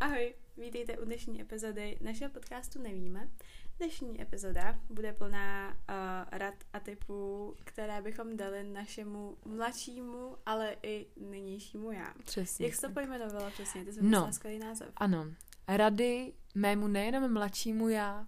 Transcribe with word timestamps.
Ahoj, 0.00 0.34
vítejte 0.56 0.98
u 0.98 1.04
dnešní 1.04 1.40
epizody 1.40 1.98
našeho 2.00 2.30
podcastu 2.30 2.82
Nevíme. 2.82 3.28
Dnešní 3.78 4.22
epizoda 4.22 4.78
bude 4.90 5.12
plná 5.12 5.68
uh, 5.68 5.74
rad 6.38 6.54
a 6.72 6.80
typů, 6.80 7.54
které 7.64 8.02
bychom 8.02 8.36
dali 8.36 8.64
našemu 8.64 9.36
mladšímu, 9.44 10.36
ale 10.46 10.76
i 10.82 11.06
nynějšímu 11.16 11.92
já. 11.92 12.14
Přesně. 12.24 12.66
Jak 12.66 12.74
jsi 12.74 12.80
to 12.80 12.90
pojmenovala 12.90 13.50
přesně? 13.50 13.84
Ty 13.84 13.92
jsi 13.92 14.02
No. 14.02 14.26
no. 14.26 14.32
skvělý 14.32 14.58
název. 14.58 14.88
Ano. 14.96 15.26
Rady 15.68 16.32
mému 16.54 16.88
nejenom 16.88 17.32
mladšímu 17.32 17.88
já, 17.88 18.26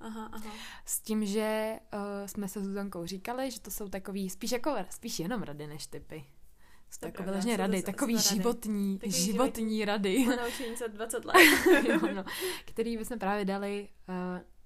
Aha, 0.00 0.30
aha. 0.32 0.52
s 0.84 1.00
tím, 1.00 1.26
že 1.26 1.78
uh, 1.94 2.26
jsme 2.26 2.48
se 2.48 2.60
s 2.60 2.64
Zuzankou 2.64 3.06
říkali, 3.06 3.50
že 3.50 3.60
to 3.60 3.70
jsou 3.70 3.88
takový 3.88 4.30
spíš 4.30 4.52
jako 4.52 4.76
spíš 4.90 5.18
jenom 5.18 5.42
rady 5.42 5.66
než 5.66 5.86
typy. 5.86 6.24
To 7.00 7.06
jako 7.06 7.22
vyloženě 7.22 7.56
rady, 7.56 7.78
jsou 7.78 7.86
takový 7.86 8.14
to 8.14 8.20
rady. 8.22 8.36
životní, 8.36 9.00
životní 9.06 9.84
rady, 9.84 10.24
Po 10.24 10.36
naučení 10.42 10.76
se 10.76 10.88
20 10.94 11.24
let. 11.24 11.34
jo, 11.88 12.00
no, 12.14 12.24
který 12.64 12.96
bychom 12.96 13.18
právě 13.18 13.44
dali 13.44 13.88
uh, 14.08 14.14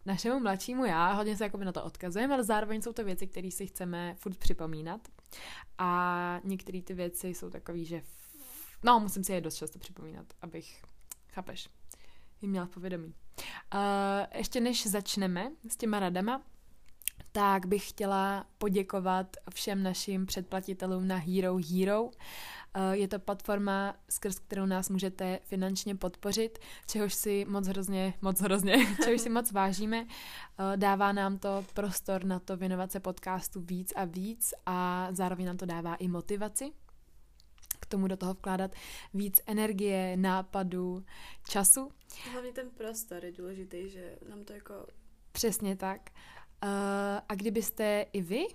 našemu 0.07 0.41
mladšímu 0.41 0.85
já. 0.85 1.13
Hodně 1.13 1.37
se 1.37 1.45
jakoby 1.45 1.65
na 1.65 1.73
to 1.73 1.85
odkazujeme, 1.85 2.35
ale 2.35 2.45
zároveň 2.45 2.83
jsou 2.83 2.93
to 2.93 3.05
věci, 3.05 3.27
které 3.27 3.51
si 3.51 3.67
chceme 3.67 4.15
furt 4.19 4.37
připomínat. 4.37 5.01
A 5.79 6.41
některé 6.45 6.83
ty 6.83 6.95
věci 6.95 7.29
jsou 7.29 7.51
takové, 7.51 7.85
že 7.85 7.97
f- 7.97 8.79
no, 8.85 9.01
musím 9.01 9.25
si 9.25 9.33
je 9.33 9.41
dost 9.41 9.55
často 9.57 9.79
připomínat, 9.79 10.27
abych, 10.43 10.83
chápeš, 11.33 11.69
je 12.43 12.49
měla 12.49 12.67
v 12.67 12.71
povědomí. 12.71 13.07
Uh, 13.75 13.81
ještě 14.35 14.61
než 14.61 14.87
začneme 14.87 15.51
s 15.69 15.77
těma 15.77 16.01
radama, 16.01 16.43
tak 17.33 17.67
bych 17.67 17.89
chtěla 17.89 18.47
poděkovat 18.59 19.37
všem 19.55 19.83
našim 19.83 20.27
předplatitelům 20.27 21.09
na 21.09 21.17
Hero 21.17 21.57
Hero. 21.71 22.11
Eh, 22.75 22.97
Je 22.97 23.09
to 23.09 23.19
platforma, 23.19 23.97
skrz 24.11 24.39
kterou 24.39 24.67
nás 24.67 24.89
můžete 24.89 25.39
finančně 25.43 25.95
podpořit, 25.95 26.59
čehož 26.87 27.15
si 27.15 27.45
moc 27.49 27.67
hrozně, 27.67 28.15
moc 28.23 28.41
hrozně, 28.41 28.77
čehož 29.05 29.21
si 29.21 29.29
moc 29.29 29.53
vážíme. 29.53 30.07
Eh, 30.07 30.77
Dává 30.77 31.13
nám 31.13 31.39
to 31.39 31.65
prostor 31.75 32.25
na 32.25 32.39
to 32.39 32.57
věnovat 32.57 32.93
se 32.93 33.01
podcastu 33.01 33.61
víc 33.61 33.93
a 33.97 34.05
víc 34.05 34.55
a 34.67 35.09
zároveň 35.11 35.47
nám 35.47 35.57
to 35.57 35.67
dává 35.67 35.95
i 35.95 36.09
motivaci 36.09 36.73
k 37.81 37.87
tomu 37.87 38.09
do 38.09 38.17
toho 38.17 38.35
vkládat 38.35 38.71
víc 39.15 39.41
energie, 39.47 40.17
nápadů, 40.17 41.05
času. 41.49 41.91
Hlavně 42.33 42.53
ten 42.53 42.71
prostor 42.71 43.25
je 43.25 43.33
důležitý, 43.33 43.89
že 43.89 44.19
nám 44.29 44.45
to 44.45 44.53
jako... 44.53 44.87
Přesně 45.33 45.77
tak. 45.77 46.11
Uh, 46.63 46.69
a 47.29 47.35
kdybyste 47.35 48.07
i 48.13 48.23
vy, 48.23 48.47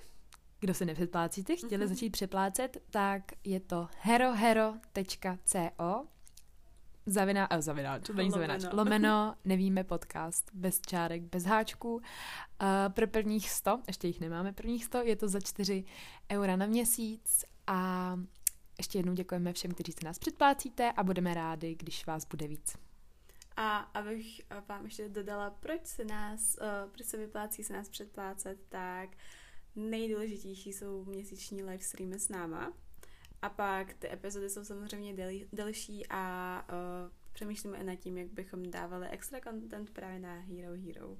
kdo 0.59 0.73
se 0.73 0.85
nepředplácíte, 0.85 1.55
chtěli 1.55 1.85
Mhm. 1.85 1.93
začít 1.93 2.09
přeplácet, 2.09 2.77
tak 2.89 3.23
je 3.43 3.59
to 3.59 3.87
herohero.co 4.01 6.05
zaviná, 7.05 7.53
eh, 7.53 7.61
zavináč, 7.61 8.07
to 8.07 8.13
není 8.13 8.29
Lomeno. 8.31 8.53
zavináč, 8.53 8.73
lomeno, 8.75 9.35
nevíme 9.45 9.83
podcast, 9.83 10.51
bez 10.53 10.81
čárek, 10.81 11.23
bez 11.23 11.43
háčků. 11.45 11.93
Uh, 11.95 12.01
pro 12.89 13.07
prvních 13.07 13.49
100, 13.49 13.79
ještě 13.87 14.07
jich 14.07 14.19
nemáme 14.19 14.53
prvních 14.53 14.85
100, 14.85 14.97
je 15.01 15.15
to 15.15 15.27
za 15.27 15.39
4 15.39 15.83
eura 16.31 16.55
na 16.55 16.65
měsíc 16.65 17.45
a 17.67 18.15
ještě 18.77 18.99
jednou 18.99 19.13
děkujeme 19.13 19.53
všem, 19.53 19.71
kteří 19.71 19.91
se 19.91 20.05
nás 20.05 20.19
předplácíte 20.19 20.91
a 20.91 21.03
budeme 21.03 21.33
rádi, 21.33 21.75
když 21.75 22.05
vás 22.05 22.25
bude 22.25 22.47
víc. 22.47 22.77
A 23.57 23.77
abych 23.77 24.41
eh, 24.49 24.63
vám 24.69 24.85
ještě 24.85 25.09
dodala, 25.09 25.49
proč 25.49 25.85
se 25.85 26.05
nás, 26.05 26.57
uh, 26.61 26.91
proč 26.91 27.05
se 27.05 27.17
vyplácí 27.17 27.63
se 27.63 27.73
nás 27.73 27.89
předplácet, 27.89 28.59
tak 28.69 29.09
nejdůležitější 29.75 30.73
jsou 30.73 31.05
měsíční 31.05 31.63
live 31.63 31.83
streamy 31.83 32.19
s 32.19 32.29
náma. 32.29 32.73
A 33.41 33.49
pak 33.49 33.93
ty 33.93 34.11
epizody 34.11 34.49
jsou 34.49 34.65
samozřejmě 34.65 35.13
del, 35.13 35.31
delší 35.53 36.05
a 36.09 36.65
uh, 36.69 37.11
přemýšlíme 37.33 37.77
i 37.77 37.83
nad 37.83 37.95
tím, 37.95 38.17
jak 38.17 38.27
bychom 38.27 38.71
dávali 38.71 39.07
extra 39.07 39.39
content 39.39 39.89
právě 39.89 40.19
na 40.19 40.33
Hero 40.33 40.73
Hero. 40.85 41.17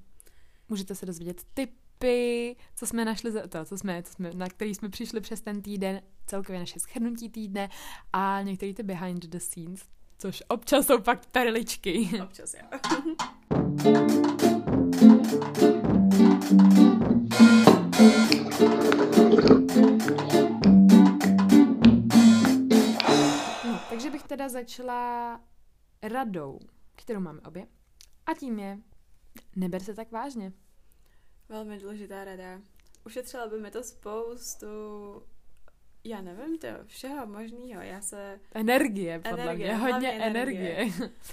Můžete 0.70 0.96
se 0.96 1.06
dozvědět 1.06 1.44
tipy, 1.54 2.56
co 2.76 2.88
jsme 2.88 3.06
našli, 3.06 3.32
za, 3.32 3.48
to, 3.48 3.66
co 3.66 3.78
jsme, 3.78 4.04
co 4.04 4.14
jsme, 4.14 4.32
na 4.34 4.50
který 4.50 4.76
jsme 4.76 4.90
přišli 4.90 5.22
přes 5.22 5.42
ten 5.42 5.62
týden, 5.62 6.02
celkově 6.26 6.60
naše 6.60 6.80
shrnutí 6.80 7.30
týdne 7.30 7.70
a 8.14 8.42
některé 8.42 8.74
ty 8.74 8.84
behind 8.84 9.26
the 9.26 9.38
scenes, 9.38 9.90
což 10.24 10.44
občas 10.48 10.88
jsou 10.88 11.02
pak 11.02 11.26
perličky. 11.26 12.10
Občas, 12.24 12.54
jo. 12.54 12.62
No, 23.66 23.80
takže 23.90 24.10
bych 24.12 24.24
teda 24.24 24.50
začala 24.50 25.42
radou, 26.02 26.60
kterou 26.96 27.20
máme 27.20 27.42
obě. 27.42 27.68
A 28.26 28.34
tím 28.34 28.60
je, 28.60 28.78
neber 29.56 29.84
se 29.84 29.94
tak 29.94 30.12
vážně. 30.12 30.54
Velmi 31.50 31.80
důležitá 31.80 32.24
rada. 32.24 32.62
Ušetřila 33.06 33.48
by 33.48 33.62
mi 33.62 33.72
to 33.72 33.84
spoustu, 33.84 34.68
já 36.04 36.22
nevím, 36.22 36.58
to 36.58 36.68
všeho 36.86 37.26
možného. 37.28 37.82
Já 37.82 38.02
se 38.02 38.40
Energie, 38.54 39.20
podle 39.20 39.44
Energie, 39.44 39.68
mě, 39.68 39.78
hodně 39.92 40.12
energie. 40.12 40.78
energie. 40.78 41.10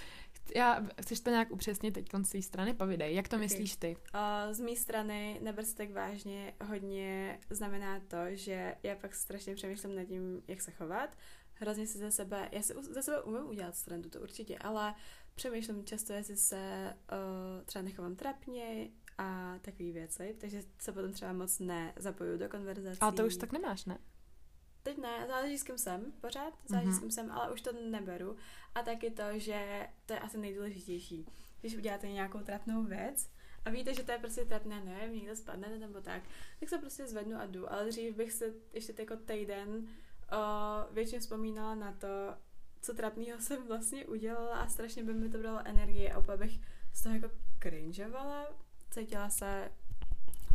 Já, 0.56 0.86
chceš 1.03 1.20
to 1.20 1.31
nějak 1.31 1.50
upřesnit 1.50 1.94
teď 1.94 2.06
z 2.22 2.31
té 2.31 2.42
strany? 2.42 2.75
Povídej, 2.75 3.14
jak 3.14 3.28
to 3.28 3.36
Ok. 3.36 3.41
myslíš 3.42 3.76
ty? 3.76 3.97
Uh, 4.14 4.53
z 4.53 4.60
mé 4.60 4.76
strany 4.76 5.38
neber 5.42 5.64
se 5.64 5.76
tak 5.76 5.91
vážně 5.91 6.54
hodně 6.64 7.38
znamená 7.50 8.00
to, 8.00 8.16
že 8.30 8.75
já 8.82 8.97
pak 8.97 9.14
strašně 9.14 9.54
přemýšlím 9.54 9.94
nad 9.97 10.04
tím, 10.04 10.42
jak 10.48 10.60
se 10.60 10.70
chovat. 10.70 11.16
Hrozně 11.54 11.86
si 11.86 11.98
ze 11.98 12.10
sebe, 12.10 12.48
já 12.53 12.62
si 12.62 12.75
u- 12.75 12.82
ze 12.82 13.03
sebe 13.03 13.22
umím 13.22 13.48
udělat 13.48 13.76
srandu, 13.76 14.10
to 14.10 14.20
určitě, 14.20 14.59
ale 14.59 14.94
přemýšlím 15.34 15.84
často, 15.84 16.12
jestli 16.12 16.36
se 16.36 16.94
uh, 17.12 17.64
třeba 17.66 17.82
nechovám 17.82 18.16
trapně 18.16 18.88
a 19.19 19.59
takové 19.60 19.91
věci, 19.92 20.36
takže 20.41 20.62
se 20.78 20.92
potom 20.92 21.12
třeba 21.12 21.32
moc 21.32 21.59
nezapoju 21.59 22.38
do 22.38 22.48
konverzací. 22.48 22.98
Ale 23.00 23.12
to 23.12 23.26
už 23.26 23.36
tak 23.36 23.53
nemáš, 23.53 23.84
ne? 23.84 23.98
Teď 24.82 24.98
ne, 24.98 25.26
záleží 25.28 25.58
s 25.58 25.62
kým 25.62 25.78
jsem, 25.78 26.12
pořád, 26.20 26.54
záleží 26.66 26.88
Mhm. 26.88 26.96
s 26.96 27.00
kým 27.00 27.10
jsem, 27.10 27.32
ale 27.32 27.52
už 27.52 27.60
to 27.60 27.70
neberu. 27.72 28.36
A 28.74 28.82
taky 28.82 29.10
to, 29.10 29.22
že 29.38 29.88
to 30.06 30.12
je 30.12 30.18
asi 30.20 30.38
nejdůležitější. 30.38 31.26
Když 31.60 31.76
uděláte 31.76 32.08
nějakou 32.08 32.38
trapnou 32.38 32.84
věc 32.84 33.30
a 33.64 33.70
víte, 33.70 33.94
že 33.94 34.02
to 34.02 34.12
je 34.12 34.18
prostě 34.18 34.44
trapné, 34.44 34.84
nevím, 34.84 35.16
někdo 35.16 35.36
spadne 35.36 35.78
nebo 35.78 36.00
tak, 36.00 36.22
tak 36.60 36.68
se 36.68 36.78
prostě 36.78 37.06
zvednu 37.06 37.41
a 37.41 37.46
jdu. 37.46 37.72
Ale 37.72 37.88
dřív 37.88 38.16
bych 38.16 38.32
se 38.32 38.54
ještě 38.72 38.94
jako 38.98 39.16
týden 39.16 39.68
uh, 39.68 40.94
většině 40.94 41.20
vzpomínala 41.20 41.74
na 41.74 41.92
to, 41.92 42.08
co 42.82 42.94
trapného 42.94 43.41
jsem 43.41 43.66
vlastně 43.66 44.06
udělala 44.06 44.56
a 44.56 44.68
strašně 44.68 45.04
by 45.04 45.14
mi 45.14 45.28
to 45.28 45.38
bralo 45.38 45.60
energii 45.64 46.10
a 46.10 46.18
úplně 46.18 46.36
bych 46.36 46.60
z 46.94 47.02
toho 47.02 47.14
jako 47.14 47.30
cringeovala. 47.62 48.47
Cítila 48.91 49.30
se, 49.30 49.72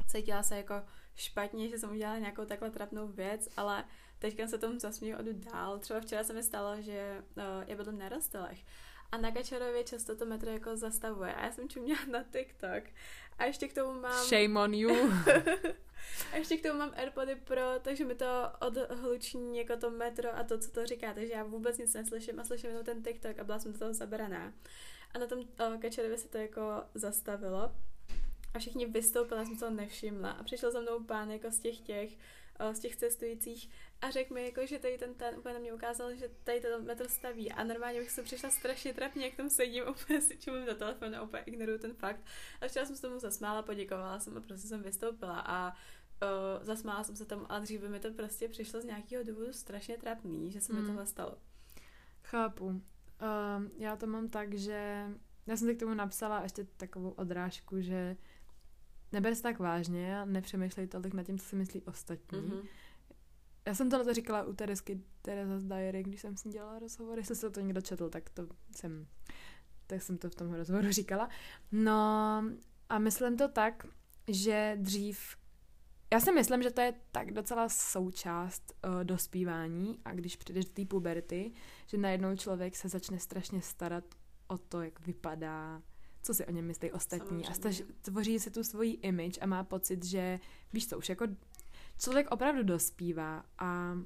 cítila 0.08 0.44
se 0.44 0.58
jako 0.58 0.74
špatně, 1.16 1.70
že 1.70 1.80
jsem 1.80 1.92
udělala 1.92 2.18
nějakou 2.20 2.46
takhle 2.46 2.72
trapnou 2.72 3.08
věc, 3.08 3.50
ale 3.58 3.84
teďka 4.26 4.48
se 4.48 4.58
tomu 4.58 4.80
zasměju 4.80 5.18
a 5.18 5.22
jdu 5.22 5.34
dál. 5.34 5.80
Třeba 5.80 6.00
včera 6.00 6.24
se 6.24 6.34
mi 6.34 6.44
stalo, 6.44 6.82
že 6.82 7.24
uh, 7.38 7.44
já 7.68 7.76
bydlím 7.76 7.98
na 7.98 8.10
Rostelech 8.10 8.60
a 9.12 9.18
na 9.18 9.32
Kačarově 9.32 9.84
často 9.84 10.16
to 10.16 10.26
metro 10.26 10.52
jako 10.52 10.78
zastavuje 10.78 11.34
a 11.34 11.46
já 11.46 11.52
jsem 11.52 11.70
čuměla 11.70 12.00
na 12.12 12.24
TikTok 12.24 12.84
a 13.38 13.46
ještě 13.46 13.68
k 13.68 13.74
tomu 13.74 14.02
mám... 14.02 14.26
Shame 14.26 14.60
on 14.60 14.74
you. 14.74 14.90
A 16.34 16.36
ještě 16.38 16.58
k 16.58 16.64
tomu 16.64 16.80
mám 16.80 16.94
Airpody 16.96 17.36
Pro, 17.36 17.62
takže 17.82 18.06
mi 18.06 18.16
to 18.16 18.26
odhluční 18.60 19.58
jako 19.58 19.78
to 19.78 19.92
metro 19.92 20.38
a 20.38 20.44
to, 20.44 20.58
co 20.58 20.72
to 20.72 20.86
říká, 20.86 21.14
takže 21.14 21.34
já 21.34 21.44
vůbec 21.44 21.78
nic 21.78 21.94
neslyším 21.94 22.40
a 22.40 22.44
slyším 22.44 22.70
jenom 22.70 22.86
ten 22.86 23.04
TikTok 23.04 23.40
a 23.40 23.44
byla 23.44 23.60
jsem 23.60 23.74
do 23.74 23.80
toho 23.80 23.94
zaberaná. 23.94 24.54
A 25.14 25.20
na 25.20 25.28
tom 25.28 25.40
uh, 25.40 25.78
Kačarově 25.82 26.18
se 26.18 26.28
to 26.28 26.38
jako 26.38 26.84
zastavilo 26.94 27.72
a 28.54 28.60
všichni 28.60 28.86
vystoupili, 28.86 29.40
já 29.40 29.46
jsem 29.46 29.58
to 29.58 29.70
nevšimla 29.70 30.32
a 30.32 30.44
přišel 30.44 30.72
za 30.72 30.82
mnou 30.82 31.04
pán 31.04 31.32
jako 31.32 31.52
z 31.52 31.60
těch 31.60 31.80
těch, 31.80 32.12
uh, 32.60 32.74
z 32.74 32.80
těch 32.80 32.96
cestujících 32.96 33.70
a 34.02 34.10
řekl 34.12 34.34
mi 34.34 34.46
jako, 34.46 34.66
že 34.66 34.80
tady 34.80 34.98
ten, 34.98 35.14
ten 35.14 35.38
úplně 35.38 35.54
na 35.54 35.60
mě 35.60 35.74
ukázal, 35.74 36.16
že 36.16 36.30
tady 36.44 36.62
to 36.62 36.82
metro 36.82 37.10
staví 37.10 37.52
a 37.52 37.64
normálně 37.64 38.00
bych 38.00 38.12
se 38.12 38.24
přišla 38.24 38.50
strašně 38.50 38.94
trapně, 38.94 39.26
jak 39.26 39.36
tam 39.36 39.50
sedím, 39.50 39.84
úplně 39.90 40.22
si 40.22 40.38
čumím 40.38 40.66
do 40.66 40.76
telefonu 40.76 41.16
a 41.18 41.22
úplně 41.22 41.44
ignoruju 41.44 41.78
ten 41.78 41.94
fakt. 41.94 42.20
A 42.62 42.68
včera 42.68 42.86
jsem 42.86 42.96
se 42.96 43.02
tomu 43.02 43.20
zasmála, 43.20 43.62
poděkovala 43.62 44.20
jsem 44.20 44.38
a 44.38 44.42
prostě 44.42 44.68
jsem 44.68 44.84
vystoupila 44.84 45.40
a 45.40 45.70
uh, 45.70 46.64
zasmála 46.64 47.04
jsem 47.04 47.16
se 47.16 47.26
tomu, 47.26 47.52
ale 47.52 47.62
dřív 47.62 47.82
by 47.82 47.90
mi 47.90 48.00
to 48.00 48.12
prostě 48.14 48.48
přišlo 48.50 48.82
z 48.82 48.86
nějakého 48.86 49.24
důvodu 49.24 49.54
strašně 49.54 49.98
trapný, 49.98 50.52
že 50.52 50.62
se 50.62 50.74
mi 50.74 50.80
Mm. 50.80 50.88
tohle 50.88 51.06
stalo. 51.06 51.38
Chápu. 52.24 52.66
Uh, 52.66 52.82
já 53.78 53.96
to 53.96 54.08
mám 54.08 54.30
tak, 54.30 54.54
že 54.54 55.06
já 55.48 55.58
jsem 55.58 55.68
si 55.68 55.76
k 55.76 55.80
tomu 55.80 55.94
napsala 55.94 56.44
ještě 56.44 56.68
takovou 56.78 57.10
odrážku, 57.10 57.82
že 57.82 58.18
neber 59.12 59.36
se 59.36 59.44
tak 59.44 59.60
vážně 59.60 60.20
a 60.20 60.26
nepřemýšlej 60.26 60.88
tolik 60.88 61.14
nad 61.14 61.24
tím, 61.24 61.40
co 61.40 61.46
si 61.46 61.56
myslí 61.56 61.82
ostatní. 61.84 62.40
Mm-hmm. 62.42 62.68
Já 63.66 63.76
jsem 63.76 63.90
tohle 63.90 64.14
říkala 64.14 64.44
u 64.44 64.54
Teresky 64.54 65.02
Teresa 65.22 65.60
z 65.60 65.64
Diary, 65.64 66.04
když 66.04 66.22
jsem 66.22 66.38
s 66.38 66.44
ní 66.44 66.52
dělala 66.52 66.80
rozhovor. 66.80 67.18
Jestli 67.18 67.36
se 67.36 67.50
to 67.50 67.60
někdo 67.60 67.82
četl, 67.82 68.10
tak 68.10 68.30
to 68.30 68.48
jsem, 68.76 69.08
tak 69.88 70.02
jsem 70.02 70.18
to 70.18 70.30
v 70.30 70.36
tom 70.36 70.54
rozhovoru 70.54 70.92
říkala. 70.92 71.30
No 71.72 71.94
a 72.90 73.00
myslím 73.00 73.38
to 73.38 73.48
tak, 73.48 73.88
že 74.28 74.78
dřív 74.80 75.38
já 76.14 76.20
si 76.20 76.32
myslím, 76.32 76.64
že 76.64 76.72
to 76.72 76.82
je 76.82 76.94
tak 77.12 77.32
docela 77.32 77.70
součást 77.70 78.74
uh, 78.86 79.04
dospívání 79.04 80.00
a 80.06 80.14
když 80.14 80.36
přijdeš 80.36 80.66
do 80.66 80.72
té 80.72 80.86
puberty, 80.86 81.52
že 81.88 81.98
najednou 81.98 82.36
člověk 82.36 82.76
se 82.76 82.90
začne 82.90 83.20
strašně 83.20 83.62
starat 83.62 84.04
o 84.48 84.58
to, 84.58 84.82
jak 84.82 85.08
vypadá, 85.08 85.82
co 86.22 86.34
si 86.34 86.46
o 86.46 86.52
něm 86.52 86.66
myslí 86.66 86.92
ostatní 86.92 87.28
Samozřejmě. 87.28 87.48
a 87.48 87.54
staž, 87.54 87.84
tvoří 88.02 88.40
si 88.40 88.52
tu 88.52 88.64
svoji 88.64 88.92
image 88.92 89.38
a 89.42 89.46
má 89.46 89.64
pocit, 89.64 90.06
že 90.06 90.40
víš 90.74 90.88
co, 90.88 90.98
už 90.98 91.10
jako 91.10 91.28
člověk 92.00 92.32
opravdu 92.32 92.64
dospívá 92.64 93.44
a, 93.60 93.98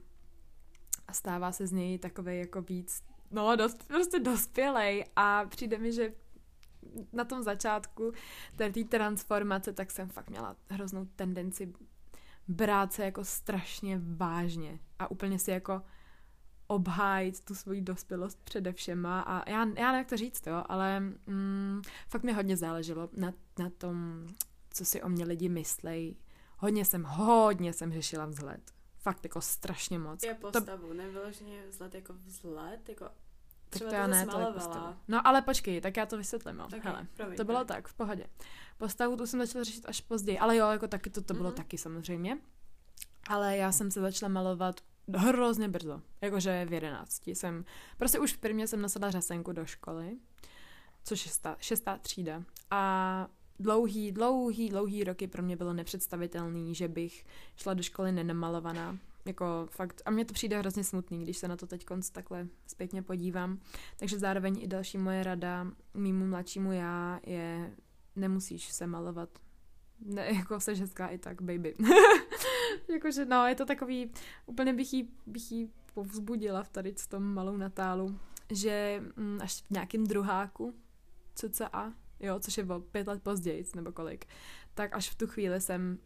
a 1.08 1.14
stává 1.14 1.52
se 1.52 1.68
z 1.68 1.72
něj 1.72 2.00
takovej 2.00 2.40
jako 2.40 2.62
víc, 2.62 3.04
no 3.32 3.56
dost, 3.56 3.88
prostě 3.88 4.20
dospělej 4.20 5.06
a 5.16 5.46
přijde 5.46 5.78
mi, 5.78 5.94
že 5.94 6.14
na 7.14 7.24
tom 7.24 7.44
začátku 7.44 8.12
té 8.56 8.84
transformace, 8.84 9.74
tak 9.74 9.92
jsem 9.92 10.10
fakt 10.10 10.30
měla 10.30 10.56
hroznou 10.70 11.06
tendenci 11.06 11.74
brát 12.48 12.94
se 12.94 13.06
jako 13.06 13.26
strašně 13.26 14.02
vážně 14.04 14.80
a 15.00 15.12
úplně 15.12 15.40
si 15.40 15.52
jako 15.52 15.82
obhájit 16.68 17.46
tu 17.46 17.56
svoji 17.56 17.82
dospělost 17.82 18.44
přede 18.44 18.74
všema 18.74 19.22
a 19.22 19.50
já, 19.50 19.60
já 19.60 19.66
nevím, 19.66 19.98
jak 19.98 20.08
to 20.08 20.18
říct, 20.18 20.48
jo, 20.48 20.64
ale 20.70 21.00
mm, 21.00 21.82
fakt 22.10 22.24
mi 22.24 22.34
hodně 22.34 22.58
záleželo 22.58 23.10
na, 23.18 23.34
na 23.60 23.70
tom, 23.70 24.28
co 24.70 24.86
si 24.86 25.02
o 25.02 25.10
mě 25.10 25.26
lidi 25.26 25.50
myslej. 25.50 26.16
Hodně 26.60 26.86
jsem, 26.86 27.04
hodně 27.04 27.74
jsem 27.74 27.94
řešila 27.94 28.26
vzhled. 28.26 28.62
Fakt 28.98 29.24
jako 29.24 29.42
strašně 29.42 30.00
moc. 30.00 30.24
Je 30.24 30.34
postavu, 30.34 30.88
to... 30.88 30.94
nevyloženě 30.94 31.68
vzhled 31.68 31.96
jako 31.96 32.14
vzhled, 32.14 32.90
jako 32.90 33.10
Tak 33.70 33.80
to 33.90 33.96
já 33.96 34.08
ne, 34.08 34.26
to 34.26 34.52
postavu. 34.54 34.96
No 35.08 35.28
ale 35.28 35.42
počkej, 35.42 35.82
tak 35.82 35.98
já 35.98 36.06
to 36.06 36.18
vysvětlím, 36.18 36.60
jo. 36.60 36.66
Ok, 36.66 36.84
Hele, 36.84 37.08
promiň, 37.18 37.38
to 37.38 37.44
bylo 37.44 37.66
tak, 37.66 37.88
v 37.88 37.94
pohodě. 37.94 38.28
Postavu 38.78 39.18
tu 39.18 39.28
jsem 39.28 39.40
začala 39.40 39.64
řešit 39.64 39.86
až 39.88 40.02
později, 40.02 40.40
ale 40.40 40.56
jo, 40.58 40.70
jako 40.70 40.88
taky 40.88 41.10
to, 41.10 41.22
to 41.22 41.34
bylo 41.34 41.50
Mhm. 41.50 41.56
taky 41.58 41.78
samozřejmě. 41.78 42.38
Ale 43.30 43.58
já 43.58 43.72
jsem 43.72 43.92
se 43.92 44.02
začala 44.02 44.30
malovat 44.30 44.82
hrozně 45.16 45.68
brzo, 45.70 46.02
jakože 46.22 46.66
v 46.66 46.74
jedenácti 46.74 47.36
jsem, 47.36 47.66
prostě 47.98 48.20
už 48.20 48.34
v 48.34 48.38
prvně 48.38 48.68
jsem 48.68 48.82
nosila 48.82 49.12
řasenku 49.12 49.52
do 49.52 49.66
školy, 49.66 50.18
což 51.04 51.20
je 51.26 51.30
šestá, 51.30 51.56
šestá 51.60 51.98
třída. 51.98 52.44
A 52.72 53.28
dlouhý, 53.60 54.12
dlouhý, 54.12 54.70
dlouhý 54.70 55.04
roky 55.04 55.28
pro 55.28 55.44
mě 55.44 55.56
bylo 55.56 55.74
nepředstavitelný, 55.74 56.76
že 56.76 56.88
bych 56.88 57.26
šla 57.56 57.74
do 57.74 57.84
školy 57.84 58.12
nenamalovaná. 58.12 58.98
Jako 59.26 59.68
fakt, 59.72 60.02
a 60.06 60.12
mně 60.12 60.26
to 60.26 60.34
přijde 60.34 60.60
hrozně 60.60 60.84
smutný, 60.84 61.22
když 61.22 61.38
se 61.38 61.48
na 61.48 61.58
to 61.58 61.68
teď 61.68 61.86
takhle 62.12 62.48
zpětně 62.68 63.02
podívám. 63.02 63.60
Takže 63.98 64.20
zároveň 64.20 64.60
i 64.62 64.68
další 64.68 64.98
moje 64.98 65.24
rada 65.24 65.68
mýmu 65.94 66.26
mladšímu 66.26 66.72
já 66.72 67.20
je 67.26 67.74
nemusíš 68.16 68.72
se 68.72 68.88
malovat. 68.88 69.30
Ne, 70.00 70.28
jako 70.36 70.60
se 70.60 70.74
hezká 70.74 71.08
i 71.08 71.18
tak, 71.18 71.42
baby. 71.42 71.76
Jakože, 72.94 73.26
no, 73.26 73.48
je 73.48 73.56
to 73.56 73.66
takový, 73.66 74.12
úplně 74.46 74.74
bych 74.74 74.94
jí, 74.94 75.10
bych 75.26 75.52
jí 75.52 75.72
povzbudila 75.94 76.64
v 76.64 76.70
tady 76.70 76.94
v 76.94 77.08
tom 77.08 77.24
malou 77.24 77.58
Natálu, 77.58 78.20
že 78.50 79.04
mm, 79.16 79.40
až 79.42 79.62
v 79.62 79.72
nějakém 79.72 80.04
druháku, 80.08 80.74
CCA, 81.36 81.94
jo, 82.20 82.40
což 82.40 82.58
je 82.58 82.66
o 82.66 82.80
pět 82.80 83.08
let 83.08 83.24
později, 83.24 83.66
nebo 83.76 83.92
kolik, 83.92 84.26
tak 84.74 84.94
až 84.94 85.10
v 85.10 85.16
tu 85.16 85.28
chvíli 85.28 85.62
jsem 85.62 85.98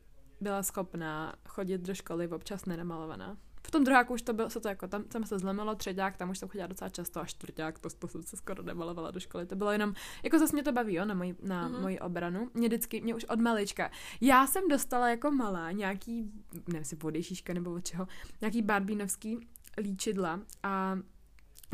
byla 0.42 0.63
schopná 0.63 1.36
chodit 1.48 1.81
do 1.81 1.94
školy 1.95 2.27
občas 2.27 2.65
nenamalovaná. 2.65 3.38
V 3.68 3.71
tom 3.71 3.83
druháku 3.83 4.13
už 4.13 4.21
to 4.21 4.33
bylo, 4.33 4.50
se 4.50 4.60
to 4.60 4.68
jako, 4.68 4.88
tam, 4.88 5.04
tam 5.04 5.24
se 5.24 5.39
zlomilo, 5.39 5.75
třeťák, 5.75 6.18
tam 6.18 6.30
už 6.30 6.38
jsem 6.38 6.50
chodila 6.50 6.68
docela 6.68 6.89
často, 6.89 7.21
a 7.21 7.25
čtvrták, 7.25 7.80
to, 7.80 7.89
to 7.89 8.07
jsem 8.07 8.24
se 8.24 8.38
skoro 8.38 8.63
nemalovala 8.63 9.12
do 9.12 9.19
školy. 9.19 9.45
To 9.45 9.56
bylo 9.56 9.71
jenom, 9.71 9.94
jako 10.24 10.39
zase 10.39 10.54
mě 10.56 10.63
to 10.63 10.71
baví, 10.71 10.94
jo, 10.94 11.06
na 11.06 11.13
moji, 11.13 11.36
na 11.42 11.68
Mhm. 11.68 11.75
mm-hmm. 11.75 11.81
moji 11.81 12.00
obranu. 12.00 12.50
Mě 12.54 12.68
vždycky, 12.68 13.01
mě 13.01 13.15
už 13.15 13.24
od 13.25 13.39
malička. 13.39 13.92
Já 14.21 14.48
jsem 14.48 14.68
dostala 14.68 15.10
jako 15.10 15.31
malá 15.31 15.71
nějaký, 15.71 16.31
nevím, 16.54 16.80
jestli 16.80 16.98
vody 16.98 17.24
šíška 17.24 17.54
nebo 17.54 17.74
od 17.74 17.86
čeho, 17.86 18.07
nějaký 18.42 18.62
barbínovský 18.62 19.48
líčidla 19.77 20.39
a 20.63 20.98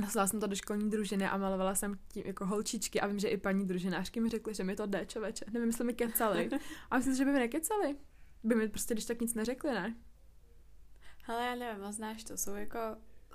Nosila 0.01 0.27
jsem 0.27 0.39
to 0.39 0.47
do 0.47 0.55
školní 0.55 0.89
družiny 0.89 1.27
a 1.27 1.37
malovala 1.37 1.75
jsem 1.75 1.99
tím 2.07 2.23
jako 2.25 2.45
holčičky 2.45 3.01
a 3.01 3.07
vím, 3.07 3.19
že 3.19 3.27
i 3.27 3.37
paní 3.37 3.67
družinářky 3.67 4.19
mi 4.19 4.29
řekly, 4.29 4.53
že 4.53 4.63
mi 4.63 4.75
to 4.75 4.85
jde, 4.85 5.05
čověče. 5.05 5.45
Nevím, 5.51 5.69
jestli 5.69 5.85
mi 5.85 5.93
kecali. 5.93 6.49
A 6.91 6.97
myslím, 6.97 7.15
že 7.15 7.25
by 7.25 7.31
mi 7.31 7.39
nekecali. 7.39 7.95
By 8.43 8.55
mi 8.55 8.69
prostě, 8.69 8.93
když 8.93 9.05
tak 9.05 9.21
nic 9.21 9.33
neřekli, 9.33 9.71
ne? 9.71 9.95
Hele, 11.23 11.45
já 11.45 11.55
nevím, 11.55 11.83
a 11.83 11.91
znáš 11.91 12.23
to, 12.23 12.37
jsou 12.37 12.55
jako, 12.55 12.77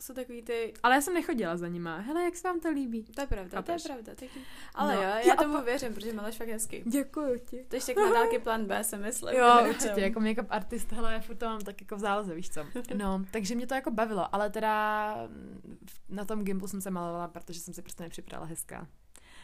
jsou 0.01 0.15
takový 0.15 0.43
ty, 0.43 0.75
Ale 0.83 0.95
já 0.95 1.01
jsem 1.01 1.15
nechodila 1.15 1.57
za 1.57 1.69
nima. 1.69 1.97
Hele, 1.99 2.25
jak 2.25 2.37
se 2.37 2.49
vám 2.49 2.61
to 2.61 2.71
líbí? 2.71 3.03
to 3.05 3.21
je 3.21 3.27
pravda, 3.27 3.57
Chápeš? 3.59 3.83
to 3.83 3.89
je 3.89 3.95
pravda. 3.95 4.15
Taky. 4.15 4.41
Ale 4.75 4.95
No. 4.95 5.03
jo, 5.03 5.09
já 5.27 5.33
a 5.35 5.37
tomu 5.43 5.57
po- 5.59 5.63
věřím, 5.65 5.95
protože 5.95 6.13
maleš 6.13 6.37
fakt 6.37 6.49
hezky. 6.49 6.83
Děkuju 6.87 7.39
ti. 7.39 7.65
To 7.69 7.77
ještě 7.77 7.95
na 7.95 8.13
dálky 8.13 8.39
plán 8.39 8.65
B, 8.65 8.85
si 8.85 8.97
myslím. 8.97 9.37
Jo, 9.37 9.67
určitě, 9.69 10.01
jako 10.01 10.21
make-up 10.21 10.47
artist, 10.51 10.93
hele, 10.93 11.13
já 11.13 11.21
furt 11.21 11.37
to 11.37 11.47
mám 11.47 11.61
tak 11.61 11.81
jako 11.81 11.97
v 11.97 11.99
záloze, 11.99 12.35
víš 12.35 12.51
co. 12.51 12.61
No, 12.95 13.25
takže 13.31 13.55
mě 13.55 13.67
to 13.67 13.75
jako 13.75 13.91
bavilo, 13.91 14.35
ale 14.35 14.51
teda 14.51 15.15
mm, 15.27 15.79
na 16.09 16.25
tom 16.25 16.45
Gimplu 16.45 16.69
jsem 16.69 16.81
se 16.81 16.91
malovala, 16.91 17.29
protože 17.29 17.61
jsem 17.61 17.75
si 17.75 17.83
prostě 17.83 18.03
nepřipravila 18.03 18.47
hezká. 18.49 18.87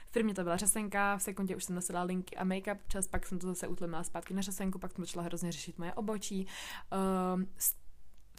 V 0.07 0.13
firmě 0.13 0.35
to 0.35 0.43
byla 0.43 0.57
řasenka, 0.57 1.17
v 1.17 1.23
sekundě 1.23 1.57
už 1.57 1.65
jsem 1.65 1.75
nosila 1.75 2.03
linky 2.03 2.37
a 2.37 2.45
make-up, 2.45 2.79
čas 2.89 3.07
pak 3.09 3.27
jsem 3.27 3.39
to 3.39 3.47
zase 3.47 3.69
utlumila 3.69 4.03
zpátky 4.05 4.35
na 4.35 4.43
řasenku, 4.43 4.79
pak 4.79 4.93
jsem 4.93 5.05
začala 5.05 5.25
hrozně 5.25 5.53
řešit 5.53 5.79
moje 5.79 5.95
obočí. 5.95 6.47
Um, 7.35 7.47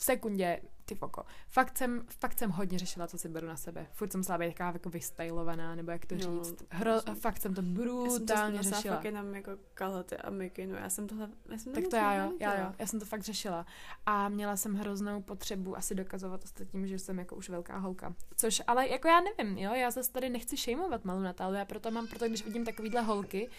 v 0.02 0.04
sekundě, 0.04 0.62
ty 0.86 0.96
foko, 0.96 1.24
fakt 1.50 1.78
jsem, 1.78 2.04
fakt 2.20 2.38
jsem 2.40 2.50
hodně 2.52 2.80
řešila, 2.80 3.08
co 3.08 3.18
si 3.18 3.30
beru 3.30 3.48
na 3.48 3.58
sebe. 3.58 3.88
Furt 3.92 4.12
jsem 4.12 4.22
být 4.22 4.54
taková 4.54 4.70
jako 4.72 4.90
vystylovaná, 4.90 5.76
nebo 5.76 5.92
jak 5.92 6.06
to 6.06 6.16
No, 6.16 6.44
říct. 6.44 6.64
Hro, 6.70 6.92
fakt 7.14 7.42
jsem 7.42 7.54
to 7.54 7.62
Já 7.62 7.66
jsem 7.66 7.76
to 7.76 7.82
brutálně 7.82 8.64
řešila. 8.64 8.96
fakt 8.96 9.06
jenom 9.06 9.36
jako 9.36 9.52
kalhoty 9.74 10.18
a 10.18 10.30
mikinu. 10.30 10.76
Já 10.76 10.90
jsem 10.90 11.08
tohle, 11.08 11.30
já 11.52 11.58
jsem 11.58 11.74
Tak 11.74 11.84
to 11.90 11.96
já 11.96 12.14
jo, 12.16 12.32
já 12.40 12.60
jo, 12.62 12.74
já 12.80 12.88
jsem 12.88 13.00
to 13.00 13.06
fakt 13.06 13.22
řešila. 13.24 13.66
A 14.06 14.30
měla 14.30 14.58
jsem 14.58 14.76
hroznou 14.76 15.22
potřebu 15.22 15.78
asi 15.78 15.96
dokazovat 15.96 16.44
ostatním, 16.44 16.88
že 16.88 17.00
jsem 17.00 17.20
jako 17.20 17.36
už 17.36 17.50
velká 17.50 17.78
holka. 17.78 18.16
Což, 18.36 18.62
ale 18.68 18.88
jako 18.88 19.08
já 19.08 19.22
nevím, 19.22 19.58
jo, 19.58 19.74
já 19.74 19.92
zase 19.92 20.12
tady 20.12 20.30
nechci 20.30 20.58
šejmovat 20.58 21.06
malou 21.06 21.20
Natálu, 21.20 21.54
já 21.54 21.66
proto 21.66 21.92
mám, 21.92 22.08
proto 22.08 22.28
když 22.28 22.46
vidím 22.46 22.66
takovýhle 22.66 23.02
holky, 23.02 23.50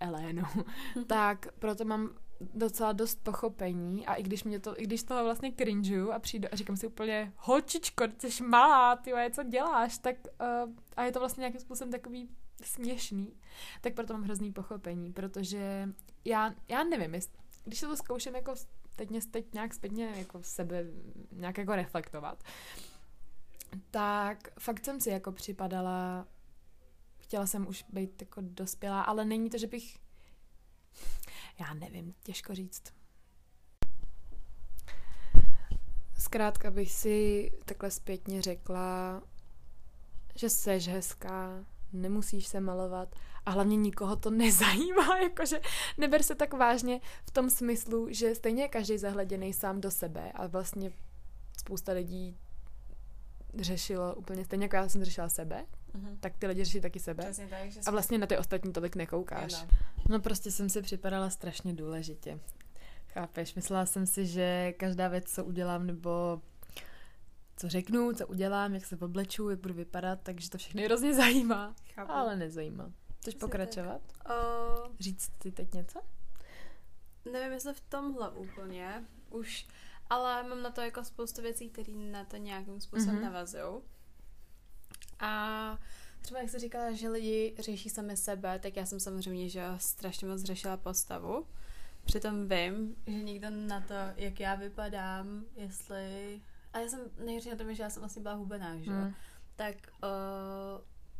Elénu, 0.00 0.42
tak 1.06 1.46
proto 1.58 1.84
mám 1.84 2.10
docela 2.40 2.92
dost 2.92 3.22
pochopení 3.22 4.06
a 4.06 4.14
i 4.14 4.22
když 4.22 4.44
mě 4.44 4.60
to, 4.60 4.80
i 4.80 4.84
když 4.84 5.02
toho 5.02 5.24
vlastně 5.24 5.52
cringeu 5.52 6.10
a 6.10 6.18
přijdu 6.18 6.48
a 6.52 6.56
říkám 6.56 6.76
si 6.76 6.86
úplně, 6.86 7.32
holčičko, 7.36 8.08
ty 8.08 8.30
jsi 8.30 8.42
malá, 8.42 8.96
ty 8.96 9.12
co 9.32 9.42
děláš, 9.42 9.98
tak 9.98 10.16
uh, 10.64 10.72
a 10.96 11.04
je 11.04 11.12
to 11.12 11.18
vlastně 11.18 11.40
nějakým 11.40 11.60
způsobem 11.60 11.92
takový 11.92 12.28
směšný, 12.62 13.32
tak 13.80 13.94
proto 13.94 14.12
mám 14.12 14.22
hrozný 14.22 14.52
pochopení, 14.52 15.12
protože 15.12 15.88
já, 16.24 16.54
já 16.68 16.84
nevím, 16.84 17.14
jest, 17.14 17.38
když 17.64 17.78
se 17.78 17.86
to 17.86 17.96
zkouším 17.96 18.34
jako 18.34 18.54
teď, 18.96 19.08
teď 19.30 19.54
nějak 19.54 19.74
zpětně 19.74 20.12
jako 20.16 20.42
sebe 20.42 20.84
nějak 21.32 21.58
jako 21.58 21.74
reflektovat, 21.74 22.42
tak 23.90 24.48
fakt 24.58 24.84
jsem 24.84 25.00
si 25.00 25.10
jako 25.10 25.32
připadala, 25.32 26.26
chtěla 27.18 27.46
jsem 27.46 27.68
už 27.68 27.84
být 27.92 28.20
jako 28.20 28.40
dospělá, 28.44 29.02
ale 29.02 29.24
není 29.24 29.50
to, 29.50 29.58
že 29.58 29.66
bych, 29.66 29.98
já 31.60 31.74
nevím, 31.74 32.14
těžko 32.22 32.54
říct. 32.54 32.82
Zkrátka 36.18 36.70
bych 36.70 36.92
si 36.92 37.50
takhle 37.64 37.90
zpětně 37.90 38.42
řekla, 38.42 39.22
že 40.34 40.50
seš 40.50 40.88
hezká, 40.88 41.64
nemusíš 41.92 42.46
se 42.46 42.60
malovat 42.60 43.16
a 43.46 43.50
hlavně 43.50 43.76
nikoho 43.76 44.16
to 44.16 44.30
nezajímá, 44.30 45.18
jakože 45.22 45.60
neber 45.98 46.22
se 46.22 46.34
tak 46.34 46.54
vážně 46.54 47.00
v 47.24 47.30
tom 47.30 47.50
smyslu, 47.50 48.06
že 48.10 48.34
stejně 48.34 48.62
je 48.62 48.68
každý 48.68 48.98
zahleděný 48.98 49.52
sám 49.52 49.80
do 49.80 49.90
sebe 49.90 50.32
a 50.32 50.46
vlastně 50.46 50.92
spousta 51.58 51.92
lidí 51.92 52.38
řešilo 53.54 54.14
úplně 54.14 54.44
stejně 54.44 54.64
jako 54.64 54.76
já 54.76 54.88
jsem 54.88 55.04
řešila 55.04 55.28
sebe, 55.28 55.66
Mhm. 55.94 56.16
tak 56.20 56.36
ty 56.38 56.46
lidi 56.46 56.64
řeší 56.64 56.80
taky 56.80 57.00
sebe. 57.00 57.24
Přesně 57.24 57.46
tak, 57.46 57.70
že 57.72 57.80
A 57.86 57.90
vlastně 57.90 58.18
na 58.18 58.26
ty 58.26 58.38
ostatní 58.38 58.72
tolik 58.72 58.96
nekoukáš. 58.96 59.52
Jo, 59.52 59.68
No 60.08 60.20
prostě 60.20 60.50
jsem 60.50 60.68
si 60.68 60.82
připadala 60.82 61.30
strašně 61.30 61.74
důležitě. 61.74 62.40
Chápeš? 63.08 63.54
Myslela 63.54 63.86
jsem 63.86 64.06
si, 64.06 64.26
že 64.26 64.72
každá 64.72 65.08
věc, 65.08 65.32
co 65.34 65.44
udělám, 65.44 65.86
nebo 65.86 66.42
co 67.56 67.68
řeknu, 67.68 68.12
co 68.12 68.26
udělám, 68.26 68.74
jak 68.74 68.86
se 68.86 68.96
obleču, 68.96 69.50
jak 69.50 69.60
budu 69.60 69.74
vypadat, 69.74 70.18
takže 70.22 70.50
to 70.50 70.58
všechny 70.58 70.84
hrozně 70.84 71.14
zajímá. 71.14 71.74
Chápu. 71.94 72.12
Ale 72.12 72.36
nezajímá. 72.36 72.92
Chceš 73.20 73.34
pokračovat? 73.34 74.00
O, 74.30 74.32
Říct 75.00 75.30
si 75.42 75.52
teď 75.52 75.74
něco? 75.74 76.00
nevím, 77.32 77.52
jestli 77.52 77.74
v 77.74 77.80
tomhle 77.80 78.30
úplně 78.30 79.04
už, 79.30 79.66
ale 80.10 80.42
mám 80.42 80.62
na 80.62 80.70
to 80.70 80.80
jako 80.80 81.04
spoustu 81.04 81.42
věcí, 81.42 81.70
které 81.70 81.92
na 81.92 82.24
to 82.24 82.36
nějakým 82.36 82.80
způsobem 82.80 83.14
Mhm. 83.14 83.22
mm-hmm. 83.24 83.32
navazují. 83.32 83.82
A 85.20 85.78
třeba 86.20 86.40
jak 86.40 86.50
jsi 86.50 86.58
říkala, 86.58 86.92
že 86.92 87.08
lidi 87.08 87.54
řeší 87.58 87.88
sami 87.90 88.16
sebe, 88.16 88.58
tak 88.58 88.76
já 88.76 88.86
jsem 88.86 89.00
samozřejmě, 89.00 89.48
že 89.48 89.64
strašně 89.76 90.28
moc 90.28 90.42
řešila 90.42 90.76
postavu. 90.76 91.46
Přitom 92.04 92.48
vím, 92.48 92.96
že 93.06 93.22
nikdo 93.22 93.50
na 93.50 93.80
to, 93.80 93.94
jak 94.16 94.40
já 94.40 94.54
vypadám, 94.54 95.44
jestli... 95.56 96.40
A 96.72 96.78
já 96.78 96.88
jsem 96.88 97.00
nejhorší 97.24 97.50
na 97.50 97.56
tom, 97.56 97.74
že 97.74 97.82
já 97.82 97.90
jsem 97.90 98.00
vlastně 98.00 98.22
byla 98.22 98.34
hubená, 98.34 98.76
že 98.78 98.90
jo. 98.90 98.96
Hmm. 98.96 99.14
tak 99.56 99.74
uh, 100.02 100.10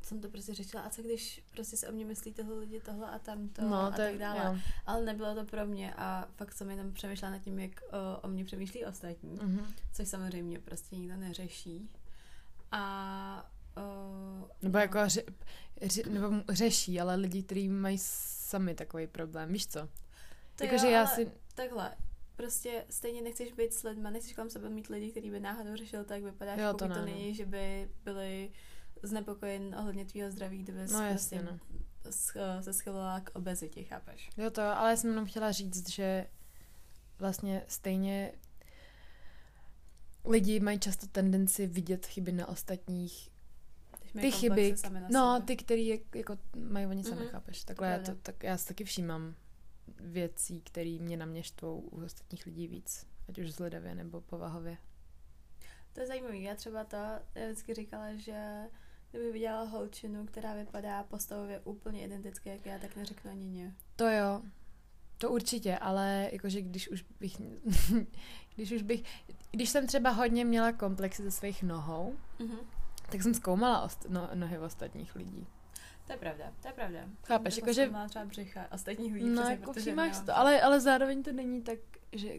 jsem 0.03 0.21
to 0.21 0.29
prostě 0.29 0.55
řešila, 0.55 0.83
a 0.83 0.91
co 0.91 1.03
když 1.03 1.43
prostě 1.53 1.77
se 1.77 1.89
o 1.89 1.93
mě 1.93 2.05
myslí 2.05 2.33
tyhle 2.33 2.55
lidi 2.59 2.81
tohle 2.81 3.11
a 3.11 3.19
tamto 3.19 3.63
No, 3.63 3.77
a 3.77 3.87
je, 3.87 3.93
tak 3.97 4.19
dále. 4.19 4.45
jo. 4.45 4.61
Ale 4.87 5.05
nebylo 5.05 5.35
to 5.35 5.45
pro 5.45 5.67
mě 5.67 5.95
a 5.95 6.29
fakt 6.37 6.53
jsem 6.53 6.71
jenom 6.71 6.93
přemýšlela 6.93 7.33
nad 7.33 7.39
tím, 7.39 7.59
jak 7.59 7.71
uh, 7.71 7.99
o 8.23 8.29
mě 8.29 8.45
přemýšlí 8.45 8.85
ostatní, 8.85 9.39
Mhm. 9.43 9.67
což 9.93 10.09
samozřejmě 10.09 10.59
prostě 10.59 10.97
nikdo 10.97 11.17
neřeší. 11.17 11.91
A 12.73 13.51
Uh, 13.77 14.49
Nebo 14.63 14.79
no. 14.79 14.83
jako 14.83 14.99
ře, 15.09 15.23
ře, 15.83 16.03
nebo 16.11 16.43
řeší, 16.49 17.01
ale 17.01 17.15
lidi, 17.15 17.43
kteří 17.43 17.69
mají 17.69 17.99
sami 18.01 18.75
takový 18.75 19.07
problém, 19.07 19.53
víš 19.53 19.67
co? 19.67 19.89
To 20.57 20.65
Jakože 20.65 20.87
jo, 20.87 20.93
já 20.93 21.01
ale 21.07 21.15
si, 21.17 21.31
Takhle, 21.55 21.97
prostě 22.37 22.85
stejně 22.91 23.23
nechceš 23.23 23.53
být 23.53 23.73
s 23.75 23.83
lidma, 23.83 24.11
nechceš 24.11 24.33
kolem 24.33 24.51
sebe 24.51 24.69
mít 24.69 24.87
lidi, 24.87 25.11
kteří 25.11 25.31
by 25.31 25.41
náhodou 25.41 25.77
řešil 25.77 26.05
tak 26.05 26.23
vypadáš, 26.23 26.61
Jo, 26.61 26.67
to 26.69 26.73
pokud 26.73 26.89
to 26.89 26.95
ne, 26.95 27.01
no. 27.01 27.05
není, 27.07 27.35
že 27.35 27.47
by 27.47 27.91
byli 28.05 28.51
znepokojen 29.03 29.75
ohledně 29.79 30.05
tvýho 30.05 30.31
zdraví, 30.31 30.59
kdyby 30.59 30.79
no 30.93 31.07
jasně, 31.07 31.43
no. 31.43 31.59
sch- 32.05 32.61
se 32.61 32.73
schylovala 32.73 33.21
k 33.21 33.31
obezitě, 33.35 33.85
chápeš? 33.85 34.31
Jo 34.37 34.51
to, 34.51 34.63
ale 34.63 34.91
já 34.91 34.97
jsem 34.97 35.11
jenom 35.11 35.27
chtěla 35.27 35.53
říct, 35.53 35.89
že 35.91 36.27
vlastně 37.19 37.65
stejně 37.69 38.33
lidi 40.25 40.61
mají 40.61 40.79
často 40.81 41.07
tendenci 41.07 41.67
vidět 41.67 42.07
chyby 42.07 42.33
na 42.33 42.49
ostatních. 42.49 43.30
Ty 44.13 44.31
chyby, 44.31 44.75
no, 45.11 45.41
ty, 45.47 45.57
který 45.57 45.87
jak- 45.87 46.15
jako 46.17 46.39
mají 46.71 46.87
oni 46.87 47.05
sami, 47.05 47.21
Mhm, 47.21 47.31
chápeš? 47.31 47.65
Takhle 47.65 47.89
já, 47.89 47.99
to, 47.99 48.15
tak 48.23 48.43
já 48.43 48.57
si 48.57 48.69
taky 48.69 48.85
všímám 48.85 49.35
věcí, 50.01 50.61
které 50.61 50.99
mě 51.01 51.17
na 51.17 51.27
mě 51.27 51.43
štvou 51.43 51.81
u 51.81 52.05
ostatních 52.05 52.47
lidí 52.47 52.67
víc. 52.69 53.07
Ať 53.29 53.39
už 53.39 53.53
zledavě 53.53 53.95
nebo 53.95 54.21
povahově. 54.21 54.77
To 55.93 56.01
je 56.01 56.07
zajímavé. 56.07 56.37
Já 56.39 56.55
třeba 56.55 56.85
to, 56.85 56.97
já 57.35 57.47
vždycky 57.47 57.75
říkala, 57.75 58.15
že 58.15 58.65
kdyby 59.11 59.33
viděla 59.33 59.63
holčinu, 59.63 60.27
která 60.27 60.55
vypadá 60.55 61.03
postavově 61.03 61.61
úplně 61.61 62.05
identicky 62.05 62.49
jak 62.49 62.67
já, 62.67 62.79
tak 62.79 62.97
neřeknu 62.97 63.31
ani 63.31 63.47
ně. 63.47 63.75
To 63.97 64.09
jo, 64.09 64.43
to 65.19 65.31
určitě, 65.31 65.79
ale 65.79 66.29
jakože 66.33 66.63
když 66.63 66.89
už 66.89 67.05
bych, 67.21 67.37
když 68.55 68.73
už 68.73 68.83
bych, 68.83 69.03
když 69.51 69.71
jsem 69.71 69.87
třeba 69.87 70.11
hodně 70.11 70.45
měla 70.45 70.73
komplexy 70.73 71.23
ze 71.23 71.31
svých 71.31 71.63
nohou, 71.63 72.15
Mhm. 72.39 72.57
Tak 73.11 73.23
jsem 73.23 73.35
zkoumala 73.35 73.87
ost- 73.87 74.07
no, 74.09 74.31
nohy 74.35 74.59
ostatních 74.59 75.15
lidí. 75.17 75.47
To 76.07 76.13
je 76.13 76.19
pravda, 76.19 76.53
to 76.63 76.69
je 76.69 76.75
pravda. 76.75 76.99
Chápeš, 77.27 77.55
Jsem 77.55 77.63
jakože- 77.63 77.83
zkoumala 77.85 78.09
třeba 78.09 78.25
břicha 78.25 78.73
ostatních 78.73 79.13
lidí, 79.15 79.29
No, 79.29 79.43
přesně, 79.43 79.53
jako 79.55 79.73
protože 79.73 79.95
nemám 79.95 80.27
to, 80.27 80.37
ale, 80.37 80.61
ale 80.61 80.81
zároveň 80.81 81.23
to 81.23 81.33
není 81.33 81.63
tak, 81.63 81.79
že 82.13 82.33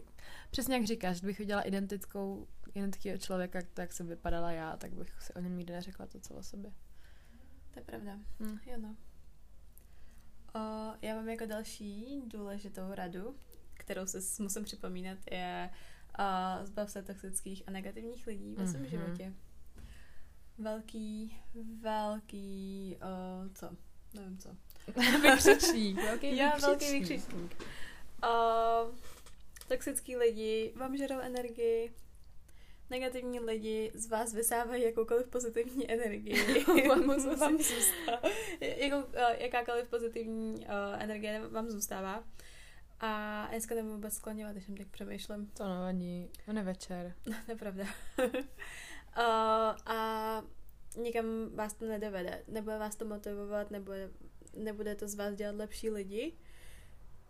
přesně 0.50 0.74
jak 0.76 0.84
říkáš, 0.84 1.18
kdybych 1.20 1.38
viděla 1.38 1.62
identickou, 1.62 2.46
identického 2.74 3.18
člověka, 3.18 3.58
tak 3.74 3.92
jsem 3.92 4.06
vypadala 4.06 4.52
já, 4.52 4.76
tak 4.76 4.92
bych 4.92 5.22
si 5.22 5.34
o 5.34 5.40
něm 5.40 5.56
nikdy 5.56 5.72
neřekla 5.72 6.06
to, 6.06 6.20
co 6.20 6.34
o 6.34 6.42
sobě. 6.42 6.72
To 7.70 7.78
je 7.80 7.84
pravda. 7.84 8.18
Hm. 8.40 8.58
Jo 8.66 8.76
no. 8.78 8.96
O, 10.54 10.94
já 11.02 11.14
mám 11.14 11.28
jako 11.28 11.46
další 11.46 12.22
důležitou 12.26 12.82
radu, 12.94 13.36
kterou 13.74 14.06
se 14.06 14.42
musím 14.42 14.64
připomínat, 14.64 15.18
je 15.30 15.70
o, 16.18 16.66
zbav 16.66 16.90
se 16.90 17.02
toxických 17.02 17.62
a 17.66 17.70
negativních 17.70 18.26
lidí 18.26 18.54
ve 18.54 18.66
svém 18.66 18.82
Mhm. 18.82 18.90
životě. 18.90 19.32
Velký, 20.62 21.36
velký, 21.80 22.96
o, 23.02 23.48
co? 23.54 23.70
Nevím 24.14 24.38
co. 24.38 24.48
Vykřičník, 25.22 25.96
velký 25.96 26.36
Já 26.36 26.56
velký 26.56 26.90
vykřičník. 26.92 27.32
vykřičník. 27.32 27.62
O, 28.28 28.90
toxický 29.68 30.16
lidi 30.16 30.72
vám 30.76 30.96
žerou 30.96 31.18
energii, 31.20 31.92
negativní 32.90 33.40
lidi 33.40 33.90
z 33.94 34.08
vás 34.08 34.34
vysávají 34.34 34.82
jakoukoliv 34.82 35.28
pozitivní 35.28 35.90
energii. 35.90 36.64
Vám 36.88 37.06
vám, 37.38 37.58
zůstává. 37.58 38.20
Jako, 38.60 39.08
eh, 39.12 39.42
jakákoliv 39.42 39.88
pozitivní 39.88 40.54
uh, 40.66 41.02
energie 41.02 41.48
vám 41.48 41.70
zůstává. 41.70 42.24
A 43.00 43.46
dneska 43.50 43.74
nemůžu 43.74 43.94
vůbec 43.94 44.14
skloněvat, 44.14 44.52
když 44.52 44.64
jsem 44.64 44.76
tak 44.76 44.88
přemýšlím. 44.88 45.46
To 45.46 45.68
nevadí, 45.68 46.30
on 46.48 46.56
je 46.56 46.62
večer. 46.62 47.14
to 47.24 47.52
je 47.52 47.56
pravda. 47.56 47.84
Uh, 49.18 49.76
a 49.86 50.42
nikam 50.96 51.24
vás 51.54 51.74
to 51.74 51.84
nedovede. 51.84 52.42
Nebude 52.48 52.78
vás 52.78 52.96
to 52.96 53.04
motivovat, 53.04 53.70
nebude, 53.70 54.10
nebude 54.56 54.94
to 54.94 55.08
z 55.08 55.14
vás 55.14 55.34
dělat 55.34 55.56
lepší 55.56 55.90
lidi, 55.90 56.32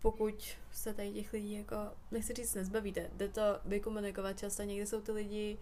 pokud 0.01 0.57
se 0.71 0.93
tady 0.93 1.11
těch 1.11 1.33
lidí 1.33 1.53
jako, 1.53 1.75
nechci 2.11 2.33
říct, 2.33 2.53
nezbavíte. 2.53 3.09
Jde 3.13 3.29
to 3.29 3.41
vykomunikovat 3.65 4.39
často, 4.39 4.63
někdy 4.63 4.85
jsou 4.85 5.01
ty 5.01 5.11
lidi, 5.11 5.57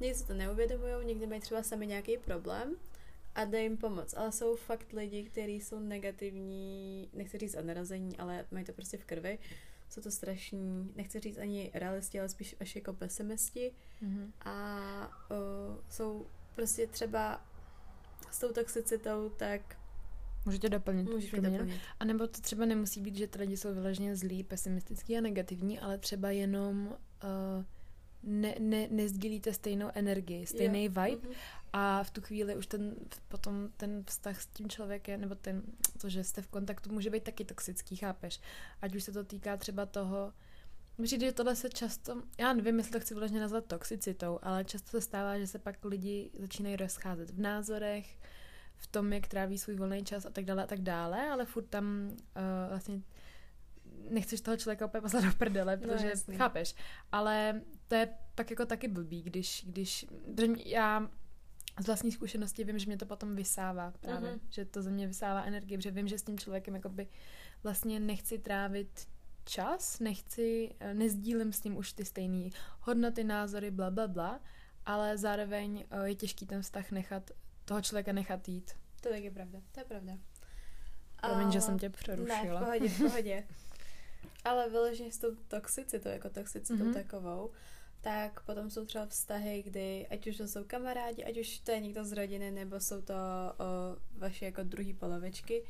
někdy 0.00 0.18
si 0.18 0.26
to 0.26 0.34
neuvědomují, 0.34 1.06
někdy 1.06 1.26
mají 1.26 1.40
třeba 1.40 1.62
sami 1.62 1.86
nějaký 1.86 2.18
problém 2.18 2.76
a 3.34 3.44
jde 3.44 3.62
jim 3.62 3.76
pomoct. 3.76 4.16
Ale 4.16 4.32
jsou 4.32 4.56
fakt 4.56 4.92
lidi, 4.92 5.22
kteří 5.22 5.60
jsou 5.60 5.78
negativní, 5.78 7.10
nechci 7.12 7.38
říct 7.38 7.54
od 7.54 7.64
narození, 7.64 8.18
ale 8.18 8.46
mají 8.50 8.64
to 8.64 8.72
prostě 8.72 8.96
v 8.96 9.04
krvi. 9.04 9.38
Jsou 9.88 10.00
to 10.00 10.10
strašní, 10.10 10.92
nechci 10.96 11.20
říct 11.20 11.38
ani 11.38 11.70
realisti, 11.74 12.20
ale 12.20 12.28
spíš 12.28 12.56
až 12.60 12.76
jako 12.76 12.92
pesimisti 12.92 13.72
Mhm. 14.00 14.32
a 14.40 14.80
uh, 15.30 15.76
jsou 15.88 16.26
prostě 16.54 16.86
třeba 16.86 17.44
s 18.30 18.38
tou 18.40 18.52
toxicitou, 18.52 19.28
tak 19.36 19.78
Můžete 20.46 20.68
doplnit. 20.68 21.04
promiň, 21.30 21.52
doplnit. 21.58 21.80
A 22.00 22.04
nebo 22.04 22.26
to 22.26 22.40
třeba 22.40 22.64
nemusí 22.66 23.00
být, 23.00 23.16
že 23.16 23.26
ty 23.26 23.38
lidi 23.38 23.56
jsou 23.56 23.74
vyloženě 23.74 24.16
zlí, 24.16 24.44
pesimistický 24.44 25.18
a 25.18 25.20
negativní, 25.20 25.80
ale 25.80 25.98
třeba 25.98 26.30
jenom 26.30 26.86
uh, 26.88 27.64
ne, 28.22 28.54
ne, 28.58 28.88
nezdílíte 28.90 29.52
stejnou 29.52 29.90
energii, 29.94 30.46
stejný 30.46 30.84
Jo. 30.84 30.90
vibe 30.90 31.16
Mhm. 31.28 31.34
A 31.72 32.02
v 32.02 32.10
tu 32.10 32.20
chvíli 32.20 32.56
už 32.56 32.66
ten, 32.66 32.94
potom 33.28 33.68
ten 33.76 34.04
vztah 34.04 34.40
s 34.42 34.46
tím 34.46 34.68
člověkem, 34.68 35.20
nebo 35.20 35.34
ten, 35.34 35.62
to, 36.00 36.08
že 36.08 36.24
jste 36.24 36.42
v 36.42 36.48
kontaktu, 36.48 36.92
může 36.92 37.10
být 37.10 37.22
taky 37.22 37.44
toxický, 37.44 37.96
chápeš? 37.96 38.40
Ať 38.82 38.94
už 38.94 39.02
se 39.02 39.12
to 39.12 39.24
týká 39.24 39.56
třeba 39.56 39.86
toho, 39.86 40.32
Přijde, 41.02 41.26
že 41.26 41.32
tohle 41.32 41.56
se 41.56 41.68
často, 41.70 42.22
já 42.38 42.52
nevím, 42.52 42.78
jestli 42.78 42.92
to 42.92 43.00
chci 43.00 43.14
vyloženě 43.14 43.40
nazvat 43.40 43.66
toxicitou, 43.66 44.38
ale 44.42 44.64
často 44.64 44.90
se 44.90 45.00
stává, 45.00 45.38
že 45.38 45.46
se 45.46 45.58
pak 45.58 45.84
lidi 45.84 46.30
začínají 46.38 46.76
rozcházet 46.76 47.30
v 47.30 47.38
názorech, 47.40 48.18
v 48.76 48.86
tom, 48.86 49.12
jak 49.12 49.26
tráví 49.28 49.58
svůj 49.58 49.76
volný 49.76 50.04
čas 50.04 50.26
a 50.26 50.30
tak 50.30 50.44
dále 50.44 50.64
a 50.64 50.66
tak 50.66 50.80
dále, 50.80 51.28
ale 51.30 51.46
furt 51.46 51.66
tam 51.66 52.08
uh, 52.10 52.16
vlastně 52.68 53.00
nechceš 54.10 54.40
toho 54.40 54.56
člověka 54.56 54.86
úplně 54.86 55.00
poslat 55.00 55.24
do 55.24 55.32
prdele, 55.38 55.76
No, 55.76 55.88
protože 55.88 56.08
jasný. 56.08 56.36
chápeš. 56.36 56.74
Ale 57.12 57.60
to 57.88 57.94
je 57.94 58.08
pak 58.34 58.50
jako 58.50 58.66
taky 58.66 58.88
blbý, 58.88 59.22
když, 59.22 59.64
když 59.68 60.06
protože 60.34 60.52
já 60.64 61.10
z 61.82 61.86
vlastní 61.86 62.12
zkušenosti 62.12 62.64
vím, 62.64 62.78
že 62.78 62.86
mě 62.86 62.96
to 62.96 63.06
potom 63.06 63.36
vysává 63.36 63.92
právě, 64.00 64.30
Mhm. 64.30 64.40
že 64.50 64.64
to 64.64 64.82
ze 64.82 64.90
mě 64.90 65.06
vysává 65.06 65.42
energie, 65.44 65.78
protože 65.78 65.90
vím, 65.90 66.08
že 66.08 66.18
s 66.18 66.22
tím 66.22 66.38
člověkem 66.38 66.74
jakoby 66.74 67.08
vlastně 67.62 68.00
nechci 68.00 68.38
trávit 68.38 69.08
čas, 69.44 70.00
nechci, 70.00 70.74
eh, 70.80 70.94
nezdílím 70.94 71.52
s 71.52 71.64
ním 71.64 71.76
už 71.76 71.92
ty 71.92 72.04
stejné 72.04 72.50
hodnoty, 72.80 73.24
názory, 73.24 73.70
bla, 73.70 73.90
bla, 73.90 74.08
bla, 74.08 74.40
ale 74.86 75.18
zároveň 75.18 75.84
eh, 75.90 76.08
je 76.08 76.14
těžký 76.14 76.46
ten 76.46 76.62
vztah 76.62 76.90
nechat, 76.90 77.30
toho 77.64 77.82
člověka 77.82 78.12
nechat 78.12 78.48
jít. 78.48 78.72
To 79.00 79.08
tak 79.08 79.22
je 79.22 79.30
pravda, 79.30 79.58
to 79.72 79.80
je 79.80 79.84
pravda. 79.84 80.12
Promiň, 81.20 81.50
že 81.52 81.58
A- 81.58 81.60
jsem 81.60 81.78
tě 81.78 81.86
Ne, 81.88 81.92
v 81.92 81.96
přerušila. 81.96 82.60
pohodě, 82.60 82.88
v 82.88 82.98
pohodě. 82.98 83.44
Ale 84.44 84.70
vyloženě 84.70 85.12
s 85.12 85.18
tou 85.18 85.34
toxicitou, 85.48 86.08
jako 86.08 86.30
toxicitou 86.30 86.74
Mhm. 86.74 86.90
mm-hmm. 86.90 86.94
takovou, 86.94 87.50
tak 88.06 88.40
potom 88.40 88.70
jsou 88.70 88.84
třeba 88.86 89.06
vztahy, 89.06 89.62
kdy 89.62 90.06
ať 90.10 90.26
už 90.26 90.36
to 90.36 90.48
jsou 90.48 90.64
kamarádi, 90.64 91.24
ať 91.24 91.38
už 91.38 91.58
to 91.58 91.70
je 91.70 91.80
někdo 91.80 92.04
z 92.04 92.12
rodiny, 92.12 92.50
nebo 92.50 92.80
jsou 92.80 93.02
to 93.02 93.14
o, 93.14 93.64
vaše 94.18 94.44
jako 94.44 94.62
druhý 94.62 94.94
polovičky, 94.94 95.64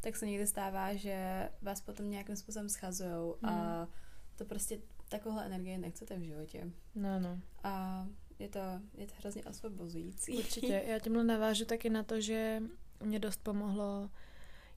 tak 0.00 0.16
se 0.16 0.26
někdy 0.26 0.46
stává, 0.46 0.94
že 0.94 1.48
vás 1.62 1.80
potom 1.80 2.10
nějakým 2.10 2.36
způsobem 2.36 2.68
schazujou 2.68 3.36
a 3.42 3.50
Mhm. 3.80 3.88
to 4.36 4.44
prostě 4.44 4.78
takovouhle 5.08 5.46
energii 5.46 5.78
nechcete 5.78 6.16
v 6.18 6.22
životě. 6.22 6.70
No, 6.94 7.20
no. 7.20 7.38
A 7.64 8.06
je 8.38 8.48
to, 8.48 8.58
je 8.94 9.06
to 9.06 9.12
hrozně 9.18 9.44
osvobozující. 9.44 10.38
Určitě. 10.38 10.82
Já 10.86 10.98
tímhle 10.98 11.24
navážu 11.24 11.64
taky 11.64 11.90
na 11.90 12.02
to, 12.02 12.20
že 12.20 12.62
mě 13.02 13.18
dost 13.18 13.42
pomohlo. 13.42 14.10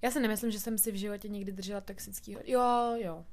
Já 0.01 0.11
si 0.11 0.19
nemyslím, 0.19 0.51
že 0.51 0.59
jsem 0.59 0.77
si 0.77 0.91
v 0.91 0.95
životě 0.95 1.27
někdy 1.27 1.51
držela 1.51 1.81
toxický. 1.81 2.37
Jo, 2.45 2.95
jo. 2.95 3.25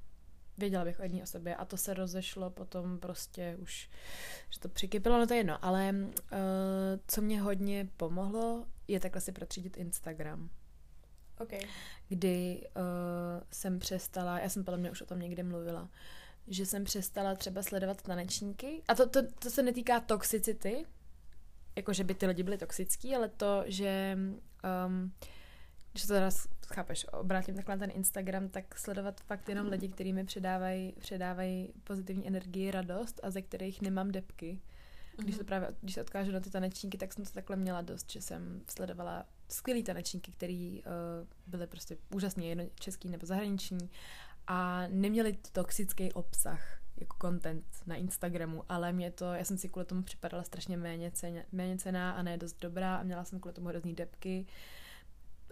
Věděla 0.59 0.85
bych 0.85 1.01
o 1.01 1.03
jedné 1.03 1.23
osobě 1.23 1.57
a 1.57 1.65
to 1.65 1.77
se 1.77 1.95
rozešlo 1.95 2.51
potom 2.51 2.99
prostě 2.99 3.57
už, 3.59 3.91
že 4.51 4.61
to 4.61 4.69
přikypilo, 4.69 5.19
no 5.19 5.27
to 5.27 5.35
je 5.35 5.41
jedno. 5.41 5.65
Ale 5.65 5.95
uh, 5.95 6.09
co 7.07 7.23
mě 7.23 7.41
hodně 7.41 7.89
pomohlo, 7.97 8.67
je 8.89 9.01
takhle 9.01 9.21
si 9.21 9.33
protřídit 9.33 9.77
Instagram 9.77 10.51
OK. 11.43 11.53
kdy 12.09 12.69
uh, 12.77 12.83
jsem 13.53 13.79
přestala, 13.79 14.39
já 14.39 14.49
jsem 14.49 14.65
podle 14.65 14.79
mě 14.79 14.91
už 14.91 15.03
o 15.03 15.07
tom 15.07 15.21
někde 15.21 15.43
mluvila, 15.43 15.89
že 16.47 16.67
jsem 16.67 16.85
přestala 16.85 17.35
třeba 17.35 17.63
sledovat 17.63 18.03
tanečníky. 18.03 18.83
A 18.89 18.95
to, 18.95 19.09
to, 19.09 19.21
to 19.33 19.51
se 19.51 19.63
netýká 19.63 20.01
toxicity, 20.01 20.87
jako 21.77 21.93
že 21.93 22.05
by 22.05 22.15
ty 22.15 22.27
lidi 22.27 22.43
byli 22.43 22.59
toxický, 22.59 23.17
ale 23.17 23.29
to, 23.29 23.63
že 23.67 24.19
um, 24.87 25.13
když 25.93 26.03
to 26.03 26.13
teda 26.13 26.31
chápeš, 26.75 27.07
obrátím 27.13 27.55
takhle 27.55 27.77
na 27.77 27.87
ten 27.87 27.97
Instagram, 27.97 28.49
tak 28.49 28.79
sledovat 28.79 29.21
fakt 29.21 29.49
jenom 29.49 29.67
lidi, 29.67 29.89
kteří 29.89 30.13
mi 30.13 30.25
předávají, 30.25 30.93
předávají 30.99 31.73
pozitivní 31.85 32.27
energii, 32.27 32.71
radost 32.71 33.21
a 33.23 33.31
ze 33.31 33.43
kterých 33.43 33.83
nemám 33.83 34.11
depky. 34.11 34.61
Když 35.17 35.39
to 35.39 35.45
právě, 35.45 35.69
když 35.81 35.95
se 35.95 36.01
odkážu 36.01 36.33
na 36.33 36.41
ty 36.41 36.51
tanečníky, 36.51 36.99
tak 36.99 37.13
jsem 37.13 37.25
to 37.25 37.31
takhle 37.31 37.57
měla 37.57 37.81
dost, 37.81 38.11
že 38.11 38.23
jsem 38.23 38.63
sledovala 38.71 39.27
skvělý 39.49 39.83
tanečníky, 39.83 40.33
který 40.33 40.83
uh, 40.83 40.91
byly 41.47 41.67
prostě 41.67 41.97
úžasně 42.15 42.49
jedno 42.49 42.65
český 42.81 43.09
nebo 43.09 43.27
zahraniční 43.27 43.91
a 44.47 44.87
neměli 44.89 45.39
toxický 45.53 46.13
obsah. 46.13 46.83
jako 46.97 47.17
content 47.21 47.65
na 47.87 47.97
Instagramu, 47.97 48.65
ale 48.69 48.93
mě 48.93 49.11
to, 49.11 49.33
já 49.33 49.45
jsem 49.45 49.59
si 49.59 49.69
kvůli 49.69 49.87
tomu 49.87 50.03
připadala 50.03 50.45
strašně 50.45 50.77
méně, 50.77 51.11
ceně, 51.11 51.47
méně 51.53 51.79
cená 51.79 52.13
a 52.13 52.23
ne 52.23 52.39
dost 52.39 52.61
dobrá 52.61 52.97
a 52.97 53.03
měla 53.03 53.25
jsem 53.25 53.41
kvůli 53.41 53.55
tomu 53.55 53.69
hrozný 53.69 53.95
depky 53.95 54.47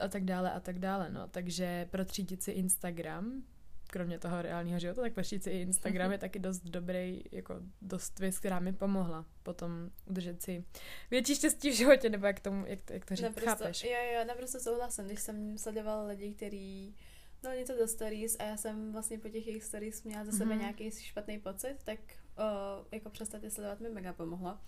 a 0.00 0.09
tak 0.09 0.25
dále 0.25 0.52
a 0.52 0.61
tak 0.61 0.78
dále, 0.78 1.11
no. 1.11 1.28
Takže 1.28 1.88
protřídit 1.90 2.42
si 2.42 2.50
Instagram, 2.50 3.42
kromě 3.87 4.19
toho 4.19 4.42
reálného 4.42 4.78
života, 4.78 5.02
tak 5.02 5.12
protřídit 5.12 5.45
si 5.45 5.50
i 5.50 5.61
Instagram 5.61 6.12
je 6.12 6.19
taky 6.19 6.38
dost 6.38 6.61
dobrý, 6.64 7.23
jako 7.33 7.54
dost 7.83 8.19
věc, 8.19 8.38
která 8.38 8.59
mi 8.59 8.73
pomohla 8.73 9.26
potom 9.42 9.90
udržet 10.07 10.42
si 10.42 10.64
větší 11.11 11.35
štěstí 11.35 11.71
v 11.71 11.75
životě, 11.75 12.09
nebo 12.11 12.26
jak, 12.26 12.40
tomu, 12.40 12.66
jak, 12.66 12.83
to, 12.83 12.92
jak 12.92 13.04
to 13.04 13.16
říct, 13.16 13.25
naprosto, 13.25 13.50
chápeš? 13.50 13.85
Jo, 13.85 13.90
jo, 14.14 14.25
naprosto 14.25 14.61
souhlasím, 14.61 15.07
když 15.07 15.21
jsem 15.21 15.59
sledovala 15.59 16.07
lidi, 16.07 16.35
kteří 16.35 16.97
dali 17.42 17.59
něco 17.59 17.76
do 17.76 17.88
stories 17.88 18.37
a 18.38 18.42
já 18.42 18.57
jsem 18.57 18.92
vlastně 18.92 19.19
po 19.19 19.28
těch 19.28 19.47
jejich 19.47 19.64
stories 19.64 20.02
měla 20.02 20.25
za 20.25 20.33
sebe 20.33 20.54
mm-hmm. 20.54 20.61
nějaký 20.61 20.90
špatný 20.90 21.38
pocit, 21.38 21.76
tak 21.85 21.99
o, 22.40 22.85
jako 22.92 23.11
přestat 23.11 23.42
je 23.42 23.50
sledovat 23.50 23.80
mi 23.80 23.88
mega 23.88 24.12
pomohlo. 24.12 24.59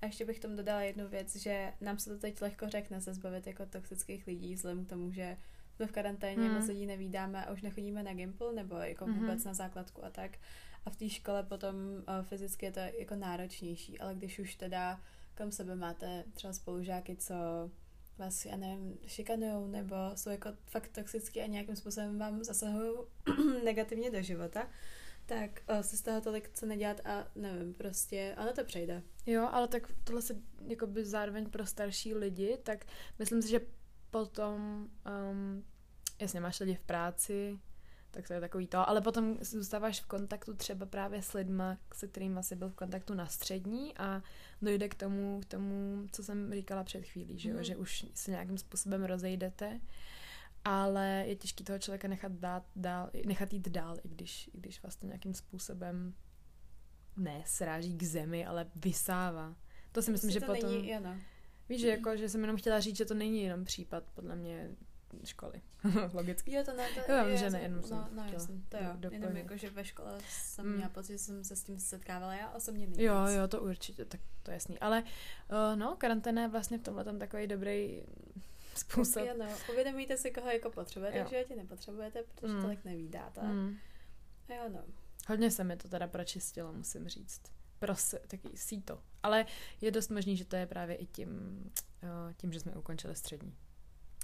A 0.00 0.06
ještě 0.06 0.24
bych 0.24 0.40
tomu 0.40 0.56
dodala 0.56 0.82
jednu 0.82 1.08
věc, 1.08 1.36
že 1.36 1.72
nám 1.80 1.98
se 1.98 2.10
to 2.10 2.18
teď 2.18 2.42
lehko 2.42 2.68
řekne 2.68 3.00
se 3.00 3.14
zbavit 3.14 3.46
jako 3.46 3.66
toxických 3.66 4.26
lidí, 4.26 4.54
vzhledem 4.54 4.84
k 4.84 4.88
tomu, 4.88 5.12
že 5.12 5.36
jsme 5.76 5.86
v 5.86 5.92
karanténě, 5.92 6.48
mm. 6.48 6.54
moc 6.54 6.68
lidí 6.68 6.86
nevídáme 6.86 7.44
a 7.44 7.52
už 7.52 7.62
nechodíme 7.62 8.02
na 8.02 8.14
Gimple 8.14 8.52
nebo 8.52 8.76
jako 8.76 9.04
mm-hmm. 9.04 9.20
vůbec 9.20 9.44
na 9.44 9.54
základku 9.54 10.04
a 10.04 10.10
tak. 10.10 10.30
A 10.84 10.90
v 10.90 10.96
té 10.96 11.08
škole 11.08 11.42
potom 11.42 11.76
o, 12.06 12.22
fyzicky 12.22 12.66
je 12.66 12.72
to 12.72 12.80
jako 12.80 13.14
náročnější, 13.14 14.00
ale 14.00 14.14
když 14.14 14.38
už 14.38 14.54
teda 14.54 15.00
kam 15.34 15.52
sebe 15.52 15.76
máte 15.76 16.24
třeba 16.34 16.52
spolužáky, 16.52 17.16
co 17.16 17.34
vás, 18.18 18.44
já 18.44 18.56
nevím, 18.56 18.98
šikanujou 19.06 19.66
nebo 19.66 19.96
jsou 20.14 20.30
jako 20.30 20.48
fakt 20.66 20.88
toxický 20.88 21.40
a 21.40 21.46
nějakým 21.46 21.76
způsobem 21.76 22.18
vám 22.18 22.44
zasahují 22.44 22.92
negativně 23.64 24.10
do 24.10 24.22
života, 24.22 24.68
tak 25.38 25.62
uh, 25.70 25.80
se 25.80 25.96
z 25.96 26.02
toho 26.02 26.20
tolik 26.20 26.50
co 26.54 26.66
nedělat 26.66 27.00
a 27.04 27.26
nevím, 27.34 27.74
prostě, 27.74 28.36
ono 28.42 28.52
to 28.52 28.64
přejde. 28.64 29.02
Jo, 29.26 29.48
ale 29.52 29.68
tak 29.68 29.82
tohle 30.04 30.22
se 30.22 30.34
jako 30.66 30.86
by 30.86 31.04
zároveň 31.04 31.50
pro 31.50 31.66
starší 31.66 32.14
lidi, 32.14 32.58
tak 32.62 32.84
myslím 33.18 33.42
si, 33.42 33.48
že 33.48 33.60
potom, 34.10 34.88
um, 35.30 35.64
jasně 36.20 36.40
máš 36.40 36.60
lidi 36.60 36.74
v 36.74 36.80
práci, 36.80 37.58
tak 38.10 38.28
to 38.28 38.32
je 38.32 38.40
takový 38.40 38.66
to, 38.66 38.88
ale 38.88 39.00
potom 39.00 39.38
zůstáváš 39.40 40.00
v 40.00 40.06
kontaktu 40.06 40.54
třeba 40.54 40.86
právě 40.86 41.22
s 41.22 41.32
lidma, 41.32 41.78
se 41.94 42.08
kterými 42.08 42.42
jsi 42.42 42.56
byl 42.56 42.68
v 42.68 42.74
kontaktu 42.74 43.14
na 43.14 43.26
střední 43.26 43.98
a 43.98 44.22
dojde 44.62 44.88
k 44.88 44.94
tomu, 44.94 45.40
k 45.40 45.44
tomu 45.44 46.06
co 46.12 46.24
jsem 46.24 46.52
říkala 46.52 46.84
před 46.84 47.04
chvílí, 47.04 47.38
že, 47.38 47.50
jo? 47.50 47.56
Mm. 47.56 47.64
že 47.64 47.76
už 47.76 48.06
se 48.14 48.30
nějakým 48.30 48.58
způsobem 48.58 49.04
rozejdete, 49.04 49.80
ale 50.64 51.24
je 51.26 51.36
těžké 51.36 51.64
toho 51.64 51.78
člověka 51.78 52.08
nechat, 52.08 52.32
dát 52.32 52.66
dál, 52.76 53.10
nechat 53.26 53.52
jít 53.52 53.68
dál, 53.68 53.96
i 54.04 54.08
když, 54.08 54.50
i 54.54 54.58
když 54.58 54.82
vás 54.82 54.96
to 54.96 55.06
nějakým 55.06 55.34
způsobem 55.34 56.14
ne 57.16 57.42
sráží 57.46 57.96
k 57.98 58.02
zemi, 58.02 58.46
ale 58.46 58.66
vysává. 58.76 59.56
To 59.92 60.02
si 60.02 60.10
myslím, 60.12 60.28
Prostě 60.32 60.40
že 60.40 60.46
to 60.46 60.54
potom... 60.54 60.72
Není, 60.72 60.90
jo 60.90 61.00
no. 61.04 61.16
Víš, 61.68 61.80
že, 61.80 61.88
jako, 61.88 62.16
že 62.16 62.28
jsem 62.28 62.40
jenom 62.40 62.56
chtěla 62.56 62.80
říct, 62.80 62.96
že 62.96 63.04
to 63.04 63.14
není 63.14 63.42
jenom 63.42 63.64
případ, 63.64 64.04
podle 64.14 64.36
mě, 64.36 64.70
školy. 65.24 65.62
Logicky. 66.12 66.52
Jo, 66.52 66.62
to 66.64 66.72
ne, 66.72 66.86
to, 67.06 67.12
jo, 67.12 67.18
jo, 67.28 67.36
že 67.36 67.44
ne, 67.44 67.50
jsem- 67.50 67.60
jenom 67.60 67.82
jsem 67.82 67.96
no, 67.96 68.08
no, 68.12 68.22
chtěla 68.22 68.32
jasně, 68.42 68.54
to 68.68 68.76
jo, 68.76 68.82
do- 68.94 69.08
jenom 69.08 69.20
doplnit. 69.22 69.42
jako, 69.42 69.56
že 69.56 69.70
ve 69.70 69.84
škole 69.84 70.18
jsem 70.28 70.66
Mm. 70.66 70.72
měla 70.74 70.88
pocit, 70.90 71.12
že 71.12 71.18
jsem 71.18 71.44
se 71.44 71.56
s 71.56 71.62
tím 71.62 71.78
setkávala, 71.78 72.34
já 72.34 72.50
osobně 72.50 72.80
nejvíc. 72.86 72.98
Jo, 73.06 73.14
jo, 73.26 73.48
to 73.48 73.62
určitě, 73.62 74.04
tak 74.04 74.20
to 74.42 74.50
je 74.50 74.54
jasný. 74.54 74.78
Ale 74.78 75.02
uh, 75.02 75.76
no, 75.78 75.96
karanténa 75.96 76.42
je 76.42 76.48
vlastně 76.48 76.78
v 76.78 76.82
tomhle 76.82 77.04
tam 77.04 77.18
takový 77.18 77.46
dobrý 77.46 78.02
způsob. 78.74 79.26
Jo, 79.26 79.34
no, 79.38 79.46
uvědomíte 79.72 80.16
si, 80.16 80.30
koho 80.30 80.50
jako 80.50 80.70
potřebujete 80.70 81.18
Jo. 81.18 81.24
v 81.24 81.28
životě, 81.28 81.56
nepotřebujete, 81.56 82.22
protože 82.22 82.52
Mm. 82.52 82.62
tolik 82.62 82.84
nevídáte. 82.84 83.42
Mm. 83.42 83.76
A 84.48 84.54
jo, 84.54 84.68
no. 84.68 84.84
Hodně 85.28 85.50
se 85.50 85.64
mi 85.64 85.76
to 85.76 85.88
teda 85.88 86.06
pročistilo, 86.06 86.72
musím 86.72 87.08
říct. 87.08 87.42
Pros, 87.78 88.14
taky 88.26 88.48
síto. 88.56 89.02
Ale 89.22 89.46
je 89.80 89.90
dost 89.90 90.08
možný, 90.10 90.36
že 90.36 90.44
to 90.44 90.56
je 90.56 90.66
právě 90.66 90.96
i 90.96 91.06
tím, 91.06 91.30
uh, 92.02 92.32
tím 92.36 92.52
že 92.52 92.60
jsme 92.60 92.72
ukončili 92.72 93.16
střední. 93.16 93.56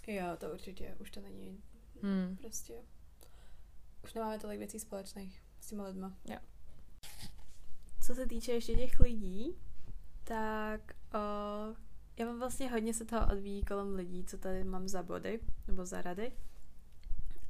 Jo, 0.06 0.24
to 0.38 0.50
určitě, 0.52 0.96
už 1.00 1.10
to 1.10 1.20
není 1.20 1.62
Hmm. 2.02 2.36
prostě. 2.36 2.74
Už 4.04 4.14
nemáme 4.14 4.38
tolik 4.38 4.58
věcí 4.58 4.80
společných 4.80 5.42
s 5.60 5.66
těma 5.66 5.84
lidma. 5.84 6.16
Jo. 6.24 6.38
Co 8.06 8.14
se 8.14 8.26
týče 8.26 8.52
ještě 8.52 8.74
těch 8.76 9.00
lidí, 9.00 9.56
tak 10.24 10.80
o, 11.14 11.18
já 12.18 12.32
vlastně 12.32 12.70
hodně 12.70 12.94
se 12.94 13.04
toho 13.04 13.26
odvíjí 13.32 13.64
kolem 13.64 13.94
lidí, 13.94 14.24
co 14.24 14.38
tady 14.38 14.64
mám 14.64 14.88
za 14.88 15.02
body, 15.02 15.40
nebo 15.66 15.86
za 15.86 16.02
rady. 16.02 16.32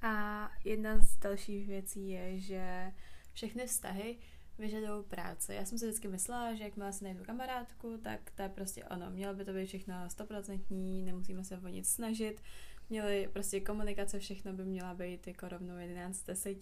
A 0.02 0.50
jedna 0.64 1.00
z 1.00 1.16
dalších 1.16 1.66
věcí 1.66 2.09
je, 2.09 2.38
že 2.38 2.92
všechny 3.33 3.66
vztahy 3.66 4.18
vyžadují 4.59 5.04
práci. 5.04 5.54
Já 5.54 5.64
jsem 5.64 5.78
si 5.78 5.87
vždycky 5.87 6.09
myslela, 6.09 6.54
že 6.54 6.64
jakmile 6.64 6.92
si 6.92 7.04
najdu 7.04 7.24
kamarádku, 7.24 7.98
tak 8.02 8.31
to 8.31 8.42
je 8.42 8.48
prostě 8.48 8.85
ono. 8.85 9.11
Mělo 9.11 9.35
by 9.35 9.44
to 9.44 9.52
být 9.52 9.66
všechno 9.66 10.11
stoprocentní, 10.11 11.02
nemusíme 11.02 11.44
se 11.44 11.59
o 11.59 11.68
nic 11.68 11.88
snažit. 11.88 12.42
Měli 12.90 13.28
prostě 13.33 13.61
komunikace, 13.61 14.18
všechno 14.18 14.52
by 14.52 14.64
měla 14.64 14.94
být 14.94 15.26
jako 15.26 15.48
rovnou 15.48 15.76
11 15.76 16.16
z 16.16 16.22
10. 16.22 16.59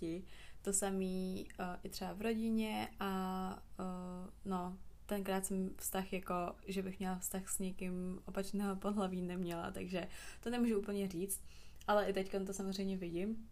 To 0.62 0.72
samý 0.72 1.48
uh, 1.60 1.66
i 1.82 1.88
třeba 1.88 2.12
v 2.12 2.22
rodině 2.22 2.88
a 3.00 3.62
uh, 3.78 4.30
no, 4.44 4.78
tenkrát 5.06 5.46
jsem 5.46 5.70
vztah 5.78 6.12
jako, 6.12 6.34
že 6.66 6.82
bych 6.82 6.98
měla 6.98 7.18
vztah 7.18 7.48
s 7.48 7.58
někým 7.58 8.20
opačného 8.24 8.76
pohlaví 8.76 9.22
neměla, 9.22 9.70
takže 9.70 10.08
to 10.40 10.50
nemůžu 10.50 10.78
úplně 10.78 11.08
říct, 11.08 11.44
ale 11.86 12.06
i 12.06 12.12
teď 12.12 12.34
to 12.46 12.52
samozřejmě 12.52 12.96
vidím. 12.96 13.48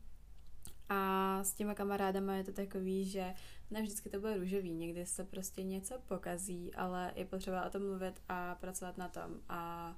A 0.89 1.41
s 1.45 1.55
těma 1.55 1.75
kamarádama 1.75 2.35
je 2.35 2.45
to 2.45 2.53
takový, 2.53 3.05
že 3.05 3.35
ne 3.71 3.83
vždycky 3.83 4.11
to 4.11 4.21
bude 4.21 4.37
růžový, 4.37 4.75
někdy 4.75 5.07
se 5.07 5.25
prostě 5.25 5.63
něco 5.63 5.99
pokazí, 6.09 6.75
ale 6.75 7.13
je 7.17 7.25
potřeba 7.25 7.67
o 7.67 7.71
tom 7.71 7.83
mluvit 7.83 8.23
a 8.29 8.55
pracovat 8.55 8.99
na 8.99 9.09
tom 9.09 9.41
a 9.49 9.95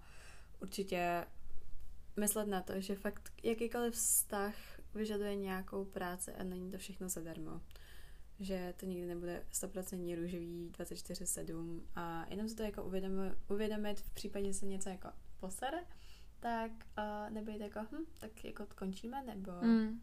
určitě 0.62 1.26
myslet 2.16 2.48
na 2.48 2.62
to, 2.62 2.80
že 2.80 2.94
fakt 2.94 3.32
jakýkoliv 3.42 3.94
vztah 3.94 4.54
vyžaduje 4.94 5.36
nějakou 5.36 5.84
práci 5.84 6.32
a 6.32 6.44
není 6.44 6.70
to 6.70 6.78
všechno 6.78 7.08
zadarmo. 7.08 7.60
Že 8.40 8.74
to 8.76 8.86
nikdy 8.86 9.06
nebude 9.06 9.42
100% 9.52 10.16
růžový 10.22 10.70
24-7 10.78 11.80
a 11.94 12.26
jenom 12.30 12.48
si 12.48 12.56
to 12.56 12.62
jako 12.62 12.84
uvědomit, 12.84 13.32
uvědomit 13.48 14.00
v 14.00 14.10
případě, 14.10 14.46
že 14.46 14.54
se 14.54 14.66
něco 14.66 14.88
jako 14.88 15.08
posere, 15.40 15.84
tak 16.40 16.70
uh, 16.98 17.30
nebejte 17.34 17.64
jako, 17.64 17.80
hm, 17.80 18.04
tak 18.18 18.44
jako 18.44 18.66
končíme, 18.74 19.22
nebo 19.22 19.52
Mm. 19.62 20.00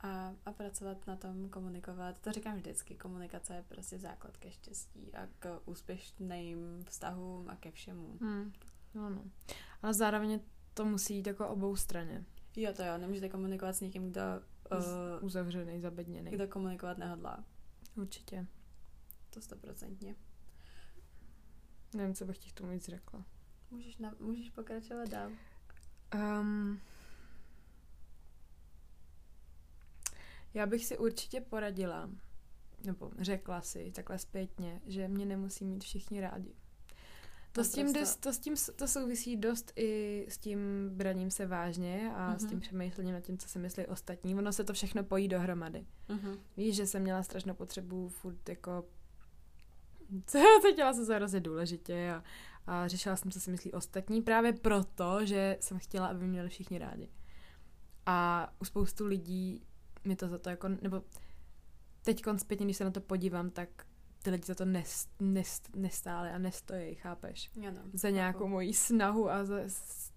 a, 0.00 0.34
a 0.46 0.52
pracovat 0.52 1.06
na 1.06 1.16
tom, 1.16 1.48
komunikovat. 1.48 2.16
To 2.20 2.32
říkám 2.32 2.56
vždycky, 2.56 2.94
komunikace 2.94 3.54
je 3.54 3.62
prostě 3.68 3.98
základ 3.98 4.36
ke 4.36 4.50
štěstí 4.50 5.14
a 5.14 5.28
k 5.38 5.60
úspěšným 5.64 6.84
vztahům 6.88 7.48
a 7.50 7.56
ke 7.56 7.70
všemu. 7.70 8.16
Mm. 8.20 8.52
No, 8.94 9.10
no. 9.10 9.24
Ale 9.82 9.94
zároveň 9.94 10.40
to 10.74 10.84
musí 10.84 11.16
jít 11.16 11.26
jako 11.26 11.48
obou 11.48 11.76
straně. 11.76 12.24
Jo, 12.56 12.72
to 12.72 12.82
jo, 12.84 12.98
nemůžete 12.98 13.28
komunikovat 13.28 13.72
s 13.72 13.80
někým, 13.80 14.10
kdo, 14.10 14.20
uh, 14.70 15.24
Uzavřený, 15.24 15.80
zabedněný. 15.80 16.30
kdo 16.30 16.48
komunikovat 16.48 16.98
nehodlá. 16.98 17.44
Určitě. 17.96 18.46
To 19.30 19.40
stoprocentně. 19.40 20.16
Nevím, 21.94 22.14
co 22.14 22.24
bych 22.24 22.38
ti 22.38 22.50
k 22.50 22.52
tomu 22.52 22.70
víc 22.70 22.88
řekla. 22.88 23.24
Můžeš, 23.70 23.96
na, 23.98 24.14
můžeš 24.20 24.50
pokračovat 24.50 25.08
dál. 25.08 25.30
Um, 26.14 26.80
já 30.54 30.66
bych 30.66 30.86
si 30.86 30.98
určitě 30.98 31.40
poradila, 31.40 32.10
nebo 32.84 33.10
řekla 33.18 33.62
si 33.62 33.92
takhle 33.94 34.18
zpětně, 34.18 34.80
že 34.86 35.08
mě 35.08 35.26
nemusí 35.26 35.64
mít 35.64 35.84
všichni 35.84 36.20
rádi. 36.20 36.54
To 37.52 37.64
s, 37.64 37.70
tím, 37.72 37.92
dost, 37.92 38.16
to 38.16 38.32
s 38.32 38.38
tím 38.38 38.54
to 38.76 38.88
souvisí 38.88 39.36
dost 39.36 39.72
i 39.76 40.26
s 40.28 40.38
tím 40.38 40.90
braním 40.92 41.30
se 41.30 41.46
vážně 41.46 42.12
a 42.14 42.32
mm-hmm. 42.32 42.36
s 42.36 42.40
tím 42.40 42.50
Mhm. 42.50 42.60
přemýšlením 42.60 43.14
nad 43.14 43.20
tím, 43.20 43.38
co 43.38 43.48
si 43.48 43.58
myslí 43.58 43.86
ostatní. 43.86 44.34
Ono 44.34 44.52
se 44.52 44.64
to 44.64 44.72
všechno 44.72 45.04
pojí 45.04 45.28
dohromady. 45.28 45.86
Uh-huh. 46.08 46.38
Víš, 46.56 46.76
že 46.76 46.86
jsem 46.86 47.02
měla 47.02 47.22
strašnou 47.22 47.54
potřebu 47.54 48.08
furt 48.08 48.48
jako 48.48 48.84
co, 50.26 50.38
cítila 50.62 50.92
jsem 50.92 51.06
se 51.06 51.14
hrozně 51.14 51.40
důležitě 51.40 52.10
a, 52.10 52.24
a 52.66 52.88
řešila 52.88 53.16
jsem, 53.16 53.30
co 53.30 53.40
si 53.40 53.50
myslí 53.50 53.72
ostatní, 53.72 54.22
právě 54.22 54.52
proto, 54.52 55.26
že 55.26 55.56
jsem 55.60 55.78
chtěla, 55.78 56.06
aby 56.06 56.18
mě 56.18 56.28
měli 56.28 56.48
všichni 56.48 56.78
rádi. 56.78 57.08
A 58.06 58.48
u 58.58 58.64
spoustu 58.64 59.06
lidí 59.06 59.62
mi 60.04 60.16
to 60.16 60.28
za 60.28 60.38
to 60.38 60.50
jako, 60.50 60.68
nebo 60.68 61.02
teď 62.02 62.22
zpětně, 62.36 62.66
když 62.66 62.76
se 62.76 62.84
na 62.84 62.90
to 62.90 63.00
podívám, 63.00 63.50
tak 63.50 63.68
ty 64.22 64.30
lidi 64.30 64.44
za 64.46 64.54
to 64.54 64.64
nest, 64.64 65.10
nest, 65.20 65.76
nestály 65.76 66.30
a 66.30 66.38
nestojí, 66.38 66.94
chápeš? 66.94 67.50
Jo, 67.56 67.70
no. 67.70 67.80
Za 67.92 68.10
nějakou 68.10 68.48
moji 68.48 68.74
snahu 68.74 69.30
a 69.30 69.44
za 69.44 69.56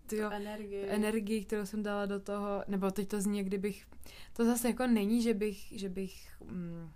tyjo, 0.07 0.29
energii. 0.31 0.85
energii, 0.89 1.45
kterou 1.45 1.65
jsem 1.65 1.83
dala 1.83 2.05
do 2.05 2.19
toho, 2.19 2.63
nebo 2.67 2.91
teď 2.91 3.07
to 3.07 3.21
zní, 3.21 3.37
jak 3.37 3.47
kdybych, 3.47 3.85
to 4.33 4.45
zase 4.45 4.67
jako 4.67 4.87
není, 4.87 5.21
že 5.21 5.33
bych, 5.33 5.79
že 5.79 5.89
bych, 5.89 6.41
mm, 6.41 6.91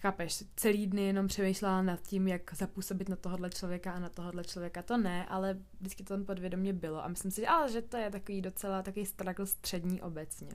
chápeš, 0.00 0.44
celý 0.56 0.86
dny 0.86 1.02
jenom 1.02 1.26
přemýšlela 1.26 1.82
nad 1.82 2.02
tím, 2.02 2.28
jak 2.28 2.54
zapůsobit 2.54 3.08
na 3.08 3.16
tohohle 3.16 3.50
člověka 3.50 3.92
a 3.92 3.98
na 3.98 4.08
tohohle 4.08 4.44
člověka, 4.44 4.82
to 4.82 4.96
ne, 4.96 5.26
ale 5.26 5.58
vždycky 5.80 6.04
to 6.04 6.14
tam 6.14 6.24
podvědomě 6.24 6.72
bylo 6.72 7.04
a 7.04 7.08
myslím 7.08 7.30
si, 7.30 7.40
že, 7.40 7.46
ale 7.46 7.72
že 7.72 7.82
to 7.82 7.96
je 7.96 8.10
takový 8.10 8.42
docela 8.42 8.82
takový 8.82 9.06
struggle 9.06 9.46
střední 9.46 10.02
obecně. 10.02 10.48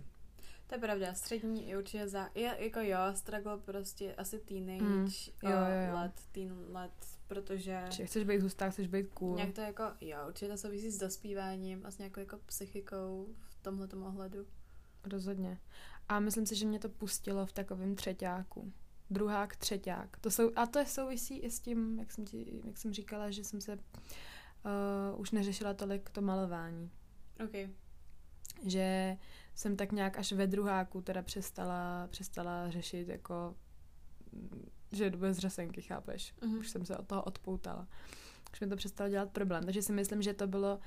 To 0.68 0.76
je 0.76 0.80
pravda, 0.80 1.14
střední 1.14 1.68
je 1.70 1.78
určitě 1.78 2.08
za, 2.08 2.30
je, 2.36 2.58
jako 2.60 2.80
jo, 2.80 2.98
struggle 3.14 3.58
prostě 3.58 4.16
asi 4.16 4.40
teenage 4.40 4.84
Mm, 4.84 5.08
jo, 5.44 5.50
jo, 5.50 5.88
jo. 5.90 5.96
let, 5.96 6.22
teen 6.32 6.66
let, 6.70 6.92
protože 7.28 7.84
Či 7.90 8.06
chceš 8.06 8.24
být 8.24 8.42
hustá, 8.42 8.70
chceš 8.70 8.88
být 8.88 9.08
cool. 9.14 9.36
nějak 9.36 9.54
to 9.56 9.62
jako, 9.62 9.84
jo, 10.02 10.18
určitě 10.28 10.52
to 10.52 10.58
souvisí 10.58 10.92
s 10.92 10.98
dospíváním 10.98 11.86
a 11.86 11.92
s 11.92 11.98
nějakou 11.98 12.20
jako 12.20 12.38
psychikou 12.46 13.28
v 13.40 13.56
tomhle 13.64 13.88
ohledu. 13.88 14.46
Rozhodně. 15.04 15.60
A 16.10 16.20
myslím 16.20 16.46
si, 16.46 16.56
že 16.56 16.66
mě 16.66 16.80
to 16.80 16.90
pustilo 16.90 17.46
v 17.46 17.54
takovém 17.54 17.96
třetíku. 17.96 18.74
Druhák, 19.10 19.56
třeťák. 19.56 20.18
To 20.18 20.32
jsou, 20.32 20.52
a 20.56 20.66
to 20.66 20.80
je 20.80 20.86
souvisí 20.86 21.40
i 21.40 21.52
s 21.52 21.60
tím, 21.60 22.00
jak 22.00 22.12
jsem, 22.12 22.26
ti, 22.26 22.62
jak 22.66 22.78
jsem 22.78 22.94
říkala, 22.94 23.32
že 23.32 23.44
jsem 23.44 23.62
se 23.62 23.74
uh, 23.76 25.22
už 25.22 25.32
neřešila 25.32 25.74
tolik 25.74 26.10
to 26.10 26.22
malování. 26.22 26.92
OK. 27.46 27.70
Že 28.66 29.18
jsem 29.56 29.76
tak 29.76 29.92
nějak 29.92 30.18
až 30.18 30.32
ve 30.32 30.48
druháku 30.48 31.02
teda 31.02 31.22
přestala, 31.22 32.08
přestala 32.08 32.70
řešit 32.70 33.08
jako 33.08 33.56
že 34.92 35.10
jdu 35.10 35.18
bez 35.18 35.38
řasenky, 35.38 35.82
chápeš? 35.82 36.34
Mhm. 36.42 36.58
Už 36.58 36.70
jsem 36.70 36.86
se 36.86 36.98
od 36.98 37.08
toho 37.08 37.24
odpoutala. 37.24 37.88
Už 38.54 38.60
mi 38.60 38.68
to 38.68 38.76
přestalo 38.76 39.10
dělat 39.10 39.30
problém. 39.30 39.64
Takže 39.64 39.82
si 39.82 39.92
myslím, 39.94 40.22
že 40.22 40.34
to 40.34 40.48
bylo 40.48 40.80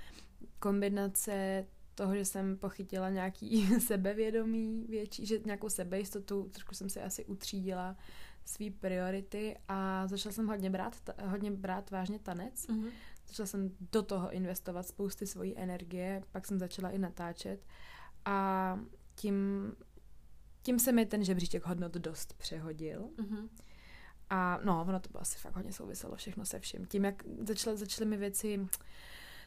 kombinace 0.58 1.66
toho, 1.94 2.16
že 2.16 2.24
jsem 2.24 2.56
pochytila 2.56 3.10
nějaký 3.10 3.80
sebevědomí 3.80 4.86
větší, 4.88 5.26
že 5.26 5.38
nějakou 5.44 5.68
sebejistotu, 5.68 6.48
trošku 6.52 6.74
jsem 6.74 6.90
si 6.90 7.00
asi 7.00 7.24
utřídila 7.24 7.96
svý 8.44 8.70
priority 8.70 9.56
a 9.68 10.06
začala 10.06 10.32
jsem 10.32 10.46
hodně 10.46 10.70
brát, 10.70 10.96
hodně 11.26 11.50
brát 11.50 11.90
vážně 11.90 12.18
tanec. 12.18 12.66
Mhm. 12.66 12.88
Začala 13.28 13.46
jsem 13.46 13.70
do 13.92 14.02
toho 14.02 14.30
investovat 14.30 14.86
spousty 14.86 15.26
svojí 15.26 15.58
energie, 15.58 16.22
pak 16.32 16.46
jsem 16.46 16.58
začala 16.58 16.90
i 16.90 16.98
natáčet 16.98 17.66
a 18.26 18.78
tím, 19.14 19.72
tím 20.62 20.78
se 20.78 20.92
mi 20.92 21.06
ten 21.06 21.24
žebříček 21.24 21.66
hodnot 21.66 21.92
dost 21.92 22.34
přehodil. 22.38 23.08
Mhm. 23.18 23.48
A 24.30 24.60
no, 24.64 24.84
ono 24.88 25.00
to 25.00 25.20
asi 25.20 25.38
fakt 25.38 25.56
hodně 25.56 25.72
souviselo 25.72 26.16
všechno 26.16 26.46
se 26.46 26.60
vším. 26.60 26.86
Tím, 26.86 27.04
jak 27.04 27.22
začaly, 27.40 27.76
začaly 27.76 28.10
mi 28.10 28.16
věci 28.16 28.68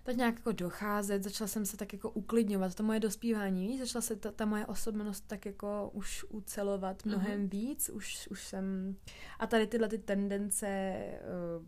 tak 0.04 0.16
nějak 0.16 0.36
jako 0.36 0.52
docházet, 0.52 1.24
začala 1.24 1.48
jsem 1.48 1.66
se 1.66 1.78
tak 1.78 1.94
jako 1.94 2.10
uklidňovat, 2.10 2.76
to 2.76 2.84
moje 2.84 3.00
dospívání, 3.00 3.68
víš, 3.68 3.80
začala 3.80 4.02
se 4.02 4.16
ta, 4.16 4.32
ta 4.32 4.46
moje 4.46 4.66
osobnost 4.66 5.24
tak 5.28 5.46
jako 5.46 5.90
už 5.94 6.26
ucelovat 6.30 7.06
mnohem 7.06 7.40
Mhm. 7.40 7.50
víc, 7.50 7.90
už, 7.90 8.28
už 8.32 8.48
jsem... 8.48 8.96
A 9.40 9.48
tady 9.48 9.68
tyhle 9.68 9.90
ty 9.90 9.98
tendence 9.98 10.98
uh, 11.60 11.66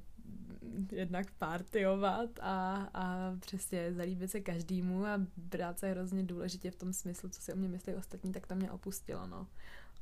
jednak 0.92 1.32
partyovat 1.32 2.30
a, 2.40 2.74
a 2.94 3.36
přesně 3.40 3.94
zalíbit 3.94 4.32
se 4.32 4.42
každému 4.42 5.06
a 5.06 5.22
brát 5.38 5.80
se 5.80 5.92
hrozně 5.92 6.24
důležitě 6.24 6.72
v 6.72 6.76
tom 6.76 6.94
smyslu, 6.94 7.30
co 7.30 7.42
si 7.42 7.54
o 7.54 7.56
mě 7.56 7.70
myslí 7.70 7.94
ostatní, 7.96 8.32
tak 8.32 8.48
to 8.48 8.56
mě 8.56 8.72
opustilo, 8.72 9.28
no. 9.28 9.48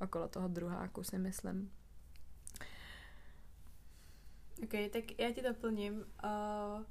Okolo 0.02 0.28
toho 0.28 0.48
druháku 0.48 1.04
si 1.04 1.18
myslím. 1.18 1.72
OK, 4.64 4.92
tak 4.94 5.20
já 5.20 5.32
ti 5.32 5.42
doplním. 5.42 5.94
Uh, 6.00 6.84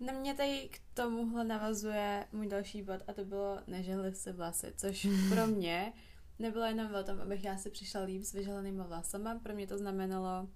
na 0.00 0.12
mě 0.12 0.34
tady 0.34 0.68
k 0.72 0.78
tomuhle 0.94 1.44
navazuje 1.44 2.26
můj 2.32 2.46
další 2.46 2.82
bod 2.82 3.02
a 3.08 3.12
to 3.12 3.24
bylo 3.24 3.60
nežehli 3.66 4.14
si 4.14 4.32
vlasy, 4.32 4.72
což 4.76 5.06
pro 5.28 5.46
mě 5.46 5.92
nebylo 6.38 6.64
jenom 6.64 6.94
o 6.94 7.02
tom, 7.02 7.20
abych 7.20 7.44
já 7.44 7.56
si 7.56 7.70
přišla 7.70 8.00
líp 8.00 8.22
s 8.22 8.32
vyželenýma 8.32 8.84
vlasama. 8.84 9.38
Pro 9.38 9.54
mě 9.54 9.66
to 9.66 9.78
znamenalo, 9.78 10.48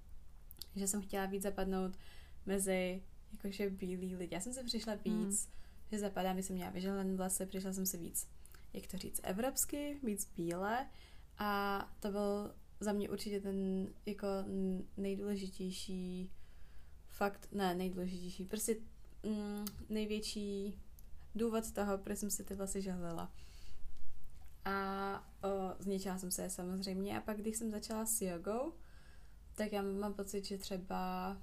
že 0.76 0.86
jsem 0.86 1.02
chtěla 1.02 1.26
víc 1.26 1.42
zapadnout 1.42 1.98
mezi 2.46 3.02
jakože 3.32 3.70
bílí 3.70 4.16
lidi. 4.16 4.34
Já 4.34 4.40
jsem 4.40 4.52
si 4.52 4.64
přišla 4.64 4.94
víc, 4.94 5.48
že 5.92 5.98
zapadám, 5.98 6.34
když 6.34 6.46
jsem 6.46 6.56
měla 6.56 6.70
vyželené 6.70 7.16
vlasy, 7.16 7.46
přišla 7.46 7.72
jsem 7.72 7.86
si 7.86 7.98
víc, 7.98 8.28
jak 8.72 8.86
to 8.86 8.98
říct, 8.98 9.20
evropsky, 9.22 9.98
víc 10.02 10.32
bílé 10.36 10.86
a 11.38 11.80
to 12.00 12.10
byl 12.10 12.54
za 12.80 12.92
mě 12.92 13.10
určitě 13.10 13.40
ten 13.40 13.88
jako 14.06 14.26
nejdůležitější 14.96 16.30
fakt, 17.08 17.48
ne 17.52 17.74
nejdůležitější, 17.74 18.44
prostě 18.44 18.76
mm, 19.22 19.64
největší 19.88 20.80
důvod 21.34 21.72
toho, 21.72 21.98
proč 21.98 22.18
jsem 22.18 22.30
si 22.30 22.44
ty 22.44 22.54
vlasy 22.54 22.82
žehlila. 22.82 23.32
A 24.64 25.28
o, 25.42 25.48
zničila 25.78 26.18
jsem 26.18 26.30
se 26.30 26.42
je 26.42 26.50
samozřejmě 26.50 27.18
a 27.18 27.20
pak 27.20 27.36
když 27.36 27.56
jsem 27.56 27.70
začala 27.70 28.06
s 28.06 28.22
jogou, 28.22 28.72
tak 29.60 29.72
já 29.72 29.82
mám 29.82 30.14
pocit, 30.14 30.44
že 30.44 30.58
třeba 30.58 31.36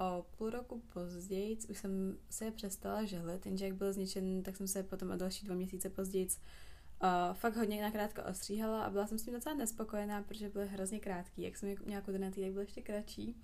o 0.00 0.26
půl 0.38 0.50
roku 0.50 0.82
později 0.92 1.58
už 1.70 1.78
jsem 1.78 2.18
se 2.30 2.44
je 2.44 2.50
přestala 2.50 3.04
žehlit, 3.04 3.46
jenže 3.46 3.64
jak 3.64 3.74
byl 3.74 3.92
zničen, 3.92 4.42
tak 4.42 4.56
jsem 4.56 4.68
se 4.68 4.82
potom 4.82 5.10
o 5.10 5.16
další 5.16 5.46
dva 5.46 5.54
měsíce 5.54 5.90
později 5.90 6.26
uh, 6.26 7.34
fakt 7.34 7.56
hodně 7.56 7.82
nakrátko 7.82 8.22
ostříhala 8.22 8.84
a 8.84 8.90
byla 8.90 9.06
jsem 9.06 9.18
s 9.18 9.22
tím 9.22 9.34
docela 9.34 9.54
nespokojená, 9.54 10.22
protože 10.22 10.48
byly 10.48 10.68
hrozně 10.68 11.00
krátký, 11.00 11.42
jak 11.42 11.56
jsem 11.56 11.68
je 11.68 11.76
měla 11.84 12.02
koordinatý, 12.02 12.42
tak 12.42 12.52
byly 12.52 12.64
ještě 12.64 12.82
kratší. 12.82 13.42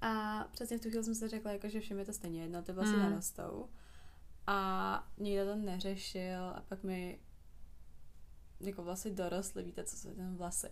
A 0.00 0.44
přesně 0.52 0.78
v 0.78 0.80
tu 0.80 0.88
chvíli 0.88 1.04
jsem 1.04 1.14
si 1.14 1.28
řekla, 1.28 1.52
jako, 1.52 1.68
že 1.68 1.80
všem 1.80 1.98
je 1.98 2.04
to 2.04 2.12
stejně 2.12 2.42
jedno, 2.42 2.62
ty 2.62 2.72
vlasy 2.72 2.90
Mm. 2.90 2.96
mm. 2.96 3.02
narostou. 3.02 3.68
A 4.46 5.10
nikdo 5.18 5.44
to 5.44 5.56
neřešil 5.56 6.44
a 6.44 6.64
pak 6.68 6.82
mi 6.82 7.18
jako 8.60 8.82
vlasy 8.82 9.10
dorostly, 9.10 9.62
víte, 9.62 9.84
co 9.84 9.96
jsou 9.96 10.14
ten 10.14 10.36
vlasy. 10.36 10.68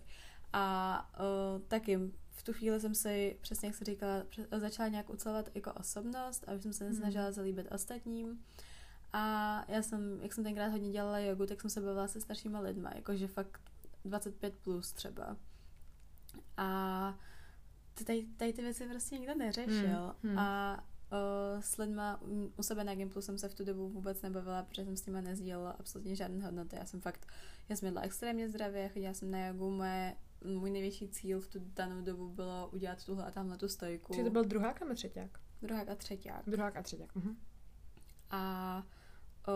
A 0.57 1.11
uh, 1.57 1.63
taky 1.69 1.97
v 2.31 2.43
tu 2.43 2.53
chvíli 2.53 2.81
jsem 2.81 2.95
si, 2.95 3.39
přesně 3.41 3.69
jak 3.69 3.77
se 3.77 3.85
říkala, 3.85 4.23
začala 4.59 4.89
nějak 4.89 5.11
ucelovat 5.11 5.51
jako 5.55 5.73
osobnost 5.73 6.45
a 6.49 6.53
už 6.53 6.63
jsem 6.63 6.73
se 6.73 6.85
Mhm. 6.85 6.93
nesnažila 6.93 7.33
zalíbit 7.33 7.73
ostatním. 7.73 8.45
A 9.13 9.65
já 9.69 9.83
jsem, 9.83 10.19
jak 10.23 10.33
jsem 10.33 10.45
tenkrát 10.45 10.69
hodně 10.69 10.93
dělala 10.93 11.19
jogu, 11.19 11.47
tak 11.47 11.61
jsem 11.61 11.71
se 11.71 11.81
bavila 11.81 12.09
se 12.09 12.21
staršíma 12.21 12.61
lidma, 12.61 12.91
jakože 12.95 13.29
fakt 13.29 13.61
25 14.05 14.55
plus 14.55 14.93
třeba. 14.93 15.37
A 16.57 17.19
tady, 18.05 18.27
tady 18.37 18.53
ty 18.53 18.63
věci 18.63 18.87
prostě 18.89 19.19
nikdo 19.19 19.35
neřešil. 19.35 20.15
Hmm, 20.23 20.31
hmm. 20.31 20.39
A 20.39 20.85
uh, 21.55 21.61
s 21.61 21.77
lidma 21.77 22.23
u- 22.23 22.53
u 22.57 22.63
sebe 22.63 22.85
na 22.85 22.95
Gimplu 22.95 23.23
jsem 23.23 23.39
se 23.39 23.49
v 23.49 23.55
tu 23.55 23.65
dobu 23.65 23.89
vůbec 23.89 24.23
nebavila, 24.23 24.63
protože 24.63 24.85
jsem 24.85 24.97
s 24.97 25.07
nima 25.07 25.21
nezdílela 25.21 25.71
absolutně 25.71 26.17
žádné 26.17 26.45
hodnoty. 26.45 26.77
Já 26.77 26.87
jsem 26.87 27.01
fakt, 27.01 27.27
já 27.69 27.77
jsem 27.77 27.87
jedla 27.87 28.03
extrémně 28.03 28.49
zdravě, 28.49 28.89
chodila 28.89 29.15
jsem 29.15 29.31
na 29.31 29.47
jogu, 29.47 29.71
moje, 29.71 30.17
můj 30.45 30.71
největší 30.71 31.09
cíl 31.09 31.41
v 31.41 31.49
tu 31.49 31.59
danou 31.61 32.01
dobu 32.03 32.29
bylo 32.29 32.71
udělat 32.73 33.05
tuhle 33.05 33.25
a 33.25 33.31
tamhle 33.31 33.59
tu 33.59 33.69
stojku. 33.69 34.15
Či 34.15 34.25
to 34.25 34.31
byl 34.31 34.45
druhák 34.45 34.81
nebo 34.81 34.95
třeťák? 34.95 35.41
Druhák 35.63 35.89
a 35.89 35.95
třetíák. 35.95 36.47
Druhák 36.47 36.77
a 36.77 36.83
třeťák. 36.83 37.15
Mhm. 37.15 37.37
A 38.31 38.87
o, 39.49 39.53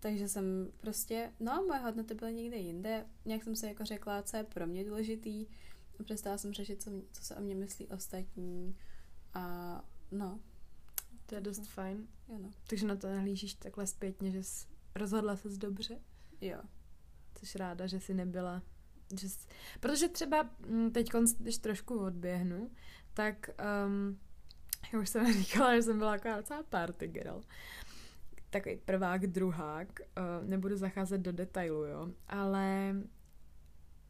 takže 0.00 0.28
jsem 0.28 0.72
prostě, 0.80 1.32
no, 1.40 1.64
moje 1.68 1.80
hodnoty 1.80 2.14
byly 2.14 2.34
někde 2.34 2.56
jinde. 2.56 3.06
Nějak 3.24 3.44
jsem 3.44 3.56
se 3.56 3.68
jako 3.68 3.84
řekla, 3.84 4.22
co 4.22 4.36
je 4.36 4.44
pro 4.44 4.66
mě 4.66 4.84
důležitý. 4.84 5.46
A 6.00 6.02
přestala 6.02 6.38
jsem 6.38 6.52
řešit, 6.52 6.82
co, 6.82 6.90
mě- 6.90 7.02
co 7.12 7.24
se 7.24 7.36
o 7.36 7.40
mě 7.40 7.54
myslí 7.54 7.88
ostatní. 7.88 8.76
A 9.34 9.84
no, 10.10 10.40
To 11.26 11.34
je 11.34 11.40
dost 11.40 11.66
fajn. 11.66 12.08
jo 12.28 12.38
no. 12.38 12.50
Takže 12.68 12.86
na 12.86 12.96
to 12.96 13.08
nahlížíš 13.08 13.54
takhle 13.54 13.86
zpětně, 13.86 14.30
že 14.30 14.42
jsi 14.42 14.66
rozhodla 14.94 15.36
se 15.36 15.48
dobře? 15.48 16.00
Jo. 16.40 16.58
Jsi 17.42 17.58
ráda, 17.58 17.86
že 17.86 18.00
jsi 18.00 18.14
nebyla... 18.14 18.62
Že. 19.20 19.28
Protože 19.80 20.08
třeba 20.08 20.50
teď, 20.92 21.10
když 21.38 21.58
trošku 21.58 21.98
odběhnu, 21.98 22.70
tak 23.14 23.50
um, 23.86 24.18
já 24.92 25.00
už 25.00 25.08
jsem 25.08 25.32
říkala, 25.42 25.76
že 25.76 25.82
jsem 25.82 25.98
byla 25.98 26.12
taková 26.12 26.36
docela 26.36 26.62
party 26.62 27.08
girl. 27.08 27.40
Takový 28.50 28.76
prvák, 28.76 29.26
druhák. 29.26 29.88
Uh, 30.00 30.48
nebudu 30.48 30.76
zacházet 30.76 31.20
do 31.20 31.32
detailu, 31.32 31.84
jo. 31.84 32.08
Ale, 32.28 32.96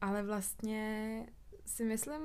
ale 0.01 0.23
vlastně 0.23 1.27
si 1.67 1.85
myslím, 1.85 2.21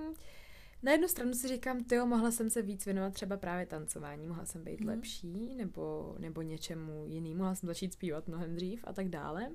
na 0.84 0.92
jednu 0.92 1.08
stranu 1.08 1.34
si 1.34 1.48
říkám, 1.48 1.84
tyjo, 1.84 2.06
mohla 2.06 2.32
jsem 2.32 2.50
se 2.50 2.62
víc 2.62 2.86
věnovat 2.86 3.14
třeba 3.14 3.38
právě 3.38 3.66
tancování, 3.66 4.28
mohla 4.28 4.46
jsem 4.46 4.64
být 4.64 4.82
mm. 4.82 4.88
lepší, 4.88 5.56
nebo, 5.56 6.16
nebo 6.20 6.42
něčemu 6.42 7.06
jinému, 7.06 7.36
mohla 7.36 7.56
jsem 7.56 7.68
začít 7.68 7.94
zpívat 7.94 8.28
mnohem 8.28 8.56
dřív 8.56 8.84
a 8.88 8.94
tak 8.94 9.10
dále. 9.10 9.50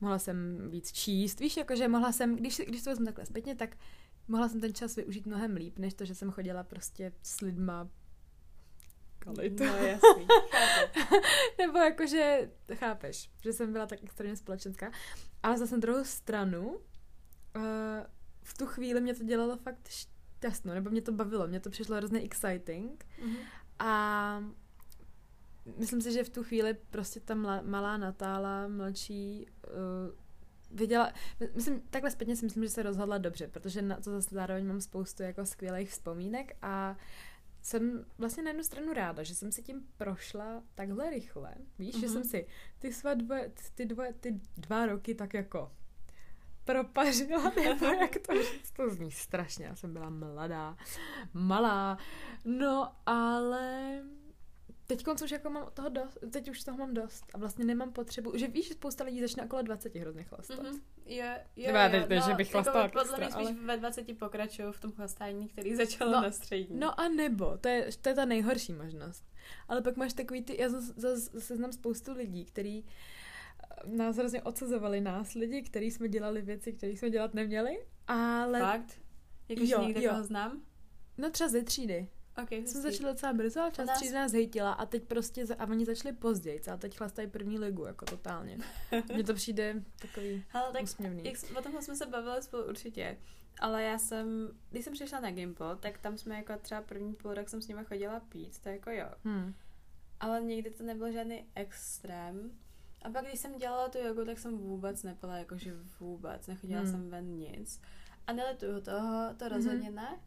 Mohla 0.00 0.18
jsem 0.18 0.70
víc 0.70 0.92
číst, 0.92 1.40
víš, 1.40 1.56
jakože 1.56 1.88
mohla 1.88 2.12
jsem, 2.12 2.36
když, 2.36 2.60
když 2.66 2.82
to 2.82 2.90
vezmu 2.90 3.04
takhle 3.04 3.26
zpětně, 3.26 3.54
tak 3.54 3.76
mohla 4.28 4.48
jsem 4.48 4.60
ten 4.60 4.74
čas 4.74 4.96
využít 4.96 5.26
mnohem 5.26 5.56
líp, 5.56 5.78
než 5.78 5.94
to, 5.94 6.04
že 6.04 6.14
jsem 6.14 6.30
chodila 6.30 6.62
prostě 6.62 7.12
s 7.22 7.40
lidma 7.40 7.88
kalit. 9.18 9.60
No 9.60 9.66
jasný. 9.66 10.26
Nebo 11.58 11.78
jakože, 11.78 12.50
chápeš, 12.74 13.30
že 13.42 13.52
jsem 13.52 13.72
byla 13.72 13.86
tak 13.86 13.98
extrémně 14.02 14.36
společenská. 14.36 14.90
Ale 15.42 15.58
zase 15.58 15.74
na 15.74 15.80
druhou 15.80 16.04
stranu, 16.04 16.68
uh, 16.68 16.82
v 18.42 18.58
tu 18.58 18.66
chvíli 18.66 19.00
mě 19.00 19.14
to 19.14 19.24
dělalo 19.24 19.56
fakt 19.56 19.88
šťastnou, 19.88 20.74
nebo 20.74 20.90
mě 20.90 21.02
to 21.02 21.12
bavilo, 21.12 21.46
mě 21.46 21.60
to 21.60 21.70
přišlo 21.70 21.96
hrozně 21.96 22.20
exciting. 22.20 23.06
Mhm. 23.24 23.36
A 23.78 24.44
myslím 25.76 26.00
si, 26.00 26.12
že 26.12 26.24
v 26.24 26.28
tu 26.28 26.44
chvíli 26.44 26.74
prostě 26.90 27.20
ta 27.20 27.34
mla, 27.34 27.62
malá 27.62 27.96
Natála, 27.96 28.68
mladší, 28.68 29.46
uh, 29.66 30.14
viděla, 30.78 31.12
myslím, 31.54 31.80
takhle 31.90 32.10
zpětně 32.10 32.36
si 32.36 32.44
myslím, 32.44 32.62
že 32.62 32.70
se 32.70 32.82
rozhodla 32.82 33.18
dobře, 33.18 33.48
protože 33.48 33.82
na 33.82 33.96
to 33.96 34.10
zase 34.10 34.34
zároveň 34.34 34.66
mám 34.66 34.80
spoustu 34.80 35.22
jako 35.22 35.46
skvělých 35.46 35.90
vzpomínek 35.90 36.56
a 36.62 36.96
jsem 37.62 38.04
vlastně 38.18 38.42
na 38.42 38.50
jednu 38.50 38.64
stranu 38.64 38.92
ráda, 38.92 39.22
že 39.22 39.34
jsem 39.34 39.52
si 39.52 39.62
tím 39.62 39.86
prošla 39.96 40.62
takhle 40.74 41.10
rychle. 41.10 41.54
Víš, 41.78 41.94
mm-hmm. 41.94 42.00
že 42.00 42.06
Mhm. 42.06 42.12
jsem 42.12 42.24
si 42.24 42.46
ty 42.78 42.92
své 42.92 43.14
dvoje, 43.14 43.52
ty, 43.74 43.86
dvoje, 43.86 44.12
ty 44.12 44.40
dva 44.56 44.86
roky 44.86 45.14
tak 45.14 45.34
jako 45.34 45.72
propařila, 46.64 47.52
nebo 47.64 47.86
jak 47.86 48.16
to 48.26 48.42
říct, 48.42 48.70
to 48.70 48.90
zní 48.90 49.10
strašně, 49.10 49.64
já 49.66 49.76
jsem 49.76 49.92
byla 49.92 50.10
mladá, 50.10 50.76
malá, 51.32 51.98
no 52.44 52.92
ale 53.06 54.02
teď 54.96 55.22
už 55.22 55.30
jako 55.30 55.50
mám 55.50 55.70
toho 55.74 55.88
dost, 55.88 56.18
teď 56.30 56.48
už 56.48 56.64
toho 56.64 56.78
mám 56.78 56.94
dost 56.94 57.24
a 57.34 57.38
vlastně 57.38 57.64
nemám 57.64 57.92
potřebu, 57.92 58.36
že 58.36 58.48
víš, 58.48 58.68
že 58.68 58.74
spousta 58.74 59.04
lidí 59.04 59.20
začne 59.20 59.44
okolo 59.44 59.62
20 59.62 59.94
hrozně 59.94 60.24
chlastat. 60.24 60.58
Mm-hmm. 60.58 60.70
Mhm. 60.70 60.80
Jo, 61.06 61.26
jo, 61.56 61.66
Nebo 61.66 61.78
já 61.78 61.84
jo, 61.84 61.90
teď 62.00 62.08
ne, 62.08 62.20
že 62.20 62.34
bych 62.34 62.50
chlastala 62.50 62.82
jako 62.82 62.98
Podle 62.98 63.02
extra, 63.02 63.18
mě 63.18 63.46
spíš 63.46 63.58
ale- 63.58 63.66
ve 63.66 63.76
20 63.76 64.18
pokračuju 64.18 64.72
v 64.72 64.80
tom 64.80 64.92
chlastání, 64.92 65.48
který 65.48 65.74
začalo 65.74 66.12
No, 66.12 66.22
na 66.22 66.30
střední. 66.30 66.78
No 66.78 67.00
a 67.00 67.08
nebo, 67.08 67.58
to 67.58 67.68
je, 67.68 67.90
to 68.00 68.08
je 68.08 68.14
ta 68.14 68.24
nejhorší 68.24 68.72
možnost. 68.72 69.24
Ale 69.68 69.82
pak 69.82 69.96
máš 69.96 70.12
takový 70.12 70.42
ty, 70.42 70.62
já 70.62 70.68
zase 70.68 70.92
zas, 70.96 71.18
zase 71.18 71.56
znám 71.56 71.72
spoustu 71.72 72.12
lidí, 72.12 72.44
který 72.44 72.84
eh, 72.84 73.96
nás 73.96 74.16
hrozně 74.16 74.42
odsazovali 74.42 75.00
nás 75.00 75.34
lidi, 75.34 75.62
který 75.62 75.90
jsme 75.90 76.08
dělali 76.08 76.42
věci, 76.42 76.72
které 76.72 76.92
jsme 76.92 77.10
dělat 77.10 77.34
neměli, 77.34 77.86
ale 78.06 78.60
Fakt? 78.60 79.00
Jakože 79.48 79.76
někde 79.78 80.02
jo. 80.02 80.22
znám? 80.22 80.62
no 81.18 81.30
třeba 81.30 81.48
ze 81.48 81.62
třídy. 81.62 82.08
Okay, 82.42 82.66
Jsme 82.66 82.80
začali 82.80 83.12
docela 83.12 83.32
brzo, 83.32 83.60
ale 83.60 83.70
část 83.70 83.86
nás- 83.86 83.98
třídy 83.98 84.14
nás 84.14 84.32
hejtila 84.32 84.72
a 84.72 84.86
teď 84.86 85.02
prostě, 85.04 85.46
za- 85.46 85.54
a 85.58 85.66
oni 85.66 85.84
začali 85.86 86.16
později, 86.16 86.60
a 86.72 86.76
teď 86.76 86.96
chlastají 86.98 87.28
první 87.28 87.58
ligu, 87.58 87.84
jako 87.84 88.04
totálně. 88.04 88.58
Mně 89.14 89.24
to 89.24 89.34
přijde 89.34 89.82
takový 90.02 90.44
Hele, 90.48 90.72
tak 90.72 90.82
úsměvný. 90.82 91.24
jak, 91.24 91.36
o 91.58 91.62
tomhle 91.62 91.82
jsme 91.82 91.96
se 91.96 92.06
bavili 92.06 92.42
spolu 92.42 92.64
určitě. 92.64 93.18
Ale 93.60 93.82
já 93.82 93.98
jsem, 93.98 94.48
když 94.70 94.84
jsem 94.84 94.92
přišla 94.92 95.20
na 95.20 95.30
Gimple, 95.30 95.76
tak 95.76 95.98
tam 95.98 96.18
jsme 96.18 96.36
jako 96.36 96.52
třeba 96.62 96.82
první 96.82 97.14
půl 97.14 97.34
rok 97.34 97.48
jsem 97.48 97.62
s 97.62 97.68
nima 97.68 97.82
chodila 97.82 98.20
pít, 98.20 98.58
to 98.58 98.68
jako 98.68 98.90
jo. 98.90 99.06
Hmm. 99.24 99.54
Ale 100.20 100.40
nikdy 100.40 100.70
to 100.70 100.82
nebyl 100.84 101.12
žádný 101.12 101.44
extrém. 101.54 102.50
A 103.02 103.10
pak, 103.10 103.24
když 103.26 103.40
jsem 103.40 103.58
dělala 103.58 103.88
tu 103.88 103.98
jogu, 103.98 104.24
tak 104.24 104.38
jsem 104.38 104.58
vůbec 104.58 105.02
nepila, 105.02 105.36
jakože 105.36 105.74
vůbec. 106.00 106.46
Nechodila 106.46 106.80
Hmm. 106.80 106.90
jsem 106.90 107.10
ven 107.10 107.24
nic. 107.38 107.80
A 108.26 108.32
nelituju 108.32 108.80
toho, 108.80 109.28
to 109.36 109.48
rozhodně 109.48 109.90
ne. 109.90 110.18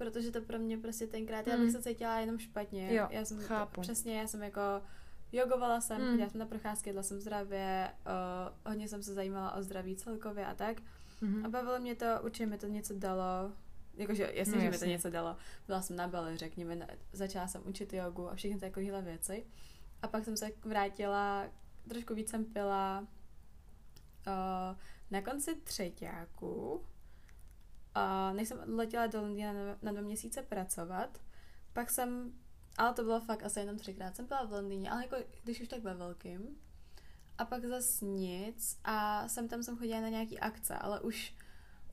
Protože 0.00 0.30
to 0.30 0.40
pro 0.40 0.58
mě 0.58 0.78
prostě 0.78 1.06
tenkrát, 1.06 1.46
já 1.46 1.52
bych 1.56 1.62
Hmm. 1.62 1.70
se 1.72 1.82
cítila 1.82 2.18
jenom 2.20 2.38
špatně. 2.38 2.94
Jo, 2.94 3.06
já 3.10 3.24
jsem 3.24 3.38
chápu. 3.40 3.80
Přesně, 3.80 4.18
já 4.18 4.26
jsem 4.26 4.42
jako 4.42 4.60
jogovala 5.32 5.80
jsem, 5.80 6.00
Hmm. 6.00 6.10
chodila 6.10 6.30
jsem 6.30 6.40
na 6.40 6.46
procházky, 6.46 6.88
jedla 6.88 7.02
jsem 7.02 7.20
zdravě, 7.20 7.90
uh, 8.06 8.70
hodně 8.72 8.88
jsem 8.88 9.02
se 9.02 9.14
zajímala 9.14 9.54
o 9.54 9.62
zdraví 9.62 9.96
celkově 9.96 10.46
a 10.46 10.54
tak. 10.54 10.76
Mhm. 11.20 11.46
A 11.46 11.48
bavilo 11.48 11.78
mě 11.80 11.94
to, 11.94 12.06
určitě 12.22 12.46
mi 12.46 12.58
to 12.58 12.66
něco 12.66 12.94
dalo. 12.94 13.52
Jakože 13.94 14.30
jasně, 14.34 14.54
No, 14.56 14.60
že 14.60 14.70
mi 14.70 14.78
to 14.78 14.84
něco 14.84 15.10
dalo. 15.10 15.36
Byla 15.66 15.82
jsem 15.82 15.96
na 15.96 16.08
Bali, 16.08 16.36
řekněme, 16.36 16.76
na- 16.76 16.86
začala 17.12 17.46
jsem 17.48 17.62
učit 17.66 17.92
jogu 17.92 18.30
a 18.30 18.34
všechny 18.34 18.58
takovéhle 18.60 19.02
věci. 19.02 19.46
A 20.02 20.08
pak 20.08 20.24
jsem 20.24 20.36
se 20.36 20.50
vrátila, 20.64 21.46
trošku 21.88 22.14
víc 22.14 22.30
jsem 22.30 22.44
pila 22.44 23.00
uh, 24.26 24.76
na 25.10 25.22
konci 25.22 25.54
třetíku. 25.64 26.80
Uh, 27.96 28.36
než 28.36 28.48
jsem 28.48 28.78
letěla 28.78 29.06
do 29.06 29.20
Londýna 29.20 29.52
na, 29.52 29.60
na 29.82 29.92
dva 29.92 30.00
měsíce 30.02 30.42
pracovat, 30.42 31.18
pak 31.72 31.90
jsem, 31.90 32.32
ale 32.78 32.94
to 32.94 33.02
bylo 33.02 33.20
fakt 33.20 33.42
asi 33.42 33.60
jenom 33.60 33.76
třikrát, 33.76 34.16
jsem 34.16 34.26
byla 34.26 34.44
v 34.44 34.52
Londýně, 34.52 34.90
ale 34.90 35.02
jako 35.02 35.16
když 35.44 35.60
už 35.60 35.68
tak 35.68 35.82
ve 35.82 35.94
velkým. 35.94 36.56
A 37.38 37.44
pak 37.44 37.64
zas 37.64 38.00
nic 38.00 38.80
a 38.84 39.28
jsem 39.28 39.48
tam 39.48 39.62
jsem 39.62 39.78
chodila 39.78 40.00
na 40.00 40.08
nějaký 40.08 40.38
akce, 40.38 40.74
ale 40.74 41.00
už, 41.00 41.34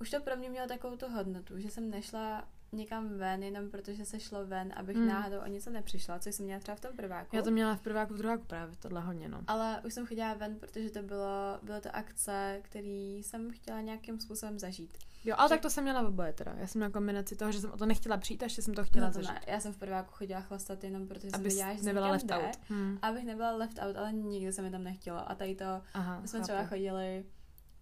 už 0.02 0.10
to 0.10 0.22
pro 0.22 0.36
mě 0.36 0.50
mělo 0.50 0.68
takovou 0.68 0.98
tu 0.98 1.08
hodnotu, 1.08 1.60
že 1.60 1.70
jsem 1.70 1.90
nešla 1.90 2.48
někam 2.72 3.18
ven, 3.18 3.44
jenom 3.44 3.70
protože 3.70 4.06
se 4.06 4.20
šlo 4.20 4.46
ven, 4.46 4.74
abych 4.76 4.98
Hmm. 4.98 5.08
náhodou 5.08 5.40
o 5.40 5.48
něco 5.48 5.70
nepřišla, 5.70 6.20
což 6.20 6.36
jsem 6.36 6.46
měla 6.46 6.60
třeba 6.60 6.76
v 6.76 6.82
tom 6.82 6.96
prváku. 6.96 7.36
Já 7.36 7.42
to 7.42 7.52
měla 7.52 7.76
v 7.76 7.82
prváku, 7.82 8.14
v 8.14 8.18
druháku 8.18 8.44
právě, 8.46 8.76
tohle 8.76 9.02
hodně, 9.02 9.30
no. 9.30 9.42
Ale 9.48 9.82
už 9.86 9.94
jsem 9.94 10.08
chodila 10.08 10.34
ven, 10.34 10.60
protože 10.60 10.90
to 10.90 11.02
bylo, 11.02 11.60
bylo 11.64 11.82
to 11.82 11.96
akce, 11.96 12.60
který 12.64 13.24
jsem 13.24 13.52
chtěla 13.52 13.82
nějakým 13.82 14.20
způsobem 14.20 14.60
zažít. 14.60 14.98
Jo, 15.25 15.36
ale 15.38 15.47
Že- 15.47 15.49
tak 15.49 15.62
to 15.62 15.69
jsem 15.69 15.84
měla 15.84 16.08
oboje 16.08 16.34
teda. 16.34 16.53
Já 16.58 16.67
jsem 16.67 16.80
měla 16.80 16.91
kombinaci 16.91 17.36
toho, 17.36 17.51
že 17.51 17.60
jsem 17.60 17.71
o 17.71 17.77
to 17.77 17.86
nechtěla 17.86 18.17
přijít, 18.17 18.41
a 18.41 18.45
ještě 18.45 18.62
jsem 18.62 18.73
to 18.73 18.84
chtěla 18.84 19.08
no 19.08 19.13
to 19.13 19.19
zažít. 19.19 19.32
ne, 19.34 19.41
já 19.53 19.60
jsem 19.60 19.73
v 19.73 19.77
prváku 19.77 20.12
chodila 20.12 20.41
chlastat 20.41 20.84
jenom 20.84 21.08
protože 21.08 21.30
jsem 21.32 21.39
Abys 21.39 21.53
viděla, 21.53 21.73
že 21.75 21.84
nebyla 21.84 22.10
left 22.12 22.25
jde, 22.25 22.36
out. 22.38 22.58
Hmm. 22.69 22.99
Abych 23.01 23.25
nebyla 23.25 23.51
left 23.51 23.80
out, 23.80 23.97
ale 23.97 24.13
nikdy 24.13 24.53
se 24.53 24.62
mi 24.62 24.71
tam 24.71 24.84
nechtělo. 24.84 25.32
A 25.32 25.36
tady 25.36 25.56
to, 25.56 25.65
Aha, 25.93 26.19
my 26.19 26.27
jsme 26.27 26.39
chápu. 26.39 26.47
třeba 26.47 26.65
chodili 26.65 27.25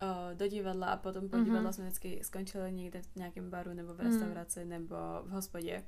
uh, 0.03 0.37
do 0.37 0.47
divadla 0.47 0.87
a 0.87 0.97
potom 0.97 1.29
po 1.29 1.37
divadle 1.37 1.61
Mhm. 1.61 1.73
jsme 1.73 1.83
vždycky 1.85 2.19
skončili 2.23 2.71
někde 2.73 3.01
v 3.01 3.15
nějakém 3.15 3.49
baru 3.49 3.73
nebo 3.73 3.93
v 3.93 3.97
Mhm. 3.97 4.07
restauraci 4.11 4.65
nebo 4.65 4.95
v 5.23 5.29
hospodě. 5.29 5.83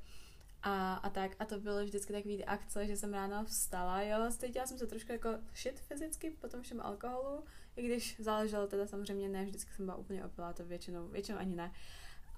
A, 0.62 0.94
a 0.94 1.10
tak, 1.10 1.30
a 1.38 1.44
to 1.44 1.60
bylo 1.60 1.84
vždycky 1.84 2.12
takový 2.12 2.44
akce, 2.44 2.86
že 2.86 2.96
jsem 2.96 3.14
ráno 3.14 3.44
vstala, 3.44 4.02
jo, 4.02 4.18
cítila 4.38 4.66
jsem 4.66 4.78
se 4.78 4.86
trošku 4.86 5.12
jako 5.12 5.28
shit 5.54 5.80
fyzicky 5.80 6.30
po 6.30 6.48
tom 6.48 6.62
všem 6.62 6.80
alkoholu, 6.80 7.44
i 7.78 7.86
když 7.86 8.16
záleželo 8.20 8.66
teda 8.66 8.86
samozřejmě 8.86 9.28
ne, 9.28 9.44
vždycky 9.44 9.72
jsem 9.72 9.84
byla 9.86 9.96
úplně 9.96 10.24
opilá, 10.24 10.52
to 10.52 10.64
většinou, 10.64 11.08
většinou 11.08 11.38
ani 11.38 11.56
ne, 11.56 11.72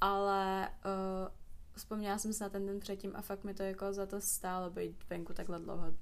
ale 0.00 0.68
uh, 0.68 1.28
vzpomněla 1.76 2.18
jsem 2.18 2.32
se 2.32 2.44
na 2.44 2.50
ten 2.50 2.66
den 2.66 2.80
předtím 2.80 3.12
a 3.16 3.22
fakt 3.22 3.44
mi 3.44 3.54
to 3.54 3.62
jako 3.62 3.92
za 3.92 4.06
to 4.06 4.20
stálo 4.20 4.70
být 4.70 4.96
venku 5.10 5.32
takhle 5.32 5.58
dlouho. 5.58 5.94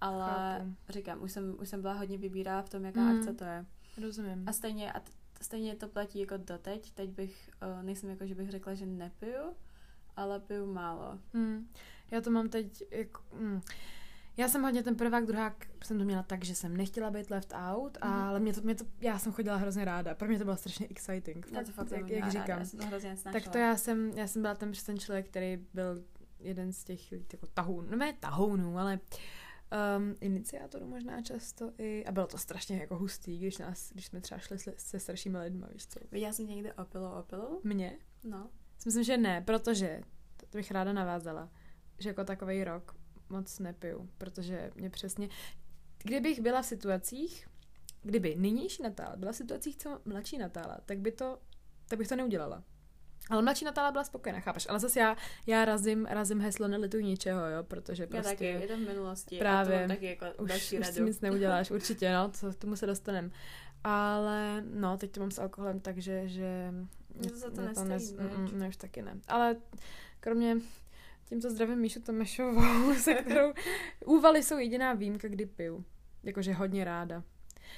Ale 0.00 0.26
Chápu. 0.58 0.74
říkám, 0.88 1.22
už 1.22 1.32
jsem, 1.32 1.56
už 1.60 1.68
jsem 1.68 1.82
byla 1.82 1.94
hodně 1.94 2.18
vybírá 2.18 2.62
v 2.62 2.68
tom, 2.68 2.84
jaká 2.84 3.00
Mm. 3.00 3.18
akce 3.18 3.34
to 3.34 3.44
je. 3.44 3.64
Rozumím. 4.02 4.48
A 4.48 4.52
stejně, 4.52 4.92
a 4.92 5.00
t- 5.00 5.12
stejně 5.42 5.76
to 5.76 5.88
platí 5.88 6.20
jako 6.20 6.36
doteď. 6.36 6.90
Teď 6.90 7.10
bych, 7.10 7.50
uh, 7.76 7.82
nejsem 7.82 8.10
jako, 8.10 8.26
že 8.26 8.34
bych 8.34 8.50
řekla, 8.50 8.74
že 8.74 8.86
nepiju, 8.86 9.54
ale 10.16 10.40
piju 10.40 10.72
málo. 10.72 11.18
Hmm. 11.34 11.68
Já 12.10 12.20
to 12.20 12.30
mám 12.30 12.48
teď 12.48 12.82
jako... 12.90 13.22
Hmm. 13.38 13.60
Já 14.36 14.48
jsem 14.48 14.62
hodně 14.62 14.82
ten 14.82 14.96
prvák, 14.96 15.26
druhák 15.26 15.66
jsem 15.84 15.98
to 15.98 16.04
měla 16.04 16.22
tak, 16.22 16.44
že 16.44 16.54
jsem 16.54 16.76
nechtěla 16.76 17.10
být 17.10 17.30
left 17.30 17.52
out, 17.72 17.98
Mhm. 18.04 18.12
ale 18.12 18.40
mě 18.40 18.52
to, 18.52 18.60
mě 18.60 18.74
to, 18.74 18.84
já 19.00 19.18
jsem 19.18 19.32
chodila 19.32 19.56
hrozně 19.56 19.84
ráda. 19.84 20.14
Pro 20.14 20.28
mě 20.28 20.38
to 20.38 20.44
bylo 20.44 20.56
strašně 20.56 20.86
exciting. 20.90 21.46
Já 21.52 21.64
to 21.64 21.72
fakt 21.72 21.90
jak, 21.90 22.10
jak 22.10 22.20
ráda, 22.20 22.30
říkám. 22.30 22.58
Já 22.58 22.64
jsem 22.64 22.80
to 22.80 22.86
hrozně 22.86 23.10
nesnášela. 23.10 23.40
Tak 23.44 23.52
to 23.52 23.58
já 23.58 23.76
jsem, 23.76 24.08
já 24.16 24.26
jsem 24.26 24.42
byla 24.42 24.54
ten 24.54 24.72
ten 24.86 24.98
člověk, 24.98 25.28
který 25.28 25.56
byl 25.74 26.04
jeden 26.38 26.72
z 26.72 26.84
těch 26.84 27.12
jako 27.12 27.46
tahounů, 27.46 27.90
no 27.90 27.96
ne 27.96 28.12
tahounů, 28.12 28.78
ale 28.78 29.00
um, 29.98 30.14
iniciátorů 30.20 30.86
možná 30.86 31.22
často 31.22 31.72
i, 31.78 32.04
a 32.04 32.12
bylo 32.12 32.26
to 32.26 32.38
strašně 32.38 32.76
jako 32.76 32.96
hustý, 32.96 33.38
když 33.38 33.58
nás, 33.58 33.92
když 33.92 34.06
jsme 34.06 34.20
třeba 34.20 34.38
šli 34.38 34.58
se, 34.76 35.00
staršími 35.00 35.38
lidmi, 35.38 35.66
víš 35.72 35.86
co. 35.86 36.00
Viděla 36.12 36.32
jsem 36.32 36.46
někde 36.46 36.72
opilou, 36.72 37.10
opilou? 37.10 37.60
Mně? 37.64 37.96
No. 38.24 38.48
Myslím, 38.84 39.04
že 39.04 39.16
ne, 39.16 39.40
protože, 39.40 40.00
to 40.36 40.58
bych 40.58 40.70
ráda 40.70 40.92
navázala, 40.92 41.50
že 41.98 42.08
jako 42.08 42.24
takový 42.24 42.64
rok 42.64 42.96
moc 43.28 43.58
nepiju, 43.58 44.08
protože 44.18 44.70
mě 44.74 44.90
přesně, 44.90 45.28
kdybych 46.02 46.40
byla 46.40 46.62
v 46.62 46.66
situacích, 46.66 47.48
kdyby 48.02 48.34
nynější 48.38 48.82
Natála 48.82 49.16
byla 49.16 49.32
v 49.32 49.36
situacích, 49.36 49.76
co 49.76 50.00
mladší 50.04 50.38
Natála, 50.38 50.78
tak 50.86 50.98
by 50.98 51.12
to, 51.12 51.38
tak 51.88 51.98
bych 51.98 52.08
to 52.08 52.16
neudělala. 52.16 52.62
Ale 53.30 53.42
mladší 53.42 53.64
Natála 53.64 53.92
byla 53.92 54.04
spokojená, 54.04 54.40
chápeš? 54.40 54.66
Ale 54.68 54.78
zase 54.78 55.00
já, 55.00 55.16
já 55.46 55.64
razím, 55.64 56.06
razím 56.06 56.40
heslo 56.40 56.68
nelituj 56.68 57.04
ničeho, 57.04 57.46
jo, 57.46 57.62
protože 57.62 58.02
Já 58.02 58.06
prostě... 58.06 58.30
taky, 58.30 58.44
je 58.44 58.68
to 58.68 58.76
v 58.76 58.80
minulosti. 58.80 59.38
Právě. 59.38 59.84
A 59.84 59.88
taky 59.88 60.06
jako 60.06 60.26
už, 60.38 60.48
další 60.48 60.78
už 60.78 60.86
si 60.86 60.92
radu. 60.92 61.06
nic 61.06 61.20
neuděláš, 61.20 61.70
určitě, 61.70 62.12
no, 62.12 62.30
to, 62.40 62.52
k 62.52 62.56
tomu 62.56 62.76
se 62.76 62.86
dostanem. 62.86 63.32
Ale 63.84 64.62
no, 64.74 64.96
teď 64.96 65.10
to 65.12 65.20
mám 65.20 65.30
s 65.30 65.38
alkoholem, 65.38 65.80
takže 65.80 66.28
že 66.28 66.74
Mě 67.14 67.30
to 67.30 67.36
za 67.36 67.50
to 67.50 67.60
nestojí, 67.60 67.88
nes, 67.88 68.12
viď? 68.12 68.52
mm, 68.52 68.58
ne, 68.58 68.68
už 68.68 68.76
taky 68.76 69.02
ne. 69.02 69.20
Ale 69.28 69.56
kromě 70.20 70.56
tímto 71.24 71.50
zdravím 71.50 71.78
Míšu 71.78 72.00
Tomešovou, 72.02 72.94
se 73.00 73.14
kterou 73.14 73.52
úvaly 74.06 74.42
jsou 74.42 74.58
jediná 74.58 74.94
výjimka, 74.94 75.28
kdy 75.28 75.46
piju. 75.46 75.84
Jakože 76.22 76.52
hodně 76.52 76.84
ráda. 76.84 77.22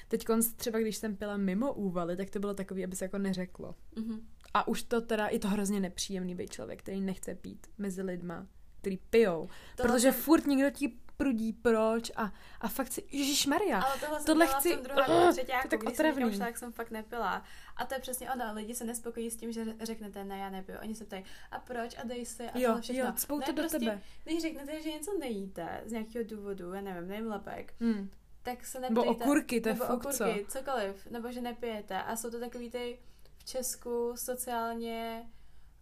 Teď 0.07 0.25
třeba, 0.55 0.79
když 0.79 0.97
jsem 0.97 1.15
pila 1.15 1.37
mimo 1.37 1.73
úvaly, 1.73 2.17
tak 2.17 2.29
to 2.29 2.39
bylo 2.39 2.53
takový, 2.53 2.83
aby 2.83 2.95
se 2.95 3.05
jako 3.05 3.17
neřeklo. 3.17 3.75
Mhm. 3.95 4.27
A 4.53 4.67
už 4.67 4.83
to 4.83 5.01
teda, 5.01 5.27
je 5.27 5.39
to 5.39 5.47
hrozně 5.47 5.79
nepříjemný 5.79 6.35
být 6.35 6.49
člověk, 6.51 6.79
který 6.79 7.01
nechce 7.01 7.35
pít 7.35 7.67
mezi 7.77 8.01
lidma, 8.01 8.47
který 8.81 8.97
pijou. 8.97 9.47
Tohle 9.75 9.91
protože 9.93 10.11
jsem- 10.11 10.21
furt 10.21 10.47
někdo 10.47 10.69
ti 10.71 10.97
prudí 11.17 11.53
proč 11.53 12.11
a, 12.15 12.33
a 12.61 12.67
fakt 12.67 12.91
si, 12.91 13.03
ježišmarja, 13.11 13.81
Ale 13.81 13.99
tohle 13.99 14.17
jsem 14.19 14.25
Tohle 14.25 14.47
chci- 14.47 14.69
v 14.73 14.75
tom 14.75 14.83
druhém 14.83 15.23
Ugh, 15.23 15.31
třetíku, 15.33 15.57
to 15.61 15.65
je 15.65 15.69
tak 15.69 15.79
když 15.79 15.97
jsem 15.97 16.05
otravný. 16.09 16.35
šla, 16.35 16.45
jak 16.47 16.57
jsem 16.57 16.71
fakt 16.71 16.91
nepila. 16.91 17.43
A 17.77 17.85
to 17.85 17.93
je 17.93 17.99
přesně 17.99 18.31
ono, 18.31 18.53
lidi 18.53 18.75
se 18.75 18.83
nespokojí 18.85 19.31
s 19.31 19.35
tím, 19.37 19.51
že 19.51 19.65
řeknete, 19.81 20.23
ne, 20.23 20.37
já 20.37 20.49
nepiju. 20.49 20.77
Oni 20.81 20.95
se 20.95 21.05
ptají, 21.05 21.23
a 21.51 21.59
proč, 21.59 21.97
a 21.97 22.03
dej 22.07 22.25
si, 22.25 22.49
a 22.49 22.57
jo, 22.59 22.77
všechno. 22.81 23.03
jo, 23.05 23.11
cpou 23.15 23.39
ne, 23.39 23.45
to 23.45 23.51
do 23.51 23.61
prostě, 23.61 23.79
tebe. 23.79 24.01
Když 24.23 24.41
řeknete, 24.41 24.81
že 24.81 24.89
něco 24.91 25.17
nejíte 25.19 25.81
z 25.85 25.91
nějakého 25.91 26.25
důvodu, 26.27 26.73
já 26.73 26.81
nevím, 26.81 27.07
nevím 27.07 27.27
lepek, 27.27 27.73
Hmm. 27.79 28.09
tak 28.43 28.65
se 28.65 28.79
Nebo 28.79 29.01
neptejte. 29.01 29.23
okurky, 29.23 29.61
to 29.61 29.69
je 29.69 29.73
nebo 29.73 29.85
fakt 29.85 30.13
co. 30.13 30.23
okurky, 30.25 30.45
cokoliv, 30.49 31.05
nebo 31.11 31.31
že 31.31 31.41
nepijete. 31.41 32.01
A 32.03 32.15
jsou 32.15 32.29
to 32.31 32.39
takový 32.39 32.69
ty 32.71 32.99
v 33.37 33.45
Česku 33.45 34.13
sociálně 34.15 35.29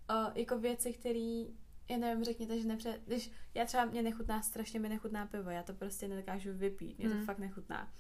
uh, 0.09 0.31
jako 0.35 0.57
věci, 0.59 0.93
které 0.93 1.45
já 1.89 1.97
nevím, 1.97 2.23
řekněte, 2.23 2.59
že 2.59 2.67
nepře... 2.67 2.99
Když 3.05 3.31
já 3.53 3.65
třeba 3.65 3.85
mě 3.85 4.03
nechutná, 4.03 4.41
strašně 4.41 4.79
mi 4.79 4.89
nechutná 4.89 5.25
pivo, 5.25 5.49
já 5.49 5.63
to 5.63 5.73
prostě 5.73 6.07
nedokážu 6.07 6.49
vypít, 6.53 6.97
mě 6.99 7.09
to 7.09 7.15
Hmm. 7.15 7.25
fakt 7.25 7.37
nechutná. 7.39 7.93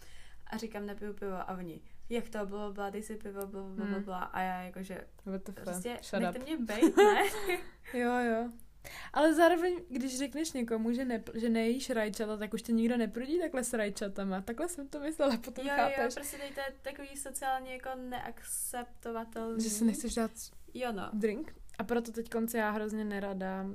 A 0.47 0.57
říkám, 0.57 0.85
nepiju 0.85 1.13
pivo 1.13 1.33
a 1.35 1.57
oni, 1.57 1.81
jak 2.09 2.29
to 2.29 2.45
bylo, 2.45 2.73
bla, 2.73 2.89
dej 2.89 3.03
si 3.03 3.15
pivo, 3.15 3.47
bla, 3.47 3.61
bla, 3.63 3.75
bla, 3.75 3.85
Hmm. 3.85 4.03
bla, 4.03 4.19
a 4.19 4.41
já 4.41 4.61
jakože, 4.61 5.07
prostě 5.63 5.99
shut 6.03 6.19
nechte 6.19 6.39
up. 6.39 6.45
mě 6.45 6.57
bejt, 6.57 6.97
ne? 6.97 7.23
Jo, 7.93 8.11
jo. 8.19 8.49
Ale 9.13 9.33
zároveň, 9.33 9.79
když 9.89 10.17
řekneš 10.17 10.51
někomu, 10.53 10.91
že, 10.93 11.05
ne, 11.05 11.23
že 11.33 11.49
nejíš 11.49 11.89
rajčata, 11.89 12.37
tak 12.37 12.53
už 12.53 12.61
tě 12.61 12.71
nikdo 12.71 12.97
neprudí 12.97 13.39
takhle 13.39 13.63
s 13.63 13.73
rajčatama. 13.73 14.41
Takhle 14.41 14.69
jsem 14.69 14.87
to 14.87 14.99
myslela, 14.99 15.37
potom 15.37 15.65
Jo, 15.67 15.73
chápeš. 15.75 15.97
jo, 15.97 16.09
prostě 16.15 16.37
je 16.37 16.51
takový 16.81 17.17
sociálně 17.17 17.73
jako 17.73 17.89
neakceptovatelný. 18.09 19.63
Že 19.63 19.69
si 19.69 19.85
nechceš 19.85 20.13
dát 20.15 20.31
Jo, 20.73 20.91
no. 20.91 21.09
drink. 21.13 21.55
A 21.77 21.83
proto 21.83 22.11
teď 22.11 22.29
konce 22.29 22.57
já 22.57 22.71
hrozně 22.71 23.03
nerada 23.03 23.65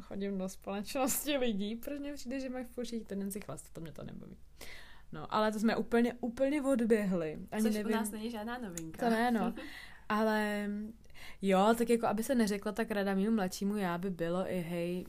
chodím 0.00 0.38
do 0.38 0.48
společnosti 0.48 1.36
lidí, 1.36 1.76
protože 1.76 1.98
mně 1.98 2.12
přijde, 2.14 2.40
že 2.40 2.48
mají 2.48 2.64
furt 2.64 3.06
tendenci 3.06 3.40
chlastat, 3.40 3.72
to 3.72 3.80
mě 3.80 3.92
to 3.92 4.04
nebaví. 4.04 4.36
No, 5.12 5.34
ale 5.34 5.52
to 5.52 5.58
jsme 5.58 5.76
úplně, 5.76 6.14
úplně 6.20 6.62
odběhli. 6.62 7.38
Ani 7.50 7.62
Což 7.62 7.74
nevím. 7.74 7.92
u 7.92 7.96
nás 7.96 8.10
není 8.10 8.30
žádná 8.30 8.58
novinka. 8.58 9.06
To 9.06 9.10
ne, 9.10 9.30
no. 9.30 9.54
Ale 10.08 10.68
jo, 11.42 11.74
tak 11.78 11.90
jako 11.90 12.06
aby 12.06 12.22
se 12.22 12.34
neřekla 12.34 12.72
tak 12.72 12.90
rada 12.90 13.14
mýmu 13.14 13.36
mladšímu 13.36 13.76
já 13.76 13.98
by 13.98 14.10
bylo 14.10 14.52
i 14.52 14.60
hej, 14.60 15.06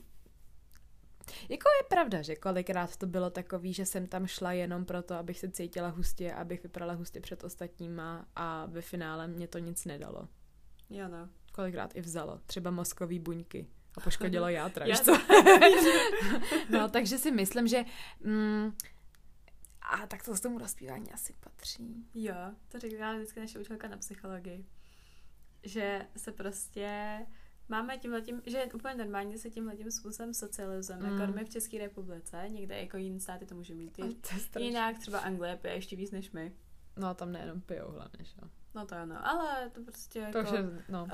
jako 1.48 1.68
je 1.82 1.88
pravda, 1.88 2.22
že 2.22 2.36
kolikrát 2.36 2.96
to 2.96 3.06
bylo 3.06 3.30
takový, 3.30 3.72
že 3.72 3.86
jsem 3.86 4.06
tam 4.06 4.26
šla 4.26 4.52
jenom 4.52 4.84
proto, 4.84 5.14
abych 5.14 5.38
se 5.38 5.50
cítila 5.50 5.88
hustě, 5.88 6.32
abych 6.32 6.62
vypadala 6.62 6.92
hustě 6.92 7.20
před 7.20 7.44
ostatníma 7.44 8.26
a 8.36 8.66
ve 8.66 8.80
finále 8.80 9.28
mě 9.28 9.48
to 9.48 9.58
nic 9.58 9.84
nedalo. 9.84 10.28
Jo, 10.90 11.08
no. 11.08 11.28
Kolikrát 11.52 11.96
i 11.96 12.00
vzalo. 12.00 12.40
Třeba 12.46 12.70
mozkový 12.70 13.18
buňky. 13.18 13.66
A 13.96 14.00
poškodilo 14.04 14.48
játra, 14.48 14.86
víš 14.86 14.98
Já 14.98 15.04
co? 15.04 15.22
no, 16.70 16.88
takže 16.88 17.18
si 17.18 17.30
myslím, 17.30 17.68
že... 17.68 17.84
Mm, 18.20 18.72
a 19.82 20.06
tak 20.06 20.22
to 20.24 20.36
z 20.36 20.40
tomu 20.40 20.58
rozpívání 20.58 21.12
asi 21.12 21.34
patří. 21.40 22.06
Jo, 22.14 22.34
to 22.68 22.78
říká 22.78 23.14
vždycky 23.14 23.40
naše 23.40 23.58
učitelka 23.58 23.88
na 23.88 23.96
psychologii. 23.96 24.66
Že 25.62 26.06
se 26.16 26.32
prostě 26.32 27.18
máme 27.68 27.98
tímhletím, 27.98 28.42
že 28.46 28.58
je 28.58 28.72
úplně 28.72 28.94
normálně 28.94 29.38
se 29.38 29.50
tímhletím 29.50 29.90
způsobem 29.90 30.34
socializujeme, 30.34 31.10
Mm. 31.10 31.20
jako 31.20 31.32
my 31.32 31.44
v 31.44 31.48
České 31.50 31.78
republice, 31.78 32.44
někde 32.48 32.80
jako 32.80 32.96
jiný 32.96 33.20
státy 33.20 33.46
to 33.46 33.54
může 33.54 33.74
mít. 33.74 33.96
To 33.96 34.04
je 34.04 34.12
strašný. 34.40 34.66
jinak 34.68 34.98
třeba 34.98 35.18
Anglie 35.18 35.56
pije 35.56 35.74
ještě 35.74 35.96
víc 35.96 36.10
než 36.10 36.30
my. 36.30 36.52
No, 36.96 37.14
tam 37.14 37.32
nejenom 37.32 37.60
pijou 37.60 37.90
hlavně, 37.90 38.24
že 38.24 38.34
jo. 38.42 38.48
No 38.74 38.86
to 38.86 38.94
ano, 38.94 39.26
ale 39.26 39.70
to 39.70 39.82
prostě 39.82 40.18
jako... 40.18 40.38
Je, 40.38 40.64
no. 40.88 41.06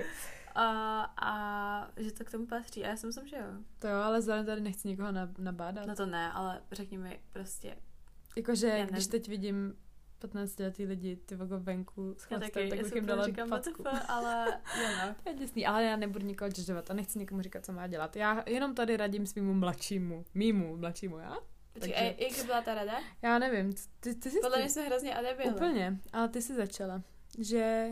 a, 0.54 1.02
a 1.22 1.90
že 1.96 2.12
to 2.12 2.24
k 2.24 2.30
tomu 2.30 2.46
patří. 2.46 2.84
A 2.84 2.88
já 2.88 2.96
si 2.96 3.06
myslím, 3.06 3.26
že 3.26 3.36
jo. 3.36 3.44
to 3.78 3.88
jo, 3.88 3.96
ale 3.96 4.22
zároveň 4.22 4.46
tady 4.46 4.60
nechci 4.60 4.88
nikoho 4.88 5.12
na- 5.12 5.32
nabádat. 5.38 5.86
No 5.86 5.96
to 5.96 6.06
ne, 6.06 6.32
ale 6.32 6.62
řekni 6.72 6.98
mi 6.98 7.20
prostě, 7.32 7.76
Jakože, 8.36 8.86
když 8.90 9.06
teď 9.06 9.28
vidím 9.28 9.74
15 10.18 10.58
letý 10.58 10.86
lidi, 10.86 11.16
ty 11.16 11.36
vago 11.36 11.58
venku 11.58 12.14
s 12.18 12.22
chlastem, 12.22 12.50
taky, 12.50 12.68
tak 12.68 12.82
bych 12.82 12.94
jim 12.94 13.06
dala 13.06 13.24
říkám 13.24 13.48
facku. 13.48 13.84
Ale 14.08 14.60
jo 14.82 14.88
no. 15.06 15.14
To 15.22 15.28
je 15.30 15.34
děsný, 15.34 15.66
ale 15.66 15.84
já 15.84 15.96
nebudu 15.96 16.26
nikoho 16.26 16.50
judgeovat 16.56 16.90
a 16.90 16.94
nechci 16.94 17.18
nikomu 17.18 17.42
říkat, 17.42 17.64
co 17.64 17.72
má 17.72 17.86
dělat. 17.86 18.16
Já 18.16 18.44
jenom 18.46 18.74
tady 18.74 18.96
radím 18.96 19.26
svýmu 19.26 19.54
mladšímu, 19.54 20.24
mýmu 20.34 20.76
mladšímu, 20.76 21.18
já? 21.18 21.36
Počkej, 21.72 21.92
Takže- 21.92 22.26
a 22.26 22.38
jak 22.38 22.46
byla 22.46 22.62
ta 22.62 22.74
rada? 22.74 23.00
Já 23.22 23.38
nevím, 23.38 23.74
ty, 24.00 24.14
ty 24.14 24.30
jsi 24.30 24.40
Podle 24.40 24.58
mě 24.58 24.68
jsme 24.68 24.82
hrozně 24.82 25.18
odeběhli. 25.18 25.54
Úplně, 25.54 25.98
ale 26.12 26.28
ty 26.28 26.42
jsi 26.42 26.54
začala, 26.54 27.02
že 27.38 27.90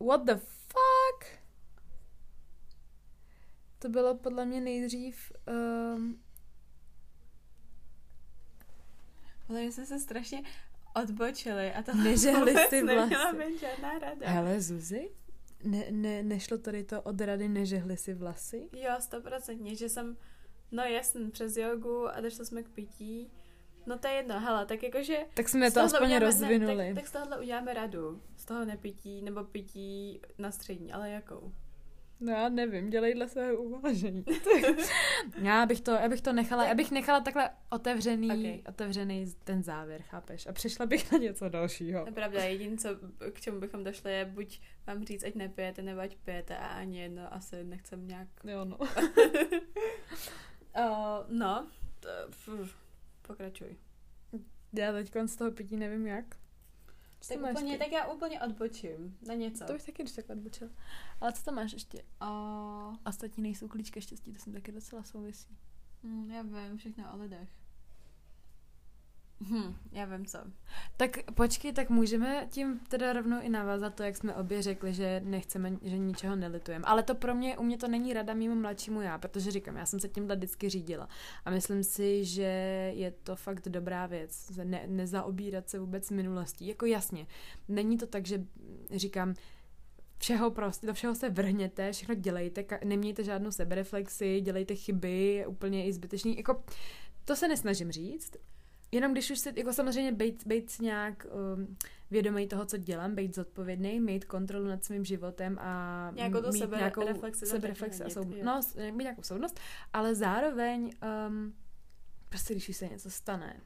what 0.00 0.24
the 0.24 0.34
fuck? 0.34 1.38
To 3.78 3.88
bylo 3.88 4.14
podle 4.14 4.44
mě 4.44 4.60
nejdřív 4.60 5.32
um, 5.96 6.22
Ale 9.48 9.60
my 9.60 9.72
jsme 9.72 9.86
se 9.86 9.98
strašně 9.98 10.42
odbočili 11.02 11.72
a 11.72 11.82
to 11.82 11.94
Nežehli 11.94 12.38
vůbec 12.52 12.68
si 12.68 12.82
neměla 12.82 13.32
být 13.32 13.60
žádná 13.60 13.98
rada. 13.98 14.30
Hele, 14.30 14.60
Zuzi? 14.60 15.10
Ne, 15.64 15.84
ne, 15.90 16.22
nešlo 16.22 16.58
tady 16.58 16.84
to 16.84 17.02
od 17.02 17.20
rady 17.20 17.48
nežehli 17.48 17.96
si 17.96 18.14
vlasy? 18.14 18.68
Jo, 18.72 18.90
stoprocentně, 19.00 19.76
že 19.76 19.88
jsem, 19.88 20.16
no 20.72 20.82
jasný, 20.82 21.30
přes 21.30 21.56
jogu 21.56 22.08
a 22.08 22.20
došli 22.20 22.46
jsme 22.46 22.62
k 22.62 22.68
pití. 22.68 23.30
No 23.86 23.98
to 23.98 24.08
je 24.08 24.14
jedno, 24.14 24.40
hele, 24.40 24.66
tak 24.66 24.82
jakože... 24.82 25.16
Tak 25.34 25.48
jsme 25.48 25.70
to 25.70 25.80
aspoň 25.80 26.06
uděláme- 26.06 26.26
rozvinuli. 26.26 26.76
Ne, 26.76 26.94
tak, 26.94 26.94
tak 26.94 27.06
z 27.08 27.12
tohohle 27.12 27.38
uděláme 27.38 27.74
radu. 27.74 28.22
Z 28.36 28.44
toho 28.44 28.64
nepití, 28.64 29.22
nebo 29.22 29.44
pití 29.44 30.20
na 30.38 30.50
střední, 30.50 30.92
ale 30.92 31.10
jakou? 31.10 31.52
No 32.24 32.32
já 32.32 32.48
nevím, 32.48 32.90
dělej 32.90 33.14
dle 33.14 33.28
svého 33.28 33.56
uvážení. 33.56 34.24
já 35.42 35.66
bych 35.66 35.80
to, 35.80 35.90
já 35.90 36.08
bych 36.08 36.20
to 36.20 36.32
nechala, 36.32 36.64
já 36.64 36.74
bych 36.74 36.90
nechala 36.90 37.20
takhle 37.20 37.50
otevřený, 37.70 38.30
Okay. 38.30 38.62
otevřený 38.68 39.26
ten 39.44 39.62
závěr, 39.62 40.02
chápeš? 40.02 40.46
A 40.46 40.52
přešla 40.52 40.86
bych 40.86 41.12
na 41.12 41.18
něco 41.18 41.48
dalšího. 41.48 42.00
To 42.00 42.08
je 42.08 42.12
pravda, 42.12 42.44
jediné, 42.44 42.76
co, 42.76 42.88
k 43.32 43.40
čemu 43.40 43.60
bychom 43.60 43.84
došli, 43.84 44.12
je 44.12 44.24
buď 44.24 44.60
vám 44.86 45.04
říct, 45.04 45.24
ať 45.24 45.34
nepijete, 45.34 45.82
nebo 45.82 46.00
ať 46.00 46.16
pijete 46.16 46.56
a 46.56 46.66
ani 46.66 47.00
jedno 47.00 47.34
asi 47.34 47.64
nechcem 47.64 48.08
nějak... 48.08 48.28
Jo, 48.44 48.64
no. 48.64 48.76
uh, 48.76 48.86
no, 51.28 51.66
pokračuj. 53.22 53.76
Já 54.72 54.92
teď 54.92 55.12
z 55.26 55.36
toho 55.36 55.50
pití 55.50 55.76
nevím 55.76 56.06
jak. 56.06 56.24
Tak, 57.28 57.50
úplně, 57.50 57.72
ty? 57.72 57.78
tak 57.78 57.92
já 57.92 58.06
úplně 58.12 58.40
odbočím 58.42 59.18
na 59.26 59.34
něco. 59.34 59.64
To 59.64 59.72
bych 59.72 59.86
taky 59.86 60.02
když 60.02 60.14
takhle 60.14 60.36
odbočil. 60.36 60.70
Ale 61.20 61.32
co 61.32 61.42
tam 61.42 61.54
máš 61.54 61.72
ještě? 61.72 62.02
Uh, 62.22 62.96
Ostatní 63.06 63.42
nejsou 63.42 63.68
klíčka 63.68 64.00
štěstí, 64.00 64.32
to 64.32 64.38
jsem 64.38 64.52
taky 64.52 64.72
docela 64.72 65.02
souvisí. 65.02 65.56
hm, 66.02 66.30
já 66.30 66.42
vím, 66.42 66.76
všechno 66.76 67.04
o 67.14 67.16
lidech. 67.16 67.48
Hm, 69.40 69.76
já 69.92 70.04
vím 70.04 70.26
co. 70.26 70.38
Tak 70.96 71.32
počkej, 71.34 71.72
tak 71.72 71.90
můžeme 71.90 72.46
tím 72.50 72.80
teda 72.88 73.12
rovnou 73.12 73.40
i 73.40 73.48
navázat 73.48 73.94
to, 73.94 74.02
jak 74.02 74.16
jsme 74.16 74.34
obě 74.34 74.62
řekli, 74.62 74.94
že 74.94 75.20
nechceme, 75.24 75.76
že 75.82 75.98
ničeho 75.98 76.36
nelitujeme. 76.36 76.84
Ale 76.88 77.02
to 77.02 77.14
pro 77.14 77.34
mě, 77.34 77.58
u 77.58 77.62
mě 77.62 77.78
to 77.78 77.88
není 77.88 78.12
rada 78.12 78.34
mimo 78.34 78.54
mladšímu 78.54 79.00
já, 79.00 79.18
protože 79.18 79.50
říkám, 79.50 79.76
já 79.76 79.86
jsem 79.86 80.00
se 80.00 80.08
tímhle 80.08 80.36
vždycky 80.36 80.68
řídila. 80.68 81.08
A 81.44 81.50
myslím 81.50 81.84
si, 81.84 82.24
že 82.24 82.42
je 82.94 83.10
to 83.10 83.36
fakt 83.36 83.68
dobrá 83.68 84.06
věc, 84.06 84.50
ne, 84.64 84.84
nezaobírat 84.86 85.68
se 85.68 85.78
vůbec 85.78 86.10
minulostí. 86.10 86.66
Jako 86.66 86.86
jasně, 86.86 87.26
není 87.68 87.98
to 87.98 88.06
tak, 88.06 88.26
že 88.26 88.44
říkám, 88.90 89.34
všeho 90.18 90.50
prostě, 90.50 90.86
do 90.86 90.94
všeho 90.94 91.14
se 91.14 91.30
vrhněte, 91.30 91.92
všechno 91.92 92.14
dělejte, 92.14 92.62
ka- 92.62 92.84
nemějte 92.84 93.24
žádnou 93.24 93.50
sebereflexi, 93.50 94.40
dělejte 94.40 94.74
chyby, 94.74 95.44
úplně 95.48 95.86
i 95.86 95.92
zbytečný, 95.92 96.36
jako 96.36 96.64
to 97.24 97.36
se 97.36 97.48
nesnažím 97.48 97.92
říct, 97.92 98.36
Jenom 98.92 99.12
když 99.12 99.30
už 99.30 99.38
se, 99.38 99.52
jako 99.56 99.72
samozřejmě 99.72 100.12
být, 100.12 100.46
být 100.46 100.80
nějak 100.80 101.26
um, 101.56 101.76
vědomý 102.10 102.48
toho, 102.48 102.66
co 102.66 102.76
dělám, 102.76 103.14
být 103.14 103.34
zodpovědný, 103.34 104.00
mít 104.00 104.24
kontrolu 104.24 104.66
nad 104.66 104.84
svým 104.84 105.04
životem 105.04 105.58
a 105.60 106.10
Nějakou 106.14 106.52
mít 106.52 106.58
sebe- 106.58 106.76
nějakou 106.76 107.06
reflexi 107.06 107.46
sebereflexi 107.46 108.00
a 108.00 108.04
taky 108.04 108.14
soud, 108.14 108.24
hodit, 108.26 108.38
jo. 108.38 108.44
no, 108.44 108.60
mít 108.92 109.02
nějakou 109.04 109.22
soudnost, 109.22 109.60
ale 109.92 110.14
zároveň 110.14 110.90
um, 111.28 111.54
prostě 112.28 112.54
když 112.54 112.76
se 112.76 112.88
něco 112.88 113.10
stane, 113.10 113.60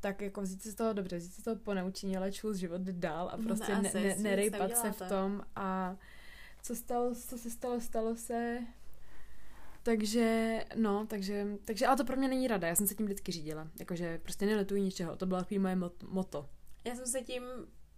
tak 0.00 0.20
jako 0.20 0.40
vzít 0.40 0.62
si 0.62 0.70
z 0.72 0.74
toho 0.74 0.92
dobře, 0.92 1.16
vzít 1.16 1.34
si 1.34 1.40
z 1.40 1.44
toho 1.44 1.56
ponaučení, 1.56 2.16
ale 2.16 2.32
čus 2.32 2.56
život 2.56 2.80
dál 2.80 3.28
a 3.32 3.36
No, 3.36 3.42
prostě 3.44 3.72
asi, 3.72 4.00
ne, 4.00 4.04
ne, 4.04 4.16
nerejpat 4.16 4.76
se 4.76 4.92
v 4.92 5.08
tom 5.08 5.42
a 5.56 5.96
co 6.62 6.76
stalo, 6.76 7.14
co 7.14 7.38
se 7.38 7.50
stalo, 7.50 7.80
stalo 7.80 8.16
se. 8.16 8.58
Takže, 9.88 10.64
no, 10.74 11.06
takže, 11.06 11.46
takže, 11.64 11.86
ale 11.86 11.96
to 11.96 12.04
pro 12.04 12.16
mě 12.16 12.28
není 12.28 12.48
rada, 12.48 12.68
já 12.68 12.74
jsem 12.74 12.86
se 12.86 12.94
tím 12.94 13.06
vždycky 13.06 13.32
řídila, 13.32 13.68
jakože 13.78 14.18
prostě 14.18 14.46
nelituji 14.46 14.82
ničeho, 14.82 15.16
to 15.16 15.26
bylo 15.26 15.40
takový 15.40 15.58
moje 15.58 15.76
mot- 15.76 16.08
moto. 16.08 16.48
Já 16.84 16.94
jsem 16.94 17.06
se 17.06 17.20
tím 17.20 17.42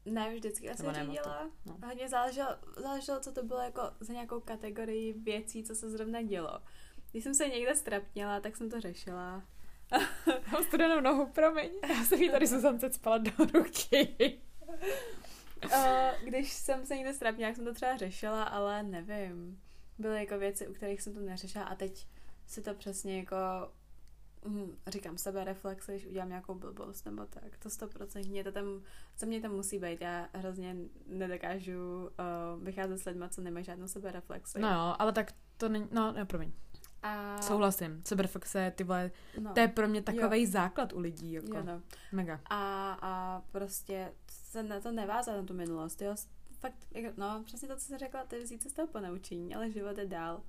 ne 0.05 0.35
vždycky 0.35 0.71
asi 0.71 0.83
Nebo 0.83 0.93
ne, 0.93 1.05
řídila. 1.05 1.51
no. 1.67 1.79
Hodně 1.87 2.09
záleželo, 2.09 2.49
záleželo, 2.77 3.21
co 3.21 3.33
to 3.33 3.43
bylo 3.43 3.61
jako 3.61 3.83
za 4.01 4.13
nějakou 4.13 4.41
kategorii 4.41 5.13
věcí, 5.13 5.65
co 5.65 5.75
se 5.75 5.91
zrovna 5.91 6.23
dělo. 6.23 6.61
Když 7.11 7.25
jsem 7.25 7.35
se 7.35 7.49
někde 7.49 7.75
strapnila, 7.75 8.41
tak 8.41 8.57
jsem 8.57 8.71
to 8.71 8.81
řešila. 8.81 9.43
Mám 10.53 10.65
studenou 10.65 11.01
nohu, 11.01 11.27
promiň, 11.27 11.71
já 11.89 12.05
jsem 12.05 12.23
jí 12.23 12.31
tady 12.31 12.47
Suzance 12.47 12.93
spala 12.93 13.19
do 13.19 13.31
ruky. 13.55 14.39
Uh, 15.65 16.25
když 16.25 16.53
jsem 16.53 16.87
se 16.87 16.97
někde 16.97 17.15
strapnila, 17.15 17.49
jak 17.49 17.57
jsem 17.57 17.65
to 17.65 17.75
třeba 17.75 17.97
řešila, 17.97 18.43
ale 18.45 18.83
nevím. 18.83 19.61
Byly 20.01 20.19
jako 20.19 20.39
věci, 20.39 20.69
u 20.69 20.73
kterých 20.73 21.03
jsem 21.03 21.15
to 21.15 21.21
neřešila 21.21 21.65
a 21.65 21.75
teď 21.75 22.07
si 22.47 22.63
to 22.63 22.75
přesně 22.75 23.19
jako 23.19 23.37
hm, 24.49 24.77
říkám 24.87 25.19
sebe 25.19 25.45
reflexe, 25.45 25.93
když 25.93 26.07
udělám 26.07 26.29
nějakou 26.29 26.55
blbost 26.55 27.07
nebo 27.07 27.27
tak. 27.27 27.59
To 27.59 27.71
stoprocentně, 27.71 28.45
to 28.45 28.53
tam, 28.53 28.83
co 29.17 29.27
mě 29.27 29.41
tam 29.41 29.53
musí 29.53 29.79
být. 29.79 30.01
Já 30.01 30.29
hrozně 30.35 30.77
nedokážu 31.07 32.03
uh, 32.03 32.65
vycházet 32.65 32.99
s 32.99 33.05
lidma, 33.05 33.29
co 33.29 33.41
nemají 33.41 33.65
žádnou 33.65 33.89
sebe 33.89 34.13
reflexi. 34.13 34.61
No 34.61 34.69
jo, 34.69 34.95
ale 34.99 35.13
tak 35.13 35.33
to 35.57 35.69
není, 35.69 35.89
no, 35.91 36.13
no 36.13 36.27
promiň, 36.27 36.53
a, 37.03 37.43
souhlasím, 37.43 38.03
sebereflexe, 38.05 38.73
ty 38.77 38.85
vole, 38.85 39.11
no, 39.41 39.55
to 39.55 39.61
je 39.61 39.69
pro 39.69 39.89
mě 39.89 40.03
takový 40.03 40.47
základ 40.47 40.93
u 40.93 40.99
lidí, 40.99 41.33
jako, 41.33 41.57
jo, 41.57 41.63
no. 41.65 41.83
mega. 42.13 42.41
a, 42.51 42.93
a 43.03 43.43
prostě 43.53 44.13
se 44.29 44.63
na 44.63 44.81
to 44.81 44.93
nevázat 44.93 45.37
na 45.37 45.43
tu 45.43 45.55
minulost, 45.55 46.03
jo. 46.03 46.15
Fakt, 46.61 46.87
jako, 46.91 47.15
no, 47.17 47.43
přesně 47.45 47.69
to, 47.69 47.77
co 47.77 47.81
jsi 47.81 47.99
řekla, 47.99 48.25
to 48.25 48.35
je 48.35 48.43
vzít 48.43 48.63
se 48.63 48.71
z 48.71 48.73
toho 48.73 48.89
ponaučení, 48.89 49.55
ale 49.55 49.71
život 49.71 49.99
je 49.99 50.07
dál. 50.07 50.43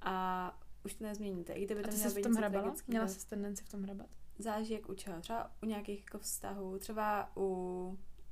A 0.00 0.58
už 0.84 0.94
to 0.94 1.04
nezměníte. 1.04 1.52
I 1.52 1.64
kdyby 1.64 1.80
A 1.80 1.86
to 1.86 1.90
ty 1.90 1.96
mělo 1.96 2.10
v 2.10 2.22
tom 2.22 2.34
hrabala? 2.34 2.74
Měla 2.86 3.08
jsi 3.08 3.26
tendenci 3.28 3.64
v 3.64 3.68
tom 3.68 3.82
hrabat? 3.82 4.06
Záleží 4.38 4.72
jak 4.72 4.88
u 4.88 4.94
čeho. 4.94 5.20
Třeba 5.20 5.50
u 5.62 5.66
nějakých 5.66 6.04
jako 6.04 6.18
vztahů, 6.18 6.78
třeba 6.78 7.30
u 7.36 7.42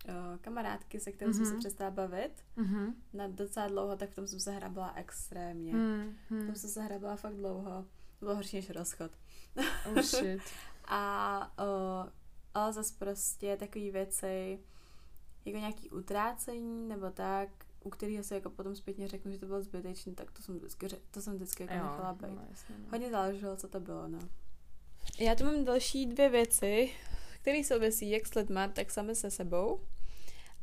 uh, 0.09 0.15
kamarádky, 0.41 1.01
se 1.01 1.13
kterou 1.13 1.31
mm-hmm. 1.31 1.37
jsem 1.37 1.45
se 1.45 1.51
Mhm. 1.51 1.61
přestala 1.61 1.91
bavit 1.91 2.33
Mhm. 2.57 2.95
na 3.13 3.29
docela 3.29 3.69
dlouho, 3.69 3.97
tak 3.97 4.11
v 4.11 4.15
tom 4.15 4.27
jsem 4.27 4.41
se 4.41 4.53
hrabala 4.53 4.93
extrémně. 4.97 5.73
Hmm. 5.73 6.17
V 6.31 6.47
tom 6.47 6.55
jsem 6.55 6.71
se 6.71 6.83
hrabala 6.83 7.17
fakt 7.17 7.37
dlouho. 7.37 7.87
To 8.19 8.25
bylo 8.25 8.35
horší 8.37 8.57
než 8.57 8.71
rozchod. 8.71 9.11
Oh 9.87 10.01
shit. 10.03 10.41
A 10.85 11.53
uh, 11.65 12.11
ale 12.55 12.73
zase 12.73 12.95
prostě 12.99 13.57
takové 13.57 13.91
věci, 13.91 14.59
jako 15.45 15.59
nějaký 15.59 15.91
utrácení 15.91 16.89
nebo 16.89 17.11
tak, 17.11 17.49
u 17.85 17.91
kterého 17.91 18.25
se 18.25 18.35
jako 18.35 18.51
potom 18.51 18.77
zpětně 18.77 19.09
řeknu, 19.09 19.33
že 19.33 19.39
to 19.39 19.47
bylo 19.47 19.63
zbytečné, 19.63 20.13
tak 20.15 20.31
to 20.33 20.43
jsem 20.43 20.57
vždycky, 20.57 20.87
ře- 20.87 21.01
to 21.11 21.23
jsem 21.23 21.35
vždycky 21.35 21.63
jako 21.63 21.75
nechala 21.75 22.13
být. 22.13 22.35
no, 22.37 22.43
jasně, 22.51 22.75
no. 22.79 22.85
Hodně 22.91 23.11
záleželo, 23.11 23.57
co 23.57 23.69
to 23.69 23.81
bylo, 23.81 24.09
no. 24.09 24.19
Já 25.21 25.35
tu 25.35 25.45
mám 25.45 25.65
další 25.65 26.07
dvě 26.07 26.29
věci, 26.29 26.91
které 27.43 27.65
souvisí 27.65 28.11
jak 28.11 28.27
s 28.27 28.35
lidma, 28.35 28.69
tak 28.69 28.91
sami 28.91 29.15
se 29.15 29.31
sebou. 29.31 29.81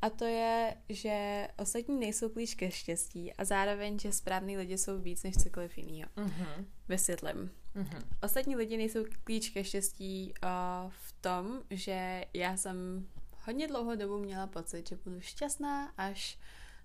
A 0.01 0.09
to 0.09 0.25
je, 0.25 0.77
že 0.89 1.47
ostatní 1.59 1.99
nejsou 1.99 2.29
klíč 2.29 2.55
ke 2.55 2.71
štěstí 2.71 3.33
a 3.33 3.45
zároveň, 3.45 3.99
že 3.99 4.11
správní 4.11 4.57
lidi 4.57 4.77
jsou 4.77 4.99
víc 4.99 5.23
než 5.23 5.35
cokoliv 5.37 5.77
jiného. 5.77 6.09
Mhm. 6.15 6.65
Vysvětlím. 6.89 7.51
Mhm. 7.75 8.01
Ostatní 8.23 8.55
lidi 8.55 8.77
nejsou 8.77 8.99
klíč 9.23 9.49
ke 9.49 9.63
štěstí 9.63 10.33
uh, 10.43 10.91
v 10.91 11.11
tom, 11.21 11.61
že 11.69 12.25
já 12.33 12.57
jsem 12.57 13.07
hodně 13.45 13.67
dlouhou 13.67 13.95
dobu 13.95 14.17
měla 14.19 14.47
pocit, 14.47 14.89
že 14.89 14.95
budu 14.95 15.21
šťastná, 15.21 15.93
až 15.97 16.39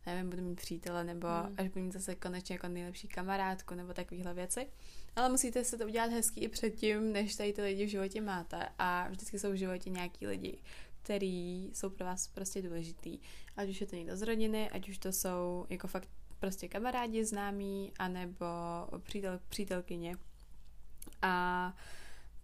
nevím, 0.07 0.31
budu 0.31 0.43
mít 0.43 0.61
přítele, 0.61 1.05
nebo 1.05 1.29
Hmm. 1.29 1.51
mm. 1.51 1.55
až 1.59 1.69
budu 1.69 1.85
mít 1.85 1.93
zase 1.93 2.15
konečně 2.15 2.55
jako 2.55 2.69
nejlepší 2.69 3.09
kamarádku, 3.09 3.75
nebo 3.75 3.95
takovéhle 3.95 4.35
věci. 4.35 4.69
Ale 5.17 5.29
musíte 5.29 5.65
se 5.65 5.79
to 5.79 5.85
udělat 5.85 6.11
hezký 6.11 6.41
i 6.41 6.49
předtím, 6.49 7.13
než 7.13 7.35
tady 7.35 7.53
ty 7.53 7.63
lidi 7.63 7.87
v 7.87 7.91
životě 7.91 8.21
máte. 8.21 8.69
A 8.79 9.09
vždycky 9.09 9.39
jsou 9.39 9.53
v 9.53 9.57
životě 9.57 9.91
nějaký 9.91 10.27
lidi, 10.27 10.59
který 11.03 11.71
jsou 11.75 11.91
pro 11.91 12.07
vás 12.07 12.29
prostě 12.29 12.63
důležitý. 12.63 13.19
Ať 13.57 13.69
už 13.69 13.81
je 13.81 13.87
to 13.87 13.97
někdo 13.97 14.17
z 14.17 14.23
rodiny, 14.23 14.71
ať 14.71 14.89
už 14.89 14.99
to 14.99 15.13
jsou 15.13 15.67
jako 15.69 15.89
fakt 15.89 16.09
prostě 16.39 16.69
kamarádi 16.69 17.25
známí, 17.25 17.93
anebo 17.99 18.47
přítel, 19.03 19.41
přítelkyně. 19.49 20.17
A 21.23 21.75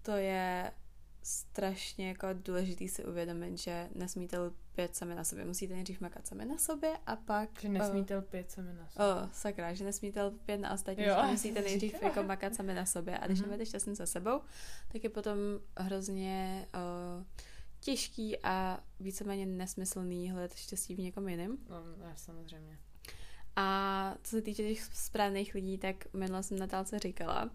to 0.02 0.12
je 0.12 0.72
strašně 1.22 2.08
jako 2.08 2.26
důležitý 2.32 2.88
si 2.88 3.04
uvědomit, 3.04 3.58
že 3.58 3.88
nesmíte 3.94 4.38
lpět 4.38 4.96
sami 4.96 5.14
na 5.14 5.24
sobě. 5.24 5.44
Musíte 5.44 5.74
nejdřív 5.74 6.00
makat 6.00 6.26
sami 6.26 6.44
na 6.44 6.58
sobě 6.58 6.98
a 7.06 7.16
pak... 7.16 7.60
Že 7.60 7.68
nesmíte 7.68 8.16
lpět 8.16 8.50
se 8.50 8.62
mi 8.62 8.72
na 8.72 8.88
Oh, 8.96 9.28
sakra, 9.32 9.74
že 9.74 9.84
nesmíte 9.84 10.22
lpět 10.22 10.58
na 10.58 10.72
ostatní, 10.74 11.04
Jo, 11.04 11.16
musíte 11.30 11.62
nejdřív 11.62 12.02
jako 12.02 12.22
makat 12.22 12.54
sami 12.54 12.74
na 12.74 12.86
sobě 12.86 13.18
a 13.18 13.26
když 13.26 13.38
Mhm. 13.40 13.48
nebudete 13.48 13.66
šťastný 13.66 13.96
se 13.96 14.06
sebou, 14.06 14.40
tak 14.92 15.04
je 15.04 15.10
potom 15.10 15.38
hrozně 15.78 16.66
uh, 17.18 17.24
těžký 17.80 18.38
a 18.42 18.80
víceméně 19.00 19.46
nesmyslný 19.46 20.30
hledat 20.30 20.54
štěstí 20.54 20.94
v 20.94 20.98
někom 20.98 21.28
jiném. 21.28 21.58
No, 21.68 22.12
samozřejmě. 22.16 22.78
A 23.56 24.14
co 24.22 24.30
se 24.30 24.42
týče 24.42 24.62
těch 24.62 24.82
správných 24.84 25.54
lidí, 25.54 25.78
tak 25.78 26.14
minule 26.14 26.42
jsem 26.42 26.58
Natálce 26.58 26.98
říkala, 26.98 27.50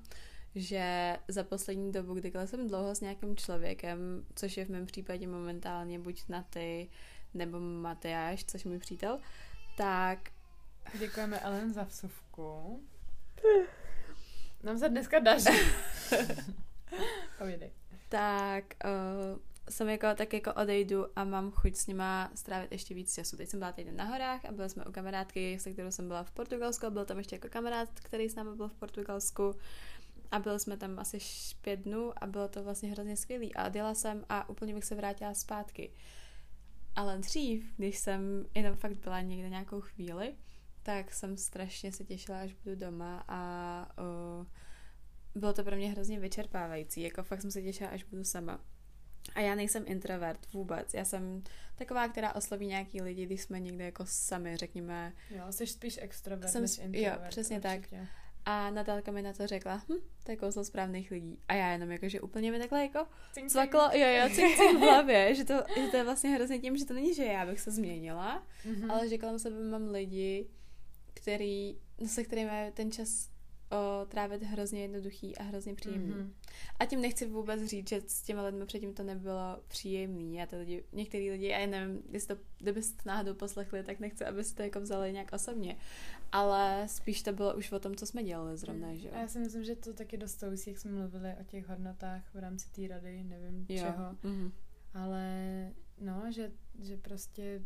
že 0.58 1.18
za 1.28 1.44
poslední 1.44 1.92
dobu, 1.92 2.14
kdy 2.14 2.32
jsem 2.46 2.68
dlouho 2.68 2.96
s 2.96 3.02
nějakým 3.02 3.36
člověkem, 3.36 4.26
což 4.36 4.58
je 4.58 4.66
v 4.66 4.70
mém 4.70 4.86
případě 4.86 5.28
momentálně 5.28 6.00
buď 6.00 6.24
na 6.30 6.44
ty 6.44 6.90
nebo 7.34 7.60
Matyáš, 7.60 8.46
což 8.46 8.66
je 8.66 8.70
můj 8.70 8.80
přítel, 8.80 9.20
tak 9.78 10.20
Děkujeme 11.00 11.40
Ellen 11.40 11.74
za 11.74 11.84
vsuvku. 11.84 12.82
Nám 14.64 14.78
se 14.78 14.90
dneska 14.90 15.20
daří. 15.20 15.50
Povídej. 17.38 17.72
tak 18.10 18.64
uh, 18.86 19.40
jsem 19.70 19.90
jako, 19.90 20.08
tak 20.16 20.34
jako 20.34 20.54
odejdu 20.54 21.06
a 21.16 21.24
mám 21.24 21.52
chuť 21.52 21.76
s 21.76 21.88
nima 21.88 22.32
strávit 22.36 22.72
ještě 22.72 22.94
víc 22.94 23.16
času. 23.16 23.38
Teď 23.38 23.50
jsem 23.50 23.60
byla 23.60 23.72
týden 23.72 23.96
na 23.96 24.04
horách 24.04 24.46
a 24.46 24.52
byli 24.52 24.70
jsme 24.70 24.86
u 24.86 24.92
kamarádky, 24.92 25.60
se 25.60 25.72
kterou 25.74 25.92
jsem 25.92 26.08
byla 26.08 26.24
v 26.24 26.32
Portugalsku 26.32 26.86
a 26.86 26.90
byl 26.90 27.06
tam 27.06 27.18
ještě 27.18 27.36
jako 27.36 27.50
kamarád, 27.50 27.90
který 27.94 28.30
s 28.30 28.36
námi 28.36 28.56
byl 28.56 28.68
v 28.68 28.74
Portugalsku 28.74 29.56
a 30.32 30.40
byli 30.40 30.60
jsme 30.60 30.78
tam 30.78 31.00
asi 31.00 31.18
pět 31.62 31.80
dnů 31.80 32.14
a 32.24 32.28
bylo 32.28 32.48
to 32.48 32.64
vlastně 32.64 32.92
hrozně 32.92 33.18
skvělý 33.18 33.56
a 33.56 33.68
odjela 33.68 33.94
jsem 33.94 34.26
a 34.30 34.50
úplně 34.50 34.74
bych 34.74 34.84
se 34.86 34.96
vrátila 34.96 35.34
zpátky. 35.34 35.92
Ale 36.96 37.18
dřív, 37.18 37.74
když 37.78 37.98
jsem 37.98 38.46
jenom 38.56 38.76
fakt 38.76 38.98
byla 38.98 39.22
někde 39.22 39.50
nějakou 39.50 39.82
chvíli, 39.82 40.36
tak 40.84 41.14
jsem 41.14 41.38
strašně 41.38 41.92
se 41.92 42.04
těšila, 42.04 42.40
až 42.40 42.54
budu 42.54 42.76
doma 42.76 43.24
a 43.28 43.92
uh, 44.40 44.46
bylo 45.36 45.54
to 45.54 45.64
pro 45.64 45.76
mě 45.76 45.92
hrozně 45.92 46.20
vyčerpávající. 46.20 47.02
Jako 47.02 47.24
fakt 47.24 47.42
jsem 47.42 47.52
se 47.52 47.62
těšila, 47.62 47.90
až 47.90 48.04
budu 48.04 48.24
sama. 48.24 48.60
A 49.36 49.40
já 49.40 49.56
nejsem 49.56 49.84
introvert 49.88 50.54
vůbec. 50.54 50.94
Já 50.94 51.06
jsem 51.06 51.44
taková, 51.76 52.08
která 52.08 52.36
osloví 52.36 52.68
nějaký 52.68 53.02
lidi, 53.02 53.26
když 53.26 53.42
jsme 53.42 53.60
někde 53.60 53.86
jako 53.86 54.06
sami, 54.06 54.58
řekněme. 54.58 55.14
Jo, 55.30 55.44
jsi 55.52 55.68
spíš 55.68 56.00
extrovert 56.02 56.52
Jsem 56.52 56.62
než 56.62 56.78
introvert. 56.78 57.22
jo, 57.22 57.30
přesně 57.30 57.62
tak. 57.62 57.82
A 58.50 58.70
Natálka 58.70 59.12
mi 59.12 59.22
na 59.22 59.34
to 59.34 59.48
řekla, 59.48 59.82
hm, 59.90 59.94
to 60.24 60.32
je 60.32 60.38
kouzlo 60.38 60.64
správných 60.64 61.12
lidí. 61.12 61.40
A 61.48 61.54
já 61.54 61.72
jenom 61.72 61.92
jako, 61.92 62.10
že 62.10 62.22
úplně 62.22 62.52
mi 62.52 62.60
takhle 62.60 62.82
jako 62.84 63.08
Cink, 63.34 63.50
cvaklo, 63.52 63.82
jo, 63.94 64.08
jo, 64.08 64.30
cink, 64.36 64.56
cink 64.58 64.78
v 64.80 64.82
hlavě, 64.82 65.36
že 65.36 65.44
to, 65.44 65.54
že 65.76 65.88
to 65.92 65.98
je 65.98 66.04
vlastně 66.04 66.30
hrozně 66.30 66.60
tím, 66.60 66.78
že 66.78 66.86
to 66.86 66.94
není, 66.94 67.14
že 67.14 67.26
já 67.26 67.46
bych 67.46 67.60
se 67.60 67.72
změnila, 67.72 68.44
Mhm. 68.66 68.92
ale 68.92 69.10
že 69.10 69.18
kolem 69.18 69.40
sebe 69.40 69.56
mám 69.70 69.90
lidi, 69.90 70.48
který, 71.14 71.78
no, 72.02 72.08
se 72.08 72.24
kterými 72.24 72.72
ten 72.74 72.92
čas 72.92 73.30
o, 73.72 74.06
trávit 74.06 74.44
hrozně 74.44 74.82
jednoduchý 74.82 75.38
a 75.38 75.44
hrozně 75.44 75.76
příjemný. 75.76 76.14
Mhm. 76.14 76.34
A 76.80 76.86
tím 76.86 77.02
nechci 77.02 77.26
vůbec 77.26 77.64
říct, 77.64 77.90
že 77.90 78.02
s 78.08 78.22
těma 78.22 78.44
lidmi 78.44 78.66
předtím 78.66 78.94
to 78.94 79.04
nebylo 79.04 79.60
příjemný. 79.68 80.36
Já 80.36 80.46
ty 80.46 80.56
lidi, 80.56 80.84
některý 80.94 81.32
lidi, 81.32 81.48
já 81.48 81.66
nevím, 81.66 82.04
jestli 82.12 82.36
to, 82.36 82.42
kdybyste 82.58 83.04
to 83.04 83.10
náhodou 83.10 83.34
poslechli, 83.34 83.84
tak 83.84 84.00
nechci, 84.00 84.26
abyste 84.26 84.56
to 84.56 84.62
jako 84.64 84.80
vzali 84.80 85.14
nějak 85.14 85.34
osobně. 85.34 85.78
Ale 86.32 86.84
spíš 86.88 87.22
to 87.22 87.34
bylo 87.34 87.56
už 87.56 87.72
o 87.72 87.80
tom, 87.80 87.96
co 87.96 88.06
jsme 88.06 88.24
dělali 88.24 88.58
zrovna, 88.58 88.96
že 88.96 89.10
A 89.12 89.20
já 89.20 89.28
si 89.28 89.40
myslím, 89.40 89.64
že 89.64 89.76
to 89.76 89.94
taky 89.94 90.18
dost 90.18 90.40
souvisí, 90.40 90.70
jak 90.70 90.80
jsme 90.80 90.92
mluvili 90.92 91.36
o 91.42 91.44
těch 91.44 91.68
hodnotách 91.68 92.34
v 92.34 92.38
rámci 92.38 92.72
té 92.72 92.88
rady, 92.88 93.24
nevím 93.24 93.66
jo. 93.70 93.78
čeho. 93.78 94.16
Mhm. 94.24 94.52
Ale 94.94 95.32
no, 96.02 96.32
že, 96.32 96.52
že 96.80 96.98
prostě 96.98 97.62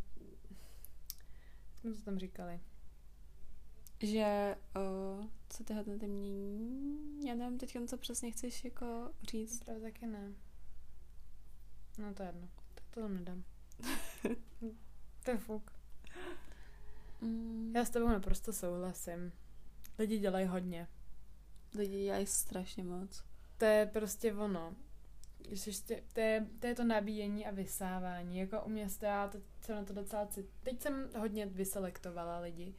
jsme 1.75 1.93
to 1.93 2.01
tam 2.01 2.19
říkali. 2.19 2.59
Že 4.03 4.55
o, 4.75 4.79
co 5.49 5.63
ty 5.63 5.73
hodnoty 5.73 6.07
mění? 6.07 7.27
Já 7.27 7.35
nevím 7.35 7.57
teď, 7.57 7.77
co 7.87 7.97
přesně 7.97 8.31
chceš 8.31 8.63
jako 8.63 9.11
říct. 9.23 9.63
Právě 9.63 9.81
taky 9.81 10.07
ne. 10.07 10.33
No 11.97 12.13
to 12.13 12.23
je 12.23 12.29
jedno. 12.29 12.49
Tak 12.75 12.83
to 12.89 13.01
tam 13.01 13.13
nedám. 13.13 13.43
to 15.23 15.31
je 15.31 15.37
fuk. 15.37 15.71
Mm. 17.21 17.71
Já 17.75 17.85
s 17.85 17.89
tebou 17.89 18.07
naprosto 18.07 18.53
souhlasím. 18.53 19.31
Lidi 19.99 20.19
dělají 20.19 20.45
hodně. 20.45 20.87
Lidi 21.75 22.03
dělají 22.03 22.25
strašně 22.25 22.83
moc. 22.83 23.23
To 23.57 23.65
je 23.65 23.85
prostě 23.85 24.33
ono. 24.33 24.75
Ještě, 25.49 26.03
to, 26.13 26.19
je, 26.19 26.47
to 26.59 26.67
je 26.67 26.75
to 26.75 26.83
nabíjení 26.83 27.45
a 27.45 27.51
vysávání. 27.51 28.37
Jako 28.37 28.61
u 28.61 28.69
mě 28.69 28.87
já 29.01 29.27
teď 29.27 29.41
jsem 29.61 29.75
na 29.75 29.83
to 29.83 29.93
docela 29.93 30.25
cit... 30.27 30.49
Teď 30.63 30.81
jsem 30.81 31.09
hodně 31.17 31.45
vyselektovala 31.45 32.39
lidi. 32.39 32.75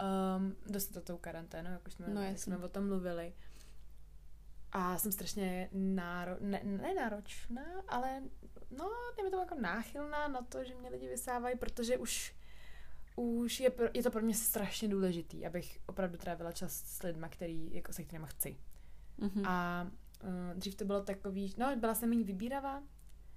Um, 0.00 0.56
dost 0.66 0.86
to 0.86 1.00
tou 1.00 1.16
karanténou, 1.16 1.70
jak 1.70 1.86
už 1.86 1.92
jsme, 1.92 2.08
No, 2.08 2.22
jak 2.22 2.38
jsme 2.38 2.58
o 2.58 2.68
tom 2.68 2.86
mluvili. 2.86 3.34
A 4.72 4.98
jsem 4.98 5.12
strašně 5.12 5.68
náro, 5.72 6.36
ne, 6.40 6.60
ne 6.64 6.94
náročná, 6.94 7.64
ale 7.88 8.22
no, 8.70 8.90
dejme 9.16 9.30
tomu 9.30 9.42
jako 9.42 9.54
náchylná 9.60 10.28
na 10.28 10.42
to, 10.42 10.64
že 10.64 10.74
mě 10.74 10.90
lidi 10.90 11.08
vysávají, 11.08 11.58
protože 11.58 11.98
už 11.98 12.36
už 13.16 13.60
je, 13.60 13.70
pro, 13.70 13.88
je 13.94 14.02
to 14.02 14.10
pro 14.10 14.22
mě 14.22 14.34
strašně 14.34 14.88
důležitý, 14.88 15.46
abych 15.46 15.78
opravdu 15.86 16.18
trávila 16.18 16.52
čas 16.52 16.72
s 16.72 17.02
lidma, 17.02 17.28
který, 17.28 17.74
jako, 17.74 17.92
se 17.92 18.04
kterými 18.04 18.26
chci. 18.28 18.56
Mhm. 19.18 19.46
A 19.46 19.86
uh, 20.22 20.58
dřív 20.58 20.74
to 20.74 20.84
bylo 20.84 21.02
takový, 21.02 21.54
no 21.56 21.76
byla 21.76 21.94
jsem 21.94 22.08
méně 22.08 22.24
vybíravá, 22.24 22.82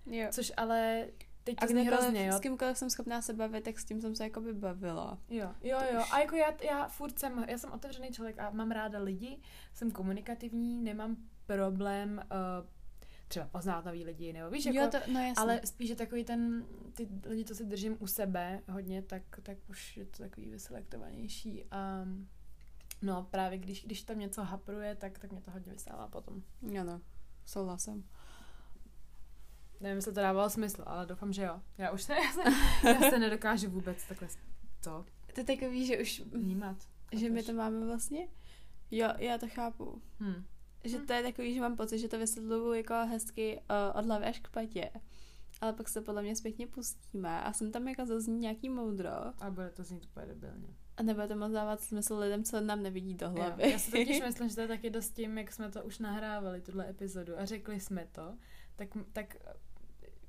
jo. 0.06 0.28
což 0.32 0.52
ale 0.58 1.08
teď 1.50 1.60
to 1.60 1.66
A 1.66 1.68
zní 1.68 1.82
kdykoliv, 1.82 2.02
hrozně, 2.02 2.26
jo. 2.26 2.38
s 2.38 2.40
kýmkoliv 2.40 2.78
jsem 2.78 2.90
schopná 2.90 3.22
se 3.22 3.34
bavit, 3.34 3.64
tak 3.64 3.80
s 3.80 3.86
tím 3.86 4.02
jsem 4.02 4.16
se 4.16 4.24
jako 4.24 4.42
by 4.42 4.54
bavila. 4.54 5.18
Jo, 5.30 5.50
jo, 5.62 5.78
jo. 5.94 6.04
A 6.12 6.20
jako 6.20 6.36
já, 6.36 6.54
já 6.64 6.88
furt 6.88 7.20
jsem, 7.20 7.46
já 7.48 7.58
jsem 7.58 7.72
otevřený 7.72 8.12
člověk 8.12 8.40
a 8.40 8.50
mám 8.50 8.72
ráda 8.72 9.00
lidi, 9.00 9.40
jsem 9.74 9.92
komunikativní, 9.92 10.82
nemám 10.82 11.18
problém 11.46 12.22
uh, 12.24 12.68
třeba 13.28 13.48
poznat 13.48 13.86
nový 13.86 14.06
lidi, 14.06 14.34
nebo 14.34 14.50
víš, 14.50 14.66
jako, 14.66 14.80
jo, 14.80 14.88
to, 14.92 14.98
no 15.14 15.34
ale 15.38 15.62
spíš 15.66 15.90
je 15.90 15.96
takový 15.96 16.24
ten, 16.24 16.66
ty 16.94 17.08
lidi, 17.26 17.46
co 17.46 17.56
si 17.56 17.66
držím 17.66 17.98
u 18.00 18.08
sebe 18.08 18.62
hodně, 18.70 19.02
tak, 19.02 19.24
tak 19.44 19.58
už 19.70 19.98
je 19.98 20.06
to 20.06 20.24
takový 20.24 20.50
vyselektovanější 20.50 21.66
a 21.72 22.06
no 23.02 23.28
právě 23.32 23.58
když, 23.58 23.86
když 23.86 24.02
tam 24.02 24.20
něco 24.20 24.44
hapruje, 24.44 24.96
tak, 24.96 25.20
tak 25.20 25.32
mě 25.32 25.42
to 25.42 25.52
hodně 25.52 25.72
vysává 25.72 26.08
potom. 26.08 26.44
Jo 26.62 26.84
no, 26.84 27.02
souhlasím. 27.46 28.10
Nevím, 29.80 29.96
jestli 29.96 30.14
to 30.14 30.22
dávalo 30.22 30.50
smysl, 30.50 30.84
ale 30.86 31.06
doufám, 31.06 31.34
že 31.34 31.44
jo. 31.44 31.62
Já 31.78 31.92
už 31.92 32.04
se, 32.04 32.14
já 32.24 32.32
se, 32.32 32.42
já 32.90 33.10
se 33.10 33.20
nedokážu 33.20 33.70
vůbec 33.70 34.08
takhle 34.08 34.28
to 34.84 35.06
To 35.34 35.40
je 35.42 35.44
takový, 35.44 35.86
že 35.86 35.98
už, 36.02 36.20
vnímat. 36.32 36.78
že 37.14 37.30
my 37.30 37.44
to 37.44 37.54
máme 37.54 37.86
vlastně, 37.86 38.28
jo, 38.92 39.08
já 39.18 39.38
to 39.38 39.48
chápu. 39.48 40.02
Hm. 40.20 40.44
Že 40.84 40.98
Hm. 41.00 41.06
to 41.08 41.14
je 41.14 41.24
takový, 41.24 41.54
že 41.56 41.62
mám 41.62 41.78
pocit, 41.78 42.00
že 42.00 42.08
to 42.08 42.20
vysvětluju 42.20 42.74
jako 42.74 42.94
hezky 42.94 43.56
uh, 43.94 44.00
od 44.00 44.06
hlavy 44.06 44.26
až 44.26 44.40
k 44.40 44.50
patě. 44.50 44.90
ale 45.62 45.74
pak 45.74 45.90
se 45.90 46.02
podle 46.02 46.22
mě 46.22 46.36
zpětně 46.36 46.68
pustíme 46.68 47.42
a 47.42 47.54
jsem 47.54 47.72
tam 47.72 47.88
jako 47.88 48.06
zazní 48.06 48.40
nějaký 48.40 48.70
moudro. 48.70 49.10
A 49.40 49.50
bude 49.52 49.70
to 49.70 49.84
znít 49.84 50.06
úplně 50.06 50.26
debilně. 50.26 50.68
A 50.98 51.04
nebude 51.04 51.28
to 51.28 51.36
moc 51.36 51.52
dávat 51.52 51.82
smysl 51.82 52.18
lidem, 52.18 52.44
co 52.44 52.62
nám 52.62 52.84
nevidí 52.84 53.14
do 53.14 53.30
hlavy. 53.30 53.64
Jo, 53.64 53.70
já 53.70 53.80
si 53.80 53.92
totiž 53.92 54.22
myslím, 54.26 54.50
že 54.50 54.56
to 54.56 54.62
je 54.62 54.68
taky 54.68 54.90
dost 54.90 55.10
tím, 55.10 55.38
jak 55.38 55.52
jsme 55.52 55.72
to 55.72 55.84
už 55.84 56.00
nahrávali, 56.00 56.62
tuhle 56.62 56.90
epizodu, 56.90 57.40
a 57.40 57.46
řekli 57.46 57.80
jsme 57.80 58.08
to, 58.12 58.38
tak, 58.76 58.88
tak 59.14 59.36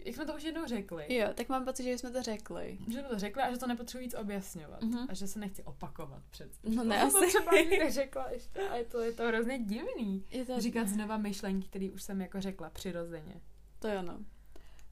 jak 0.04 0.14
jsme 0.14 0.26
to 0.26 0.34
už 0.34 0.42
jednou 0.42 0.66
řekli. 0.66 1.14
Jo, 1.14 1.28
tak 1.34 1.48
mám 1.48 1.64
pocit, 1.64 1.82
že 1.82 1.98
jsme 1.98 2.10
to 2.10 2.22
řekli. 2.22 2.78
Že 2.88 2.98
jsme 2.98 3.08
to 3.08 3.18
řekli 3.18 3.42
a 3.42 3.50
že 3.52 3.58
to 3.58 3.66
nepotřebuji 3.66 4.04
víc 4.04 4.14
objasňovat. 4.14 4.82
Mhm. 4.82 5.06
A 5.08 5.14
že 5.14 5.26
se 5.26 5.38
nechci 5.38 5.62
opakovat 5.64 6.22
před. 6.30 6.50
No 6.64 6.84
ne, 6.84 7.10
to 7.10 7.16
asi. 7.18 7.26
třeba 7.26 7.52
někde 7.52 7.90
řekla 7.90 8.30
ještě 8.30 8.60
a 8.68 8.76
je 8.76 8.84
to, 8.84 9.00
je 9.00 9.12
to 9.12 9.26
hrozně 9.26 9.58
divný. 9.58 10.24
Je 10.30 10.44
to, 10.44 10.60
Říkat 10.60 10.88
znova 10.88 11.16
myšlenky, 11.16 11.68
které 11.68 11.90
už 11.90 12.02
jsem 12.02 12.20
jako 12.20 12.40
řekla 12.40 12.70
přirozeně. 12.70 13.40
to 13.78 13.88
jo, 13.88 14.02
no. 14.02 14.18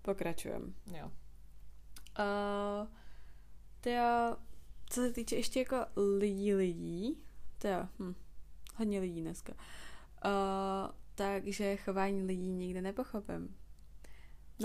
Pokračujem. 0.02 0.74
Jo. 0.98 1.06
Uh, 2.18 2.88
to 3.80 3.90
jo, 3.90 4.36
co 4.90 5.00
se 5.00 5.12
týče 5.12 5.36
ještě 5.36 5.58
jako 5.58 5.76
lidí 6.18 6.54
lidí, 6.54 7.18
to 7.58 7.68
jo, 7.68 7.88
hm, 7.98 8.14
hodně 8.76 9.00
lidí 9.00 9.20
dneska. 9.20 9.52
Uh, 10.24 10.90
takže 11.14 11.76
chování 11.76 12.22
lidí 12.22 12.48
nikdy 12.50 12.80
nepochopím. 12.82 13.56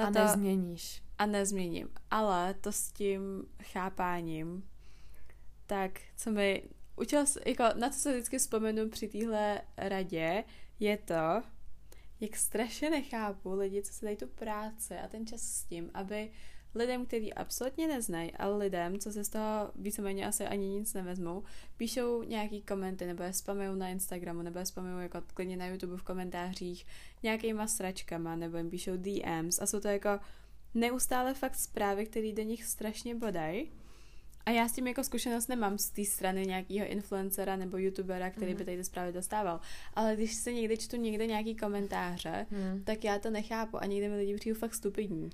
A 0.04 0.12
to, 0.12 0.20
nezměníš. 0.20 1.04
a 1.18 1.26
nezměním. 1.26 1.90
Ale 2.12 2.54
to 2.54 2.72
s 2.72 2.92
tím 2.92 3.46
chápáním, 3.64 4.70
tak 5.66 5.92
co 6.16 6.32
mi 6.32 6.64
učil, 6.96 7.20
s- 7.26 7.40
jako 7.46 7.64
na 7.76 7.90
co 7.90 8.00
se 8.00 8.12
vždycky 8.12 8.38
vzpomenu 8.38 8.90
při 8.90 9.08
téhle 9.08 9.62
radě, 9.78 10.44
je 10.80 10.98
to, 10.98 11.44
jak 12.20 12.36
strašně 12.36 12.90
nechápu 12.90 13.54
lidi, 13.54 13.82
co 13.84 13.94
si 13.94 14.06
dají 14.06 14.18
tu 14.18 14.28
práci 14.28 14.96
a 14.98 15.08
ten 15.08 15.28
čas 15.28 15.42
s 15.42 15.64
tím, 15.64 15.92
aby 15.94 16.32
lidem, 16.76 17.06
který 17.06 17.34
absolutně 17.34 17.88
neznají, 17.88 18.32
ale 18.32 18.58
lidem, 18.58 19.00
co 19.00 19.12
se 19.12 19.24
z 19.24 19.30
toho 19.30 19.72
víceméně 19.76 20.28
asi 20.28 20.46
ani 20.46 20.68
nic 20.68 20.94
nevezmou, 20.94 21.44
píšou 21.78 22.24
nějaký 22.24 22.62
komenty, 22.62 23.06
nebo 23.06 23.24
je 23.24 23.34
spamují 23.34 23.68
na 23.80 23.90
Instagramu, 23.90 24.42
nebo 24.42 24.60
je 24.60 24.66
spamují 24.66 25.04
jako 25.04 25.22
klidně 25.34 25.58
na 25.58 25.68
YouTube 25.68 25.98
v 25.98 26.04
komentářích 26.04 26.86
nějakýma 27.24 27.68
sračkama, 27.68 28.36
nebo 28.36 28.58
jim 28.58 28.70
píšou 28.70 28.92
DMs 28.98 29.60
a 29.62 29.66
jsou 29.66 29.80
to 29.80 29.88
jako 29.88 30.10
neustále 30.74 31.34
fakt 31.34 31.56
zprávy, 31.56 32.06
které 32.06 32.32
do 32.32 32.44
nich 32.44 32.64
strašně 32.64 33.16
bodají. 33.16 33.72
A 34.46 34.52
já 34.52 34.68
s 34.68 34.72
tím 34.72 34.88
jako 34.88 35.04
zkušenost 35.04 35.48
nemám 35.48 35.78
z 35.78 35.90
té 35.90 36.06
strany 36.06 36.46
nějakého 36.46 36.88
influencera 36.88 37.56
nebo 37.56 37.78
youtubera, 37.78 38.30
který 38.30 38.52
Mhm. 38.52 38.58
by 38.58 38.66
tady 38.66 38.78
ty 38.78 38.84
zprávy 38.84 39.12
dostával. 39.12 39.60
Ale 39.94 40.16
když 40.16 40.34
se 40.34 40.54
někdy 40.54 40.78
čtu 40.78 40.96
někde 40.96 41.28
nějaký 41.28 41.56
komentáře, 41.56 42.46
Hmm. 42.50 42.84
tak 42.84 43.04
já 43.04 43.20
to 43.20 43.30
nechápu 43.30 43.78
a 43.78 43.86
někdy 43.86 44.10
mi 44.10 44.16
lidi 44.16 44.36
přijdu 44.36 44.60
fakt 44.60 44.74
stupidní. 44.76 45.30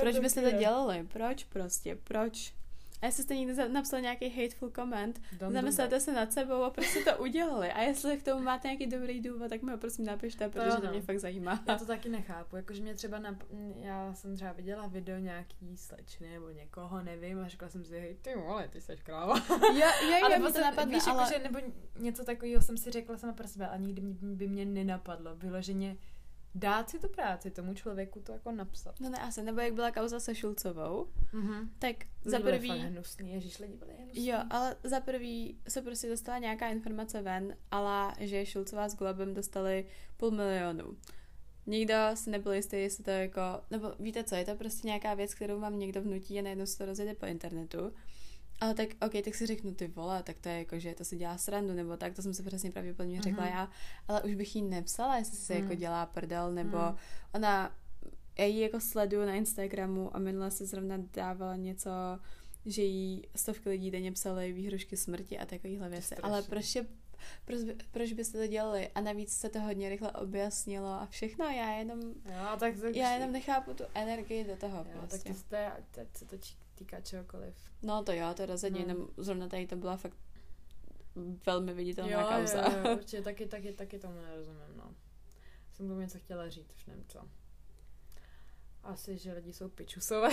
Proč 0.00 0.18
byste 0.18 0.50
to 0.50 0.58
dělali? 0.58 1.06
Proč 1.12 1.44
prostě? 1.44 1.98
Proč? 2.04 2.54
A 3.02 3.06
jestli 3.06 3.22
jste 3.22 3.36
někdy 3.36 3.68
napsali 3.68 4.02
nějaký 4.02 4.28
hateful 4.28 4.70
comment, 4.70 5.20
zamyslete 5.50 6.00
se 6.00 6.12
nad 6.12 6.32
sebou 6.32 6.62
a 6.62 6.70
prostě 6.70 7.00
to 7.00 7.18
udělali. 7.18 7.72
A 7.72 7.80
jestli 7.80 8.16
k 8.16 8.22
tomu 8.22 8.42
máte 8.42 8.68
nějaký 8.68 8.86
dobrý 8.86 9.20
důvod, 9.20 9.48
tak 9.48 9.62
mi 9.62 9.70
ho 9.70 9.78
prosím 9.78 10.04
napište, 10.04 10.48
protože 10.48 10.76
to 10.76 10.86
no. 10.86 10.90
mě 10.90 11.02
fakt 11.02 11.18
zajímá. 11.18 11.64
Já 11.68 11.78
to 11.78 11.86
taky 11.86 12.08
nechápu, 12.08 12.56
jakože 12.56 12.82
mě 12.82 12.94
třeba, 12.94 13.18
nap... 13.18 13.42
já 13.80 14.14
jsem 14.14 14.36
třeba 14.36 14.52
viděla 14.52 14.86
video 14.86 15.18
nějaký 15.18 15.76
slečny 15.76 16.28
nebo 16.32 16.48
někoho, 16.50 17.02
nevím, 17.02 17.38
a 17.38 17.48
řekla 17.48 17.68
jsem 17.68 17.84
si, 17.84 18.00
hej, 18.00 18.16
ty 18.22 18.34
vole, 18.34 18.68
ty 18.68 18.80
jsi 18.80 18.96
kráva. 18.96 19.34
Jo, 19.50 19.88
jo, 20.10 20.16
ale 20.24 20.38
mi 20.38 20.52
to 20.52 20.60
napadne, 20.60 20.94
víš, 20.94 21.06
ale... 21.06 21.22
jakože, 21.22 21.38
nebo 21.38 21.58
něco 21.98 22.24
takového 22.24 22.62
jsem 22.62 22.76
si 22.76 22.90
řekla 22.90 23.18
sama 23.18 23.32
pro 23.32 23.48
sebe, 23.48 23.68
a 23.68 23.76
nikdy 23.76 24.02
by 24.20 24.48
mě 24.48 24.64
nenapadlo, 24.64 25.36
vyloženě 25.36 25.96
dát 26.54 26.90
si 26.90 26.98
tu 26.98 27.08
práci 27.08 27.50
tomu 27.50 27.74
člověku 27.74 28.20
to 28.20 28.32
jako 28.32 28.52
napsat. 28.52 29.00
No 29.00 29.10
ne, 29.10 29.18
asi, 29.18 29.42
nebo 29.42 29.60
jak 29.60 29.74
byla 29.74 29.90
kauza 29.90 30.20
se 30.20 30.34
Šulcovou, 30.34 31.06
Mhm. 31.32 31.70
tak 31.78 31.96
Za 32.24 32.40
prvý... 32.40 32.68
fakt 32.68 32.78
hnusný, 32.78 33.32
ježiš, 33.32 33.58
lidi 33.58 33.76
byli 33.76 33.92
hnusný. 34.02 34.26
Jo, 34.26 34.38
ale 34.50 34.76
za 34.84 35.00
prvý 35.00 35.58
se 35.68 35.82
prostě 35.82 36.08
dostala 36.08 36.38
nějaká 36.38 36.68
informace 36.68 37.22
ven, 37.22 37.56
ale 37.70 38.12
že 38.20 38.46
Šulcová 38.46 38.88
s 38.88 38.96
Globem 38.96 39.34
dostali 39.34 39.86
půl 40.16 40.30
milionu. 40.30 40.96
Nikdo 41.66 41.94
si 42.14 42.30
nebyl 42.30 42.52
jistý, 42.52 42.76
jestli 42.76 43.04
to 43.04 43.10
jako, 43.10 43.40
nebo 43.70 43.92
víte 43.98 44.24
co, 44.24 44.34
je 44.34 44.44
to 44.44 44.54
prostě 44.54 44.86
nějaká 44.86 45.14
věc, 45.14 45.34
kterou 45.34 45.60
vám 45.60 45.78
někdo 45.78 46.02
vnutí 46.02 46.38
a 46.38 46.42
najednou 46.42 46.66
se 46.66 46.78
to 46.78 46.86
rozjede 46.86 47.14
po 47.14 47.26
internetu. 47.26 47.92
Ale 48.62 48.74
tak, 48.74 48.88
ok, 49.06 49.12
tak 49.24 49.34
si 49.34 49.46
řeknu, 49.46 49.74
ty 49.74 49.86
vole, 49.88 50.22
tak 50.22 50.38
to 50.38 50.48
je 50.48 50.58
jako, 50.58 50.78
že 50.78 50.94
to 50.94 51.04
si 51.04 51.16
dělá 51.16 51.38
srandu, 51.38 51.74
nebo 51.74 51.96
tak, 51.96 52.14
to 52.14 52.22
jsem 52.22 52.34
si 52.34 52.42
přesně 52.42 52.70
pravděpodobně 52.70 53.22
řekla 53.22 53.44
Mhm. 53.44 53.52
já, 53.52 53.70
ale 54.08 54.22
už 54.22 54.34
bych 54.34 54.56
jí 54.56 54.62
nepsala, 54.62 55.16
jestli 55.16 55.36
si 55.36 55.52
Mhm. 55.54 55.62
jako 55.62 55.74
dělá 55.74 56.06
prdel, 56.06 56.52
nebo 56.52 56.76
Mhm. 56.78 56.96
ona, 57.34 57.76
já 58.38 58.44
ji 58.44 58.60
jako 58.60 58.80
sleduju 58.80 59.26
na 59.26 59.34
Instagramu 59.34 60.16
a 60.16 60.18
minule 60.18 60.50
se 60.50 60.66
zrovna 60.66 60.96
dávala 61.14 61.56
něco, 61.56 61.90
že 62.66 62.82
jí 62.82 63.22
stovky 63.36 63.68
lidí 63.68 63.90
denně 63.90 64.12
psali 64.12 64.52
výhrušky 64.52 64.96
smrti 64.96 65.38
a 65.38 65.46
takovýhle 65.46 65.88
věci. 65.88 66.14
Ale 66.16 66.42
proč, 66.42 66.74
je, 66.74 66.86
proč, 67.44 67.62
by- 67.62 67.76
proč 67.90 68.12
byste 68.12 68.38
to 68.38 68.46
dělali? 68.46 68.88
A 68.94 69.00
navíc 69.00 69.32
se 69.36 69.48
to 69.48 69.60
hodně 69.60 69.88
rychle 69.88 70.12
objasnilo 70.12 70.88
a 70.88 71.06
všechno. 71.06 71.44
Já 71.44 71.70
jenom, 71.72 72.00
Jo, 72.02 72.56
tak, 72.58 72.74
tak 72.80 72.96
já 72.96 73.12
jenom 73.14 73.32
nechápu 73.32 73.74
tu 73.74 73.84
energii 73.94 74.44
do 74.44 74.56
toho. 74.56 74.76
Jo, 74.78 74.84
tak 75.00 75.08
prostě. 75.08 75.28
to 75.32 75.38
jste, 75.38 75.72
teď 75.90 76.08
se 76.16 76.24
to 76.24 76.36
čí- 76.36 76.56
týká 76.84 77.00
čehokoliv. 77.00 77.54
No 77.82 78.02
to 78.04 78.12
jo, 78.12 78.34
to 78.34 78.46
rozhodně, 78.46 78.80
No. 78.80 78.86
jenom 78.86 79.08
zrovna 79.16 79.48
tady 79.48 79.66
to 79.66 79.76
byla 79.76 79.96
fakt 79.96 80.16
velmi 81.46 81.74
viditelná 81.74 82.10
jo, 82.20 82.28
kauza. 82.28 82.62
Jo, 82.62 82.78
jo, 82.84 82.92
určitě 82.96 83.22
taky, 83.22 83.46
taky, 83.46 83.72
taky 83.72 83.98
tomu 83.98 84.14
nerozumím, 84.14 84.76
no. 84.76 84.94
Jsem 85.72 85.88
tomu 85.88 86.00
něco 86.00 86.18
chtěla 86.18 86.48
říct, 86.48 86.74
už 86.74 86.86
nevím 86.86 87.04
co. 87.08 87.28
Asi, 88.82 89.18
že 89.18 89.32
lidi 89.32 89.52
jsou 89.52 89.68
pičusové. 89.68 90.28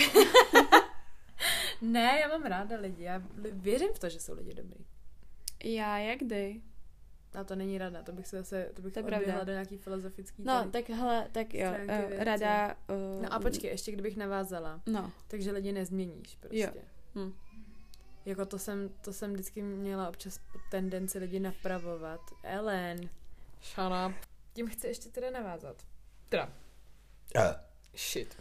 ne, 1.81 2.19
já 2.21 2.27
mám 2.27 2.43
ráda 2.43 2.77
lidi, 2.79 3.03
já 3.03 3.23
věřím 3.51 3.93
v 3.93 3.99
to, 3.99 4.09
že 4.09 4.19
jsou 4.19 4.33
lidi 4.33 4.53
dobrý. 4.53 4.85
Já 5.63 5.97
jak 5.97 6.19
kdy? 6.19 6.61
A 7.33 7.43
to 7.43 7.55
není 7.55 7.77
rada, 7.77 8.03
to 8.03 8.11
bych 8.11 8.27
se 8.27 8.37
zase, 8.37 8.69
to 8.75 8.81
bych 8.81 8.93
To 8.93 8.99
je 8.99 9.03
odběhla 9.03 9.25
pravda. 9.25 9.43
do 9.43 9.51
nějaký 9.51 9.77
filozofický 9.77 10.43
No, 10.43 10.59
tady. 10.59 10.71
tak 10.71 10.89
hele, 10.89 11.27
tak 11.31 11.53
jo, 11.53 11.71
eh, 11.87 12.05
věci. 12.07 12.23
rada... 12.23 12.75
Uh, 13.17 13.21
No 13.23 13.33
a 13.33 13.39
počkej, 13.39 13.69
ještě 13.69 13.91
kdybych 13.91 14.17
navázala. 14.17 14.81
No, 14.85 15.11
Takže 15.27 15.51
lidi 15.51 15.71
nezměníš 15.71 16.35
prostě. 16.35 16.57
Jo. 16.75 16.81
Hm. 17.15 17.33
Jako 18.25 18.45
to 18.45 18.59
jsem, 18.59 18.89
to 19.01 19.13
jsem 19.13 19.33
vždycky 19.33 19.61
měla 19.61 20.09
občas 20.09 20.39
tendenci 20.71 21.19
lidi 21.19 21.39
napravovat. 21.39 22.21
Ellen, 22.43 22.99
shut 23.63 23.91
up. 24.09 24.15
Tím 24.53 24.67
chci 24.69 24.87
ještě 24.87 25.09
teda 25.09 25.29
navázat. 25.31 25.83
Teda, 26.29 26.53
shit. 27.97 28.37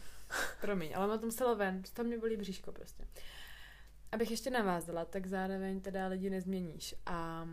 Promiň, 0.60 0.92
ale 0.96 1.06
má 1.06 1.18
to 1.18 1.26
muselo 1.26 1.56
ven, 1.56 1.82
tam 1.92 2.06
mě 2.06 2.18
bolí 2.18 2.36
bříško 2.36 2.72
prostě. 2.72 3.04
Abych 4.12 4.30
ještě 4.30 4.50
navázala, 4.50 5.04
tak 5.04 5.26
zároveň 5.26 5.80
teda 5.80 6.06
lidi 6.06 6.30
nezměníš. 6.30 6.94
A 7.06 7.48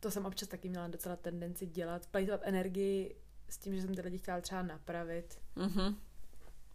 to 0.00 0.10
jsem 0.10 0.26
občas 0.26 0.48
taky 0.48 0.68
měla 0.68 0.88
docela 0.88 1.16
tendenci 1.16 1.66
dělat, 1.66 2.06
plejtovat 2.06 2.40
energii 2.44 3.16
s 3.48 3.58
tím, 3.58 3.74
že 3.74 3.82
jsem 3.82 3.94
ty 3.94 4.00
lidi 4.00 4.18
chtěla 4.18 4.40
třeba 4.40 4.62
napravit, 4.62 5.38
mhm. 5.56 5.96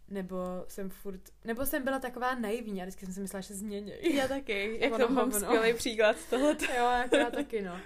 nebo 0.08 0.36
jsem 0.68 0.90
furt, 0.90 1.20
nebo 1.44 1.66
jsem 1.66 1.84
byla 1.84 1.98
taková 1.98 2.34
naivní 2.34 2.82
a 2.82 2.84
vždycky 2.84 3.04
jsem 3.04 3.14
si 3.14 3.20
myslela, 3.20 3.40
že 3.40 3.48
se 3.48 3.54
změní. 3.54 3.92
Já 4.16 4.28
taky, 4.28 4.78
jak 4.80 4.92
to 4.92 5.08
mám 5.08 5.30
hovno. 5.30 5.40
skvělý 5.40 5.74
příklad 5.74 6.18
z 6.18 6.26
tohoto. 6.30 6.64
jo, 6.78 6.90
jako 6.90 7.16
já 7.16 7.30
taky, 7.30 7.62
no. 7.62 7.78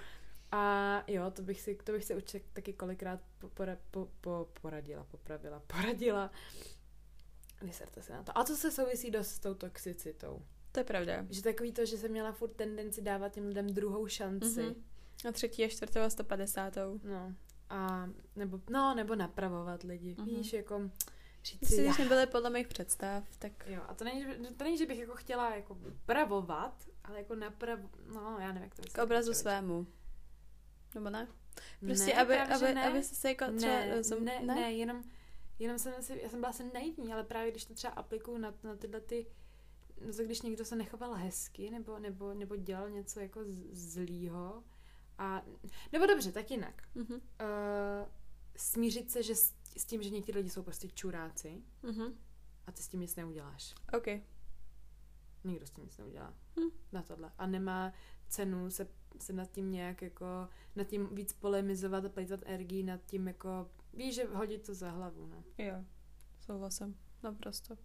A 0.51 1.03
jo, 1.07 1.31
to 1.31 1.41
bych 1.41 1.61
si, 1.61 1.75
to 1.75 1.91
bych 1.91 2.03
si 2.03 2.15
určitě 2.15 2.45
taky 2.53 2.73
kolikrát 2.73 3.19
po, 3.39 3.49
pora, 3.49 3.77
po, 3.91 4.09
po, 4.21 4.49
poradila, 4.61 5.03
popravila, 5.03 5.59
poradila. 5.67 6.31
Vyserte 7.61 8.01
se 8.01 8.13
na 8.13 8.23
to. 8.23 8.37
A 8.37 8.43
to 8.43 8.55
se 8.55 8.71
souvisí 8.71 9.11
dost 9.11 9.27
s 9.27 9.39
tou 9.39 9.53
toxicitou. 9.53 10.41
To 10.71 10.79
je 10.79 10.83
pravda. 10.83 11.25
Že 11.29 11.43
takový 11.43 11.71
to, 11.71 11.85
že 11.85 11.97
jsem 11.97 12.11
měla 12.11 12.31
furt 12.31 12.49
tendenci 12.49 13.01
dávat 13.01 13.33
těm 13.33 13.47
lidem 13.47 13.67
druhou 13.67 14.07
šanci. 14.07 14.61
Mhm. 14.61 14.83
A 15.27 15.31
třetí 15.31 15.63
a 15.63 15.67
čtvrtou 15.69 15.99
a 15.99 16.09
150. 16.09 16.75
No. 17.03 17.33
A 17.69 18.09
nebo, 18.35 18.59
no, 18.69 18.95
nebo 18.95 19.15
napravovat 19.15 19.83
lidi. 19.83 20.15
Mhm. 20.17 20.27
Víš, 20.27 20.53
jako 20.53 20.89
říct 21.43 21.67
si, 21.69 21.83
když 21.83 21.97
nebyly 21.97 22.27
podle 22.27 22.49
mých 22.49 22.67
představ, 22.67 23.23
tak 23.39 23.51
Jo, 23.67 23.81
a 23.87 23.93
to 23.93 24.03
není, 24.03 24.21
že- 24.21 24.37
to 24.57 24.63
není, 24.63 24.77
že 24.77 24.85
bych 24.85 24.99
jako 24.99 25.15
chtěla 25.15 25.55
jako 25.55 25.77
pravovat, 26.05 26.83
ale 27.03 27.17
jako 27.17 27.35
naprav... 27.35 27.79
No, 28.13 28.37
já 28.39 28.47
nevím, 28.47 28.63
jak 28.63 28.75
to 28.75 28.81
k 28.91 29.03
obrazu 29.03 29.29
vysvětlit. 29.31 29.41
svému. 29.41 29.87
Nebo 30.95 31.09
ne? 31.09 31.27
Prostě, 31.79 32.05
ne, 32.05 32.21
aby, 32.21 32.33
právě, 32.33 32.55
aby, 32.55 32.73
ne. 32.75 32.87
aby 32.89 33.03
se 33.03 33.29
jako 33.29 33.45
třeba... 33.45 33.71
ne, 33.71 33.95
rozum- 33.99 34.23
ne, 34.23 34.39
ne, 34.45 34.55
ne, 34.55 34.73
jenom, 34.73 35.03
jenom 35.59 35.79
jsem 35.79 35.93
si, 36.03 36.19
já 36.23 36.29
jsem 36.29 36.39
byla 36.39 36.49
asi 36.49 36.71
naivní, 36.73 37.13
ale 37.13 37.23
právě 37.23 37.51
když 37.51 37.65
to 37.65 37.73
třeba 37.73 37.93
aplikuju 37.93 38.37
na, 38.37 38.53
na 38.63 38.75
tyhle 38.75 39.01
ty, 39.01 39.27
no 40.05 40.13
když 40.25 40.41
někdo 40.41 40.65
se 40.65 40.75
nechoval 40.75 41.13
hezky, 41.13 41.69
nebo, 41.69 41.99
nebo, 41.99 42.33
nebo 42.33 42.55
dělal 42.55 42.89
něco 42.89 43.19
jako 43.19 43.39
zlýho, 43.71 44.63
a, 45.19 45.41
nebo 45.91 46.05
dobře, 46.05 46.31
tak 46.31 46.51
jinak. 46.51 46.83
Mhm. 46.95 47.13
Uh, 47.13 47.19
smířit 48.57 49.11
se, 49.11 49.23
že 49.23 49.35
s, 49.35 49.53
s 49.77 49.85
tím, 49.85 50.03
že 50.03 50.09
někteří 50.09 50.37
lidi 50.37 50.49
jsou 50.49 50.63
prostě 50.63 50.87
čuráci 50.87 51.63
Mhm. 51.83 52.13
a 52.67 52.71
ty 52.71 52.83
s 52.83 52.87
tím 52.87 52.99
nic 52.99 53.15
neuděláš. 53.15 53.75
OK. 53.97 54.07
Nikdo 55.43 55.65
s 55.67 55.71
tím 55.71 55.83
nic 55.83 55.97
neudělá. 55.97 56.33
Hm. 56.59 56.69
Na 56.91 57.01
tohle. 57.01 57.31
A 57.37 57.47
nemá 57.47 57.93
cenu 58.27 58.71
se, 58.71 58.87
se 59.19 59.33
nad 59.33 59.51
tím 59.51 59.71
nějak 59.71 60.01
jako, 60.01 60.25
nad 60.75 60.83
tím 60.83 61.15
víc 61.15 61.33
polemizovat 61.33 62.05
a 62.05 62.09
plejtvat 62.09 62.39
energii 62.45 62.83
nad 62.83 63.01
tím 63.05 63.27
jako, 63.27 63.69
víš, 63.93 64.15
že 64.15 64.23
hodit 64.25 64.65
to 64.65 64.73
za 64.73 64.91
hlavu, 64.91 65.27
no. 65.27 65.43
Jo. 65.57 65.85
Souhlasím. 66.39 66.97
naprosto. 67.23 67.77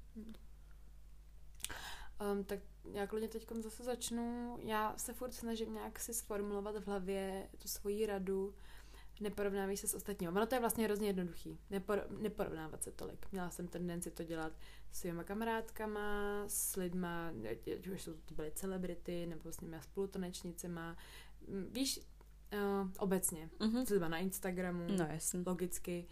Um, 2.32 2.44
tak 2.44 2.60
já 2.92 3.06
klidně 3.06 3.28
teď 3.28 3.46
zase 3.60 3.84
začnu. 3.84 4.58
Já 4.62 4.94
se 4.96 5.12
furt 5.12 5.32
snažím 5.32 5.74
nějak 5.74 6.00
si 6.00 6.14
sformulovat 6.14 6.76
v 6.76 6.86
hlavě 6.86 7.48
tu 7.58 7.68
svoji 7.68 8.06
radu. 8.06 8.54
Neporovnávej 9.20 9.76
se 9.76 9.88
s 9.88 9.94
ostatními. 9.94 10.32
Ono 10.32 10.46
to 10.46 10.54
je 10.54 10.60
vlastně 10.60 10.84
hrozně 10.84 11.06
jednoduchý. 11.06 11.58
Nepor, 11.70 12.06
neporovnávat 12.10 12.82
se 12.82 12.92
tolik. 12.92 13.26
Měla 13.32 13.50
jsem 13.50 13.68
tendenci 13.68 14.10
to 14.10 14.24
dělat 14.24 14.52
s 14.92 15.00
svýma 15.00 15.24
kamarádkama, 15.24 16.44
s 16.46 16.76
lidma, 16.76 17.32
ať 17.50 17.86
už 17.86 18.04
to 18.04 18.34
byly 18.34 18.52
celebrity, 18.54 19.26
nebo 19.26 19.52
s 19.52 19.60
nimi 19.60 19.76
spolutanečnicima. 19.80 20.96
Víš, 21.70 22.00
uh, 22.52 22.90
obecně. 22.98 23.50
Mm-hmm. 23.58 23.84
Třeba 23.84 24.08
na 24.08 24.18
Instagramu. 24.18 24.86
No 24.98 25.06
jasně. 25.10 25.42
Logicky. 25.46 26.06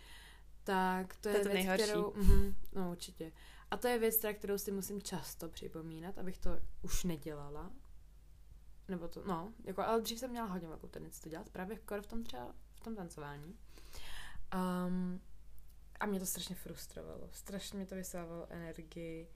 Tak 0.65 1.15
to, 1.15 1.23
to 1.23 1.29
je, 1.29 1.35
je 1.35 1.43
to 1.43 1.49
věc, 1.49 1.55
nejhorší. 1.55 1.85
kterou... 1.85 2.11
Uh-huh, 2.11 2.55
no 2.75 2.91
určitě. 2.91 3.33
A 3.73 3.77
to 3.77 3.89
je 3.89 3.99
věc, 3.99 4.17
teda, 4.17 4.35
kterou 4.35 4.59
si 4.59 4.73
musím 4.73 5.03
často 5.03 5.49
připomínat, 5.49 6.19
abych 6.19 6.39
to 6.39 6.51
už 6.83 7.05
nedělala. 7.05 7.73
Nebo 8.89 9.09
to, 9.09 9.25
no, 9.27 9.53
jako, 9.65 9.83
ale 9.83 10.01
dřív 10.01 10.19
jsem 10.19 10.31
měla 10.31 10.47
hodně 10.47 10.69
velkou 10.69 10.89
tendenci 10.89 11.23
to 11.23 11.29
dělat, 11.29 11.51
právě 11.51 11.79
v 12.01 12.07
tom 12.07 12.25
třeba, 12.25 12.55
v 12.75 12.81
tom 12.81 12.97
tancování. 12.97 13.57
Um, 14.87 15.21
a 16.01 16.07
mě 16.07 16.21
to 16.21 16.27
strašně 16.27 16.55
frustrovalo, 16.55 17.29
strašně 17.33 17.77
mě 17.77 17.87
to 17.87 17.95
vysávalo 17.95 18.47
energii, 18.51 19.29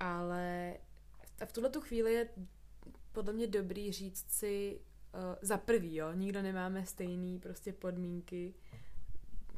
ale 0.00 0.76
v 1.44 1.52
tuhle 1.52 1.70
tu 1.70 1.80
chvíli 1.80 2.12
je 2.12 2.28
podle 3.12 3.32
mě 3.32 3.46
dobrý 3.46 3.92
říct 3.92 4.30
si 4.30 4.80
uh, 5.14 5.20
za 5.42 5.58
prvý, 5.58 5.94
jo, 5.94 6.12
nikdo 6.12 6.42
nemáme 6.42 6.86
stejný 6.86 7.38
prostě 7.38 7.72
podmínky, 7.72 8.54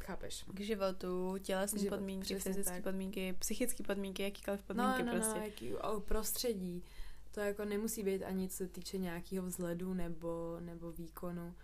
Chápeš? 0.06 0.44
K 0.54 0.60
životu, 0.60 1.38
tělesné 1.38 1.78
Život, 1.78 1.96
podmínky, 1.96 2.38
fyzické 2.38 2.82
podmínky, 2.82 3.36
psychické 3.38 3.82
podmínky, 3.82 4.22
jakýkoliv 4.22 4.62
podmínky 4.62 5.02
no, 5.02 5.04
no, 5.04 5.12
prostě. 5.12 5.38
No, 5.38 5.44
jaký, 5.44 5.74
o, 5.74 6.00
prostředí. 6.00 6.84
To 7.30 7.40
jako 7.40 7.64
nemusí 7.64 8.02
být 8.02 8.22
ani 8.22 8.48
co 8.48 8.56
se 8.56 8.68
týče 8.68 8.98
nějakého 8.98 9.46
vzhledu 9.46 9.94
nebo, 9.94 10.56
nebo 10.60 10.92
výkonu. 10.92 11.54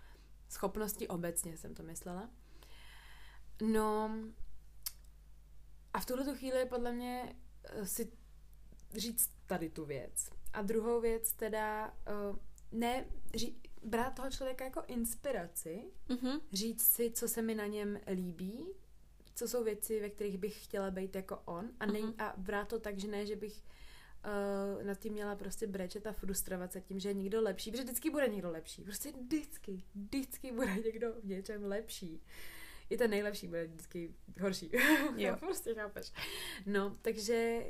Schopnosti 0.49 1.07
obecně 1.07 1.57
jsem 1.57 1.75
to 1.75 1.83
myslela. 1.83 2.29
No 3.61 4.11
a 5.93 5.99
v 5.99 6.05
tuhle 6.05 6.35
chvíli 6.35 6.57
je 6.57 6.65
podle 6.65 6.91
mě 6.91 7.35
eh, 7.63 7.85
si 7.85 8.11
říct 8.93 9.29
tady 9.47 9.69
tu 9.69 9.85
věc. 9.85 10.29
A 10.53 10.61
druhou 10.61 11.01
věc 11.01 11.33
teda 11.33 11.87
uh, 11.87 12.37
ne 12.71 13.05
ří, 13.33 13.60
brát 13.83 14.15
toho 14.15 14.29
člověka 14.29 14.65
jako 14.65 14.83
inspiraci, 14.87 15.83
mm-hmm. 16.09 16.41
říct 16.53 16.81
si, 16.81 17.11
co 17.11 17.27
se 17.27 17.41
mi 17.41 17.55
na 17.55 17.65
něm 17.65 17.99
líbí, 18.13 18.67
co 19.35 19.47
jsou 19.47 19.63
věci, 19.63 20.01
ve 20.01 20.09
kterých 20.09 20.37
bych 20.37 20.63
chtěla 20.63 20.91
být 20.91 21.15
jako 21.15 21.41
on 21.45 21.69
a, 21.79 21.85
ne, 21.85 21.99
mm-hmm. 21.99 22.13
a 22.17 22.33
brát 22.37 22.67
to 22.67 22.79
tak, 22.79 22.99
že 22.99 23.07
ne, 23.07 23.25
že 23.25 23.35
bych 23.35 23.63
uh, 24.77 24.83
nad 24.83 24.99
tím 24.99 25.13
měla 25.13 25.35
prostě 25.35 25.67
brečet 25.67 26.07
a 26.07 26.11
frustrovat 26.11 26.71
se 26.71 26.81
tím, 26.81 26.99
že 26.99 27.09
je 27.09 27.13
někdo 27.13 27.41
lepší, 27.41 27.71
protože 27.71 27.83
vždycky 27.83 28.09
bude 28.09 28.27
někdo 28.27 28.51
lepší, 28.51 28.83
prostě 28.83 29.11
vždycky, 29.11 29.83
vždycky 29.95 30.51
bude 30.51 30.75
někdo 30.85 31.13
v 31.13 31.25
něčem 31.25 31.65
lepší. 31.65 32.23
I 32.89 32.97
ten 32.97 33.11
nejlepší 33.11 33.47
bude 33.47 33.67
vždycky 33.67 34.15
horší. 34.41 34.71
Jo. 35.15 35.35
prostě 35.39 35.75
chápeš. 35.75 36.13
No, 36.65 36.95
takže 37.01 37.63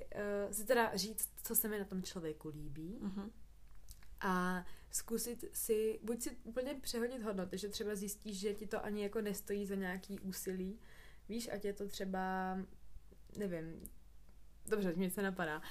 uh, 0.45 0.51
si 0.51 0.65
teda 0.65 0.91
říct, 0.95 1.29
co 1.43 1.55
se 1.55 1.67
mi 1.67 1.79
na 1.79 1.85
tom 1.85 2.03
člověku 2.03 2.49
líbí, 2.49 2.99
mm-hmm 3.01 3.29
a 4.21 4.65
zkusit 4.91 5.45
si, 5.53 5.99
buď 6.03 6.21
si 6.21 6.37
úplně 6.43 6.75
přehodit 6.81 7.23
hodnoty, 7.23 7.57
že 7.57 7.69
třeba 7.69 7.95
zjistíš, 7.95 8.39
že 8.39 8.53
ti 8.53 8.67
to 8.67 8.85
ani 8.85 9.03
jako 9.03 9.21
nestojí 9.21 9.65
za 9.65 9.75
nějaký 9.75 10.19
úsilí, 10.19 10.79
víš, 11.29 11.49
ať 11.51 11.65
je 11.65 11.73
to 11.73 11.87
třeba, 11.87 12.57
nevím, 13.37 13.89
dobře, 14.65 14.93
mě 14.95 15.09
se 15.09 15.21
napadá. 15.21 15.61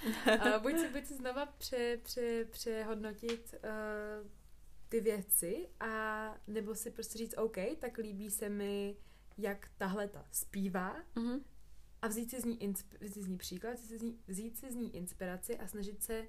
A 0.40 0.58
buď 0.62 0.78
si, 0.78 0.88
buď 0.88 1.04
si 1.04 1.14
znova 1.14 1.46
pře, 1.46 1.98
pře, 2.02 2.44
přehodnotit 2.44 3.54
uh, 3.64 4.30
ty 4.88 5.00
věci 5.00 5.68
a 5.80 6.34
nebo 6.46 6.74
si 6.74 6.90
prostě 6.90 7.18
říct, 7.18 7.38
OK, 7.38 7.56
tak 7.78 7.98
líbí 7.98 8.30
se 8.30 8.48
mi, 8.48 8.96
jak 9.38 9.70
tahle 9.78 10.08
ta 10.08 10.26
zpívá 10.30 10.96
mm-hmm. 11.14 11.40
a 12.02 12.08
vzít 12.08 12.30
si 12.30 12.40
z 12.40 12.44
ní, 12.44 12.58
insp- 12.58 12.96
vzít 13.00 13.14
si 13.14 13.22
z 13.22 13.28
ní 13.28 13.38
příklad, 13.38 13.74
vzít 13.74 13.88
si 13.88 13.98
z 13.98 14.02
ní, 14.02 14.18
vzít 14.26 14.58
si 14.58 14.72
z 14.72 14.74
ní 14.74 14.96
inspiraci 14.96 15.58
a 15.58 15.66
snažit 15.66 16.02
se 16.02 16.26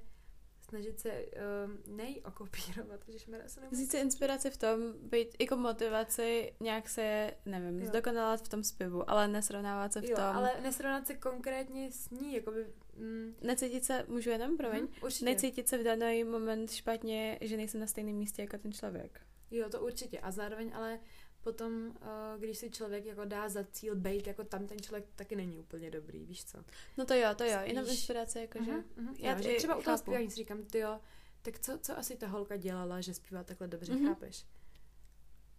snažit 0.71 0.99
se 0.99 1.11
um, 1.11 1.97
nej 1.97 2.21
okopírovat, 2.25 3.05
když 3.05 3.21
se 3.21 3.31
nemůžu... 3.31 3.71
Vzít 3.71 3.91
si 3.91 3.97
inspiraci 3.97 4.49
v 4.49 4.57
tom, 4.57 4.79
být 5.01 5.35
jako 5.39 5.55
motivaci 5.55 6.53
nějak 6.59 6.89
se, 6.89 7.31
nevím, 7.45 7.79
jo. 7.79 7.87
zdokonalat 7.87 8.41
v 8.41 8.47
tom 8.47 8.63
zpěvu, 8.63 9.09
ale 9.09 9.27
nesrovnávat 9.27 9.93
se 9.93 10.01
v 10.01 10.03
jo, 10.03 10.15
tom... 10.15 10.25
ale 10.25 10.51
nesrovnávat 10.61 11.07
se 11.07 11.13
konkrétně 11.15 11.91
s 11.91 12.09
ní, 12.09 12.33
jakoby... 12.33 12.67
Mm. 12.95 13.35
Necítit 13.41 13.85
se, 13.85 14.05
můžu 14.07 14.29
jenom, 14.29 14.57
promiň? 14.57 14.81
Mm, 14.81 15.25
necítit 15.25 15.67
se 15.67 15.77
v 15.77 15.83
daný 15.83 16.23
moment 16.23 16.71
špatně, 16.71 17.37
že 17.41 17.57
nejsem 17.57 17.81
na 17.81 17.87
stejném 17.87 18.15
místě 18.15 18.41
jako 18.41 18.57
ten 18.57 18.71
člověk. 18.73 19.21
Jo, 19.51 19.69
to 19.69 19.81
určitě. 19.81 20.19
A 20.19 20.31
zároveň 20.31 20.71
ale 20.75 20.99
potom, 21.43 21.93
eh, 22.01 22.39
když 22.39 22.57
si 22.57 22.69
člověk 22.69 23.05
jako 23.05 23.25
dá 23.25 23.49
za 23.49 23.63
cíl 23.63 23.95
být 23.95 24.27
jako 24.27 24.43
tam 24.43 24.67
ten 24.67 24.79
člověk 24.79 25.05
taky 25.15 25.35
není 25.35 25.59
úplně 25.59 25.91
dobrý, 25.91 26.25
víš 26.25 26.45
co? 26.45 26.57
No 26.97 27.05
to 27.05 27.13
jo, 27.13 27.29
to 27.35 27.43
jo, 27.43 27.57
Spíš... 27.59 27.69
jenom 27.69 27.89
inspirace, 27.89 28.41
jakože. 28.41 28.71
Uh-huh, 28.71 28.83
uh-huh. 28.97 29.15
Já 29.17 29.35
jo, 29.35 29.41
že 29.41 29.55
třeba 29.55 29.75
u 29.75 29.81
toho 29.81 29.97
zpívání 29.97 30.29
si 30.29 30.35
říkám, 30.35 30.63
ty 30.63 30.79
jo, 30.79 30.99
tak 31.41 31.59
co, 31.59 31.77
co 31.81 31.97
asi 31.97 32.17
ta 32.17 32.27
holka 32.27 32.57
dělala, 32.57 33.01
že 33.01 33.13
zpívá 33.13 33.43
takhle 33.43 33.67
dobře, 33.67 33.93
uh-huh. 33.93 34.07
chápeš? 34.07 34.45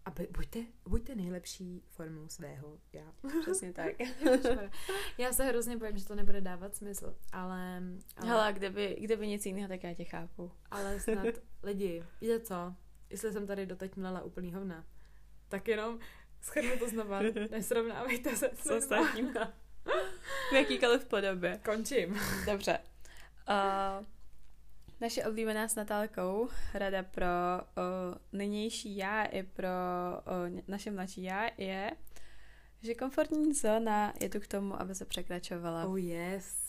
A 0.05 0.11
buďte, 0.31 0.61
buďte 0.89 1.15
nejlepší 1.15 1.83
formou 1.89 2.29
svého 2.29 2.79
já. 2.93 3.13
Přesně 3.43 3.73
tak. 3.73 3.95
já 5.19 5.33
se 5.33 5.45
hrozně 5.45 5.77
bojím, 5.77 5.99
že 5.99 6.07
to 6.07 6.15
nebude 6.15 6.41
dávat 6.41 6.77
smysl, 6.77 7.17
ale... 7.33 7.83
ale... 8.17 8.29
Hele, 8.29 8.53
kdyby, 8.53 8.97
kdyby 9.01 9.27
nic 9.27 9.47
jiného, 9.47 9.69
tak 9.69 9.85
já 9.85 9.95
tě 9.95 10.05
chápu. 10.05 10.53
Ale 10.71 11.01
snad 11.01 11.27
lidi, 11.63 12.05
víte 12.21 12.41
co? 12.41 12.75
Jestli 13.11 13.33
jsem 13.33 13.47
tady 13.47 13.67
doteď 13.67 13.97
mlela 13.97 14.23
úplný 14.23 14.53
hovna, 14.53 14.87
tak 15.53 15.69
jenom 15.69 15.99
schrnu 16.41 16.79
to 16.79 16.89
znova, 16.89 17.21
nesrovnávejte 17.51 18.37
se 18.37 18.51
s 18.55 18.71
ostatním. 18.71 19.35
v 20.51 20.53
jakýkoliv 20.53 21.05
podobě. 21.05 21.61
Končím. 21.65 22.21
Dobře. 22.47 22.79
Uh, 23.49 24.07
naše 25.01 25.25
oblíbená 25.25 25.69
s 25.69 25.75
Natálkou 25.75 26.49
rada 26.75 27.03
pro 27.03 27.27
uh, 27.27 28.39
nynější 28.39 28.97
já 28.97 29.25
i 29.25 29.43
pro 29.43 29.69
uh, 30.49 30.61
naše 30.69 30.91
mladší 30.91 31.23
já 31.23 31.49
je, 31.59 31.91
že 32.83 32.95
komfortní 32.95 33.55
zóna 33.55 34.13
je 34.21 34.29
tu 34.29 34.41
k 34.41 34.47
tomu, 34.47 34.81
aby 34.81 34.95
se 34.95 35.05
překračovala. 35.05 35.85
Oh 35.85 36.01
yes. 36.01 36.62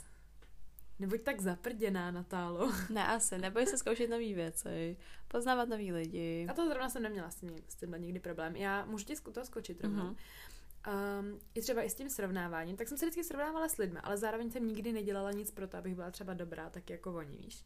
Nebuď 1.03 1.21
tak 1.21 1.41
zaprděná, 1.41 2.11
Natálo. 2.11 2.71
Ne, 2.89 3.07
asi. 3.07 3.37
Neboj 3.37 3.65
se 3.65 3.77
zkoušet 3.77 4.09
nové 4.09 4.33
věci, 4.33 4.97
poznávat 5.27 5.69
nový 5.69 5.91
lidi. 5.91 6.47
A 6.49 6.53
to 6.53 6.67
zrovna 6.67 6.89
jsem 6.89 7.03
neměla 7.03 7.29
s 7.29 7.35
tím, 7.35 7.55
s 7.67 7.75
tím 7.75 7.95
nikdy 7.97 8.19
problém. 8.19 8.55
Já 8.55 8.85
můžu 8.85 9.05
ti 9.05 9.15
to 9.15 9.45
skočit 9.45 9.81
rovnou. 9.83 10.03
Mm-hmm. 10.11 11.19
Um, 11.19 11.39
i 11.53 11.61
třeba 11.61 11.83
i 11.83 11.89
s 11.89 11.95
tím 11.95 12.09
srovnáváním, 12.09 12.77
tak 12.77 12.87
jsem 12.87 12.97
se 12.97 13.05
vždycky 13.05 13.23
srovnávala 13.23 13.69
s 13.69 13.77
lidmi, 13.77 13.99
ale 14.03 14.17
zároveň 14.17 14.51
jsem 14.51 14.67
nikdy 14.67 14.93
nedělala 14.93 15.31
nic 15.31 15.51
pro 15.51 15.67
to, 15.67 15.77
abych 15.77 15.95
byla 15.95 16.11
třeba 16.11 16.33
dobrá, 16.33 16.69
tak 16.69 16.89
jako 16.89 17.15
oni, 17.15 17.37
víš. 17.37 17.65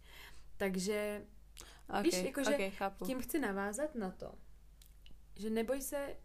Takže, 0.57 1.25
okay, 1.89 2.03
víš, 2.03 2.23
jakože 2.23 2.53
okay, 2.53 2.71
chápu. 2.71 3.05
tím 3.05 3.21
chci 3.21 3.39
navázat 3.39 3.95
na 3.95 4.11
to, 4.11 4.31
že 5.35 5.49
neboj 5.49 5.81
se, 5.81 6.15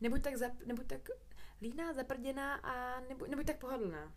nebuď 0.00 0.22
tak, 0.22 0.36
zap, 0.36 0.52
nebuď 0.66 0.86
tak 0.86 1.08
líná, 1.62 1.92
zaprděná 1.92 2.54
a 2.54 3.00
nebuď, 3.00 3.28
nebuď 3.28 3.46
tak 3.46 3.58
pohodlná. 3.58 4.12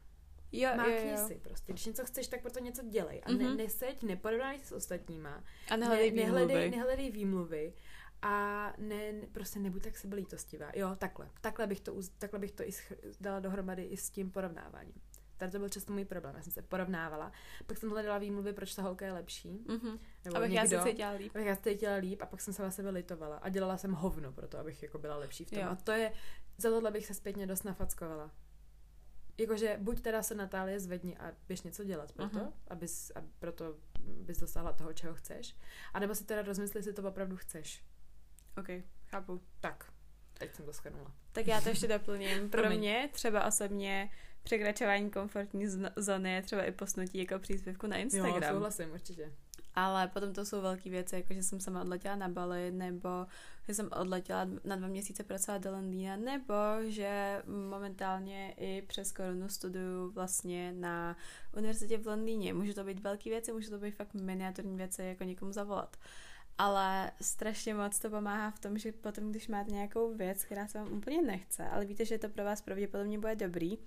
Jo, 0.51 0.69
Mákni 0.77 1.09
jo, 1.09 1.17
jo. 1.17 1.27
si 1.27 1.35
prostě. 1.35 1.73
Když 1.73 1.85
něco 1.85 2.05
chceš, 2.05 2.27
tak 2.27 2.41
proto 2.41 2.59
něco 2.59 2.83
dělej. 2.83 3.21
A 3.25 3.29
mm-hmm. 3.29 3.37
ne, 3.37 3.43
mhm. 3.43 3.57
neseď, 3.57 4.03
neporovnávej 4.03 4.59
se 4.59 4.65
s 4.65 4.71
ostatníma. 4.71 5.43
A 5.69 5.75
nehledej 5.75 6.11
ne, 6.11 6.23
výmluvy. 6.23 6.45
Nehledej, 6.45 6.71
nehledej 6.71 7.11
výmluvy. 7.11 7.73
A 8.21 8.73
ne, 8.77 9.13
prostě 9.31 9.59
nebuď 9.59 9.83
tak 9.83 9.97
sebelítostivá. 9.97 10.71
Jo, 10.75 10.95
takhle. 10.95 11.29
Takhle 11.41 11.67
bych 11.67 11.81
to, 11.81 11.95
takhle 12.17 12.39
bych 12.39 12.51
to 12.51 12.63
i 12.63 12.71
dala 13.19 13.39
dohromady 13.39 13.83
i 13.83 13.97
s 13.97 14.09
tím 14.09 14.31
porovnáváním. 14.31 15.01
Tady 15.37 15.51
to 15.51 15.59
byl 15.59 15.69
často 15.69 15.93
můj 15.93 16.05
problém. 16.05 16.35
Já 16.35 16.41
jsem 16.41 16.53
se 16.53 16.61
porovnávala, 16.61 17.31
pak 17.65 17.77
jsem 17.77 17.89
hledala 17.89 18.17
výmluvy, 18.17 18.53
proč 18.53 18.75
ta 18.75 18.81
holka 18.81 19.05
je 19.05 19.11
lepší. 19.11 19.65
Mm-hmm. 19.67 19.99
Nebo 20.25 20.37
abych 20.37 20.51
někdo, 20.51 20.75
já 20.75 20.83
se 20.83 20.89
cítila 20.89 21.11
líp. 21.11 21.31
Abych 21.35 21.47
já 21.47 21.55
se 21.55 21.61
cítila 21.61 21.95
líp 21.95 22.21
a 22.21 22.25
pak 22.25 22.41
jsem 22.41 22.53
se 22.53 22.63
na 22.63 22.71
sebe 22.71 22.89
litovala. 22.89 23.37
A 23.37 23.49
dělala 23.49 23.77
jsem 23.77 23.91
hovno 23.91 24.31
pro 24.31 24.47
to, 24.47 24.57
abych 24.57 24.83
jako 24.83 24.97
byla 24.97 25.17
lepší 25.17 25.45
v 25.45 25.51
tom. 25.51 25.59
Jo. 25.59 25.69
A 25.69 25.75
to 25.75 25.91
je, 25.91 26.13
za 26.57 26.69
tohle 26.69 26.91
bych 26.91 27.05
se 27.05 27.13
zpětně 27.13 27.47
dost 27.47 27.63
nafackovala. 27.63 28.31
Jakože 29.41 29.77
buď 29.79 30.01
teda 30.01 30.23
se 30.23 30.35
Natálie 30.35 30.79
zvedni 30.79 31.17
a 31.17 31.31
běž 31.47 31.61
něco 31.61 31.83
dělat 31.83 32.11
pro 32.11 32.29
to, 32.29 32.37
uh-huh. 32.37 32.53
abys, 32.67 33.11
a 33.15 33.23
proto 33.39 33.75
bys 33.99 34.39
dosáhla 34.39 34.73
toho, 34.73 34.93
čeho 34.93 35.13
chceš. 35.13 35.55
A 35.93 35.99
nebo 35.99 36.15
si 36.15 36.23
teda 36.23 36.41
rozmysli, 36.41 36.77
jestli 36.77 36.93
to 36.93 37.03
opravdu 37.03 37.37
chceš. 37.37 37.83
OK, 38.57 38.67
chápu. 39.07 39.41
Tak, 39.59 39.93
teď 40.33 40.55
jsem 40.55 40.65
to 40.65 40.73
schrnula. 40.73 41.15
Tak 41.31 41.47
já 41.47 41.61
to 41.61 41.69
ještě 41.69 41.87
doplním. 41.87 42.49
Pro 42.49 42.69
mě 42.69 43.09
třeba 43.13 43.45
osobně 43.45 44.11
překračování 44.43 45.09
komfortní 45.09 45.65
zóny 45.95 46.33
je 46.33 46.41
třeba 46.41 46.63
i 46.63 46.71
posnutí 46.71 47.17
jako 47.17 47.39
příspěvku 47.39 47.87
na 47.87 47.97
Instagram. 47.97 48.43
Jo, 48.43 48.49
souhlasím, 48.49 48.91
určitě. 48.91 49.31
Ale 49.75 50.07
potom 50.07 50.33
to 50.33 50.45
jsou 50.45 50.61
velké 50.61 50.89
věci, 50.89 51.15
jako 51.15 51.33
že 51.33 51.43
jsem 51.43 51.59
sama 51.59 51.81
odletěla 51.81 52.15
na 52.15 52.29
Bali, 52.29 52.71
nebo 52.71 53.09
že 53.67 53.73
jsem 53.73 53.89
odletěla 53.99 54.47
na 54.63 54.75
dva 54.75 54.87
měsíce 54.87 55.23
pracovat 55.23 55.61
do 55.61 55.71
Londýna, 55.71 56.15
nebo 56.15 56.53
že 56.87 57.43
momentálně 57.69 58.53
i 58.57 58.81
přes 58.81 59.11
korunu 59.11 59.49
studuju 59.49 60.11
vlastně 60.11 60.71
na 60.71 61.17
univerzitě 61.57 61.97
v 61.97 62.07
Londýně. 62.07 62.53
Může 62.53 62.73
to 62.73 62.83
být 62.83 62.99
velké 62.99 63.29
věci, 63.29 63.53
může 63.53 63.69
to 63.69 63.77
být 63.77 63.95
fakt 63.95 64.13
miniaturní 64.13 64.77
věci, 64.77 65.03
jako 65.03 65.23
někomu 65.23 65.51
zavolat. 65.51 65.97
Ale 66.57 67.11
strašně 67.21 67.73
moc 67.73 67.99
to 67.99 68.09
pomáhá 68.09 68.51
v 68.51 68.59
tom, 68.59 68.77
že 68.77 68.91
potom, 68.91 69.31
když 69.31 69.47
máte 69.47 69.71
nějakou 69.71 70.13
věc, 70.13 70.45
která 70.45 70.67
se 70.67 70.77
vám 70.77 70.93
úplně 70.93 71.21
nechce, 71.21 71.67
ale 71.67 71.85
víte, 71.85 72.05
že 72.05 72.17
to 72.17 72.29
pro 72.29 72.43
vás 72.43 72.61
pravděpodobně 72.61 73.19
bude 73.19 73.35
dobrý, 73.35 73.77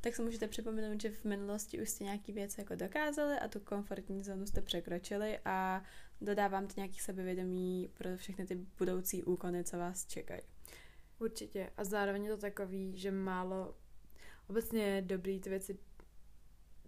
tak 0.00 0.16
si 0.16 0.22
můžete 0.22 0.48
připomenout, 0.48 1.00
že 1.00 1.10
v 1.10 1.24
minulosti 1.24 1.82
už 1.82 1.88
jste 1.88 2.04
nějaký 2.04 2.32
věc 2.32 2.58
jako 2.58 2.74
dokázali 2.74 3.38
a 3.38 3.48
tu 3.48 3.60
komfortní 3.60 4.22
zónu 4.22 4.46
jste 4.46 4.62
překročili 4.62 5.38
a 5.44 5.82
dodávám 6.20 6.66
to 6.66 6.72
nějaký 6.76 6.98
sebevědomí 6.98 7.90
pro 7.94 8.16
všechny 8.16 8.46
ty 8.46 8.54
budoucí 8.78 9.22
úkony, 9.22 9.64
co 9.64 9.78
vás 9.78 10.06
čekají. 10.06 10.42
Určitě. 11.18 11.70
A 11.76 11.84
zároveň 11.84 12.24
je 12.24 12.30
to 12.30 12.40
takový, 12.40 12.98
že 12.98 13.10
málo 13.10 13.74
obecně 14.48 14.82
je 14.82 15.02
dobrý 15.02 15.40
ty 15.40 15.50
věci 15.50 15.78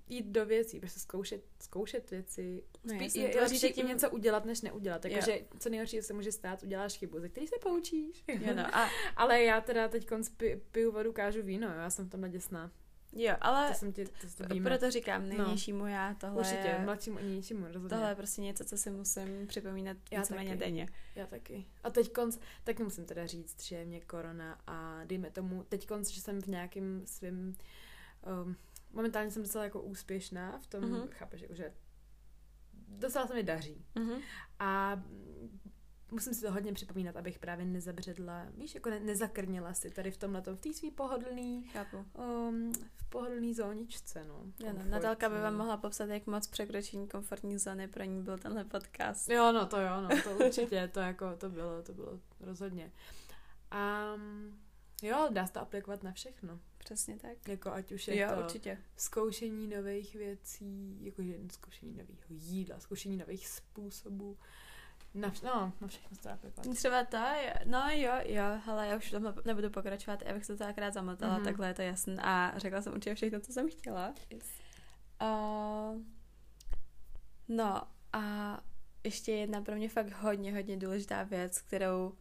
jít 0.08 0.26
do 0.26 0.46
věcí, 0.46 0.80
prostě 0.80 1.00
zkoušet, 1.00 1.44
zkoušet 1.60 2.10
věci. 2.10 2.64
No, 2.84 2.94
Spí, 2.94 3.20
je, 3.20 3.28
to 3.28 3.38
lepší 3.38 3.72
tím 3.72 3.86
něco 3.86 4.10
udělat, 4.10 4.44
než 4.44 4.60
neudělat. 4.60 5.02
Takže 5.02 5.40
co 5.58 5.68
nejhorší 5.68 6.02
se 6.02 6.12
může 6.12 6.32
stát, 6.32 6.62
uděláš 6.62 6.98
chybu, 6.98 7.20
ze 7.20 7.28
který 7.28 7.46
se 7.46 7.56
poučíš. 7.62 8.24
Jo, 8.28 8.54
no, 8.54 8.76
a, 8.76 8.88
Ale 9.16 9.42
já 9.42 9.60
teda 9.60 9.88
teď 9.88 10.08
pi, 10.36 10.62
piju 10.72 10.92
vodu, 10.92 11.12
kážu 11.12 11.42
víno, 11.42 11.68
jo, 11.68 11.74
já 11.74 11.90
jsem 11.90 12.06
v 12.06 12.10
tomhle 12.10 12.28
děsná. 12.28 12.72
Jo, 13.12 13.34
ale 13.40 13.68
To 13.68 13.74
jsem 13.74 13.92
ti, 13.92 14.04
to, 14.04 14.26
to 14.36 14.54
víme. 14.54 14.70
proto 14.70 14.90
říkám, 14.90 15.28
nejnižšímu 15.28 15.86
já 15.86 16.14
tohle 16.14 16.38
Určitě, 16.40 16.56
je, 16.68 16.78
mladšímu 16.84 17.18
ani 17.18 17.34
ničímu, 17.34 17.64
rozhodně. 17.66 17.88
tohle 17.88 18.08
je 18.10 18.14
prostě 18.14 18.40
něco, 18.40 18.64
co 18.64 18.76
si 18.78 18.90
musím 18.90 19.46
připomínat 19.46 19.96
Já 20.10 20.20
víceméně 20.20 20.50
taky. 20.50 20.60
denně. 20.60 20.88
Já 21.14 21.26
taky. 21.26 21.66
A 21.84 21.90
teď 21.90 22.12
konc, 22.12 22.38
taky 22.64 22.82
musím 22.82 23.04
teda 23.04 23.26
říct, 23.26 23.62
že 23.62 23.76
je 23.76 23.84
mě 23.84 24.00
korona 24.00 24.58
a 24.66 25.00
dejme 25.04 25.30
tomu, 25.30 25.64
teď 25.68 25.86
konc, 25.86 26.08
že 26.10 26.20
jsem 26.20 26.40
v 26.42 26.46
nějakým 26.46 27.02
svým, 27.06 27.56
um, 28.44 28.56
momentálně 28.92 29.30
jsem 29.30 29.42
docela 29.42 29.64
jako 29.64 29.82
úspěšná 29.82 30.58
v 30.58 30.66
tom, 30.66 30.80
Mhm. 30.84 30.94
mm-hmm. 30.94 31.08
chápeš, 31.10 31.40
jako, 31.40 31.54
že 31.54 31.72
docela 32.88 33.26
se 33.26 33.34
mi 33.34 33.42
daří. 33.42 33.84
Mhm. 33.94 34.20
A 34.58 35.02
musím 36.12 36.34
si 36.34 36.40
to 36.40 36.52
hodně 36.52 36.72
připomínat, 36.72 37.16
abych 37.16 37.38
právě 37.38 37.64
nezabředla, 37.66 38.46
víš, 38.56 38.74
jako 38.74 38.90
ne, 38.90 39.00
nezakrnila 39.00 39.74
si 39.74 39.90
tady 39.90 40.10
v 40.10 40.16
tomhle, 40.16 40.42
v 40.54 40.60
té 40.60 40.72
svý 40.72 40.90
pohodlný, 40.90 41.64
Chápu. 41.64 41.96
um, 41.96 42.72
v 42.96 43.04
pohodlný 43.08 43.54
zóničce, 43.54 44.24
no. 44.24 44.44
Jo, 44.66 44.72
no, 44.78 44.84
Natálka 44.84 45.28
by 45.28 45.34
vám 45.40 45.56
mohla 45.56 45.76
popsat, 45.76 46.08
jak 46.08 46.26
moc 46.26 46.46
překročení 46.46 47.08
komfortní 47.08 47.58
zóny 47.58 47.88
pro 47.88 48.04
ní 48.04 48.22
byl 48.22 48.38
tenhle 48.38 48.64
podcast. 48.64 49.30
Jo, 49.30 49.52
no 49.52 49.66
to 49.66 49.80
jo, 49.80 50.00
no, 50.00 50.08
to 50.24 50.44
určitě, 50.46 50.88
to 50.94 51.00
jako, 51.00 51.36
to 51.36 51.50
bylo, 51.50 51.82
to 51.82 51.92
bylo 51.92 52.20
rozhodně. 52.40 52.92
A 53.70 54.12
jo, 55.02 55.28
dá 55.30 55.46
se 55.46 55.52
to 55.52 55.60
aplikovat 55.60 56.02
na 56.02 56.12
všechno. 56.12 56.58
Přesně 56.78 57.18
tak. 57.18 57.48
Jako 57.48 57.72
ať 57.72 57.92
už 57.92 58.08
je 58.08 58.18
Jo, 58.18 58.28
to 58.34 58.40
určitě. 58.40 58.78
zkoušení 58.96 59.66
nových 59.68 60.14
věcí, 60.14 60.98
jakože 61.04 61.34
zkoušení 61.52 61.92
nového 61.92 62.18
jídla, 62.28 62.80
zkoušení 62.80 63.16
nových 63.16 63.48
způsobů. 63.48 64.38
Na, 65.14 65.28
vš- 65.30 65.44
no, 65.44 65.72
na 65.80 65.88
všechno 65.88 66.16
se 66.16 66.22
to 66.22 66.28
dá 66.28 66.34
aplikovat. 66.34 66.74
Třeba 66.76 67.00
jo. 67.00 67.52
no 67.64 67.82
jo, 67.90 68.12
jo, 68.24 68.42
hele, 68.66 68.88
já 68.88 68.96
už 68.96 69.10
tomhle 69.10 69.34
nebudu 69.44 69.70
pokračovat, 69.70 70.22
já 70.26 70.34
bych 70.34 70.44
se 70.44 70.56
to 70.56 70.64
akrát 70.66 70.94
zamotala, 70.94 71.32
Mhm. 71.32 71.42
mm-hmm. 71.42 71.44
takhle 71.44 71.68
je 71.68 71.74
to 71.74 71.82
jasné 71.82 72.16
a 72.22 72.52
řekla 72.58 72.82
jsem 72.82 72.92
určitě 72.92 73.14
všechno, 73.14 73.40
co 73.40 73.52
jsem 73.52 73.70
chtěla. 73.70 74.14
Yes. 74.30 74.50
Uh, 75.22 76.02
no 77.48 77.82
a 78.12 78.58
ještě 79.04 79.32
jedna 79.32 79.60
pro 79.62 79.74
mě 79.76 79.88
fakt 79.88 80.12
hodně, 80.12 80.54
hodně 80.54 80.76
důležitá 80.76 81.22
věc, 81.22 81.60
kterou 81.60 82.14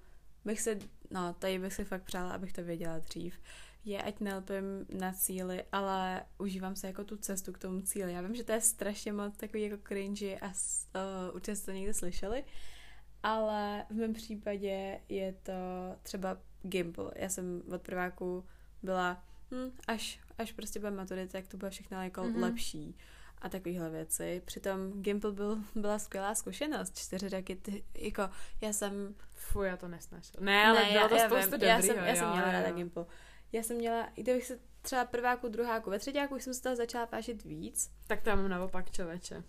bych 0.45 0.61
se, 0.61 0.79
no 1.11 1.33
tady 1.33 1.59
bych 1.59 1.73
si 1.73 1.85
fakt 1.85 2.03
přála, 2.03 2.31
abych 2.31 2.53
to 2.53 2.63
věděla 2.63 2.99
dřív, 2.99 3.39
je, 3.85 4.01
ať 4.01 4.19
nelpím 4.19 4.85
na 4.99 5.13
cíli, 5.13 5.63
ale 5.71 6.23
užívám 6.37 6.75
se 6.75 6.87
jako 6.87 7.03
tu 7.03 7.17
cestu 7.17 7.51
k 7.53 7.57
tomu 7.57 7.81
cíli. 7.81 8.13
Já 8.13 8.21
vím, 8.21 8.35
že 8.35 8.43
to 8.43 8.51
je 8.51 8.61
strašně 8.61 9.13
moc 9.13 9.37
takový 9.37 9.63
jako 9.63 9.83
cringy 9.87 10.37
a 10.41 10.47
uh, 10.47 11.35
určitě 11.35 11.55
jste 11.55 11.65
to 11.65 11.71
někde 11.77 11.93
slyšeli, 11.93 12.43
ale 13.23 13.85
v 13.89 13.93
mém 13.93 14.13
případě 14.13 14.99
je 15.09 15.33
to 15.43 15.51
třeba 16.03 16.37
Gimple. 16.63 17.11
Já 17.15 17.29
jsem 17.29 17.61
od 17.73 17.81
prváku 17.81 18.45
byla, 18.83 19.23
hm, 19.51 19.71
až, 19.87 20.19
až 20.37 20.51
prostě 20.51 20.79
bude 20.79 20.91
maturita, 20.91 21.37
jak 21.37 21.47
to 21.47 21.57
bude 21.57 21.71
všechno 21.71 22.03
jako 22.03 22.23
Mhm. 22.23 22.33
mm-hmm. 22.33 22.41
lepší 22.41 22.95
a 23.41 23.49
takovéhle 23.49 23.89
věci. 23.89 24.41
Přitom 24.45 25.01
Gimple 25.01 25.31
byl, 25.31 25.57
byla 25.75 25.99
skvělá 25.99 26.35
zkušenost. 26.35 26.97
Čtyři 26.97 27.29
roky, 27.29 27.55
ty, 27.55 27.83
jako 27.97 28.29
já 28.61 28.73
jsem... 28.73 29.15
Fuj, 29.33 29.67
já 29.67 29.77
to 29.77 29.87
nesnášela. 29.87 30.43
Ne, 30.45 30.65
ale 30.67 30.85
bylo 30.91 31.09
to 31.09 31.15
já, 31.15 31.29
spoustu 31.29 31.51
vím, 31.51 31.61
já 31.61 31.75
dobrýho, 31.75 31.95
jsem, 31.95 32.05
já 32.05 32.15
jsem 32.15 32.25
jo, 32.25 32.31
měla 32.33 32.47
jo, 32.47 32.53
ráda. 32.53 32.71
Gimple. 32.71 33.05
Já 33.51 33.63
jsem 33.63 33.77
měla, 33.77 34.09
i 34.15 34.23
kdybych 34.23 34.45
se 34.45 34.59
třeba 34.81 35.05
prváku, 35.05 35.47
druháku, 35.47 35.89
ve 35.89 35.99
třetíku 35.99 36.35
už 36.35 36.43
jsem 36.43 36.53
se 36.53 36.61
toho 36.61 36.75
začala 36.75 37.07
vážit 37.11 37.43
víc. 37.43 37.91
Tak 38.07 38.25
mám 38.25 38.47
naopak, 38.49 38.91
člověče. 38.91 39.43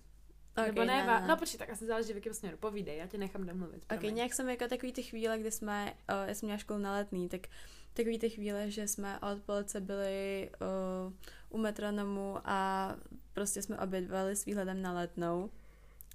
Okay, 0.57 0.67
Nebo 0.67 0.85
ne, 0.85 1.07
va- 1.07 1.27
no 1.27 1.37
počkej, 1.37 1.59
tak 1.59 1.71
asi 1.71 1.87
záleží, 1.87 2.13
v 2.13 2.17
jakém 2.17 2.35
směru. 2.35 2.57
Povídej, 2.57 2.97
já 2.99 3.07
tě 3.07 3.19
nechám 3.19 3.47
domluvit. 3.47 3.85
Ok, 3.95 4.03
nějak 4.03 4.35
jsem 4.35 4.49
jako 4.49 4.69
takový 4.69 4.93
ty 4.93 5.03
chvíle, 5.03 5.39
kdy 5.39 5.51
jsme, 5.51 5.95
uh, 6.23 6.29
já 6.29 6.35
jsem 6.35 6.47
měla 6.47 6.59
školu 6.59 6.79
na 6.79 6.93
letný, 6.93 7.29
tak 7.29 7.41
takový 7.95 8.19
ty 8.19 8.31
chvíle, 8.31 8.71
že 8.71 8.89
jsme 8.89 9.19
od 9.21 9.43
police 9.43 9.81
byli 9.81 10.51
uh, 11.09 11.13
u 11.51 11.59
metronomu 11.59 12.39
a 12.45 12.89
prostě 13.33 13.63
jsme 13.63 13.79
obědvali 13.79 14.37
s 14.37 14.45
výhledem 14.45 14.83
na 14.83 14.93
letnou, 14.93 15.51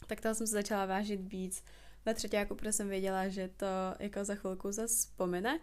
tak 0.08 0.22
toho 0.22 0.36
jsem 0.36 0.48
se 0.48 0.54
začala 0.54 0.86
vážit 0.86 1.22
víc. 1.22 1.64
Ve 2.06 2.14
třetí 2.14 2.38
protože 2.48 2.72
jsem 2.72 2.90
věděla, 2.90 3.28
že 3.28 3.48
to 3.58 3.66
jako 4.00 4.26
za 4.26 4.36
chvilku 4.36 4.72
zase 4.72 4.96
vzpomene, 4.96 5.60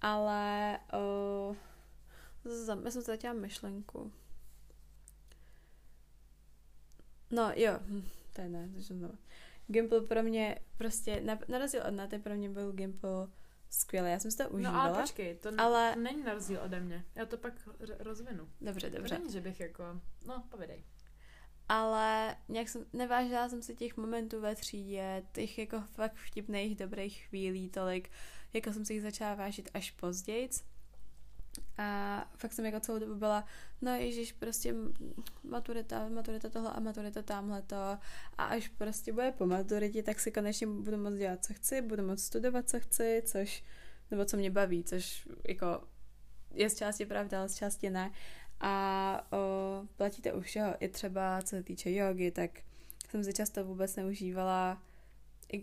ale 0.00 0.78
uh, 1.48 1.56
za- 2.44 2.78
já 2.84 2.90
jsem 2.90 3.02
zatím 3.02 3.32
myšlenku. 3.32 4.12
No 7.30 7.52
jo, 7.56 7.72
hm, 7.86 8.08
to 8.32 8.40
je 8.40 8.48
ne, 8.48 8.68
to 8.76 8.82
jsem 8.82 8.98
znovu. 8.98 9.18
Gimple 9.66 10.00
pro 10.00 10.22
mě 10.22 10.58
prostě, 10.78 11.20
na, 11.20 11.38
na 11.48 11.58
rozdíl 11.58 11.82
od 11.88 11.90
Naty, 11.90 12.18
pro 12.18 12.34
mě 12.34 12.50
byl 12.50 12.72
Gimple 12.72 13.28
skvělý. 13.70 14.10
Já 14.10 14.18
jsem 14.18 14.30
si 14.30 14.36
to 14.36 14.42
No 14.42 14.50
užívala. 14.50 14.82
ale 14.82 15.00
počkej, 15.00 15.34
to, 15.36 15.50
ale... 15.58 15.96
není 15.96 16.22
na 16.22 16.34
rozdíl 16.34 16.60
ode 16.64 16.80
mě. 16.80 17.04
Já 17.14 17.26
to 17.26 17.38
pak 17.38 17.54
rozvinu. 17.98 18.48
Dobře, 18.60 18.90
Dobře. 18.90 19.14
To 19.16 19.20
není, 19.20 19.32
že 19.32 19.40
bych 19.40 19.60
jako... 19.60 19.82
No, 20.26 20.44
povídej. 20.50 20.84
Ale 21.68 22.36
nějak 22.48 22.68
jsem, 22.68 22.86
nevážila 22.92 23.48
jsem 23.48 23.62
si 23.62 23.74
těch 23.76 23.96
momentů 23.96 24.40
ve 24.40 24.54
třídě, 24.54 25.22
těch 25.32 25.58
jako 25.58 25.80
fakt 25.80 26.14
vtipných, 26.14 26.76
dobrých 26.76 27.26
chvílí 27.28 27.68
tolik, 27.68 28.10
jako 28.52 28.72
jsem 28.72 28.84
si 28.84 28.92
jich 28.92 29.02
začala 29.02 29.34
vážit 29.34 29.70
až 29.74 29.90
později. 29.90 30.48
A 31.78 32.30
fakt 32.36 32.52
jsem 32.52 32.64
jako 32.64 32.80
celou 32.80 32.98
dobu 32.98 33.14
byla, 33.14 33.44
no 33.82 33.94
ježiš, 33.94 34.32
prostě 34.32 34.74
maturita, 35.44 36.08
maturita 36.08 36.48
tohle 36.48 36.70
a 36.70 36.80
maturita 36.80 37.22
tamhle 37.22 37.62
to. 37.62 37.76
A 37.76 37.98
až 38.38 38.68
prostě 38.68 39.12
bude 39.12 39.32
po 39.32 39.46
maturitě, 39.46 40.02
tak 40.02 40.20
si 40.20 40.32
konečně 40.32 40.66
budu 40.66 40.96
moct 40.96 41.14
dělat, 41.14 41.44
co 41.44 41.54
chci, 41.54 41.82
budu 41.82 42.06
moct 42.06 42.22
studovat, 42.22 42.68
co 42.68 42.80
chci, 42.80 43.22
což, 43.26 43.64
nebo 44.10 44.24
co 44.24 44.36
mě 44.36 44.50
baví, 44.50 44.84
což 44.84 45.28
jako 45.48 45.82
je 46.54 46.70
z 46.70 46.76
části 46.76 47.06
pravda, 47.06 47.38
ale 47.38 47.48
z 47.48 47.56
části 47.56 47.90
ne. 47.90 48.12
A 48.60 49.26
o, 49.32 49.38
platí 49.96 50.22
to 50.22 50.30
u 50.30 50.40
všeho. 50.40 50.74
I 50.80 50.88
třeba, 50.88 51.42
co 51.42 51.48
se 51.48 51.62
týče 51.62 51.92
jogy, 51.92 52.30
tak 52.30 52.50
jsem 53.10 53.24
si 53.24 53.32
často 53.32 53.64
vůbec 53.64 53.96
neužívala 53.96 54.82
i, 55.52 55.60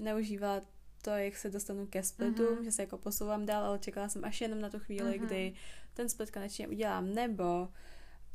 neužívala 0.00 0.62
to, 1.02 1.10
jak 1.10 1.36
se 1.36 1.50
dostanu 1.50 1.86
ke 1.86 2.02
splitům, 2.02 2.54
Mhm. 2.54 2.64
že 2.64 2.72
se 2.72 2.82
jako 2.82 2.98
posouvám 2.98 3.46
dál, 3.46 3.64
ale 3.64 3.78
čekala 3.78 4.08
jsem 4.08 4.24
až 4.24 4.40
jenom 4.40 4.60
na 4.60 4.70
tu 4.70 4.78
chvíli, 4.78 5.18
Mhm. 5.18 5.26
kdy 5.26 5.54
ten 5.94 6.08
split 6.08 6.30
konečně 6.30 6.68
udělám, 6.68 7.14
nebo 7.14 7.68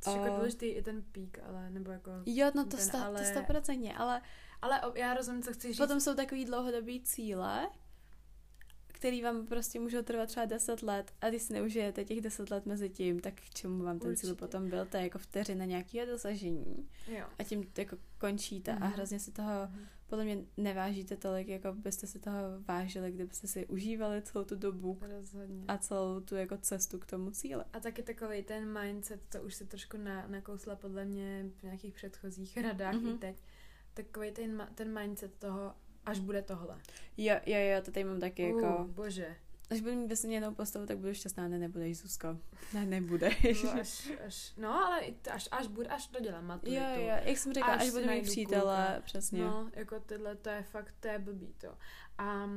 Což 0.01 0.13
jako 0.15 0.33
O. 0.33 0.35
důležitý 0.35 0.65
i 0.65 0.81
ten 0.83 1.01
pík, 1.11 1.39
ale 1.47 1.69
nebo 1.69 1.91
jako... 1.91 2.11
jo, 2.25 2.51
no 2.55 2.63
to, 2.65 2.77
Ten 2.77 2.85
sta, 2.85 3.03
ale- 3.05 3.19
to 3.19 3.25
stoprocentně, 3.25 3.95
ale 3.97 4.21
Ale 4.61 4.81
já 4.95 5.13
rozumím, 5.13 5.43
co 5.43 5.53
chci 5.53 5.67
říct. 5.67 5.77
potom 5.77 5.99
jsou 5.99 6.13
takový 6.15 6.45
dlouhodobý 6.45 7.01
cíle, 7.01 7.69
který 8.87 9.21
vám 9.21 9.47
prostě 9.47 9.79
můžou 9.79 10.01
trvat 10.01 10.25
třeba 10.25 10.45
10 10.45 10.83
let 10.83 11.11
a 11.21 11.29
když 11.29 11.41
si 11.41 11.53
neužijete 11.53 12.05
těch 12.05 12.21
10 12.21 12.49
let 12.51 12.65
mezi 12.65 12.89
tím, 12.89 13.19
tak 13.19 13.33
k 13.33 13.49
čemu 13.49 13.83
vám 13.83 13.99
ten 13.99 14.15
cíl 14.15 14.29
Určitě. 14.29 14.39
potom 14.45 14.69
byl? 14.69 14.85
To 14.85 14.97
je 14.97 15.03
jako 15.03 15.19
vteřina 15.19 15.65
nějakého 15.65 16.05
dosažení 16.05 16.89
Jo. 17.07 17.25
a 17.39 17.43
tím 17.43 17.63
to 17.63 17.81
jako 17.81 17.97
končíte 18.17 18.71
a 18.71 18.79
Mhm. 18.79 18.93
hrozně 18.93 19.19
si 19.19 19.31
toho 19.31 19.51
Mhm. 19.69 19.85
Podle 20.07 20.23
mě 20.25 20.37
nevážíte 20.57 21.17
tolik, 21.17 21.47
jako 21.47 21.73
byste 21.73 22.07
si 22.07 22.19
toho 22.19 22.37
vážili, 22.67 23.11
kdybyste 23.11 23.47
si 23.47 23.65
užívali 23.67 24.21
celou 24.21 24.45
tu 24.45 24.55
dobu 24.55 24.99
Rozhodně. 25.17 25.65
a 25.67 25.77
celou 25.77 26.19
tu 26.19 26.35
jako 26.35 26.57
cestu 26.57 26.99
k 26.99 27.05
tomu 27.05 27.31
cíli. 27.31 27.63
A 27.73 27.79
taky 27.79 28.03
takový 28.03 28.43
ten 28.43 28.79
mindset, 28.79 29.21
to 29.29 29.41
už 29.41 29.55
si 29.55 29.65
trošku 29.65 29.97
na, 29.97 30.27
nakousla 30.27 30.75
podle 30.75 31.05
mě 31.05 31.45
v 31.59 31.63
nějakých 31.63 31.93
předchozích 31.93 32.57
radách 32.57 32.93
Mhm. 32.95 33.07
i 33.07 33.17
teď. 33.17 33.43
Takový 33.93 34.31
ten, 34.31 34.67
ten 34.75 34.99
mindset 34.99 35.33
toho, 35.39 35.73
až 36.05 36.19
bude 36.19 36.41
tohle. 36.41 36.77
Jo, 37.17 37.35
jo, 37.45 37.57
jo, 37.59 37.81
to 37.81 37.91
tady 37.91 38.03
mám 38.03 38.19
taky 38.19 38.41
jako... 38.43 38.77
Uh, 38.77 38.87
bože. 38.87 39.35
Až 39.71 39.81
budu 39.81 39.95
mít 39.95 40.07
vesměněnou 40.07 40.53
postavu, 40.53 40.85
tak 40.85 40.97
budu 40.97 41.13
šťastná, 41.13 41.47
ne, 41.47 41.59
nebudeš, 41.59 41.97
Zuzko. 41.97 42.37
Ne, 42.73 42.85
nebudeš. 42.85 43.63
No, 43.63 43.71
až, 43.81 44.11
až, 44.25 44.53
no 44.57 44.85
ale 44.85 45.01
až, 45.31 45.47
až, 45.51 45.67
bude, 45.67 45.87
až 45.89 46.07
dodělám 46.07 46.45
maturitu. 46.45 46.77
Jo, 46.77 46.89
jo, 46.95 47.17
jak 47.23 47.37
jsem 47.37 47.53
říkala, 47.53 47.73
až, 47.73 47.81
Až 47.81 47.89
budu 47.89 48.05
mít 48.05 48.21
přítele, 48.23 48.85
kluka. 48.87 49.01
přesně. 49.01 49.43
No, 49.43 49.69
jako 49.73 49.99
tyhle, 49.99 50.35
to 50.35 50.49
je 50.49 50.63
fakt, 50.63 50.95
to 50.99 51.07
je 51.07 51.19
blbý 51.19 51.53
to. 51.57 51.77
A 52.17 52.49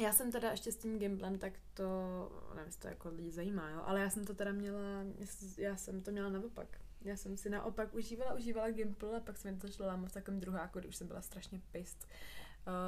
já 0.00 0.12
jsem 0.12 0.32
teda 0.32 0.50
ještě 0.50 0.72
s 0.72 0.76
tím 0.76 0.98
Gimplem, 0.98 1.38
tak 1.38 1.52
to, 1.74 1.84
nevím, 2.54 2.66
jestli 2.66 2.80
to 2.80 2.88
jako 2.88 3.08
lidi 3.08 3.30
zajímá, 3.30 3.70
jo, 3.70 3.82
ale 3.84 4.00
já 4.00 4.10
jsem 4.10 4.24
to 4.24 4.34
teda 4.34 4.52
měla, 4.52 4.78
já 5.58 5.76
jsem 5.76 6.00
to 6.00 6.10
měla 6.10 6.28
naopak. 6.28 6.78
Já 7.04 7.16
jsem 7.16 7.36
si 7.36 7.50
naopak 7.50 7.94
užívala, 7.94 8.34
užívala 8.34 8.70
Gimple 8.70 9.16
a 9.16 9.20
pak 9.20 9.36
jsem 9.38 9.58
to 9.58 9.68
šlo 9.68 9.86
lámat 9.86 10.10
v 10.10 10.14
takovém 10.14 10.40
druháku, 10.40 10.78
kdy 10.78 10.88
už 10.88 10.96
jsem 10.96 11.06
byla 11.06 11.22
strašně 11.22 11.60
pist 11.72 12.06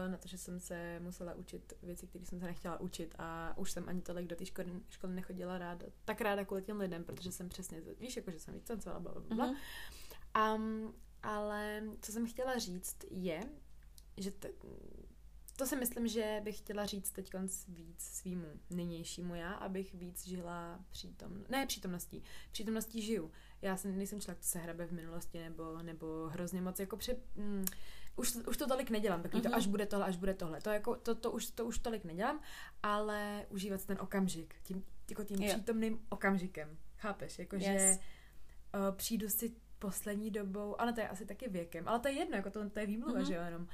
na 0.09 0.17
to, 0.17 0.29
že 0.29 0.39
jsem 0.39 0.61
se 0.61 1.01
musela 1.01 1.35
učit 1.35 1.73
věci, 1.83 2.07
které 2.07 2.27
jsem 2.27 2.41
se 2.41 2.47
nechtěla 2.47 2.81
učit 2.81 3.15
a 3.19 3.59
už 3.59 3.71
jsem 3.71 3.89
ani 3.89 4.03
tolik 4.03 4.27
do 4.27 4.37
té 4.37 4.47
školy, 4.47 4.81
školy 4.91 5.15
nechodila 5.15 5.59
ráda, 5.59 5.87
tak 6.05 6.21
ráda 6.21 6.45
kvůli 6.45 6.63
těm 6.63 6.81
lidem, 6.81 7.05
protože 7.05 7.33
jsem 7.33 7.49
přesně, 7.49 7.83
víš, 8.01 8.17
jako 8.17 8.31
že 8.31 8.39
jsem 8.39 8.55
víc 8.55 8.65
tancovala, 8.65 9.01
bla, 9.01 9.13
bla, 9.13 9.37
bla. 9.37 9.47
Mhm. 9.47 9.57
Um, 10.63 10.95
ale 11.23 11.83
co 12.03 12.13
jsem 12.13 12.27
chtěla 12.27 12.59
říct 12.59 13.05
je, 13.11 13.41
že 14.17 14.31
t- 14.31 14.53
to 15.57 15.67
si 15.67 15.77
myslím, 15.77 16.09
že 16.09 16.41
bych 16.45 16.59
chtěla 16.59 16.87
říct 16.87 17.11
teď 17.11 17.33
víc 17.69 18.03
svýmu 18.03 18.47
nynějšímu 18.71 19.35
já, 19.35 19.53
abych 19.53 19.95
víc 19.95 20.27
žila 20.27 20.85
přítom, 20.91 21.45
ne 21.49 21.67
přítomností, 21.67 22.23
přítomností 22.53 23.03
žiju. 23.03 23.31
Já 23.63 23.77
jsem, 23.77 23.99
nejsem 23.99 24.21
člověk, 24.21 24.41
co 24.41 24.49
se 24.49 24.59
hrabe 24.59 24.87
v 24.87 24.93
minulosti 24.93 25.39
nebo, 25.39 25.83
nebo 25.83 26.29
hrozně 26.29 26.61
moc 26.63 26.81
jako 26.81 26.97
při, 26.97 27.17
mm, 27.37 27.65
už, 28.17 28.35
už 28.37 28.57
to 28.57 28.67
tolik 28.67 28.91
nedělám, 28.91 29.23
takový 29.23 29.43
Mhm. 29.43 29.51
to 29.51 29.57
až 29.57 29.67
bude 29.67 29.87
tohle, 29.87 30.07
až 30.07 30.17
bude 30.17 30.35
tohle. 30.35 30.61
To, 30.61 30.71
jako, 30.71 30.97
to, 30.97 31.15
to, 31.15 31.31
už, 31.31 31.47
to 31.51 31.65
už 31.65 31.79
tolik 31.79 32.05
nedělám, 32.05 32.41
ale 32.83 33.47
užívat 33.49 33.85
ten 33.87 33.99
okamžik, 34.01 34.55
tím, 34.63 34.85
jako 35.11 35.25
tím 35.25 35.43
Jo. 35.43 35.49
přítomným 35.55 36.07
okamžikem. 36.09 36.79
Chápeš? 36.97 37.39
Jako, 37.39 37.57
Yes. 37.57 37.65
že 37.65 37.91
uh, 38.75 38.97
přijdu 38.97 39.29
si 39.29 39.53
poslední 39.79 40.31
dobou, 40.31 40.81
ale 40.81 40.93
to 40.93 41.01
je 41.01 41.09
asi 41.09 41.27
taky 41.27 41.49
věkem, 41.49 41.89
ale 41.89 42.01
to 42.01 42.09
je 42.09 42.15
jedno, 42.15 42.37
jako 42.37 42.51
to, 42.51 42.71
to 42.71 42.79
je 42.81 42.87
výmluva, 42.87 43.19
Mhm. 43.19 43.25
že 43.27 43.35
jo, 43.35 43.43
jenom 43.45 43.67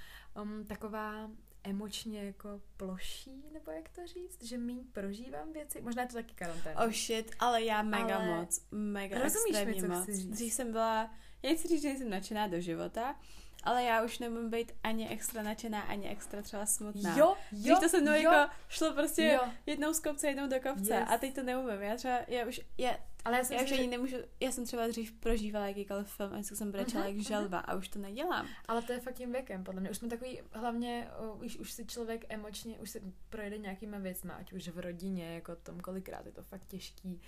um, 0.43 0.64
taková 0.66 1.30
emočně 1.64 2.24
jako 2.24 2.61
ploší, 2.76 3.45
nebo 3.53 3.70
jak 3.70 3.88
to 3.88 4.07
říct, 4.07 4.43
že 4.45 4.59
míň 4.59 4.84
prožívám 4.93 5.53
věci, 5.53 5.80
možná 5.80 6.03
je 6.03 6.09
to 6.09 6.14
taky 6.14 6.34
karanténa. 6.34 6.80
Oh 6.80 6.91
shit, 6.93 7.30
ale 7.38 7.62
já 7.64 7.82
mega 7.82 8.16
Ale 8.16 8.26
moc, 8.41 8.66
mega 8.70 9.18
rozumíš 9.22 9.64
mi, 9.66 9.80
co 9.80 9.88
moc. 9.88 10.03
chci 10.03 10.12
říct? 10.16 10.26
Dřív 10.30 10.53
jsem 10.53 10.72
byla, 10.72 11.14
já 11.43 11.51
nechci 11.51 11.68
říct, 11.68 11.82
že 11.82 11.88
jsem 11.91 12.11
nadšená 12.11 12.47
do 12.49 12.61
života, 12.61 13.16
ale 13.64 13.84
já 13.84 14.02
už 14.04 14.18
nemůžu 14.18 14.48
být 14.48 14.72
ani 14.82 15.08
extra 15.08 15.42
nadšená, 15.42 15.80
ani 15.80 16.08
extra 16.08 16.42
třeba 16.42 16.66
smutná. 16.66 17.16
jo, 17.16 17.36
jo, 17.52 17.76
to 17.80 17.88
se 17.88 18.00
mnou 18.00 18.12
jo, 18.12 18.32
jako 18.32 18.52
šlo 18.68 18.92
prostě 18.92 19.24
jo. 19.24 19.40
jednou 19.66 19.92
z 19.92 20.00
kopce, 20.00 20.26
jednou 20.28 20.48
do 20.48 20.61
kopce 20.61 20.94
Yes. 20.94 21.08
a 21.14 21.18
teď 21.18 21.34
to 21.34 21.42
neumím. 21.42 21.82
Já 21.82 21.96
třeba, 21.96 22.18
já 22.28 22.46
už, 22.46 22.61
já, 22.78 22.96
ale 23.24 23.36
já 23.38 23.44
jsem 23.44 23.56
já 23.56 23.62
už 23.62 23.72
ani 23.72 23.82
že, 23.82 23.88
nemůžu, 23.88 24.16
já 24.40 24.52
jsem 24.52 24.64
třeba 24.64 24.86
dřív 24.86 25.12
prožívala 25.12 25.68
jakýkoliv 25.68 26.08
film 26.08 26.32
a 26.32 26.34
vždycky 26.34 26.56
jsem 26.56 26.72
brečela 26.72 27.04
Mhm, 27.04 27.16
jak 27.16 27.26
želva 27.26 27.58
a 27.58 27.74
už 27.74 27.88
to 27.88 27.98
nedělám. 27.98 28.46
ale 28.68 28.82
to 28.82 28.92
je 28.92 29.00
fakt 29.00 29.14
tím 29.14 29.32
věkem, 29.32 29.64
podle 29.64 29.80
mě. 29.80 29.90
Už 29.90 29.96
jsme 29.96 30.08
takový, 30.08 30.40
hlavně, 30.52 31.08
o, 31.18 31.32
už, 31.34 31.56
už 31.58 31.72
si 31.72 31.86
člověk 31.86 32.24
emočně, 32.28 32.78
už 32.78 32.90
se 32.90 33.00
projde 33.30 33.58
nějakýma 33.58 33.98
věcma, 33.98 34.34
ať 34.34 34.52
už 34.52 34.68
v 34.68 34.78
rodině, 34.78 35.34
jako 35.34 35.56
tom, 35.56 35.80
kolikrát 35.80 36.26
je 36.26 36.32
to 36.32 36.42
fakt 36.42 36.64
těžký, 36.64 37.20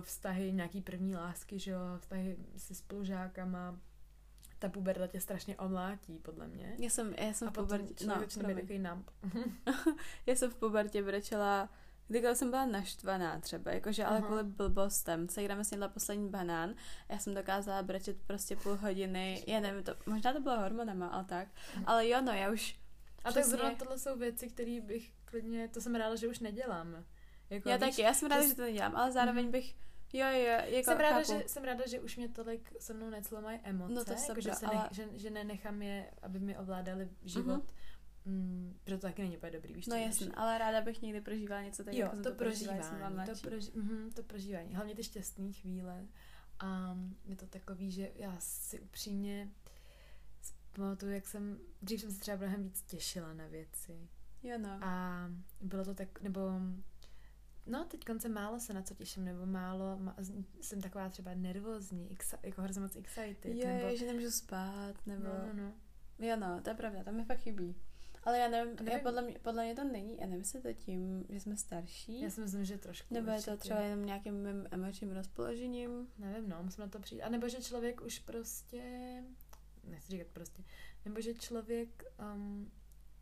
vztahy, 0.00 0.52
nějaký 0.52 0.80
první 0.80 1.16
lásky, 1.16 1.58
že 1.58 1.70
jo, 1.70 1.78
vztahy 2.00 2.36
se 2.56 2.74
spolužákama, 2.74 3.78
ta 4.60 4.68
puberta 4.68 5.06
tě 5.06 5.20
strašně 5.20 5.56
omlátí, 5.56 6.18
podle 6.18 6.46
mě. 6.48 6.74
Já 6.78 6.90
jsem, 6.90 7.14
já 7.18 7.32
jsem 7.32 7.48
A 7.48 7.50
v 7.50 7.54
pubertě, 7.54 8.06
no, 8.06 8.14
začne 8.20 8.44
být 8.44 8.54
takový 8.54 8.78
numb. 8.78 9.10
já 10.26 10.34
jsem 10.34 10.50
v 10.50 10.54
pubertě 10.54 11.02
brečela, 11.02 11.68
kdykoliv 12.08 12.36
jsem 12.38 12.50
byla 12.50 12.66
naštvaná 12.66 13.40
třeba, 13.40 13.70
jakože 13.72 14.04
ale 14.04 14.18
Aha. 14.18 14.26
kvůli 14.26 14.44
blbostem. 14.44 15.28
Se 15.28 15.54
mi 15.54 15.64
snědla 15.64 15.88
poslední 15.88 16.28
banán, 16.28 16.74
já 17.08 17.18
jsem 17.18 17.34
dokázala 17.34 17.82
brečet 17.82 18.16
prostě 18.26 18.56
půl 18.56 18.76
hodiny, 18.76 19.44
já 19.46 19.60
nevím, 19.60 19.82
to, 19.82 19.96
možná 20.06 20.32
to 20.32 20.40
bylo 20.40 20.60
hormonama, 20.60 21.06
ale 21.06 21.24
tak. 21.24 21.48
Ale 21.86 22.08
jo, 22.08 22.20
no, 22.20 22.32
já 22.32 22.50
už 22.50 22.78
A 23.18 23.22
tak 23.22 23.32
Přesně. 23.32 23.50
zrovna 23.50 23.74
tohle 23.78 23.98
jsou 23.98 24.16
věci, 24.18 24.48
které 24.48 24.80
bych 24.80 25.12
klidně, 25.24 25.68
to 25.68 25.80
jsem 25.80 25.94
ráda, 25.94 26.16
že 26.16 26.28
už 26.28 26.38
nedělám. 26.38 27.04
Jako, 27.50 27.68
Já 27.68 27.76
víš, 27.76 27.90
taky, 27.90 28.02
já 28.02 28.14
jsem 28.14 28.30
ráda, 28.30 28.46
že 28.48 28.54
to 28.54 28.62
nedělám, 28.62 28.96
ale 28.96 29.12
zároveň 29.12 29.42
Mhm. 29.44 29.52
bych, 29.52 29.74
jo, 30.12 30.26
jo, 30.26 30.58
jako 30.64 30.90
jsem 30.90 30.98
ráda, 30.98 31.16
chápu. 31.16 31.42
že, 31.42 31.48
jsem 31.48 31.64
ráda, 31.64 31.86
že 31.86 32.00
už 32.00 32.16
mě 32.16 32.28
tolik 32.28 32.72
se 32.82 32.94
mnou 32.94 33.10
neclomají 33.10 33.60
emoce, 33.62 33.94
No 33.94 34.04
to 34.04 34.12
jako, 34.12 34.40
že, 34.40 34.54
se 34.54 34.66
ale- 34.66 34.76
nech, 34.76 34.92
že, 34.92 35.08
že 35.18 35.30
nenechám 35.30 35.82
je, 35.82 36.10
aby 36.22 36.40
mi 36.40 36.58
ovládali 36.58 37.08
život. 37.22 37.72
Mm, 38.24 38.78
protože 38.84 38.96
to 38.96 39.06
taky 39.06 39.22
není 39.22 39.36
úplně 39.36 39.52
dobrý, 39.52 39.74
víš 39.74 39.86
No 39.86 39.96
jasně, 39.96 40.28
ale 40.34 40.58
ráda 40.58 40.80
bych 40.80 41.02
někdy 41.02 41.20
prožívala 41.20 41.62
něco 41.62 41.84
tak, 41.84 41.94
Jo, 41.94 42.00
jako 42.00 42.16
to 42.16 42.22
to 42.22 42.34
prožívala, 42.34 42.78
prožívání, 42.78 43.26
to, 43.26 43.48
proži, 43.48 43.70
mhm, 43.74 44.10
to 44.14 44.22
prožívání, 44.22 44.74
hlavně 44.74 44.94
ty 44.94 45.04
šťastné 45.04 45.52
chvíle. 45.52 46.06
A 46.60 46.98
je 47.24 47.36
to 47.36 47.46
takový, 47.46 47.90
že 47.90 48.10
já 48.14 48.36
si 48.38 48.80
upřímně 48.80 49.50
pamatuju, 50.72 51.12
jak 51.12 51.26
jsem, 51.26 51.58
dřív 51.82 52.00
jsem 52.00 52.10
se 52.10 52.20
třeba 52.20 52.36
mnohem 52.36 52.62
víc 52.62 52.82
těšila 52.82 53.32
na 53.32 53.46
věci. 53.46 54.08
Jo, 54.42 54.58
no. 54.58 54.78
A 54.82 55.26
bylo 55.60 55.84
to 55.84 55.94
tak, 55.94 56.20
nebo 56.20 56.40
no, 57.66 57.84
teď 57.84 58.04
konce 58.04 58.28
málo 58.28 58.60
se 58.60 58.72
na 58.74 58.82
co 58.82 58.94
těším, 58.94 59.24
nebo 59.24 59.46
málo, 59.46 59.98
má, 59.98 60.16
jsem 60.60 60.80
taková 60.80 61.08
třeba 61.08 61.34
nervózní, 61.34 62.10
exci, 62.12 62.36
jako 62.42 62.62
hrozně 62.62 62.82
moc 62.82 62.96
excited, 62.96 63.44
Jo, 63.54 63.68
nebo, 63.68 63.96
že 63.96 64.06
nemůžu 64.06 64.30
spát, 64.30 64.94
nebo... 65.06 65.24
no, 65.24 65.32
no, 65.46 65.52
no. 65.62 65.72
Jo, 66.26 66.36
no, 66.36 66.60
to 66.62 66.70
je 66.70 66.74
pravda, 66.74 67.04
tam 67.04 67.14
mi 67.16 67.24
fakt 67.24 67.38
chybí. 67.40 67.76
Ale 68.24 68.38
já 68.38 68.48
nevím, 68.48 68.76
nevím- 68.76 68.92
já 68.92 68.98
podle, 68.98 69.22
mě, 69.22 69.38
podle 69.42 69.64
mě 69.64 69.74
to 69.74 69.84
není, 69.84 70.16
já 70.16 70.26
nevím, 70.26 70.38
jestli 70.38 70.60
to 70.60 70.72
tím, 70.72 71.24
že 71.28 71.40
jsme 71.40 71.56
starší, 71.56 72.20
Já 72.20 72.30
si 72.30 72.40
myslím, 72.40 72.64
že 72.64 72.78
trošku 72.78 73.14
nebo 73.14 73.30
je 73.30 73.42
to 73.42 73.50
určitě. 73.50 73.56
třeba 73.56 73.80
jenom 73.80 74.06
nějakým 74.06 74.34
mým 74.34 74.66
emočním 74.70 75.12
rozpoložením. 75.12 76.08
Nevím, 76.18 76.48
no, 76.48 76.62
musím 76.62 76.80
na 76.84 76.88
to 76.88 77.00
přijít. 77.00 77.22
A 77.22 77.28
nebo 77.28 77.48
že 77.48 77.62
člověk 77.62 78.00
už 78.02 78.18
prostě, 78.18 78.82
nechci 79.84 80.10
říkat 80.12 80.26
prostě, 80.32 80.62
nebo 81.04 81.20
že 81.20 81.34
člověk 81.34 82.04
um, 82.34 82.70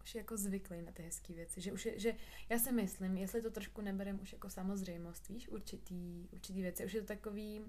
už 0.09 0.15
jako 0.15 0.37
zvyklý 0.37 0.83
na 0.83 0.93
ty 0.93 1.03
hezké 1.03 1.35
věci. 1.35 1.61
Že 1.61 1.73
už 1.73 1.87
je, 1.87 1.99
že 1.99 2.15
já 2.49 2.59
si 2.59 2.73
myslím, 2.73 3.17
jestli 3.17 3.43
to 3.43 3.51
trošku 3.51 3.81
neberem 3.81 4.21
už 4.21 4.33
jako 4.33 4.51
samozřejmost, 4.51 5.29
víš, 5.29 5.49
určitý, 5.49 6.29
určitý 6.33 6.63
věci. 6.63 6.85
Už 6.85 6.93
je 6.93 7.01
to 7.01 7.07
takový 7.07 7.61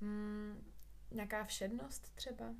mm, 0.00 0.72
nějaká 1.10 1.44
všednost 1.44 2.14
třeba. 2.14 2.54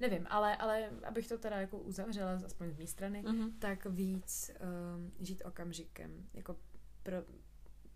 Nevím, 0.00 0.26
ale, 0.30 0.56
ale 0.56 0.90
abych 1.04 1.28
to 1.28 1.38
teda 1.38 1.60
jako 1.60 1.78
uzavřela, 1.78 2.32
aspoň 2.46 2.70
z 2.70 2.76
mé 2.78 2.86
strany, 2.86 3.22
Mhm. 3.22 3.52
tak 3.58 3.86
víc 3.86 4.50
um, 4.50 5.12
žít 5.26 5.42
okamžikem. 5.44 6.28
Jako 6.34 6.56
pro, 7.02 7.16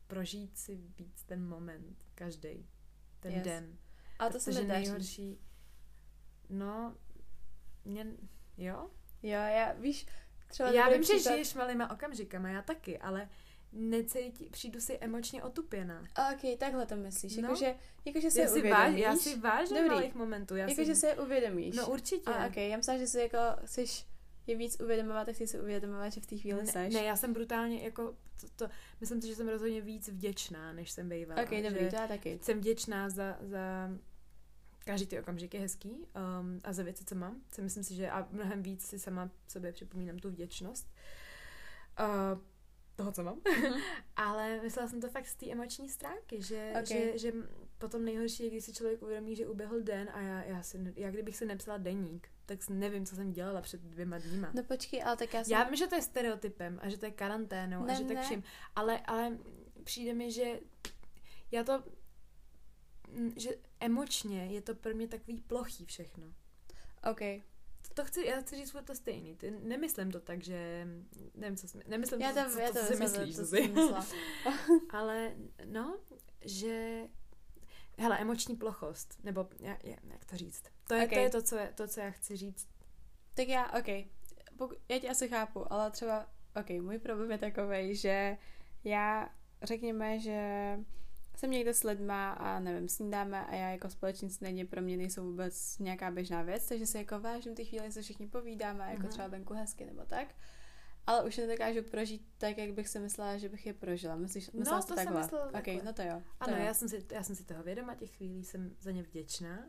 prožít 0.06 0.58
si 0.58 0.76
víc 0.76 1.24
ten 1.24 1.48
moment, 1.48 2.04
každý 2.14 2.66
ten 3.20 3.32
Yes. 3.32 3.44
den. 3.44 3.78
A 4.18 4.28
to 4.28 4.40
se 4.40 4.52
mi 4.52 4.64
nejhorší, 4.68 5.38
no, 6.48 6.96
mě, 7.84 8.06
jo? 8.56 8.90
Jo, 9.22 9.30
já, 9.40 9.72
víš, 9.72 10.06
třeba 10.54 10.70
já 10.72 10.88
vím, 10.88 11.02
že 11.02 11.12
příklad- 11.14 11.32
žiješ 11.34 11.54
malýma 11.54 11.90
okamžikama, 11.90 12.48
já 12.48 12.62
taky, 12.62 12.98
ale 12.98 13.28
necítí, 13.72 14.48
přijdu 14.50 14.80
si 14.80 14.98
emočně 15.00 15.42
otupěná. 15.42 16.00
Ok, 16.32 16.58
takhle 16.58 16.86
to 16.86 16.96
myslíš, 16.96 17.36
No. 17.36 17.42
jakože, 17.42 17.74
jakože 18.04 18.30
si 18.30 18.40
Já 18.40 18.48
si, 18.48 18.62
váž, 18.62 18.88
uvědomíš. 18.88 19.00
já 19.04 19.16
si 19.16 19.38
vážím 19.38 19.76
Dobrý. 19.76 19.88
malých 19.94 20.14
momentů. 20.14 20.56
Já 20.56 20.68
jakože 20.68 20.94
si, 20.94 21.06
je 21.06 21.14
uvědomíš. 21.14 21.76
no 21.76 21.88
určitě. 21.88 22.30
A 22.30 22.46
ok, 22.46 22.56
já 22.56 22.76
myslím, 22.76 22.98
že 22.98 23.06
si 23.06 23.18
jako, 23.20 23.38
chceš 23.64 24.06
je 24.46 24.56
víc 24.56 24.80
uvědomovat, 24.80 25.24
tak 25.24 25.36
si 25.36 25.46
si 25.46 25.60
uvědomovat, 25.60 26.08
že 26.12 26.20
v 26.20 26.26
té 26.26 26.36
chvíli 26.36 26.60
ne, 26.60 26.66
seš. 26.72 26.94
ne, 26.94 27.04
já 27.04 27.16
jsem 27.16 27.32
brutálně, 27.32 27.82
jako, 27.82 28.14
to, 28.40 28.46
to, 28.56 28.72
myslím 29.00 29.22
si, 29.22 29.28
že 29.28 29.34
jsem 29.34 29.48
rozhodně 29.48 29.80
víc 29.80 30.08
vděčná, 30.08 30.72
než 30.72 30.90
jsem 30.90 31.08
bývala. 31.08 31.42
ok, 31.42 31.50
dobrý, 31.50 31.84
že 31.84 31.90
to 31.90 31.96
já 31.96 32.06
taky. 32.08 32.38
jsem 32.42 32.58
vděčná 32.58 33.10
za, 33.10 33.36
za 33.40 33.90
každý 34.84 35.06
ty 35.06 35.20
okamžik 35.20 35.54
je 35.54 35.60
hezký 35.60 35.90
um, 35.90 36.60
a 36.64 36.72
za 36.72 36.82
věci, 36.82 37.04
co 37.04 37.14
mám. 37.14 37.40
Co 37.50 37.62
myslím 37.62 37.84
si, 37.84 37.94
že 37.94 38.10
a 38.10 38.28
mnohem 38.30 38.62
víc 38.62 38.86
si 38.86 38.98
sama 38.98 39.30
sobě 39.48 39.72
připomínám 39.72 40.18
tu 40.18 40.30
vděčnost 40.30 40.88
uh, 42.00 42.40
toho, 42.96 43.12
co 43.12 43.24
mám. 43.24 43.40
Mhm. 43.58 43.80
Ale 44.16 44.60
myslela 44.62 44.88
jsem 44.88 45.00
to 45.00 45.08
fakt 45.08 45.26
z 45.26 45.34
té 45.34 45.50
emoční 45.50 45.88
stránky, 45.88 46.42
že, 46.42 46.72
Ok. 46.80 46.86
že, 46.86 47.18
že 47.18 47.32
potom 47.78 48.04
nejhorší 48.04 48.42
je, 48.44 48.50
když 48.50 48.64
si 48.64 48.72
člověk 48.72 49.02
uvědomí, 49.02 49.36
že 49.36 49.46
uběhl 49.46 49.82
den 49.82 50.10
a 50.14 50.20
já, 50.20 50.42
já, 50.42 50.62
si, 50.62 50.94
já 50.96 51.10
kdybych 51.10 51.36
si 51.36 51.46
nepsala 51.46 51.78
deník, 51.78 52.28
tak 52.46 52.68
nevím, 52.68 53.06
co 53.06 53.16
jsem 53.16 53.32
dělala 53.32 53.60
před 53.60 53.80
dvěma 53.80 54.18
dníma. 54.18 54.50
No 54.54 54.62
počkej, 54.62 55.02
ale 55.04 55.16
tak 55.16 55.34
já 55.34 55.44
jsem... 55.44 55.52
Já 55.52 55.64
vím, 55.64 55.76
že 55.76 55.86
to 55.86 55.94
je 55.94 56.02
stereotypem 56.02 56.78
a 56.82 56.88
že 56.88 56.98
to 56.98 57.06
je 57.06 57.12
karanténou 57.12 57.82
a 57.82 57.86
Ne, 57.86 57.94
že 57.94 58.04
tak 58.04 58.20
vším, 58.20 58.42
ale, 58.76 59.00
ale 59.00 59.38
přijde 59.84 60.14
mi, 60.14 60.32
že 60.32 60.60
já 61.50 61.64
to, 61.64 61.82
že 63.36 63.50
emočně 63.80 64.46
je 64.46 64.60
to 64.62 64.74
pro 64.74 64.94
mě 64.94 65.08
takový 65.08 65.40
plochý 65.40 65.84
všechno. 65.84 66.26
Ok, 67.10 67.20
To 67.94 68.04
chci, 68.04 68.26
já 68.26 68.40
chci 68.40 68.56
říct 68.56 68.70
furt 68.70 68.82
to 68.82 68.94
stejný. 68.94 69.36
Ty, 69.36 69.50
nemyslím 69.50 70.10
to 70.10 70.20
tak, 70.20 70.42
že 70.44 70.88
nevím, 71.34 71.56
co, 71.56 71.68
jsme, 71.68 71.82
nemyslím 71.86 72.20
já 72.20 72.32
to, 72.32 72.44
to, 72.44 72.50
co, 72.50 72.58
já 72.60 72.68
to, 72.72 72.78
co 72.78 72.84
si 72.84 72.96
myslím, 72.96 73.26
myslíš, 73.26 73.36
to, 73.36 73.74
myslela. 73.74 74.06
Ale 74.90 75.32
no, 75.64 75.98
že 76.40 77.02
hele, 77.98 78.18
emoční 78.18 78.56
plochost, 78.56 79.24
nebo 79.24 79.48
jak, 79.60 79.84
jak 79.84 80.24
to 80.24 80.36
říct? 80.36 80.64
To 80.88 80.94
je, 80.94 81.04
Ok. 81.04 81.10
to, 81.12 81.18
je 81.18 81.30
to, 81.30 81.42
co 81.42 81.56
je, 81.56 81.72
to, 81.74 81.88
co 81.88 82.00
já 82.00 82.10
chci 82.10 82.36
říct. 82.36 82.68
Tak 83.34 83.48
já, 83.48 83.72
ok, 83.78 83.86
Poku, 84.56 84.74
já 84.88 84.98
tě 84.98 85.08
asi 85.08 85.28
chápu, 85.28 85.72
ale 85.72 85.90
třeba, 85.90 86.28
ok, 86.60 86.70
můj 86.70 86.98
problém 86.98 87.30
je 87.30 87.38
takový, 87.38 87.96
že 87.96 88.36
já 88.84 89.28
řekněme, 89.62 90.18
že 90.18 90.78
jsem 91.36 91.50
někde 91.50 91.74
s 91.74 91.84
lidma 91.84 92.32
a 92.32 92.60
nevím, 92.60 92.88
snídáme 92.88 93.46
a 93.46 93.54
já 93.54 93.68
jako 93.68 93.90
společní 93.90 94.30
snídaně 94.30 94.66
pro 94.66 94.82
mě 94.82 94.96
nejsou 94.96 95.24
vůbec 95.24 95.78
nějaká 95.78 96.10
běžná 96.10 96.42
věc, 96.42 96.68
takže 96.68 96.86
se 96.86 96.98
jako 96.98 97.20
vážím 97.20 97.54
ty 97.54 97.64
chvíle, 97.64 97.92
se 97.92 98.02
všichni 98.02 98.28
povídáme, 98.28 98.90
jako 98.90 99.02
mm-hmm. 99.02 99.08
třeba 99.08 99.28
venku 99.28 99.54
hezky 99.54 99.86
nebo 99.86 100.04
tak. 100.04 100.34
Ale 101.06 101.24
už 101.24 101.36
nedokážu 101.36 101.82
prožít 101.82 102.28
tak, 102.38 102.58
jak 102.58 102.72
bych 102.72 102.88
si 102.88 102.98
myslela, 102.98 103.36
že 103.36 103.48
bych 103.48 103.66
je 103.66 103.74
prožila. 103.74 104.16
Myslíš, 104.16 104.50
myslela 104.50 104.78
no, 104.78 104.82
to 104.82 104.88
to 104.88 104.94
takhle? 104.94 105.14
jsem 105.14 105.22
myslela 105.22 105.60
okay, 105.60 105.80
no 105.84 105.92
to 105.92 106.02
jo. 106.02 106.22
To 106.38 106.44
ano, 106.44 106.56
jo. 106.56 106.64
já 106.64 106.74
jsem, 106.74 106.88
si, 106.88 107.06
já 107.12 107.22
jsem 107.22 107.36
si 107.36 107.44
toho 107.44 107.62
vědoma, 107.62 107.94
těch 107.94 108.16
chvílí 108.16 108.44
jsem 108.44 108.76
za 108.80 108.90
ně 108.90 109.02
vděčná, 109.02 109.68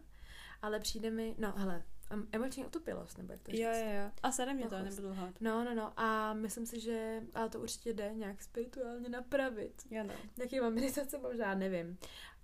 ale 0.61 0.80
přijde 0.80 1.11
mi, 1.11 1.36
no 1.38 1.53
hele, 1.57 1.84
em- 2.10 2.28
emoční 2.32 2.66
otupilost, 2.66 3.18
nebo 3.18 3.32
jak 3.34 3.41
to 3.41 3.51
Jo, 3.51 3.74
říct. 3.74 3.84
jo, 3.84 3.89
jo. 4.03 4.12
A 4.24 4.32
sere 4.32 4.53
mě 4.53 4.68
to, 4.70 4.80
nebudu 4.80 5.10
lhát. 5.10 5.41
No, 5.41 5.64
no, 5.64 5.76
no. 5.76 5.99
A 5.99 6.34
myslím 6.34 6.66
si, 6.66 6.80
že 6.80 7.22
ale 7.34 7.49
to 7.49 7.60
určitě 7.60 7.93
jde 7.93 8.14
nějak 8.14 8.41
spirituálně 8.43 9.10
napravit. 9.10 9.82
Jo, 9.91 10.03
no. 10.03 10.14
Nějakýma 10.38 10.70
meditace 10.70 11.18
možná, 11.18 11.56
nevím. 11.56 11.97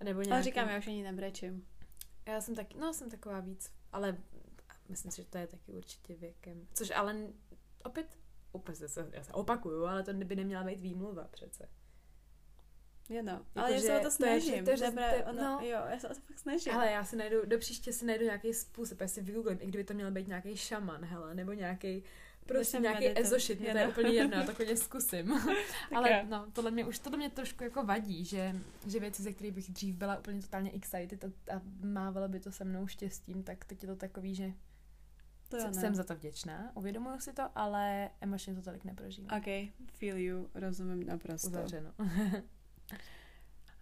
Nebo 0.03 0.21
nějaký... 0.21 0.31
Ale 0.31 0.43
říkám, 0.43 0.69
já 0.69 0.77
už 0.77 0.87
ani 0.87 1.03
nebrečím. 1.03 1.67
Já 2.25 2.41
jsem 2.41 2.55
taky, 2.55 2.77
no 2.77 2.93
jsem 2.93 3.09
taková 3.09 3.39
víc, 3.39 3.71
ale 3.91 4.17
myslím 4.89 5.11
si, 5.11 5.21
že 5.21 5.27
to 5.29 5.37
je 5.37 5.47
taky 5.47 5.71
určitě 5.71 6.15
věkem. 6.15 6.67
Což 6.73 6.91
ale 6.95 7.15
opět, 7.83 8.17
opět 8.51 8.75
se, 8.75 9.09
já 9.11 9.23
se 9.23 9.33
opakuju, 9.33 9.85
ale 9.85 10.03
to 10.03 10.13
by 10.13 10.35
neměla 10.35 10.63
být 10.63 10.79
výmluva 10.81 11.23
přece. 11.23 11.69
Jo, 13.11 13.21
no. 13.23 13.31
Jako, 13.31 13.45
Ale 13.55 13.71
já 13.71 13.77
že 13.79 13.85
se 13.87 13.99
o 13.99 14.03
to 14.03 14.11
snažím. 14.11 14.65
to 14.65 14.71
je- 14.71 14.77
To 14.77 14.99
je, 14.99 15.05
je- 15.15 15.25
ono, 15.25 15.43
no. 15.43 15.59
jo, 15.61 15.79
já 15.89 15.99
se 15.99 16.07
o 16.09 16.13
to 16.13 16.21
fakt 16.21 16.39
snažím. 16.39 16.73
Ale 16.73 16.91
já 16.91 17.03
si 17.03 17.15
najdu, 17.15 17.45
do 17.45 17.57
příště 17.57 17.93
si 17.93 18.05
najdu 18.05 18.23
nějaký 18.25 18.53
způsob, 18.53 19.01
já 19.01 19.07
si 19.07 19.21
vygooglím, 19.21 19.57
i 19.61 19.67
kdyby 19.67 19.83
to 19.83 19.93
měl 19.93 20.11
být 20.11 20.27
nějaký 20.27 20.57
šaman, 20.57 21.05
hele, 21.05 21.35
nebo 21.35 21.53
nějaký 21.53 22.03
prostě 22.47 22.79
nějaký 22.79 23.19
ezošit, 23.19 23.59
mě 23.59 23.71
to 23.71 23.77
je 23.77 23.87
úplně 23.87 24.09
jedno, 24.09 24.37
já 24.37 24.43
to 24.43 24.53
klidně 24.55 24.77
zkusím. 24.77 25.33
Ale 25.95 26.23
no, 26.29 26.45
tohle 26.53 26.71
mě 26.71 26.85
už, 26.85 26.99
tohle 26.99 27.17
mě 27.17 27.29
trošku 27.29 27.63
jako 27.63 27.85
vadí, 27.85 28.25
že, 28.25 28.55
že 28.87 28.99
věci, 28.99 29.23
ze 29.23 29.33
kterých 29.33 29.51
bych 29.53 29.69
dřív 29.71 29.95
byla 29.95 30.17
úplně 30.19 30.41
totálně 30.41 30.71
excited 30.71 31.23
a, 31.23 31.27
a 31.55 31.61
mávala 31.83 32.27
by 32.27 32.39
to 32.39 32.51
se 32.51 32.63
mnou 32.63 32.87
štěstím, 32.87 33.43
tak 33.43 33.65
teď 33.65 33.83
je 33.83 33.87
to 33.87 33.95
takový, 33.95 34.35
že 34.35 34.51
to 35.49 35.59
jsem, 35.59 35.71
no. 35.75 35.81
jsem 35.81 35.95
za 35.95 36.03
to 36.03 36.15
vděčná, 36.15 36.71
uvědomuju 36.75 37.19
si 37.19 37.33
to, 37.33 37.43
ale 37.55 38.09
emočně 38.21 38.55
to 38.55 38.61
tolik 38.61 38.83
neprožívám. 38.83 39.37
OK, 39.39 39.45
feel 39.93 40.17
you, 40.17 40.49
rozumím 40.55 41.05
naprosto. 41.07 41.47
Uzavřeno. 41.47 41.91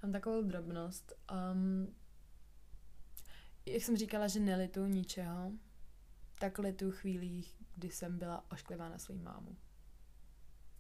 Mám 0.04 0.12
takovou 0.12 0.42
drobnost. 0.42 1.14
Um, 1.54 1.96
jak 3.66 3.84
jsem 3.84 3.98
říkala, 3.98 4.28
že 4.28 4.40
nelitu 4.40 4.86
ničeho, 4.86 5.52
tak 6.40 6.60
litu 6.60 6.92
chvílích, 6.92 7.56
kdy 7.76 7.90
jsem 7.92 8.18
byla 8.18 8.52
ošklivá 8.52 8.90
na 8.90 8.98
svou 8.98 9.16
mámu. 9.16 9.58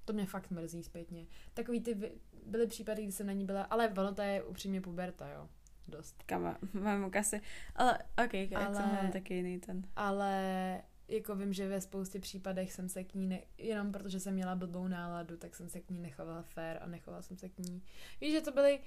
To 0.05 0.13
mě 0.13 0.25
fakt 0.25 0.51
mrzí 0.51 0.83
zpětně. 0.83 1.25
Takový 1.53 1.81
ty 1.81 2.19
byly 2.45 2.67
případy, 2.67 3.03
kdy 3.03 3.11
jsem 3.11 3.27
na 3.27 3.33
ní 3.33 3.45
byla, 3.45 3.63
ale 3.63 3.89
ono 3.89 4.13
to 4.13 4.21
je 4.21 4.43
upřímně 4.43 4.81
puberta, 4.81 5.29
jo. 5.29 5.49
Dost. 5.87 6.23
Kama, 6.23 6.57
mám 6.73 7.11
kasy. 7.11 7.41
Ale 7.75 7.99
OK, 8.25 8.33
jak 8.33 8.51
Ale- 8.53 8.75
jsem 8.75 8.95
mám 8.95 9.11
taky 9.11 9.33
jiný 9.33 9.59
ten. 9.59 9.87
Ale 9.95 10.81
jako 11.09 11.35
vím, 11.35 11.53
že 11.53 11.67
ve 11.67 11.81
spoustě 11.81 12.19
případech 12.19 12.73
jsem 12.73 12.89
se 12.89 13.03
k 13.03 13.13
ní, 13.13 13.27
ne, 13.27 13.41
jenom 13.57 13.91
protože 13.91 14.19
jsem 14.19 14.33
měla 14.33 14.55
blbou 14.55 14.87
náladu, 14.87 15.37
tak 15.37 15.55
jsem 15.55 15.69
se 15.69 15.79
k 15.79 15.89
ní 15.89 15.99
nechovala 15.99 16.41
fair 16.41 16.77
a 16.81 16.87
nechovala 16.87 17.21
jsem 17.21 17.37
se 17.37 17.49
k 17.49 17.57
ní. 17.57 17.83
Víš, 18.21 18.31
že 18.31 18.41
to 18.41 18.51
byly 18.51 18.79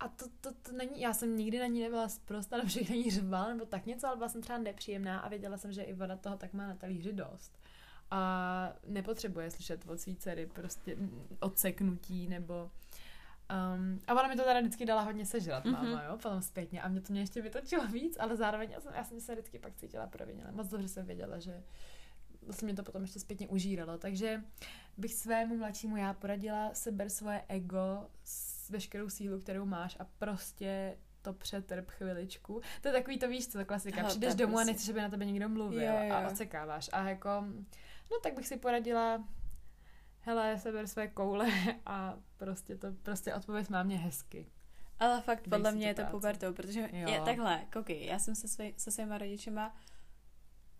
a 0.00 0.08
to, 0.08 0.24
to, 0.40 0.50
to 0.62 0.72
není, 0.72 1.00
já 1.00 1.14
jsem 1.14 1.36
nikdy 1.36 1.58
na 1.58 1.66
ní 1.66 1.82
nebyla 1.82 2.08
zprosta, 2.08 2.56
nebo 2.56 2.68
že 2.68 2.80
na 2.88 2.96
ní 2.96 3.10
řvala, 3.10 3.48
nebo 3.48 3.66
tak 3.66 3.86
něco, 3.86 4.06
ale 4.06 4.16
byla 4.16 4.28
jsem 4.28 4.42
třeba 4.42 4.58
nepříjemná 4.58 5.18
a 5.20 5.28
věděla 5.28 5.56
jsem, 5.56 5.72
že 5.72 5.82
i 5.82 5.92
voda 5.92 6.16
toho 6.16 6.36
tak 6.36 6.52
má 6.52 6.66
na 6.66 6.74
talíři 6.74 7.12
dost. 7.12 7.58
A 8.10 8.72
nepotřebuje 8.86 9.50
slyšet 9.50 9.88
od 9.88 10.00
svý 10.00 10.16
dcery 10.16 10.46
prostě 10.46 10.96
odseknutí, 11.40 12.28
nebo 12.28 12.70
Um, 13.76 14.00
a 14.06 14.12
ona 14.12 14.28
mi 14.28 14.36
to 14.36 14.44
teda 14.44 14.60
vždycky 14.60 14.86
dala 14.86 15.02
hodně 15.02 15.26
sežrat, 15.26 15.64
Mhm. 15.64 15.74
máma, 15.74 16.02
jo, 16.02 16.16
potom 16.22 16.42
zpětně. 16.42 16.82
A 16.82 16.88
mě 16.88 17.00
to 17.00 17.12
mě 17.12 17.22
ještě 17.22 17.42
vytočilo 17.42 17.86
víc, 17.86 18.16
ale 18.20 18.36
zároveň 18.36 18.70
já 18.70 18.80
jsem, 18.80 18.92
já 18.94 19.04
jsem 19.04 19.20
se 19.20 19.32
vždycky 19.32 19.58
pak 19.58 19.74
cítila 19.76 20.06
proviněla. 20.06 20.50
Moc 20.50 20.68
dobře 20.68 20.88
jsem 20.88 21.06
věděla, 21.06 21.38
že 21.38 21.62
vlastně 22.42 22.66
mě 22.66 22.74
to 22.74 22.82
potom 22.82 23.02
ještě 23.02 23.20
zpětně 23.20 23.48
užíralo. 23.48 23.98
Takže 23.98 24.42
bych 24.96 25.14
svému 25.14 25.56
mladšímu 25.56 25.96
já 25.96 26.12
poradila, 26.14 26.70
seber 26.74 27.08
svoje 27.10 27.44
ego 27.48 28.06
s 28.24 28.70
veškerou 28.70 29.08
sílu, 29.08 29.40
kterou 29.40 29.64
máš 29.66 29.96
a 30.00 30.04
prostě 30.18 30.96
to 31.22 31.32
přetrp 31.32 31.90
chviličku. 31.90 32.60
To 32.82 32.88
je 32.88 32.94
takový 32.94 33.18
to 33.18 33.28
víš, 33.28 33.48
co 33.48 33.58
to 33.58 33.64
klasika. 33.64 33.96
Hele, 33.96 34.08
Přijdeš 34.08 34.34
domů 34.34 34.52
a 34.52 34.56
prostě- 34.56 34.72
nechceš, 34.72 34.88
aby 34.88 35.00
na 35.00 35.08
tebe 35.08 35.24
někdo 35.24 35.48
mluvil 35.48 35.82
Jo, 35.82 35.94
jo. 36.08 36.14
a 36.14 36.28
odsekáváš. 36.28 36.90
A 36.92 37.08
jako, 37.08 37.28
no 38.10 38.18
tak 38.22 38.34
bych 38.34 38.48
si 38.48 38.56
poradila, 38.56 39.24
hele, 40.28 40.58
seber 40.58 40.86
své 40.86 41.08
koule 41.08 41.46
a 41.86 42.16
prostě 42.36 42.76
to, 42.76 42.92
prostě 43.02 43.34
odpověď 43.34 43.68
má 43.68 43.82
mě 43.82 43.98
hezky. 43.98 44.46
Ale 44.98 45.20
fakt 45.20 45.48
Dej 45.48 45.58
podle 45.58 45.72
mě 45.72 45.86
je 45.86 45.94
to 45.94 46.04
pubertou, 46.04 46.52
protože 46.52 46.88
Jo. 46.92 47.08
je 47.08 47.20
takhle, 47.20 47.66
koukej, 47.72 48.04
já 48.04 48.18
jsem 48.18 48.34
se, 48.34 48.48
svej, 48.48 48.74
se 48.76 48.90
svýma 48.90 49.18
rodičema 49.18 49.76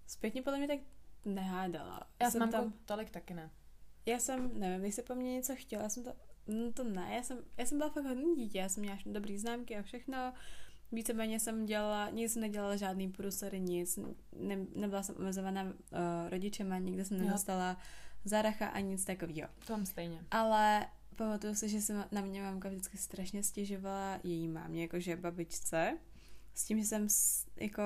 zpětně 0.06 0.42
podle 0.42 0.58
mě 0.58 0.68
tak 0.68 0.78
nehádala. 1.24 2.00
Já 2.20 2.30
jsem 2.30 2.50
tam, 2.50 2.72
tolik 2.84 3.10
taky 3.10 3.34
ne. 3.34 3.50
já 4.06 4.18
jsem, 4.18 4.50
nevím, 4.60 4.84
jestli 4.84 5.02
po 5.02 5.14
mně 5.14 5.32
něco 5.32 5.56
chtěla, 5.56 5.82
já 5.82 5.88
jsem 5.88 6.04
to, 6.04 6.12
no 6.46 6.72
to 6.72 6.84
ne, 6.84 7.14
já 7.16 7.22
jsem, 7.22 7.38
já 7.56 7.66
jsem 7.66 7.78
byla 7.78 7.90
fakt 7.90 8.04
hodný 8.04 8.36
dítě, 8.36 8.58
já 8.58 8.68
jsem 8.68 8.82
měla 8.82 8.98
dobrý 9.06 9.38
známky 9.38 9.76
a 9.76 9.82
všechno, 9.82 10.32
víceméně 10.92 11.40
jsem 11.40 11.66
dělala, 11.66 12.10
nic 12.10 12.32
jsem 12.32 12.42
nedělala 12.42 12.76
žádný 12.76 13.08
průsery, 13.08 13.60
nic, 13.60 13.98
ne, 14.36 14.66
nebyla 14.74 15.02
jsem 15.02 15.16
omezovaná 15.16 15.62
uh, 15.62 15.72
rodičema, 16.28 16.78
nikde 16.78 17.04
jsem 17.04 17.16
Jo. 17.16 17.24
Záracha 18.24 18.66
a 18.66 18.80
nic 18.80 19.04
takového. 19.04 19.48
To 19.66 19.72
mám 19.72 19.86
stejně. 19.86 20.24
Ale 20.30 20.86
pamatuju 21.16 21.54
si, 21.54 21.68
že 21.68 21.80
se 21.80 22.04
na 22.12 22.20
mě 22.20 22.42
mamka 22.42 22.68
vždycky 22.68 22.98
strašně 22.98 23.42
stěžovala 23.42 24.18
její 24.22 24.48
mámě, 24.48 24.82
jakože 24.82 25.16
babičce, 25.16 25.98
s 26.54 26.64
tím, 26.64 26.78
že 26.78 26.84
jsem 26.84 27.08
s, 27.08 27.46
jako 27.56 27.82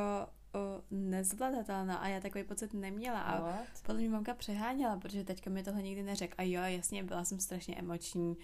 nezvladatelná 0.91 1.97
a 1.97 2.09
já 2.09 2.21
takový 2.21 2.45
pocit 2.45 2.75
neměla. 2.75 3.21
A 3.21 3.41
What? 3.41 3.83
podle 3.83 4.01
mě 4.01 4.11
mamka 4.11 4.35
přeháněla, 4.35 4.97
protože 4.97 5.25
teďka 5.25 5.51
mi 5.51 5.63
tohle 5.63 5.83
nikdy 5.83 6.03
neřekl. 6.03 6.35
A 6.39 6.43
jo, 6.43 6.63
jasně, 6.63 7.05
byla 7.05 7.25
jsem 7.25 7.41
strašně 7.41 7.75
emoční 7.77 8.37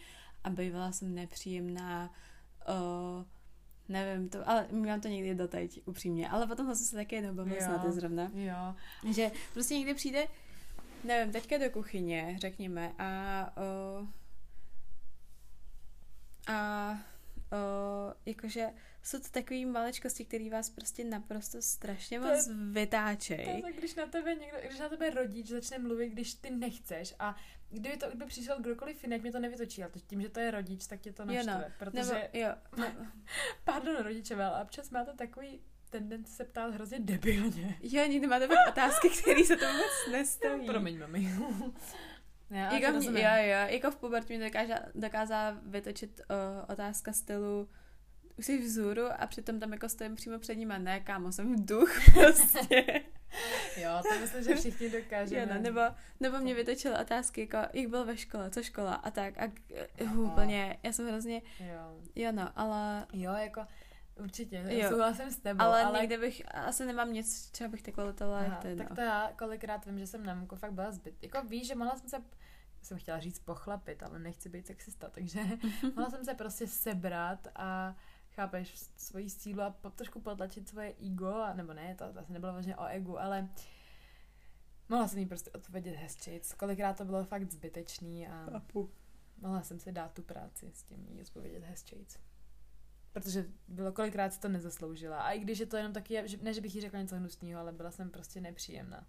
a 0.44 0.50
bývala 0.50 0.92
jsem 0.92 1.14
nepříjemná. 1.14 2.12
O, 2.66 3.24
nevím, 3.88 4.28
to, 4.28 4.48
ale 4.48 4.68
mám 4.70 5.00
to 5.00 5.08
někdy 5.08 5.34
doteď, 5.34 5.82
upřímně. 5.84 6.28
Ale 6.28 6.46
potom 6.46 6.66
jsem 6.66 6.86
se 6.86 6.96
taky 6.96 7.14
jednou 7.14 7.34
bavila 7.34 7.86
i 7.88 7.92
zrovna. 7.92 8.30
Jo. 8.34 8.74
Že 9.12 9.30
prostě 9.52 9.74
někdy 9.74 9.94
přijde, 9.94 10.26
nevím, 11.04 11.32
teďka 11.32 11.58
do 11.58 11.70
kuchyně, 11.70 12.36
řekněme, 12.40 12.92
a 12.98 13.52
o, 13.56 14.06
a 16.52 16.90
o, 17.52 18.14
jakože 18.26 18.66
jsou 19.02 19.18
to 19.20 19.28
takové 19.30 19.64
maličkosti, 19.66 20.24
které 20.24 20.50
vás 20.50 20.70
prostě 20.70 21.04
naprosto 21.04 21.62
strašně 21.62 22.20
To 22.20 22.26
moc 22.26 22.36
je- 22.36 22.44
To 22.44 22.50
je 22.50 22.56
vytáčejí. 22.72 23.62
tak, 23.62 23.74
když 23.74 23.94
na 23.94 24.06
tebe 24.06 24.34
někdo, 24.34 24.58
když 24.66 24.78
na 24.78 24.88
tebe 24.88 25.10
rodič 25.10 25.46
začne 25.46 25.78
mluvit, 25.78 26.08
když 26.08 26.34
ty 26.34 26.50
nechceš 26.50 27.14
a 27.18 27.36
kdyby 27.70 27.96
to 27.96 28.08
kdyby 28.08 28.26
přišel 28.26 28.60
kdokoliv 28.60 29.02
jiný, 29.02 29.12
jak 29.12 29.22
mě 29.22 29.32
to 29.32 29.40
nevytočí, 29.40 29.82
ale 29.82 29.92
tím, 30.06 30.22
že 30.22 30.28
to 30.28 30.40
je 30.40 30.50
rodič, 30.50 30.86
tak 30.86 31.00
tě 31.00 31.12
to 31.12 31.22
Jo, 31.22 31.28
naštve, 31.28 31.54
no. 31.54 31.64
protože, 31.78 32.02
Nebo, 32.14 32.20
jo, 32.32 32.48
no, 32.76 32.86
pardon 33.64 33.96
rodičové, 33.96 34.44
ale 34.44 34.62
občas 34.62 34.90
máte 34.90 35.12
takový 35.12 35.60
tendenci 35.88 36.32
se 36.32 36.44
ptát 36.44 36.74
hrozně 36.74 37.00
debilně. 37.00 37.78
jo, 37.82 38.06
někdy 38.06 38.26
máte 38.26 38.46
fakt 38.48 38.68
otázky, 38.68 39.08
které 39.22 39.44
se 39.44 39.56
to 39.56 39.66
vůbec 39.66 40.12
nestojí. 40.12 40.66
Promiň, 40.66 41.00
mami. 41.00 41.28
Já, 42.50 42.74
Jako, 42.74 42.98
mě, 42.98 43.22
jo, 43.22 43.30
jo, 43.36 43.66
jako 43.66 43.90
v 43.90 43.96
pubertě 43.96 44.38
mi 44.38 44.44
dokáža, 44.44 44.78
dokázala 44.94 45.58
vytočit 45.66 46.20
uh, 46.30 46.64
otázka 46.68 47.12
stylu 47.12 47.68
už 48.38 48.46
jsi 48.46 48.58
vzhůru 48.58 49.02
a 49.18 49.26
přitom 49.26 49.60
tam 49.60 49.72
jako 49.72 49.88
stojím 49.88 50.14
přímo 50.14 50.38
před 50.38 50.54
ním 50.54 50.72
a 50.72 50.78
ne, 50.78 51.00
kámo, 51.00 51.32
jsem 51.32 51.66
duch 51.66 51.98
prostě. 52.14 52.84
Jo, 53.76 53.90
to 54.12 54.20
myslím, 54.20 54.44
že 54.44 54.54
všichni 54.54 54.90
dokážeme. 54.90 55.40
jo, 55.40 55.48
no, 55.54 55.60
nebo, 55.60 55.80
nebo 56.20 56.38
mě 56.38 56.54
vytočil 56.54 56.92
otázky 57.00 57.40
jako, 57.40 57.56
jak 57.72 57.90
byl 57.90 58.04
ve 58.04 58.16
škole, 58.16 58.50
co 58.50 58.62
škola 58.62 58.94
a 58.94 59.10
tak. 59.10 59.34
A 59.38 59.52
uh, 60.02 60.20
úplně, 60.20 60.78
já 60.82 60.92
jsem 60.92 61.08
hrozně, 61.08 61.42
Jo. 61.60 62.00
jo 62.16 62.32
no, 62.32 62.50
ale, 62.56 63.06
jo, 63.12 63.32
jako 63.32 63.60
určitě, 64.18 64.64
Jo. 64.68 64.88
souhlasím 64.88 65.30
s 65.30 65.38
tebou, 65.38 65.60
ale, 65.60 65.82
ale, 65.82 66.00
někde 66.00 66.18
bych, 66.18 66.42
asi 66.54 66.86
nemám 66.86 67.12
nic, 67.12 67.50
třeba 67.50 67.70
bych 67.70 67.82
takhle 67.82 68.04
letala, 68.04 68.38
jak 68.42 68.52
Aha, 68.52 68.60
to 68.60 68.68
je, 68.68 68.76
tak 68.76 68.90
no. 68.90 68.96
to 68.96 69.02
já 69.02 69.32
kolikrát 69.38 69.86
vím, 69.86 69.98
že 69.98 70.06
jsem 70.06 70.26
na 70.26 70.34
mku 70.34 70.56
fakt 70.56 70.72
byla 70.72 70.92
zbyt. 70.92 71.22
Jako 71.22 71.42
víš, 71.48 71.66
že 71.66 71.74
mohla 71.74 71.96
jsem 71.96 72.08
se, 72.08 72.16
jsem 72.82 72.98
chtěla 72.98 73.18
říct 73.20 73.38
pochlapit, 73.38 74.02
ale 74.02 74.18
nechci 74.18 74.48
být 74.48 74.66
sexista, 74.66 75.08
takže 75.08 75.40
mohla 75.96 76.10
jsem 76.10 76.24
se 76.24 76.34
prostě 76.34 76.66
sebrat 76.66 77.48
a 77.54 77.96
chápeš 78.30 78.74
svoji 78.96 79.30
sílu 79.30 79.62
a 79.62 79.70
po, 79.70 79.90
trošku 79.90 80.20
potlačit 80.20 80.68
svoje 80.68 80.94
ego, 81.06 81.34
a, 81.34 81.54
nebo 81.54 81.72
ne, 81.72 81.94
to 81.94 82.04
asi 82.04 82.32
nebylo 82.32 82.52
vlastně 82.52 82.76
o 82.76 82.86
egu, 82.86 83.20
ale 83.20 83.48
mohla 84.88 85.08
jsem 85.08 85.18
jí 85.18 85.26
prostě 85.26 85.50
odpovědět 85.50 85.96
hezčejc. 85.96 86.54
Kolikrát 86.54 86.96
to 86.96 87.04
bylo 87.04 87.24
fakt 87.24 87.52
zbytečný 87.52 88.28
a 88.28 88.46
Chápu. 88.50 88.90
mohla 89.40 89.62
jsem 89.62 89.80
si 89.80 89.92
dát 89.92 90.12
tu 90.12 90.22
práci 90.22 90.70
s 90.74 90.82
tím 90.82 91.06
jí 91.08 91.22
odpovědět 91.22 91.64
hezčejc. 91.64 92.18
Protože 93.12 93.46
bylo 93.68 93.92
kolikrát 93.92 94.32
si 94.32 94.40
to 94.40 94.48
nezasloužila. 94.48 95.20
A 95.20 95.32
i 95.32 95.40
když 95.40 95.58
je 95.58 95.66
to 95.66 95.76
jenom 95.76 95.92
taky, 95.92 96.22
že- 96.24 96.38
ne, 96.42 96.54
že 96.54 96.60
bych 96.60 96.74
jí 96.74 96.80
řekla 96.80 97.00
něco 97.00 97.16
hnusného, 97.16 97.60
ale 97.60 97.72
byla 97.72 97.90
jsem 97.90 98.10
prostě 98.10 98.40
nepříjemná. 98.40 99.06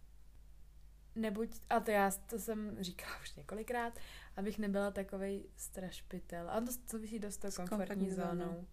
nebuď, 1.15 1.61
a 1.69 1.79
to 1.79 1.91
já 1.91 2.11
to 2.11 2.39
jsem 2.39 2.77
říkala 2.83 3.19
už 3.21 3.35
několikrát, 3.35 3.99
abych 4.35 4.59
nebyla 4.59 4.91
takovej 4.91 5.49
strašpitel. 5.55 6.49
A 6.49 6.61
to 6.61 6.71
souvisí 6.87 7.19
dost 7.19 7.45
s 7.45 7.55
komfortní 7.55 8.11
zónou. 8.11 8.67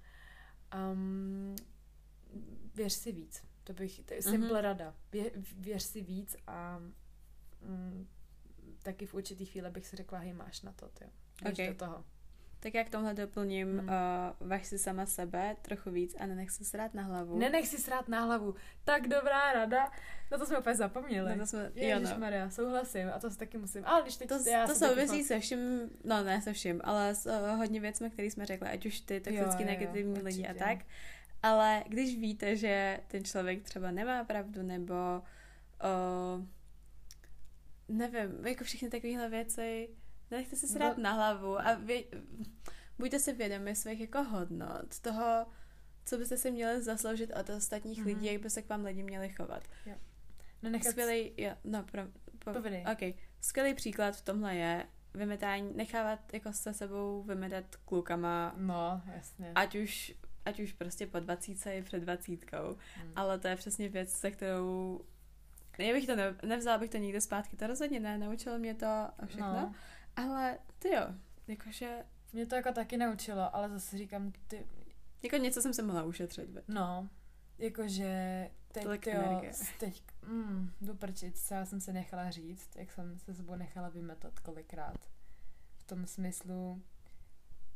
Um, 0.92 1.56
věř 2.74 2.92
si 2.92 3.12
víc. 3.12 3.42
To 3.64 3.72
bych, 3.72 4.00
to 4.04 4.14
je 4.14 4.22
simple 4.22 4.58
mm-hmm. 4.58 4.62
rada. 4.62 4.94
Vě, 5.12 5.30
věř 5.56 5.82
si 5.82 6.00
víc 6.02 6.36
a 6.46 6.78
mm, 7.60 8.08
taky 8.82 9.06
v 9.06 9.14
určitý 9.14 9.46
chvíli 9.46 9.70
bych 9.70 9.86
si 9.86 9.96
řekla, 9.96 10.18
hej, 10.18 10.32
máš 10.32 10.62
na 10.62 10.72
to, 10.72 10.88
ty. 10.88 11.04
okay. 11.52 11.68
do 11.68 11.74
toho. 11.74 12.04
Tak 12.60 12.74
jak 12.74 12.90
tomhle 12.90 13.14
doplním, 13.14 13.78
hmm. 13.78 13.88
uh, 13.88 14.48
vaš 14.48 14.66
si 14.66 14.78
sama 14.78 15.06
sebe 15.06 15.56
trochu 15.62 15.90
víc 15.90 16.16
a 16.18 16.26
nenech 16.26 16.50
si 16.50 16.64
srát 16.64 16.94
na 16.94 17.02
hlavu. 17.02 17.38
Nenech 17.38 17.68
si 17.68 17.78
srát 17.78 18.08
na 18.08 18.24
hlavu. 18.24 18.54
Tak 18.84 19.08
dobrá 19.08 19.52
rada. 19.52 19.90
Na 20.32 20.38
to 20.38 20.46
jsme 20.46 20.58
úplně 20.58 20.74
zapomněli. 20.74 21.30
Na 21.30 21.36
to 21.36 21.46
jsme, 21.46 21.70
Ježiš 21.74 22.10
no. 22.10 22.18
Maria, 22.18 22.50
souhlasím. 22.50 23.10
A 23.14 23.18
to 23.18 23.30
si 23.30 23.38
taky 23.38 23.58
musím. 23.58 23.82
Ale 23.86 24.02
když 24.02 24.16
teď 24.16 24.28
to, 24.28 24.48
já 24.48 24.66
to 24.66 24.74
souvisí 24.74 25.24
se 25.24 25.40
vším, 25.40 25.90
no 26.04 26.24
ne 26.24 26.42
se 26.42 26.52
vším, 26.52 26.80
ale 26.84 27.14
s 27.14 27.26
uh, 27.26 27.58
hodně 27.58 27.80
věcmi, 27.80 28.10
které 28.10 28.30
jsme 28.30 28.46
řekli, 28.46 28.68
ať 28.68 28.86
už 28.86 29.00
ty 29.00 29.20
toxicky 29.20 29.62
jo, 29.62 29.66
negativní 29.66 30.18
jo, 30.18 30.24
lidi 30.24 30.46
a 30.46 30.54
tak. 30.54 30.78
Ale 31.42 31.84
když 31.88 32.18
víte, 32.18 32.56
že 32.56 33.00
ten 33.06 33.24
člověk 33.24 33.62
třeba 33.62 33.90
nemá 33.90 34.24
pravdu, 34.24 34.62
nebo 34.62 34.94
uh, 35.84 36.44
nevím, 37.88 38.46
jako 38.46 38.64
všechny 38.64 38.90
takovéhle 38.90 39.28
věci, 39.28 39.88
nenechte 40.30 40.56
se 40.56 40.66
srát 40.66 40.96
no. 40.96 41.02
na 41.02 41.12
hlavu 41.12 41.60
a 41.60 41.74
vě, 41.74 42.04
buďte 42.98 43.18
si 43.18 43.32
vědomi 43.32 43.76
svých 43.76 44.00
jako 44.00 44.22
hodnot, 44.22 45.00
toho, 45.00 45.46
co 46.04 46.18
byste 46.18 46.36
si 46.36 46.50
měli 46.50 46.82
zasloužit 46.82 47.32
od 47.40 47.50
ostatních 47.50 48.02
mm-hmm. 48.02 48.06
lidí, 48.06 48.26
jak 48.26 48.42
by 48.42 48.50
se 48.50 48.62
k 48.62 48.68
vám 48.68 48.84
lidi 48.84 49.02
měli 49.02 49.28
chovat. 49.28 49.62
Jo. 49.86 49.94
No 50.62 50.70
nechat... 50.70 50.90
Skvělý, 50.90 51.32
jo, 51.36 51.50
no, 51.64 51.82
pro, 51.82 52.02
po, 52.38 52.50
okay. 52.92 53.14
Skvělý 53.40 53.74
příklad 53.74 54.16
v 54.16 54.22
tomhle 54.22 54.56
je 54.56 54.86
vymetání, 55.14 55.72
nechávat 55.74 56.32
jako 56.32 56.52
se 56.52 56.74
sebou 56.74 57.22
vymetat 57.22 57.76
klukama. 57.76 58.54
No, 58.56 59.02
jasně. 59.14 59.52
Ať 59.54 59.74
už, 59.74 60.14
ať 60.44 60.60
už 60.60 60.72
prostě 60.72 61.06
po 61.06 61.20
dvacítce 61.20 61.76
i 61.76 61.82
před 61.82 62.00
dvacítkou. 62.00 62.76
Hmm. 62.96 63.12
Ale 63.16 63.38
to 63.38 63.48
je 63.48 63.56
přesně 63.56 63.88
věc, 63.88 64.12
se 64.12 64.30
kterou 64.30 65.00
já 65.78 65.92
bych 65.92 66.06
to 66.06 66.16
ne, 66.16 66.34
nevzala 66.42 66.78
bych 66.78 66.90
to 66.90 66.98
nikdy 66.98 67.20
zpátky, 67.20 67.56
to 67.56 67.66
rozhodně 67.66 68.00
ne, 68.00 68.18
naučilo 68.18 68.58
mě 68.58 68.74
to 68.74 68.86
a 68.86 69.14
všechno. 69.26 69.52
No. 69.52 69.74
Ale 70.16 70.58
ty 70.78 70.88
jo, 70.88 71.06
jakože... 71.46 72.04
Mě 72.32 72.46
to 72.46 72.54
jako 72.54 72.72
taky 72.72 72.96
naučilo, 72.96 73.56
ale 73.56 73.68
zase 73.68 73.98
říkám, 73.98 74.32
ty... 74.46 74.66
Jako 75.22 75.36
něco 75.36 75.62
jsem 75.62 75.74
se 75.74 75.82
mohla 75.82 76.04
ušetřit. 76.04 76.50
By. 76.50 76.62
No, 76.68 77.08
jakože 77.58 78.50
teď, 78.72 78.82
Tolik 78.82 79.06
jo, 79.06 79.42
teď, 79.80 80.02
mm, 80.22 80.70
doprčit, 80.80 81.38
co 81.38 81.54
já 81.54 81.64
jsem 81.64 81.80
se 81.80 81.92
nechala 81.92 82.30
říct, 82.30 82.76
jak 82.76 82.92
jsem 82.92 83.18
se 83.18 83.34
sebou 83.34 83.54
nechala 83.54 83.88
vymetat 83.88 84.40
kolikrát. 84.40 85.10
V 85.76 85.84
tom 85.84 86.06
smyslu, 86.06 86.82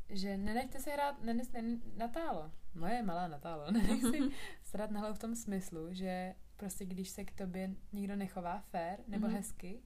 že 0.08 0.36
nenechte 0.36 0.80
se 0.80 0.90
hrát, 0.90 1.22
nenes, 1.22 1.52
ne, 1.52 1.62
Natálo, 1.96 2.52
moje 2.74 3.02
malá 3.02 3.28
Natálo, 3.28 3.70
nenech 3.70 4.00
si 4.00 4.18
srát 4.64 4.90
na 4.90 5.00
hlavu 5.00 5.14
v 5.14 5.18
tom 5.18 5.36
smyslu, 5.36 5.94
že 5.94 6.34
prostě 6.56 6.84
když 6.84 7.08
se 7.08 7.24
k 7.24 7.32
tobě 7.32 7.70
nikdo 7.92 8.16
nechová 8.16 8.60
fér 8.60 9.00
nebo 9.08 9.26
mm-hmm. 9.26 9.34
hezky, 9.34 9.82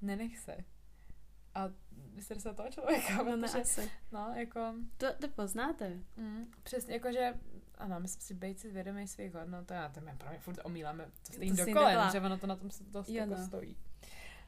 nenech 0.00 0.38
se 0.38 0.56
a 1.54 1.70
se 2.20 2.54
toho 2.54 2.70
člověka. 2.70 3.22
No, 3.22 3.24
protože, 3.24 3.60
asi. 3.60 3.90
No, 4.12 4.32
jako... 4.36 4.74
To, 4.96 5.06
to 5.20 5.28
poznáte. 5.28 5.98
Mm, 6.16 6.46
přesně, 6.62 6.94
jakože 6.94 7.34
ano, 7.78 8.00
myslím 8.00 8.22
si 8.22 8.34
být 8.34 8.60
si 8.60 8.70
vědomý 8.70 9.08
svých 9.08 9.34
hodnot 9.34 9.72
a 9.72 9.88
to 9.88 10.00
mě 10.00 10.14
pro 10.18 10.28
mě 10.28 10.38
furt 10.38 10.58
omíláme 10.64 11.10
to 11.26 11.32
stejně 11.32 11.66
do 11.66 11.72
kolen, 11.72 12.10
že 12.12 12.20
ono 12.20 12.38
to 12.38 12.46
na 12.46 12.56
tom 12.56 12.70
se 12.70 12.84
dost 12.84 13.08
jo, 13.08 13.14
jako 13.14 13.34
no. 13.34 13.46
stojí. 13.46 13.76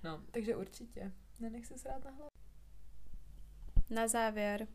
No, 0.05 0.23
takže 0.31 0.57
určitě. 0.57 1.13
Nenech 1.41 1.67
si 1.67 1.79
srát 1.79 2.05
na 2.05 2.11
hlavu. 2.11 2.29
Na 3.91 4.09
závěr 4.09 4.67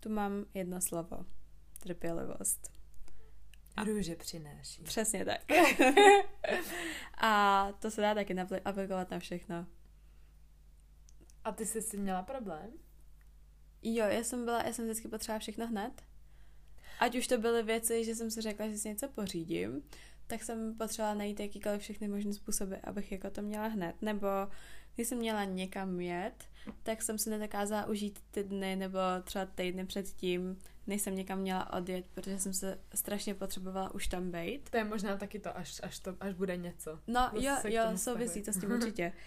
tu 0.00 0.10
mám 0.10 0.44
jedno 0.54 0.80
slovo. 0.80 1.24
Trpělivost. 1.78 2.72
A 3.76 3.84
růže 3.84 4.16
přináší. 4.16 4.82
Přesně 4.82 5.24
tak. 5.24 5.40
a 7.18 7.68
to 7.72 7.90
se 7.90 8.00
dá 8.00 8.14
taky 8.14 8.36
aplikovat 8.64 9.10
na 9.10 9.18
všechno. 9.18 9.66
A 11.44 11.52
ty 11.52 11.66
jsi 11.66 11.82
si 11.82 11.96
měla 11.96 12.22
problém? 12.22 12.70
Jo, 13.82 14.06
já 14.06 14.24
jsem 14.24 14.44
byla, 14.44 14.62
já 14.62 14.72
jsem 14.72 14.84
vždycky 14.84 15.08
potřebovala 15.08 15.38
všechno 15.38 15.66
hned. 15.66 16.02
Ať 17.00 17.16
už 17.16 17.26
to 17.26 17.38
byly 17.38 17.62
věci, 17.62 18.04
že 18.04 18.14
jsem 18.14 18.30
si 18.30 18.40
řekla, 18.40 18.68
že 18.68 18.78
si 18.78 18.88
něco 18.88 19.08
pořídím, 19.08 19.82
tak 20.26 20.42
jsem 20.42 20.74
potřebovala 20.74 21.14
najít 21.14 21.40
jakýkoliv 21.40 21.82
všechny 21.82 22.08
možné 22.08 22.32
způsoby, 22.32 22.74
abych 22.84 23.12
jako 23.12 23.30
to 23.30 23.42
měla 23.42 23.66
hned. 23.66 24.02
Nebo 24.02 24.28
když 24.94 25.08
jsem 25.08 25.18
měla 25.18 25.44
někam 25.44 26.00
jet, 26.00 26.44
tak 26.82 27.02
jsem 27.02 27.18
si 27.18 27.30
nedokázala 27.30 27.86
užít 27.86 28.18
ty 28.30 28.44
dny 28.44 28.76
nebo 28.76 28.98
třeba 29.24 29.46
týdny 29.46 29.86
předtím, 29.86 30.58
než 30.86 31.02
jsem 31.02 31.16
někam 31.16 31.38
měla 31.38 31.72
odjet, 31.72 32.06
protože 32.14 32.38
jsem 32.38 32.54
se 32.54 32.78
strašně 32.94 33.34
potřebovala 33.34 33.94
už 33.94 34.06
tam 34.06 34.30
být. 34.30 34.70
To 34.70 34.76
je 34.76 34.84
možná 34.84 35.16
taky 35.16 35.38
to, 35.38 35.56
až, 35.56 35.80
až, 35.82 35.98
to, 35.98 36.16
až 36.20 36.34
bude 36.34 36.56
něco. 36.56 37.00
No 37.06 37.30
jo, 37.40 37.56
jo, 37.64 37.82
souvisí 37.96 38.42
to 38.42 38.52
s 38.52 38.60
tím 38.60 38.70
určitě. 38.70 39.12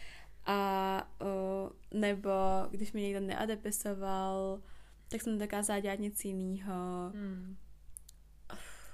A 0.48 1.12
uh, 1.22 2.00
nebo 2.00 2.32
když 2.70 2.92
mi 2.92 3.02
někdo 3.02 3.20
neadepisoval, 3.20 4.62
tak 5.10 5.22
jsem 5.22 5.34
nedokázala 5.34 5.80
dělat 5.80 6.00
nic 6.00 6.26
jiného. 6.26 7.12
Hmm. 7.14 7.58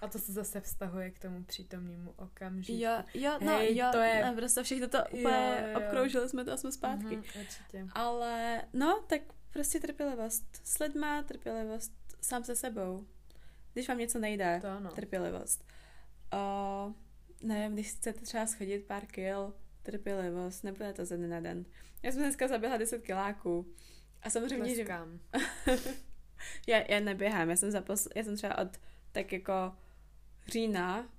A 0.02 0.08
to 0.08 0.20
se 0.20 0.32
zase 0.34 0.62
vztahuje 0.62 1.12
k 1.12 1.20
tomu 1.20 1.44
přítomnému 1.44 2.14
okamžiku. 2.18 2.80
Jo, 2.82 3.04
jo, 3.14 3.32
no 3.42 3.58
Hej, 3.58 3.78
jo, 3.78 3.88
to 3.92 3.98
je... 3.98 4.26
no, 4.26 4.34
prostě 4.36 4.64
všechno 4.64 4.88
to 4.88 4.98
úplně 5.12 5.62
jo, 5.62 5.68
jo. 5.68 5.80
obkroužili 5.80 6.30
jsme 6.30 6.46
to 6.46 6.52
a 6.52 6.58
jsme 6.58 6.72
zpátky. 6.72 7.18
Mm-hmm, 7.18 7.40
určitě. 7.40 7.88
Ale 7.94 8.62
no, 8.74 9.04
tak 9.08 9.22
prostě 9.54 9.80
trpělivost 9.80 10.62
s 10.64 10.80
lidma, 10.80 11.24
trpělivost 11.24 11.94
sám 12.22 12.44
se 12.44 12.56
sebou. 12.56 13.08
Když 13.74 13.88
vám 13.88 13.98
něco 13.98 14.20
nejde, 14.20 14.60
to 14.62 14.68
ano. 14.68 14.92
trpělivost. 14.92 15.66
Uh, 16.34 16.94
nevím, 17.42 17.74
když 17.74 17.92
chcete 17.92 18.22
třeba 18.22 18.46
schodit 18.46 18.86
pár 18.86 19.06
kil, 19.06 19.54
trpělivost, 19.84 20.64
nebude 20.64 20.94
to 20.94 21.06
ze 21.06 21.18
dne 21.18 21.28
na 21.28 21.40
den. 21.40 21.66
Já 22.04 22.12
jsem 22.12 22.22
dneska 22.22 22.48
zaběhla 22.48 22.78
10 22.78 23.02
kiláků. 23.02 23.74
A 24.22 24.30
samozřejmě, 24.30 24.76
Tleskám. 24.76 25.20
že... 25.66 25.78
já, 26.68 26.84
já 26.90 27.00
neběhám, 27.00 27.50
já 27.50 27.56
jsem, 27.56 27.72
zapos... 27.72 28.08
já 28.16 28.24
jsem 28.24 28.36
třeba 28.36 28.58
od 28.58 28.80
tak 29.12 29.34
jako 29.34 29.74
října, 30.48 31.10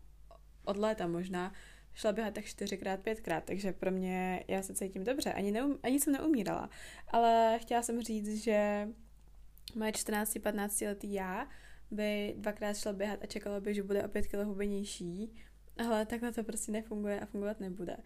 od 0.65 0.77
léta 0.77 1.07
možná, 1.07 1.53
šla 1.95 2.12
běhat 2.12 2.35
tak 2.35 2.45
čtyřikrát, 2.45 3.01
pětkrát, 3.01 3.45
takže 3.45 3.73
pro 3.73 3.91
mě 3.91 4.45
já 4.49 4.62
se 4.62 4.75
cítím 4.75 5.05
dobře, 5.05 5.33
ani, 5.33 5.53
neum, 5.53 5.79
ani 5.83 6.01
jsem 6.01 6.12
neumírala. 6.12 6.71
Ale 7.09 7.59
chtěla 7.62 7.83
jsem 7.83 8.03
říct, 8.03 8.43
že 8.43 8.89
moje 9.75 9.93
14-15 9.93 10.89
letý 10.89 11.12
já 11.12 11.49
by 11.91 12.35
dvakrát 12.39 12.77
šla 12.77 12.93
běhat 12.93 13.23
a 13.23 13.27
čekala 13.27 13.61
by, 13.61 13.75
že 13.75 13.83
bude 13.83 14.05
o 14.05 14.09
pět 14.09 14.27
kilo 14.27 14.45
hubenější, 14.45 15.35
ale 15.89 16.07
takhle 16.07 16.33
to 16.33 16.45
prostě 16.45 16.73
nefunguje 16.73 17.21
a 17.21 17.27
fungovat 17.27 17.61
nebude. 17.61 17.97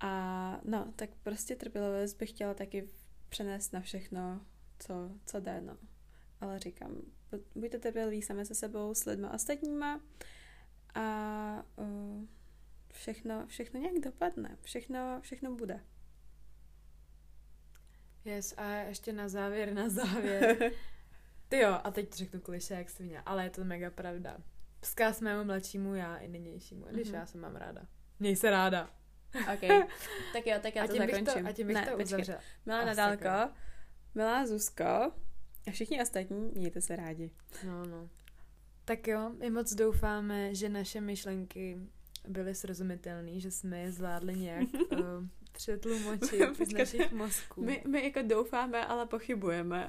A 0.00 0.60
no, 0.64 0.92
tak 0.96 1.10
prostě 1.22 1.56
trpělivost 1.56 2.16
bych 2.16 2.30
chtěla 2.30 2.54
taky 2.54 2.88
přenést 3.28 3.72
na 3.72 3.80
všechno, 3.80 4.46
co, 4.78 5.10
co 5.26 5.40
jde, 5.40 5.60
no. 5.60 5.76
Ale 6.40 6.58
říkám, 6.58 6.96
buďte 7.54 7.78
trpěliví 7.78 8.22
sami 8.22 8.46
se 8.46 8.54
sebou, 8.54 8.94
s 8.94 9.04
lidmi 9.04 9.26
ostatníma 9.34 10.00
a 10.94 11.64
uh, 11.76 12.24
všechno, 12.92 13.46
všechno 13.46 13.80
nějak 13.80 13.98
dopadne, 13.98 14.58
všechno, 14.62 15.18
všechno 15.20 15.54
bude. 15.54 15.80
Yes, 18.24 18.54
a 18.56 18.70
ještě 18.70 19.12
na 19.12 19.28
závěr, 19.28 19.74
na 19.74 19.88
závěr. 19.88 20.72
Ty 21.48 21.58
jo, 21.58 21.80
a 21.84 21.90
teď 21.90 22.12
řeknu 22.12 22.40
kliše 22.40 22.74
jak 22.74 22.90
svině, 22.90 23.22
ale 23.26 23.44
je 23.44 23.50
to 23.50 23.64
mega 23.64 23.90
pravda. 23.90 24.38
Vzkaz 24.80 25.20
mému 25.20 25.44
mladšímu 25.44 25.94
já 25.94 26.16
i 26.16 26.28
nynějšímu, 26.28 26.84
když 26.90 27.08
mm-hmm. 27.08 27.14
já 27.14 27.26
se 27.26 27.38
mám 27.38 27.56
ráda. 27.56 27.82
Měj 28.18 28.36
se 28.36 28.50
ráda. 28.50 28.99
OK. 29.34 29.88
Tak 30.32 30.46
jo, 30.46 30.56
tak 30.62 30.74
já 30.74 30.84
a 30.84 30.86
to 30.86 30.94
zakončím. 30.96 31.24
To, 31.24 31.48
a 31.48 31.52
tím 31.52 31.66
bych 31.66 31.76
ne, 31.76 31.86
to 31.86 31.98
uzavřel. 31.98 32.38
Milá 32.66 32.84
Nadálko, 32.84 33.54
milá 34.14 34.46
Zuzko 34.46 34.84
a 35.66 35.70
všichni 35.70 36.02
ostatní, 36.02 36.50
mějte 36.54 36.80
se 36.80 36.96
rádi. 36.96 37.30
No, 37.66 37.86
no. 37.86 38.08
Tak 38.84 39.08
jo, 39.08 39.32
my 39.38 39.50
moc 39.50 39.74
doufáme, 39.74 40.54
že 40.54 40.68
naše 40.68 41.00
myšlenky 41.00 41.78
byly 42.28 42.54
srozumitelné, 42.54 43.40
že 43.40 43.50
jsme 43.50 43.80
je 43.80 43.92
zvládli 43.92 44.34
nějak 44.34 44.68
uh, 44.92 44.98
přetlumočit 45.52 46.68
z 46.68 46.72
našich 46.72 47.12
mozků. 47.12 47.64
My, 47.64 47.82
my 47.88 48.04
jako 48.04 48.22
doufáme, 48.22 48.86
ale 48.86 49.06
pochybujeme. 49.06 49.88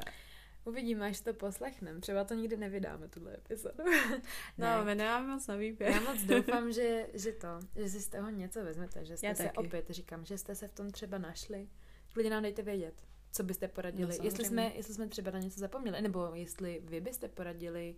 Uvidíme, 0.66 1.08
až 1.08 1.22
to 1.22 1.34
poslechneme. 1.34 2.00
Třeba 2.00 2.24
to 2.24 2.34
nikdy 2.34 2.58
nevydáme, 2.58 3.08
tuhle 3.08 3.34
epizodu. 3.34 3.84
no, 4.58 4.68
ne. 4.78 4.84
my 4.84 4.96
nemáme 4.96 5.28
moc 5.28 5.48
na 5.48 5.56
výběr. 5.56 5.92
Já 5.92 6.00
moc 6.00 6.24
doufám, 6.24 6.72
že, 6.74 7.08
že 7.14 7.32
to, 7.32 7.48
že 7.76 7.90
si 7.90 8.00
z 8.02 8.08
toho 8.08 8.30
něco 8.30 8.64
vezmete, 8.64 9.06
že 9.06 9.18
jste 9.18 9.28
Já 9.28 9.36
se 9.36 9.44
taky. 9.44 9.58
opět, 9.58 9.90
říkám, 9.90 10.26
že 10.26 10.38
jste 10.38 10.56
se 10.56 10.68
v 10.68 10.74
tom 10.74 10.92
třeba 10.92 11.18
našli. 11.18 11.68
Klidně 12.14 12.30
nám 12.30 12.44
dejte 12.44 12.62
vědět, 12.62 12.94
co 13.32 13.44
byste 13.44 13.68
poradili. 13.68 14.18
No, 14.18 14.24
jestli, 14.26 14.46
jsme, 14.46 14.72
jestli 14.76 14.94
jsme 14.94 15.08
třeba 15.08 15.32
na 15.32 15.40
něco 15.40 15.60
zapomněli, 15.60 16.02
nebo 16.02 16.32
jestli 16.34 16.82
vy 16.84 17.02
byste 17.02 17.28
poradili 17.28 17.96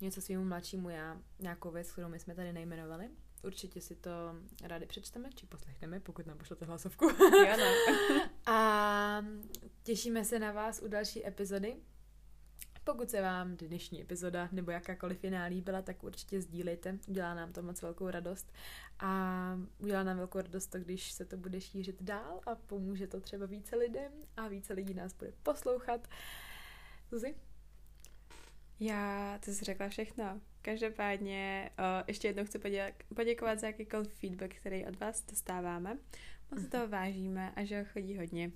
něco 0.00 0.20
svým 0.20 0.48
mladšímu 0.48 0.90
já, 0.90 1.20
nějakou 1.38 1.70
věc, 1.70 1.92
kterou 1.92 2.08
my 2.08 2.18
jsme 2.18 2.34
tady 2.34 2.52
nejmenovali. 2.52 3.08
určitě 3.44 3.80
si 3.80 3.96
to 3.96 4.10
rádi 4.62 4.86
přečteme, 4.86 5.28
či 5.34 5.46
poslechneme, 5.46 6.00
pokud 6.00 6.26
nám 6.26 6.38
pošlete 6.38 6.64
hlasovku. 6.64 7.04
Jo, 7.20 7.56
no. 7.58 7.94
A 8.52 9.24
těšíme 9.82 10.24
se 10.24 10.38
na 10.38 10.52
vás 10.52 10.82
u 10.82 10.88
další 10.88 11.26
epizody. 11.26 11.76
Pokud 12.88 13.10
se 13.10 13.22
vám 13.22 13.56
dnešní 13.56 14.02
epizoda 14.02 14.48
nebo 14.52 14.70
jakákoliv 14.70 15.24
jiná 15.24 15.44
líbila, 15.44 15.82
tak 15.82 16.04
určitě 16.04 16.40
sdílejte, 16.40 16.98
udělá 17.08 17.34
nám 17.34 17.52
to 17.52 17.62
moc 17.62 17.82
velkou 17.82 18.10
radost. 18.10 18.52
A 18.98 19.58
udělá 19.78 20.02
nám 20.02 20.16
velkou 20.16 20.38
radost 20.38 20.66
to, 20.66 20.78
když 20.78 21.12
se 21.12 21.24
to 21.24 21.36
bude 21.36 21.60
šířit 21.60 22.02
dál 22.02 22.40
a 22.46 22.54
pomůže 22.54 23.06
to 23.06 23.20
třeba 23.20 23.46
více 23.46 23.76
lidem 23.76 24.12
a 24.36 24.48
více 24.48 24.72
lidí 24.72 24.94
nás 24.94 25.12
bude 25.12 25.32
poslouchat. 25.42 26.08
Zuzi? 27.10 27.34
Já, 28.80 29.38
to 29.44 29.50
jsi 29.50 29.64
řekla 29.64 29.88
všechno. 29.88 30.40
Každopádně 30.62 31.70
uh, 31.78 31.84
ještě 32.06 32.28
jednou 32.28 32.44
chci 32.44 32.58
poděk- 32.58 33.14
poděkovat 33.14 33.60
za 33.60 33.66
jakýkoliv 33.66 34.12
feedback, 34.12 34.54
který 34.54 34.86
od 34.86 35.00
vás 35.00 35.24
dostáváme. 35.26 35.98
Moc 36.50 36.60
mm-hmm. 36.60 36.68
toho 36.70 36.88
vážíme 36.88 37.52
a 37.56 37.64
že 37.64 37.78
ho 37.78 37.86
chodí 37.92 38.18
hodně. 38.18 38.52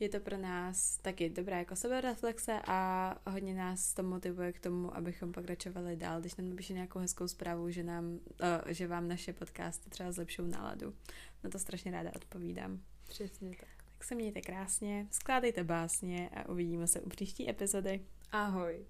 Je 0.00 0.08
to 0.08 0.20
pro 0.20 0.38
nás 0.38 0.96
taky 0.96 1.30
dobrá 1.30 1.58
jako 1.58 1.76
sebereflexe 1.76 2.60
a 2.66 3.18
hodně 3.30 3.54
nás 3.54 3.94
to 3.94 4.02
motivuje 4.02 4.52
k 4.52 4.60
tomu, 4.60 4.96
abychom 4.96 5.32
pokračovali 5.32 5.96
dál. 5.96 6.20
Když 6.20 6.36
nám 6.36 6.50
napíše 6.50 6.72
nějakou 6.72 6.98
hezkou 6.98 7.28
zprávu, 7.28 7.70
že, 7.70 7.82
nám, 7.82 8.04
uh, 8.04 8.18
že 8.66 8.86
vám 8.86 9.08
naše 9.08 9.32
podcasty 9.32 9.90
třeba 9.90 10.12
zlepšou 10.12 10.46
náladu. 10.46 10.94
Na 11.44 11.50
to 11.50 11.58
strašně 11.58 11.90
ráda 11.90 12.10
odpovídám. 12.16 12.80
Přesně 13.08 13.50
tak. 13.50 13.68
Tak 13.98 14.04
se 14.04 14.14
mějte 14.14 14.40
krásně, 14.40 15.06
skládejte 15.10 15.64
básně 15.64 16.28
a 16.28 16.48
uvidíme 16.48 16.86
se 16.86 17.00
u 17.00 17.08
příští 17.08 17.50
epizody. 17.50 18.04
Ahoj. 18.32 18.86